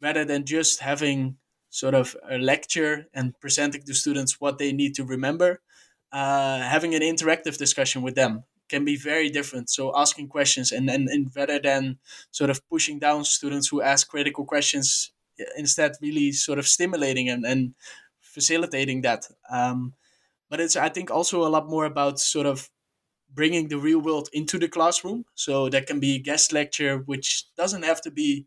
rather 0.00 0.24
than 0.24 0.44
just 0.44 0.80
having 0.80 1.36
sort 1.70 1.94
of 1.94 2.16
a 2.30 2.38
lecture 2.38 3.06
and 3.12 3.38
presenting 3.40 3.82
to 3.82 3.94
students 3.94 4.40
what 4.40 4.58
they 4.58 4.72
need 4.72 4.94
to 4.94 5.04
remember 5.04 5.60
uh, 6.12 6.60
having 6.60 6.94
an 6.94 7.02
interactive 7.02 7.58
discussion 7.58 8.00
with 8.02 8.14
them 8.14 8.44
can 8.68 8.84
be 8.84 8.96
very 8.96 9.28
different 9.28 9.68
so 9.68 9.92
asking 9.96 10.28
questions 10.28 10.72
and, 10.72 10.88
and, 10.88 11.08
and 11.08 11.30
rather 11.36 11.58
than 11.58 11.98
sort 12.30 12.50
of 12.50 12.66
pushing 12.68 12.98
down 12.98 13.24
students 13.24 13.68
who 13.68 13.82
ask 13.82 14.08
critical 14.08 14.44
questions 14.44 15.12
instead 15.56 15.92
really 16.00 16.32
sort 16.32 16.58
of 16.58 16.66
stimulating 16.66 17.28
and, 17.28 17.44
and 17.44 17.74
facilitating 18.20 19.02
that. 19.02 19.26
Um, 19.50 19.94
but 20.50 20.60
it's 20.60 20.76
I 20.76 20.88
think 20.88 21.10
also 21.10 21.46
a 21.46 21.48
lot 21.48 21.68
more 21.68 21.84
about 21.84 22.20
sort 22.20 22.46
of 22.46 22.70
bringing 23.32 23.68
the 23.68 23.78
real 23.78 24.00
world 24.00 24.28
into 24.32 24.58
the 24.58 24.68
classroom. 24.68 25.24
So 25.34 25.68
that 25.68 25.86
can 25.86 26.00
be 26.00 26.18
guest 26.18 26.52
lecture, 26.52 26.98
which 26.98 27.44
doesn't 27.56 27.84
have 27.84 28.00
to 28.02 28.10
be 28.10 28.46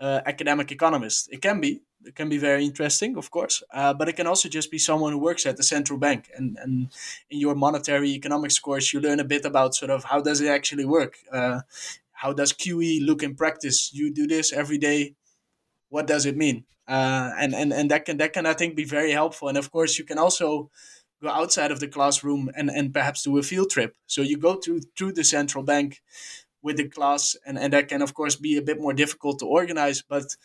uh, 0.00 0.20
academic 0.26 0.72
economist. 0.72 1.28
It 1.32 1.42
can 1.42 1.60
be. 1.60 1.82
It 2.06 2.14
can 2.14 2.28
be 2.28 2.36
very 2.36 2.66
interesting, 2.66 3.16
of 3.16 3.30
course, 3.30 3.62
uh, 3.72 3.94
but 3.94 4.10
it 4.10 4.16
can 4.16 4.26
also 4.26 4.46
just 4.46 4.70
be 4.70 4.76
someone 4.76 5.12
who 5.12 5.18
works 5.18 5.46
at 5.46 5.56
the 5.56 5.62
central 5.62 5.98
bank. 5.98 6.28
And, 6.36 6.58
and 6.60 6.90
in 7.30 7.40
your 7.40 7.54
monetary 7.54 8.10
economics 8.10 8.58
course, 8.58 8.92
you 8.92 9.00
learn 9.00 9.20
a 9.20 9.24
bit 9.24 9.46
about 9.46 9.74
sort 9.74 9.90
of 9.90 10.04
how 10.04 10.20
does 10.20 10.42
it 10.42 10.48
actually 10.48 10.84
work. 10.84 11.16
Uh, 11.32 11.60
how 12.12 12.34
does 12.34 12.52
QE 12.52 13.06
look 13.06 13.22
in 13.22 13.34
practice? 13.34 13.90
You 13.94 14.12
do 14.12 14.26
this 14.26 14.52
every 14.52 14.76
day 14.76 15.14
what 15.94 16.08
does 16.08 16.26
it 16.26 16.36
mean? 16.36 16.64
Uh, 16.88 17.30
and, 17.38 17.54
and, 17.54 17.72
and 17.72 17.88
that 17.90 18.04
can, 18.04 18.16
that 18.16 18.32
can, 18.32 18.46
I 18.46 18.52
think, 18.52 18.74
be 18.74 18.84
very 18.84 19.12
helpful. 19.12 19.48
And 19.48 19.56
of 19.56 19.70
course, 19.70 19.96
you 19.96 20.04
can 20.04 20.18
also 20.18 20.70
go 21.22 21.28
outside 21.28 21.70
of 21.70 21.78
the 21.78 21.86
classroom 21.86 22.50
and, 22.56 22.68
and 22.68 22.92
perhaps 22.92 23.22
do 23.22 23.38
a 23.38 23.42
field 23.44 23.70
trip. 23.70 23.94
So 24.06 24.20
you 24.20 24.36
go 24.36 24.56
through, 24.56 24.80
through 24.98 25.12
the 25.12 25.22
central 25.22 25.62
bank 25.62 26.02
with 26.64 26.78
the 26.78 26.88
class, 26.88 27.36
and, 27.46 27.58
and 27.58 27.72
that 27.72 27.88
can, 27.88 28.02
of 28.02 28.14
course, 28.14 28.36
be 28.36 28.56
a 28.56 28.62
bit 28.62 28.80
more 28.80 28.94
difficult 28.94 29.38
to 29.38 29.46
organize. 29.46 30.02
But 30.02 30.36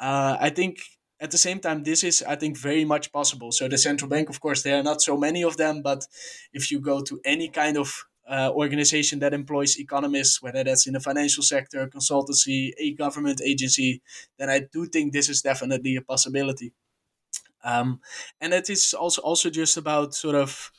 uh, 0.00 0.36
I 0.40 0.50
think 0.50 0.78
at 1.20 1.30
the 1.30 1.38
same 1.38 1.60
time, 1.60 1.82
this 1.82 2.02
is, 2.02 2.22
I 2.22 2.36
think, 2.36 2.56
very 2.56 2.84
much 2.84 3.12
possible. 3.12 3.52
So 3.52 3.68
the 3.68 3.78
central 3.78 4.08
bank, 4.08 4.28
of 4.28 4.40
course, 4.40 4.62
there 4.62 4.78
are 4.78 4.82
not 4.82 5.02
so 5.02 5.16
many 5.16 5.44
of 5.44 5.56
them, 5.56 5.82
but 5.82 6.08
if 6.52 6.70
you 6.70 6.80
go 6.80 7.02
to 7.02 7.20
any 7.24 7.48
kind 7.48 7.76
of 7.76 8.06
uh, 8.28 8.50
organization 8.52 9.20
that 9.20 9.34
employs 9.34 9.78
economists, 9.78 10.42
whether 10.42 10.64
that's 10.64 10.86
in 10.86 10.94
the 10.94 11.00
financial 11.00 11.42
sector, 11.42 11.86
consultancy, 11.86 12.72
a 12.78 12.94
government 12.94 13.40
agency, 13.44 14.02
then 14.38 14.50
I 14.50 14.60
do 14.72 14.86
think 14.86 15.12
this 15.12 15.28
is 15.28 15.42
definitely 15.42 15.96
a 15.96 16.02
possibility. 16.02 16.72
Um, 17.64 18.00
and 18.40 18.52
it 18.52 18.70
is 18.70 18.94
also 18.94 19.22
also 19.22 19.50
just 19.50 19.76
about 19.76 20.14
sort 20.14 20.36
of 20.36 20.70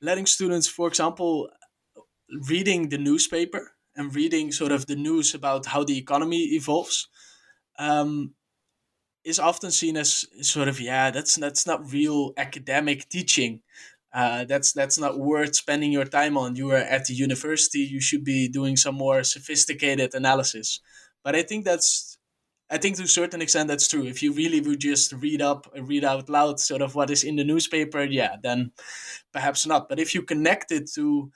letting 0.00 0.26
students, 0.26 0.68
for 0.68 0.88
example, 0.88 1.48
reading 2.48 2.88
the 2.88 2.98
newspaper 2.98 3.72
and 3.96 4.14
reading 4.14 4.52
sort 4.52 4.72
of 4.72 4.86
the 4.86 4.96
news 4.96 5.34
about 5.34 5.66
how 5.66 5.84
the 5.84 5.98
economy 5.98 6.42
evolves. 6.54 7.08
Um, 7.78 8.34
is 9.24 9.38
often 9.40 9.70
seen 9.70 9.96
as 9.96 10.26
sort 10.42 10.68
of 10.68 10.78
yeah 10.78 11.10
that's 11.10 11.36
that's 11.36 11.66
not 11.66 11.90
real 11.90 12.34
academic 12.36 13.08
teaching 13.08 13.62
uh, 14.14 14.44
that's 14.44 14.72
that's 14.72 14.96
not 14.96 15.18
worth 15.18 15.56
spending 15.56 15.90
your 15.90 16.04
time 16.04 16.38
on. 16.38 16.54
You 16.54 16.70
are 16.70 16.76
at 16.76 17.06
the 17.06 17.14
university. 17.14 17.80
You 17.80 18.00
should 18.00 18.22
be 18.22 18.48
doing 18.48 18.76
some 18.76 18.94
more 18.94 19.24
sophisticated 19.24 20.14
analysis. 20.14 20.80
But 21.24 21.34
I 21.34 21.42
think 21.42 21.64
that's, 21.64 22.16
I 22.70 22.78
think 22.78 22.96
to 22.96 23.02
a 23.02 23.08
certain 23.08 23.42
extent 23.42 23.66
that's 23.66 23.88
true. 23.88 24.04
If 24.04 24.22
you 24.22 24.32
really 24.32 24.60
would 24.60 24.78
just 24.78 25.12
read 25.14 25.42
up, 25.42 25.66
read 25.76 26.04
out 26.04 26.28
loud, 26.28 26.60
sort 26.60 26.80
of 26.80 26.94
what 26.94 27.10
is 27.10 27.24
in 27.24 27.34
the 27.34 27.44
newspaper, 27.44 28.04
yeah, 28.04 28.36
then 28.40 28.70
perhaps 29.32 29.66
not. 29.66 29.88
But 29.88 29.98
if 29.98 30.14
you 30.14 30.22
connect 30.22 30.70
it 30.70 30.88
to 30.94 31.32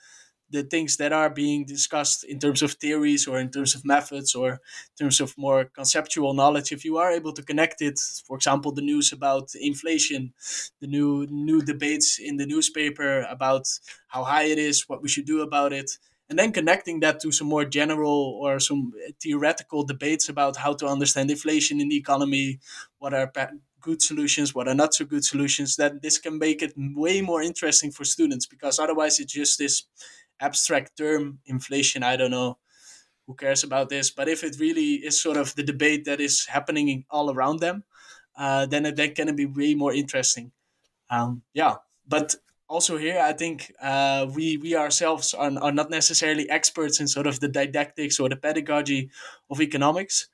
the 0.51 0.63
things 0.63 0.97
that 0.97 1.13
are 1.13 1.29
being 1.29 1.65
discussed 1.65 2.23
in 2.23 2.39
terms 2.39 2.61
of 2.61 2.73
theories 2.73 3.27
or 3.27 3.39
in 3.39 3.51
terms 3.51 3.75
of 3.75 3.85
methods 3.85 4.33
or 4.35 4.51
in 4.53 4.95
terms 4.99 5.19
of 5.19 5.37
more 5.37 5.65
conceptual 5.65 6.33
knowledge 6.33 6.71
if 6.71 6.83
you 6.83 6.97
are 6.97 7.11
able 7.11 7.33
to 7.33 7.43
connect 7.43 7.81
it 7.81 7.99
for 8.25 8.35
example 8.35 8.71
the 8.71 8.81
news 8.81 9.11
about 9.11 9.49
inflation 9.55 10.33
the 10.79 10.87
new 10.87 11.25
new 11.29 11.61
debates 11.61 12.19
in 12.19 12.37
the 12.37 12.45
newspaper 12.45 13.21
about 13.29 13.65
how 14.07 14.23
high 14.23 14.43
it 14.43 14.57
is 14.57 14.87
what 14.87 15.01
we 15.01 15.09
should 15.09 15.25
do 15.25 15.41
about 15.41 15.73
it 15.73 15.91
and 16.29 16.37
then 16.37 16.51
connecting 16.51 16.99
that 16.99 17.19
to 17.21 17.31
some 17.31 17.47
more 17.47 17.65
general 17.65 18.39
or 18.41 18.59
some 18.59 18.93
theoretical 19.21 19.83
debates 19.83 20.29
about 20.29 20.57
how 20.57 20.73
to 20.73 20.85
understand 20.85 21.31
inflation 21.31 21.81
in 21.81 21.89
the 21.89 21.97
economy 21.97 22.59
what 22.99 23.13
are 23.13 23.31
good 23.81 24.01
solutions 24.01 24.53
what 24.53 24.67
are 24.67 24.75
not 24.75 24.93
so 24.93 25.05
good 25.05 25.23
solutions 25.23 25.75
that 25.77 26.01
this 26.01 26.17
can 26.17 26.37
make 26.37 26.61
it 26.61 26.73
way 26.77 27.21
more 27.21 27.41
interesting 27.41 27.91
for 27.91 28.03
students 28.03 28.45
because 28.45 28.77
otherwise 28.77 29.19
it's 29.19 29.33
just 29.33 29.57
this 29.57 29.83
abstract 30.39 30.97
term 30.97 31.39
inflation 31.45 32.03
i 32.03 32.15
don't 32.15 32.31
know. 32.31 32.57
Who 33.27 33.35
cares 33.35 33.63
about 33.63 33.89
this? 33.89 34.09
But 34.09 34.27
if 34.27 34.43
it 34.43 34.57
really 34.59 35.05
is 35.05 35.21
sort 35.21 35.37
of 35.37 35.53
the 35.53 35.61
debate 35.61 36.05
that 36.05 36.19
is 36.19 36.47
happening 36.47 37.05
all 37.11 37.29
around 37.29 37.59
them 37.59 37.83
uh, 38.35 38.65
then 38.65 38.87
it 38.87 38.95
then 38.95 39.13
can 39.13 39.35
be 39.35 39.45
way 39.45 39.75
more 39.75 39.93
interesting. 39.93 40.51
Um, 41.09 41.43
yeah 41.53 41.75
but 42.07 42.35
also 42.67 42.97
here 42.97 43.19
i 43.19 43.33
think 43.33 43.73
uh, 43.81 44.27
we 44.35 44.57
we 44.57 44.75
ourselves 44.75 45.33
are, 45.33 45.51
are 45.59 45.71
not 45.71 45.89
necessarily 45.89 46.49
experts 46.49 46.99
in 46.99 47.07
sort 47.07 47.25
of 47.27 47.39
the 47.39 47.47
didactics 47.47 48.19
or 48.19 48.29
the 48.29 48.35
pedagogy 48.35 49.09
of 49.49 49.59
economics 49.59 50.29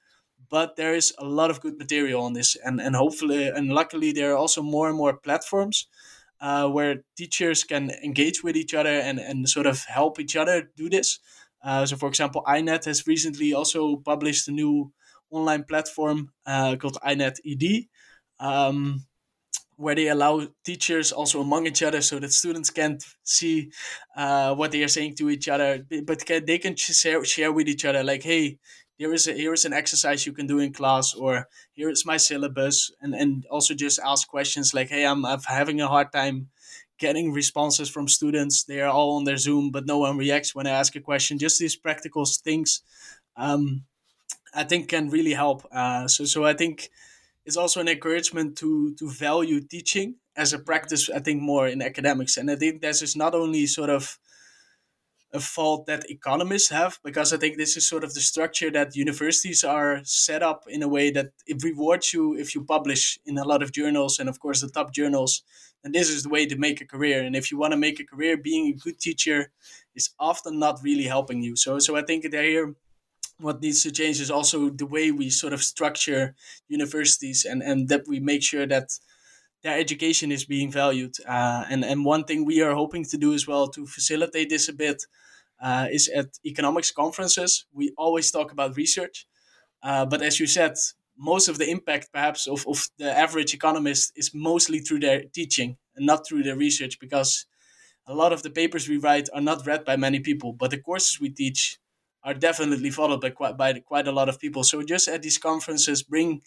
but 0.49 0.75
there 0.75 0.95
is 0.95 1.13
a 1.17 1.25
lot 1.25 1.49
of 1.49 1.61
good 1.61 1.77
material 1.77 2.23
on 2.23 2.33
this. 2.33 2.55
And 2.63 2.79
and 2.79 2.95
hopefully 2.95 3.47
and 3.47 3.69
luckily 3.69 4.11
there 4.11 4.31
are 4.33 4.37
also 4.37 4.61
more 4.61 4.87
and 4.87 4.97
more 4.97 5.17
platforms 5.17 5.87
uh, 6.41 6.67
where 6.67 7.03
teachers 7.17 7.63
can 7.63 7.91
engage 8.03 8.43
with 8.43 8.55
each 8.55 8.73
other 8.73 8.89
and, 8.89 9.19
and 9.19 9.47
sort 9.49 9.65
of 9.65 9.83
help 9.85 10.19
each 10.19 10.35
other 10.35 10.69
do 10.75 10.89
this. 10.89 11.19
Uh, 11.63 11.85
so, 11.85 11.95
for 11.95 12.07
example, 12.07 12.43
INET 12.47 12.85
has 12.85 13.07
recently 13.07 13.53
also 13.53 13.97
published 13.97 14.47
a 14.47 14.51
new 14.51 14.91
online 15.31 15.63
platform 15.63 16.31
uh, 16.45 16.75
called 16.75 16.97
INET 17.05 17.37
ED, 17.45 17.85
um, 18.39 19.05
where 19.75 19.95
they 19.95 20.07
allow 20.07 20.47
teachers 20.63 21.11
also 21.11 21.41
among 21.41 21.65
each 21.67 21.81
other 21.83 22.01
so 22.01 22.19
that 22.19 22.31
students 22.31 22.69
can't 22.69 23.03
see 23.23 23.71
uh, 24.15 24.53
what 24.55 24.71
they 24.71 24.83
are 24.83 24.87
saying 24.87 25.15
to 25.15 25.29
each 25.29 25.49
other, 25.49 25.85
but 26.05 26.25
can, 26.25 26.45
they 26.45 26.57
can 26.57 26.75
share, 26.75 27.23
share 27.25 27.51
with 27.51 27.67
each 27.67 27.83
other, 27.83 28.03
like, 28.03 28.23
hey, 28.23 28.57
here 28.97 29.13
is 29.13 29.27
a, 29.27 29.33
here 29.33 29.53
is 29.53 29.65
an 29.65 29.73
exercise 29.73 30.25
you 30.25 30.33
can 30.33 30.47
do 30.47 30.59
in 30.59 30.73
class 30.73 31.13
or 31.13 31.47
here 31.73 31.89
is 31.89 32.05
my 32.05 32.17
syllabus 32.17 32.91
and 33.01 33.13
and 33.13 33.45
also 33.47 33.73
just 33.73 33.99
ask 34.05 34.27
questions 34.27 34.73
like 34.73 34.89
hey 34.89 35.05
i'm, 35.05 35.25
I'm 35.25 35.41
having 35.41 35.81
a 35.81 35.87
hard 35.87 36.11
time 36.11 36.49
getting 36.97 37.33
responses 37.33 37.89
from 37.89 38.07
students. 38.07 38.63
They 38.63 38.79
are 38.79 38.89
all 38.89 39.17
on 39.17 39.25
their 39.25 39.37
zoom 39.37 39.71
but 39.71 39.85
no 39.85 39.99
one 39.99 40.17
reacts 40.17 40.55
when 40.55 40.67
i 40.67 40.71
ask 40.71 40.95
a 40.95 41.01
question. 41.01 41.37
Just 41.39 41.59
these 41.59 41.75
practical 41.75 42.25
things 42.25 42.81
um, 43.37 43.83
i 44.53 44.63
think 44.63 44.89
can 44.89 45.09
really 45.09 45.33
help 45.33 45.65
uh, 45.71 46.07
so 46.07 46.25
so 46.25 46.45
i 46.45 46.53
think 46.53 46.89
it's 47.45 47.57
also 47.57 47.81
an 47.81 47.87
encouragement 47.87 48.57
to 48.57 48.95
to 48.95 49.09
value 49.09 49.59
teaching 49.61 50.15
as 50.35 50.53
a 50.53 50.59
practice 50.59 51.09
i 51.09 51.19
think 51.19 51.41
more 51.41 51.67
in 51.67 51.81
academics. 51.81 52.37
And 52.37 52.49
i 52.49 52.55
think 52.55 52.81
this 52.81 53.01
is 53.01 53.15
not 53.15 53.35
only 53.35 53.65
sort 53.67 53.89
of 53.89 54.17
a 55.35 55.39
fault 55.39 55.85
that 55.85 56.09
economists 56.09 56.69
have 56.69 56.99
because 57.03 57.33
I 57.33 57.37
think 57.37 57.57
this 57.57 57.75
is 57.77 57.87
sort 57.87 58.03
of 58.03 58.13
the 58.13 58.21
structure 58.21 58.71
that 58.71 58.95
universities 58.95 59.63
are 59.63 59.99
set 60.03 60.41
up 60.41 60.63
in 60.67 60.81
a 60.81 60.87
way 60.87 61.11
that 61.11 61.31
it 61.45 61.63
rewards 61.63 62.13
you 62.13 62.35
if 62.35 62.55
you 62.55 62.63
publish 62.63 63.19
in 63.25 63.37
a 63.37 63.43
lot 63.43 63.61
of 63.61 63.71
journals 63.71 64.17
and 64.19 64.29
of 64.29 64.39
course 64.39 64.61
the 64.61 64.69
top 64.69 64.93
journals. 64.93 65.43
And 65.83 65.93
this 65.93 66.09
is 66.09 66.23
the 66.23 66.29
way 66.29 66.47
to 66.47 66.57
make 66.57 66.81
a 66.81 66.85
career. 66.85 67.21
And 67.21 67.35
if 67.35 67.51
you 67.51 67.59
want 67.59 67.73
to 67.73 67.77
make 67.77 67.99
a 67.99 68.05
career 68.05 68.37
being 68.37 68.67
a 68.67 68.73
good 68.73 68.99
teacher 68.99 69.51
is 69.93 70.09
often 70.19 70.57
not 70.57 70.79
really 70.81 71.03
helping 71.03 71.43
you. 71.43 71.55
So 71.55 71.79
so 71.79 71.95
I 71.95 72.01
think 72.01 72.31
there 72.31 72.73
what 73.37 73.61
needs 73.61 73.83
to 73.83 73.91
change 73.91 74.21
is 74.21 74.31
also 74.31 74.69
the 74.69 74.85
way 74.85 75.11
we 75.11 75.29
sort 75.29 75.53
of 75.53 75.61
structure 75.61 76.35
universities 76.69 77.45
and 77.45 77.61
and 77.61 77.89
that 77.89 78.07
we 78.07 78.19
make 78.19 78.43
sure 78.43 78.65
that 78.65 78.97
their 79.65 79.77
education 79.79 80.31
is 80.31 80.45
being 80.45 80.71
valued. 80.71 81.15
Uh, 81.27 81.65
and 81.69 81.83
and 81.83 82.05
one 82.05 82.23
thing 82.23 82.45
we 82.45 82.61
are 82.61 82.75
hoping 82.75 83.03
to 83.03 83.17
do 83.17 83.33
as 83.33 83.47
well 83.47 83.67
to 83.67 83.85
facilitate 83.87 84.49
this 84.49 84.69
a 84.69 84.73
bit 84.73 85.03
uh, 85.61 85.87
is 85.91 86.09
at 86.09 86.27
economics 86.45 86.91
conferences. 86.91 87.65
We 87.73 87.93
always 87.97 88.31
talk 88.31 88.51
about 88.51 88.75
research, 88.75 89.27
uh, 89.83 90.05
but 90.05 90.21
as 90.21 90.39
you 90.39 90.47
said, 90.47 90.75
most 91.17 91.47
of 91.47 91.57
the 91.57 91.69
impact 91.69 92.09
perhaps 92.13 92.47
of, 92.47 92.67
of 92.67 92.89
the 92.97 93.11
average 93.11 93.53
economist 93.53 94.11
is 94.15 94.33
mostly 94.33 94.79
through 94.79 94.99
their 94.99 95.23
teaching 95.23 95.77
and 95.95 96.05
not 96.05 96.27
through 96.27 96.43
their 96.43 96.57
research 96.57 96.99
because 96.99 97.45
a 98.07 98.13
lot 98.13 98.33
of 98.33 98.43
the 98.43 98.49
papers 98.49 98.87
we 98.87 98.97
write 98.97 99.29
are 99.33 99.41
not 99.41 99.65
read 99.65 99.85
by 99.85 99.95
many 99.95 100.19
people, 100.19 100.53
but 100.53 100.71
the 100.71 100.79
courses 100.79 101.19
we 101.19 101.29
teach 101.29 101.79
are 102.23 102.33
definitely 102.33 102.89
followed 102.89 103.21
by 103.21 103.29
quite 103.29 103.57
by 103.57 103.79
quite 103.79 104.07
a 104.07 104.11
lot 104.11 104.29
of 104.29 104.39
people. 104.39 104.63
So 104.63 104.81
just 104.83 105.07
at 105.07 105.21
these 105.21 105.37
conferences, 105.37 106.03
bring 106.03 106.41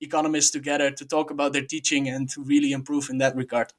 economists 0.00 0.50
together 0.50 0.90
to 0.90 1.04
talk 1.06 1.30
about 1.30 1.52
their 1.52 1.64
teaching 1.64 2.08
and 2.08 2.28
to 2.30 2.42
really 2.42 2.72
improve 2.72 3.10
in 3.10 3.18
that 3.18 3.36
regard. 3.36 3.72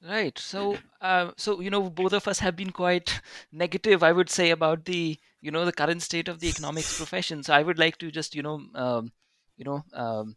Right. 0.00 0.38
So, 0.38 0.78
uh, 1.00 1.32
so 1.36 1.60
you 1.60 1.70
know, 1.70 1.90
both 1.90 2.12
of 2.12 2.28
us 2.28 2.38
have 2.38 2.54
been 2.54 2.70
quite 2.70 3.20
negative, 3.52 4.02
I 4.02 4.12
would 4.12 4.30
say, 4.30 4.50
about 4.50 4.84
the 4.84 5.18
you 5.40 5.50
know 5.50 5.64
the 5.64 5.72
current 5.72 6.02
state 6.02 6.28
of 6.28 6.38
the 6.38 6.48
economics 6.48 6.96
profession. 6.96 7.42
So, 7.42 7.52
I 7.54 7.62
would 7.62 7.78
like 7.78 7.98
to 7.98 8.10
just 8.10 8.34
you 8.36 8.42
know, 8.42 8.64
um, 8.74 9.12
you 9.56 9.64
know, 9.64 9.82
um, 9.92 10.36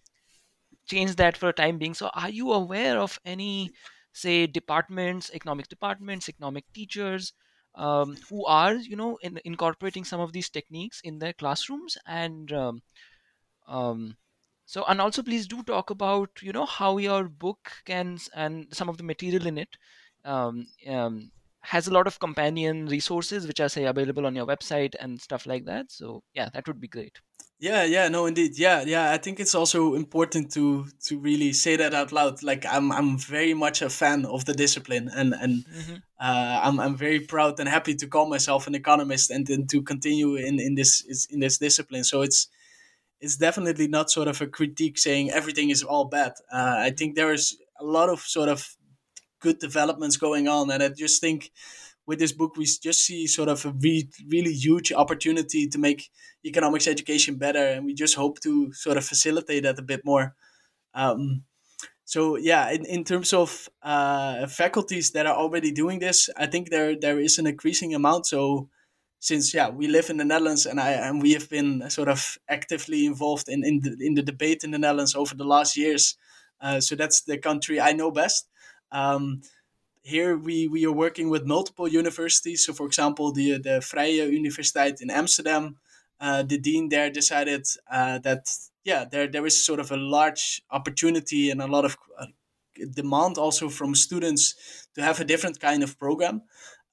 change 0.87 1.15
that 1.17 1.37
for 1.37 1.49
a 1.49 1.53
time 1.53 1.77
being. 1.79 1.93
So, 1.95 2.09
are 2.15 2.29
you 2.29 2.51
aware 2.53 2.99
of 2.99 3.19
any, 3.25 3.73
say, 4.13 4.47
departments, 4.47 5.31
economic 5.33 5.67
departments, 5.69 6.29
economic 6.29 6.65
teachers, 6.73 7.33
um, 7.75 8.17
who 8.29 8.45
are 8.45 8.75
you 8.75 8.95
know 8.95 9.17
in, 9.23 9.39
incorporating 9.45 10.05
some 10.05 10.21
of 10.21 10.33
these 10.33 10.49
techniques 10.49 11.01
in 11.03 11.19
their 11.19 11.33
classrooms 11.33 11.97
and 12.07 12.51
um, 12.53 12.83
um, 13.67 14.17
so 14.71 14.85
and 14.87 15.01
also 15.01 15.21
please 15.21 15.47
do 15.47 15.61
talk 15.63 15.89
about 15.89 16.29
you 16.41 16.53
know 16.53 16.65
how 16.65 16.97
your 16.97 17.23
book 17.27 17.71
can 17.83 18.17
and 18.33 18.67
some 18.71 18.87
of 18.87 18.95
the 18.97 19.03
material 19.03 19.45
in 19.45 19.57
it 19.57 19.75
um, 20.23 20.65
um, 20.87 21.29
has 21.59 21.87
a 21.87 21.93
lot 21.93 22.07
of 22.07 22.19
companion 22.19 22.85
resources 22.85 23.45
which 23.45 23.59
are 23.59 23.67
say 23.67 23.83
available 23.83 24.25
on 24.25 24.33
your 24.33 24.45
website 24.45 24.93
and 24.99 25.19
stuff 25.19 25.45
like 25.45 25.65
that. 25.65 25.91
So 25.91 26.23
yeah 26.33 26.47
that 26.53 26.67
would 26.67 26.79
be 26.79 26.87
great. 26.87 27.19
Yeah 27.59 27.83
yeah 27.83 28.07
no 28.07 28.25
indeed. 28.27 28.57
Yeah 28.57 28.81
yeah 28.87 29.11
i 29.11 29.17
think 29.17 29.41
it's 29.41 29.55
also 29.55 29.93
important 29.93 30.53
to 30.53 30.85
to 31.07 31.19
really 31.19 31.51
say 31.51 31.75
that 31.75 31.93
out 31.93 32.13
loud. 32.13 32.41
Like 32.41 32.65
i'm 32.65 32.93
i'm 32.93 33.17
very 33.17 33.53
much 33.53 33.81
a 33.81 33.89
fan 33.89 34.25
of 34.25 34.45
the 34.45 34.53
discipline 34.53 35.11
and 35.13 35.33
and 35.33 35.65
mm-hmm. 35.65 35.95
uh, 36.17 36.59
i'm 36.63 36.79
i'm 36.79 36.95
very 36.95 37.19
proud 37.19 37.59
and 37.59 37.67
happy 37.67 37.95
to 37.95 38.07
call 38.07 38.29
myself 38.29 38.67
an 38.67 38.75
economist 38.75 39.31
and, 39.31 39.49
and 39.49 39.69
to 39.71 39.81
continue 39.81 40.35
in 40.35 40.61
in 40.61 40.75
this 40.75 41.27
in 41.29 41.41
this 41.41 41.57
discipline. 41.57 42.05
So 42.05 42.21
it's 42.21 42.47
it's 43.21 43.37
definitely 43.37 43.87
not 43.87 44.09
sort 44.11 44.27
of 44.27 44.41
a 44.41 44.47
critique 44.47 44.97
saying 44.97 45.31
everything 45.31 45.69
is 45.69 45.83
all 45.83 46.05
bad. 46.05 46.33
Uh, 46.51 46.75
I 46.79 46.89
think 46.89 47.15
there 47.15 47.31
is 47.31 47.57
a 47.79 47.85
lot 47.85 48.09
of 48.09 48.19
sort 48.21 48.49
of 48.49 48.75
good 49.39 49.59
developments 49.59 50.17
going 50.17 50.47
on, 50.47 50.71
and 50.71 50.83
I 50.83 50.89
just 50.89 51.21
think 51.21 51.51
with 52.05 52.19
this 52.19 52.31
book 52.31 52.57
we 52.57 52.65
just 52.65 53.05
see 53.05 53.27
sort 53.27 53.49
of 53.49 53.65
a 53.65 53.71
re- 53.71 54.09
really 54.27 54.53
huge 54.53 54.91
opportunity 54.91 55.67
to 55.67 55.77
make 55.77 56.09
economics 56.43 56.87
education 56.87 57.35
better, 57.35 57.65
and 57.65 57.85
we 57.85 57.93
just 57.93 58.15
hope 58.15 58.39
to 58.41 58.73
sort 58.73 58.97
of 58.97 59.05
facilitate 59.05 59.63
that 59.63 59.79
a 59.79 59.83
bit 59.83 60.03
more. 60.03 60.35
Um, 60.93 61.43
so 62.05 62.35
yeah, 62.35 62.71
in, 62.71 62.85
in 62.85 63.03
terms 63.03 63.33
of 63.33 63.69
uh, 63.83 64.47
faculties 64.47 65.11
that 65.11 65.25
are 65.25 65.35
already 65.35 65.71
doing 65.71 65.99
this, 65.99 66.29
I 66.35 66.47
think 66.47 66.69
there 66.69 66.95
there 66.99 67.19
is 67.19 67.37
an 67.37 67.47
increasing 67.47 67.93
amount. 67.93 68.25
So 68.25 68.69
since 69.21 69.53
yeah 69.53 69.69
we 69.69 69.87
live 69.87 70.09
in 70.09 70.17
the 70.17 70.25
Netherlands 70.25 70.65
and 70.65 70.79
I 70.79 70.91
and 70.93 71.21
we 71.21 71.33
have 71.33 71.47
been 71.47 71.89
sort 71.89 72.09
of 72.09 72.37
actively 72.49 73.05
involved 73.05 73.47
in 73.47 73.63
in 73.63 73.79
the, 73.81 73.95
in 74.01 74.15
the 74.15 74.23
debate 74.23 74.63
in 74.63 74.71
the 74.71 74.79
Netherlands 74.79 75.15
over 75.15 75.35
the 75.35 75.45
last 75.45 75.77
years. 75.77 76.17
Uh, 76.59 76.79
so 76.81 76.95
that's 76.95 77.21
the 77.21 77.37
country 77.37 77.79
I 77.79 77.93
know 77.93 78.11
best. 78.11 78.47
Um, 78.91 79.41
here 80.03 80.35
we, 80.35 80.67
we 80.67 80.85
are 80.85 80.91
working 80.91 81.29
with 81.29 81.45
multiple 81.45 81.87
universities. 81.87 82.65
So 82.65 82.73
for 82.73 82.85
example, 82.87 83.31
the 83.31 83.59
the 83.59 83.79
Vrije 83.79 84.27
Universiteit 84.29 85.01
in 85.01 85.11
Amsterdam, 85.11 85.77
uh, 86.19 86.43
the 86.43 86.57
dean 86.57 86.89
there 86.89 87.11
decided 87.11 87.67
uh, 87.91 88.17
that 88.19 88.49
yeah 88.83 89.05
there 89.05 89.27
there 89.27 89.45
is 89.45 89.63
sort 89.63 89.79
of 89.79 89.91
a 89.91 89.97
large 89.97 90.63
opportunity 90.71 91.51
and 91.51 91.61
a 91.61 91.67
lot 91.67 91.85
of 91.85 91.95
uh, 92.19 92.25
demand 92.95 93.37
also 93.37 93.69
from 93.69 93.93
students 93.93 94.87
to 94.95 95.03
have 95.03 95.19
a 95.19 95.25
different 95.25 95.59
kind 95.59 95.83
of 95.83 95.99
program. 95.99 96.41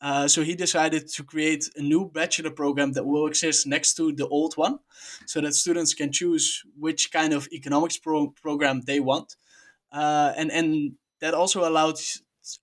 Uh, 0.01 0.29
so 0.29 0.43
he 0.43 0.55
decided 0.55 1.09
to 1.09 1.25
create 1.25 1.69
a 1.77 1.83
new 1.83 2.09
bachelor 2.09 2.51
program 2.51 2.93
that 2.93 3.05
will 3.05 3.27
exist 3.27 3.67
next 3.67 3.95
to 3.95 4.13
the 4.13 4.29
old 4.29 4.55
one, 4.57 4.79
so 5.27 5.41
that 5.41 5.55
students 5.55 5.95
can 5.95 6.13
choose 6.13 6.63
which 6.79 7.11
kind 7.11 7.33
of 7.33 7.49
economics 7.53 7.99
pro- 7.99 8.33
program 8.43 8.83
they 8.83 9.01
want, 9.01 9.37
uh, 9.93 10.33
and 10.37 10.53
and 10.53 10.93
that 11.21 11.35
also 11.35 11.69
allowed 11.69 11.99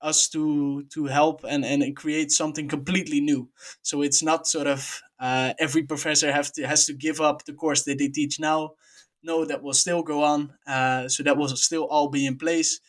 us 0.02 0.30
to 0.30 0.84
to 0.94 1.06
help 1.06 1.44
and, 1.44 1.66
and 1.66 1.96
create 1.96 2.32
something 2.32 2.70
completely 2.70 3.20
new. 3.20 3.50
So 3.82 4.02
it's 4.02 4.24
not 4.24 4.48
sort 4.48 4.68
of 4.68 5.02
uh, 5.20 5.54
every 5.60 5.84
professor 5.84 6.32
have 6.32 6.52
to 6.54 6.66
has 6.68 6.86
to 6.86 6.94
give 6.94 7.20
up 7.20 7.44
the 7.44 7.54
course 7.54 7.84
that 7.84 7.98
they 7.98 8.08
teach 8.08 8.40
now. 8.40 8.76
No, 9.22 9.46
that 9.46 9.62
will 9.62 9.74
still 9.74 10.04
go 10.04 10.24
on. 10.24 10.54
Uh, 10.68 11.08
so 11.10 11.24
that 11.24 11.38
will 11.38 11.50
still 11.50 11.84
all 11.84 12.10
be 12.10 12.26
in 12.26 12.38
place 12.38 12.80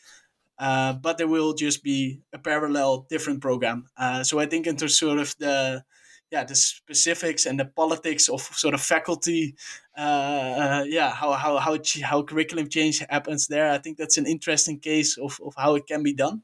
uh, 0.59 0.95
but 0.95 1.19
there 1.19 1.29
will 1.29 1.53
just 1.55 1.83
be 1.83 2.21
a 2.33 2.39
parallel 2.39 3.07
different 3.11 3.41
program. 3.41 3.87
Uh, 3.97 4.23
so 4.25 4.39
I 4.39 4.47
think 4.47 4.67
into 4.67 4.89
sort 4.89 5.19
of 5.19 5.35
the 5.39 5.85
yeah 6.31 6.45
the 6.45 6.55
specifics 6.55 7.47
and 7.47 7.59
the 7.61 7.65
politics 7.65 8.29
of 8.29 8.41
sort 8.41 8.75
of 8.75 8.81
faculty 8.81 9.55
uh, 9.97 10.85
yeah 10.87 11.11
how 11.11 11.33
how 11.33 11.59
how 11.59 11.79
how 12.03 12.23
curriculum 12.23 12.69
change 12.69 13.03
happens 13.09 13.47
there 13.47 13.71
i 13.71 13.79
think 13.79 13.97
that's 13.97 14.19
an 14.19 14.27
interesting 14.27 14.79
case 14.79 15.17
of, 15.19 15.39
of 15.45 15.55
how 15.57 15.75
it 15.75 15.87
can 15.87 16.03
be 16.03 16.13
done. 16.13 16.43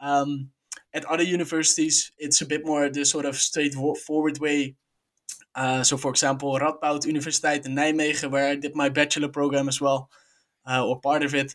Um, 0.00 0.50
at 0.92 1.04
other 1.06 1.24
universities 1.24 2.12
it's 2.18 2.40
a 2.42 2.46
bit 2.46 2.64
more 2.64 2.88
the 2.88 3.04
sort 3.04 3.24
of 3.24 3.36
straightforward 3.36 4.38
way. 4.38 4.76
Uh, 5.54 5.82
so 5.82 5.96
for 5.96 6.10
example 6.10 6.58
radboud 6.58 7.06
universiteit 7.06 7.64
in 7.64 7.74
nijmegen 7.74 8.30
where 8.30 8.48
i 8.50 8.56
did 8.56 8.74
my 8.74 8.88
bachelor 8.88 9.28
program 9.28 9.68
as 9.68 9.80
well 9.80 10.10
uh, 10.66 10.84
or 10.84 11.00
part 11.00 11.22
of 11.24 11.34
it 11.34 11.54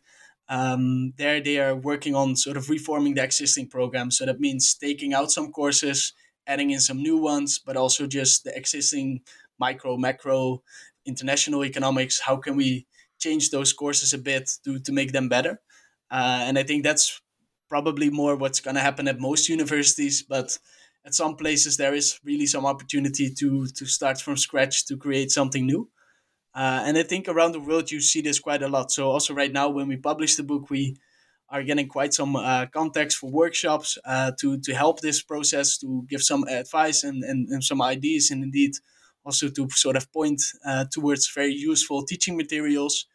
um, 0.50 1.14
there 1.18 1.40
they 1.42 1.60
are 1.60 1.76
working 1.76 2.16
on 2.16 2.36
sort 2.36 2.58
of 2.58 2.70
reforming 2.70 3.14
the 3.14 3.24
existing 3.24 3.68
program 3.68 4.12
so 4.12 4.26
that 4.26 4.40
means 4.40 4.74
taking 4.74 5.14
out 5.14 5.32
some 5.32 5.52
courses 5.52 6.14
adding 6.50 6.72
in 6.72 6.80
some 6.80 6.98
new 6.98 7.18
ones, 7.18 7.60
but 7.60 7.78
also 7.78 8.08
just 8.08 8.44
the 8.44 8.58
existing 8.58 9.22
micro, 9.60 9.96
macro, 9.96 10.64
international 11.06 11.64
economics. 11.64 12.20
How 12.20 12.38
can 12.38 12.58
we 12.58 12.88
change 13.20 13.52
those 13.52 13.72
courses 13.72 14.14
a 14.14 14.18
bit 14.18 14.50
to, 14.66 14.80
to 14.80 14.92
make 14.92 15.12
them 15.12 15.30
better? 15.30 15.62
Uh, 16.12 16.42
and 16.48 16.58
I 16.58 16.64
think 16.64 16.84
that's 16.84 17.22
probably 17.70 18.10
more 18.10 18.36
what's 18.36 18.60
going 18.60 18.76
to 18.76 18.82
happen 18.82 19.08
at 19.08 19.20
most 19.20 19.48
universities, 19.48 20.24
but 20.24 20.58
at 21.06 21.14
some 21.14 21.36
places 21.36 21.78
there 21.78 21.94
is 21.94 22.20
really 22.24 22.48
some 22.48 22.66
opportunity 22.66 23.34
to 23.34 23.68
to 23.68 23.86
start 23.86 24.20
from 24.20 24.36
scratch 24.36 24.86
to 24.88 24.98
create 24.98 25.32
something 25.32 25.66
new. 25.66 25.88
Uh, 26.54 26.84
and 26.86 26.98
I 26.98 27.04
think 27.04 27.28
around 27.28 27.52
the 27.52 27.60
world 27.60 27.92
you 27.92 28.02
see 28.02 28.22
this 28.22 28.40
quite 28.40 28.64
a 28.64 28.68
lot. 28.68 28.92
So 28.92 29.10
also 29.10 29.34
right 29.34 29.52
now 29.52 29.70
when 29.70 29.88
we 29.88 29.98
publish 29.98 30.36
the 30.36 30.44
book, 30.44 30.70
we 30.70 30.98
are 31.50 31.64
getting 31.64 31.88
quite 31.88 32.14
some 32.14 32.36
uh, 32.36 32.66
contacts 32.68 33.16
for 33.16 33.30
workshops 33.30 33.98
uh, 34.06 34.32
to 34.40 34.60
to 34.60 34.74
help 34.74 35.00
this 35.02 35.22
process, 35.22 35.78
to 35.80 36.06
give 36.08 36.22
some 36.22 36.44
advice 36.48 37.04
and, 37.04 37.24
and, 37.24 37.50
and 37.50 37.64
some 37.64 37.82
ideas, 37.82 38.32
and 38.32 38.44
indeed 38.44 38.72
also 39.26 39.50
to 39.50 39.68
sort 39.70 39.96
of 39.96 40.12
point 40.12 40.42
uh, 40.66 40.86
towards 40.92 41.32
very 41.34 41.54
useful 41.54 42.04
teaching 42.04 42.38
materials. 42.38 43.06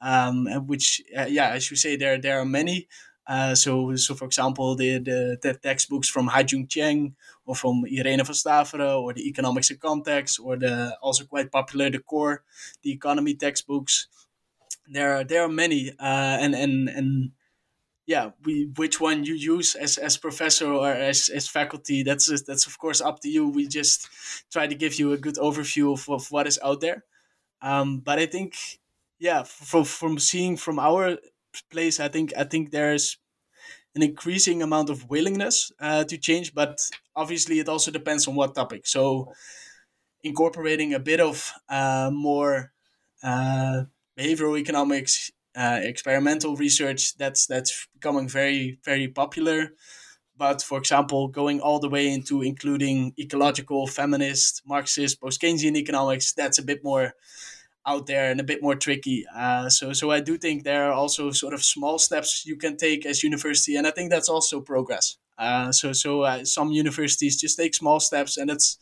Um, 0.00 0.46
which, 0.66 1.00
uh, 1.16 1.26
yeah, 1.28 1.50
as 1.50 1.70
you 1.70 1.76
say, 1.76 1.96
there 1.96 2.18
there 2.20 2.40
are 2.40 2.44
many. 2.44 2.88
Uh, 3.26 3.54
so, 3.54 3.94
so 3.96 4.14
for 4.14 4.24
example, 4.24 4.74
the, 4.74 4.98
the, 4.98 5.38
the 5.40 5.54
textbooks 5.54 6.08
from 6.08 6.26
Ha-Joon 6.26 6.66
Chang 6.66 7.14
or 7.46 7.54
from 7.54 7.84
Irene 7.86 8.24
van 8.24 8.34
Staveren 8.34 9.00
or 9.00 9.12
the 9.12 9.28
Economics 9.28 9.70
in 9.70 9.76
Context 9.76 10.40
or 10.42 10.56
the 10.56 10.96
also 11.00 11.24
quite 11.24 11.50
popular 11.52 11.90
the 11.90 12.00
Core, 12.00 12.42
the 12.82 12.92
economy 12.92 13.34
textbooks. 13.34 14.08
There 14.88 15.16
are 15.16 15.24
there 15.24 15.42
are 15.44 15.48
many, 15.48 15.90
uh, 15.90 16.38
and 16.40 16.54
and 16.54 16.88
and 16.88 17.30
yeah, 18.06 18.30
we 18.44 18.70
which 18.76 19.00
one 19.00 19.24
you 19.24 19.34
use 19.34 19.76
as 19.76 19.96
as 19.96 20.16
professor 20.16 20.66
or 20.66 20.90
as 20.90 21.28
as 21.28 21.46
faculty, 21.48 22.02
that's 22.02 22.26
that's 22.42 22.66
of 22.66 22.78
course 22.78 23.00
up 23.00 23.20
to 23.20 23.28
you. 23.28 23.48
We 23.48 23.68
just 23.68 24.08
try 24.52 24.66
to 24.66 24.74
give 24.74 24.98
you 24.98 25.12
a 25.12 25.18
good 25.18 25.36
overview 25.36 25.92
of, 25.92 26.08
of 26.10 26.30
what 26.30 26.46
is 26.46 26.58
out 26.64 26.80
there. 26.80 27.04
Um, 27.62 28.00
but 28.00 28.18
I 28.18 28.26
think, 28.26 28.54
yeah, 29.20 29.44
from 29.44 29.84
from 29.84 30.18
seeing 30.18 30.56
from 30.56 30.78
our 30.80 31.18
place, 31.70 32.00
I 32.00 32.08
think 32.08 32.32
I 32.36 32.44
think 32.44 32.70
there's 32.70 33.18
an 33.94 34.02
increasing 34.02 34.62
amount 34.62 34.90
of 34.90 35.10
willingness 35.10 35.72
uh, 35.80 36.04
to 36.04 36.18
change, 36.18 36.54
but 36.54 36.80
obviously 37.16 37.58
it 37.60 37.68
also 37.68 37.90
depends 37.90 38.28
on 38.28 38.34
what 38.36 38.54
topic. 38.54 38.86
So 38.86 39.32
incorporating 40.22 40.94
a 40.94 40.98
bit 41.00 41.20
of 41.20 41.52
uh, 41.68 42.10
more 42.12 42.72
uh, 43.22 43.84
behavioral 44.18 44.58
economics 44.58 45.30
uh, 45.54 45.80
experimental 45.82 46.56
research 46.56 47.16
that's 47.18 47.46
that's 47.46 47.86
becoming 47.92 48.28
very 48.28 48.78
very 48.84 49.06
popular 49.08 49.72
but 50.36 50.62
for 50.62 50.78
example 50.78 51.28
going 51.28 51.60
all 51.60 51.78
the 51.78 51.88
way 51.88 52.08
into 52.12 52.42
including 52.42 53.14
ecological 53.18 53.86
feminist 53.86 54.62
marxist 54.66 55.20
post-keynesian 55.20 55.76
economics 55.76 56.32
that's 56.34 56.58
a 56.58 56.62
bit 56.62 56.84
more 56.84 57.14
out 57.86 58.06
there 58.06 58.30
and 58.30 58.40
a 58.40 58.44
bit 58.44 58.62
more 58.62 58.76
tricky 58.76 59.24
uh, 59.34 59.68
so 59.68 59.92
so 59.92 60.10
i 60.10 60.20
do 60.20 60.38
think 60.38 60.62
there 60.64 60.84
are 60.88 60.92
also 60.92 61.30
sort 61.30 61.54
of 61.54 61.64
small 61.64 61.98
steps 61.98 62.44
you 62.46 62.56
can 62.56 62.76
take 62.76 63.04
as 63.06 63.22
university 63.22 63.76
and 63.76 63.86
i 63.86 63.90
think 63.90 64.10
that's 64.10 64.28
also 64.28 64.60
progress 64.60 65.16
uh, 65.38 65.72
so 65.72 65.92
so 65.92 66.22
uh, 66.22 66.44
some 66.44 66.70
universities 66.70 67.40
just 67.40 67.58
take 67.58 67.74
small 67.74 67.98
steps 67.98 68.36
and 68.36 68.50
it's 68.50 68.78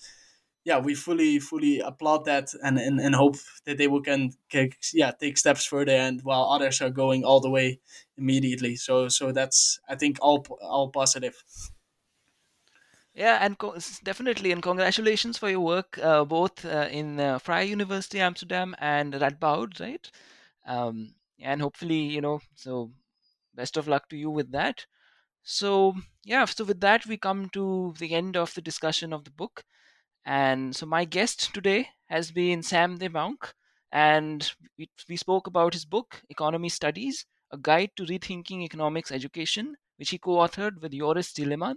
yeah, 0.64 0.78
we 0.78 0.94
fully 0.94 1.38
fully 1.38 1.80
applaud 1.80 2.26
that 2.26 2.50
and, 2.62 2.78
and, 2.78 3.00
and 3.00 3.14
hope 3.14 3.36
that 3.64 3.78
they 3.78 3.88
will 3.88 4.02
can, 4.02 4.32
can 4.50 4.70
yeah 4.92 5.10
take 5.10 5.38
steps 5.38 5.64
further 5.64 5.92
and 5.92 6.20
while 6.22 6.44
others 6.44 6.80
are 6.82 6.90
going 6.90 7.24
all 7.24 7.40
the 7.40 7.50
way 7.50 7.80
immediately. 8.18 8.76
So 8.76 9.08
so 9.08 9.32
that's 9.32 9.80
I 9.88 9.96
think 9.96 10.18
all 10.20 10.46
all 10.60 10.90
positive. 10.90 11.42
Yeah, 13.20 13.38
and 13.40 13.56
co- 13.56 13.76
definitely, 14.02 14.50
and 14.50 14.60
congratulations 14.62 15.38
for 15.38 15.48
your 15.48 15.60
work 15.60 15.96
uh, 15.98 16.24
both 16.24 16.64
uh, 16.64 16.88
in 16.90 17.20
uh, 17.20 17.38
University 17.60 18.18
Amsterdam 18.18 18.74
and 18.78 19.12
Radboud, 19.14 19.78
right? 19.78 20.10
Um, 20.66 21.14
and 21.40 21.60
hopefully, 21.62 22.00
you 22.00 22.20
know, 22.20 22.40
so 22.56 22.92
best 23.54 23.76
of 23.76 23.88
luck 23.88 24.08
to 24.10 24.16
you 24.16 24.30
with 24.30 24.52
that. 24.52 24.86
So 25.44 25.94
yeah, 26.24 26.44
so 26.46 26.64
with 26.64 26.80
that 26.82 27.06
we 27.06 27.16
come 27.18 27.50
to 27.50 27.94
the 27.98 28.14
end 28.14 28.36
of 28.36 28.54
the 28.54 28.62
discussion 28.62 29.12
of 29.12 29.24
the 29.24 29.32
book. 29.32 29.64
And 30.26 30.76
so 30.76 30.86
my 30.86 31.04
guest 31.06 31.54
today 31.54 31.90
has 32.08 32.32
been 32.32 32.62
Sam 32.62 32.98
de 32.98 33.08
Muijnck, 33.10 33.52
and 33.92 34.52
we, 34.78 34.90
we 35.08 35.16
spoke 35.18 35.46
about 35.48 35.74
his 35.74 35.84
book, 35.86 36.22
Economy 36.30 36.70
Studies, 36.70 37.26
a 37.52 37.58
guide 37.58 37.92
to 37.96 38.04
rethinking 38.06 38.62
economics 38.62 39.12
education, 39.12 39.76
which 39.98 40.10
he 40.10 40.18
co-authored 40.18 40.80
with 40.82 40.92
Joris 40.92 41.32
Tieleman. 41.32 41.76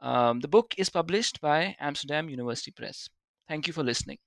Um, 0.00 0.40
the 0.40 0.48
book 0.48 0.74
is 0.78 0.88
published 0.90 1.40
by 1.40 1.76
Amsterdam 1.78 2.28
University 2.28 2.70
Press. 2.70 3.08
Thank 3.48 3.66
you 3.66 3.72
for 3.72 3.82
listening. 3.82 4.18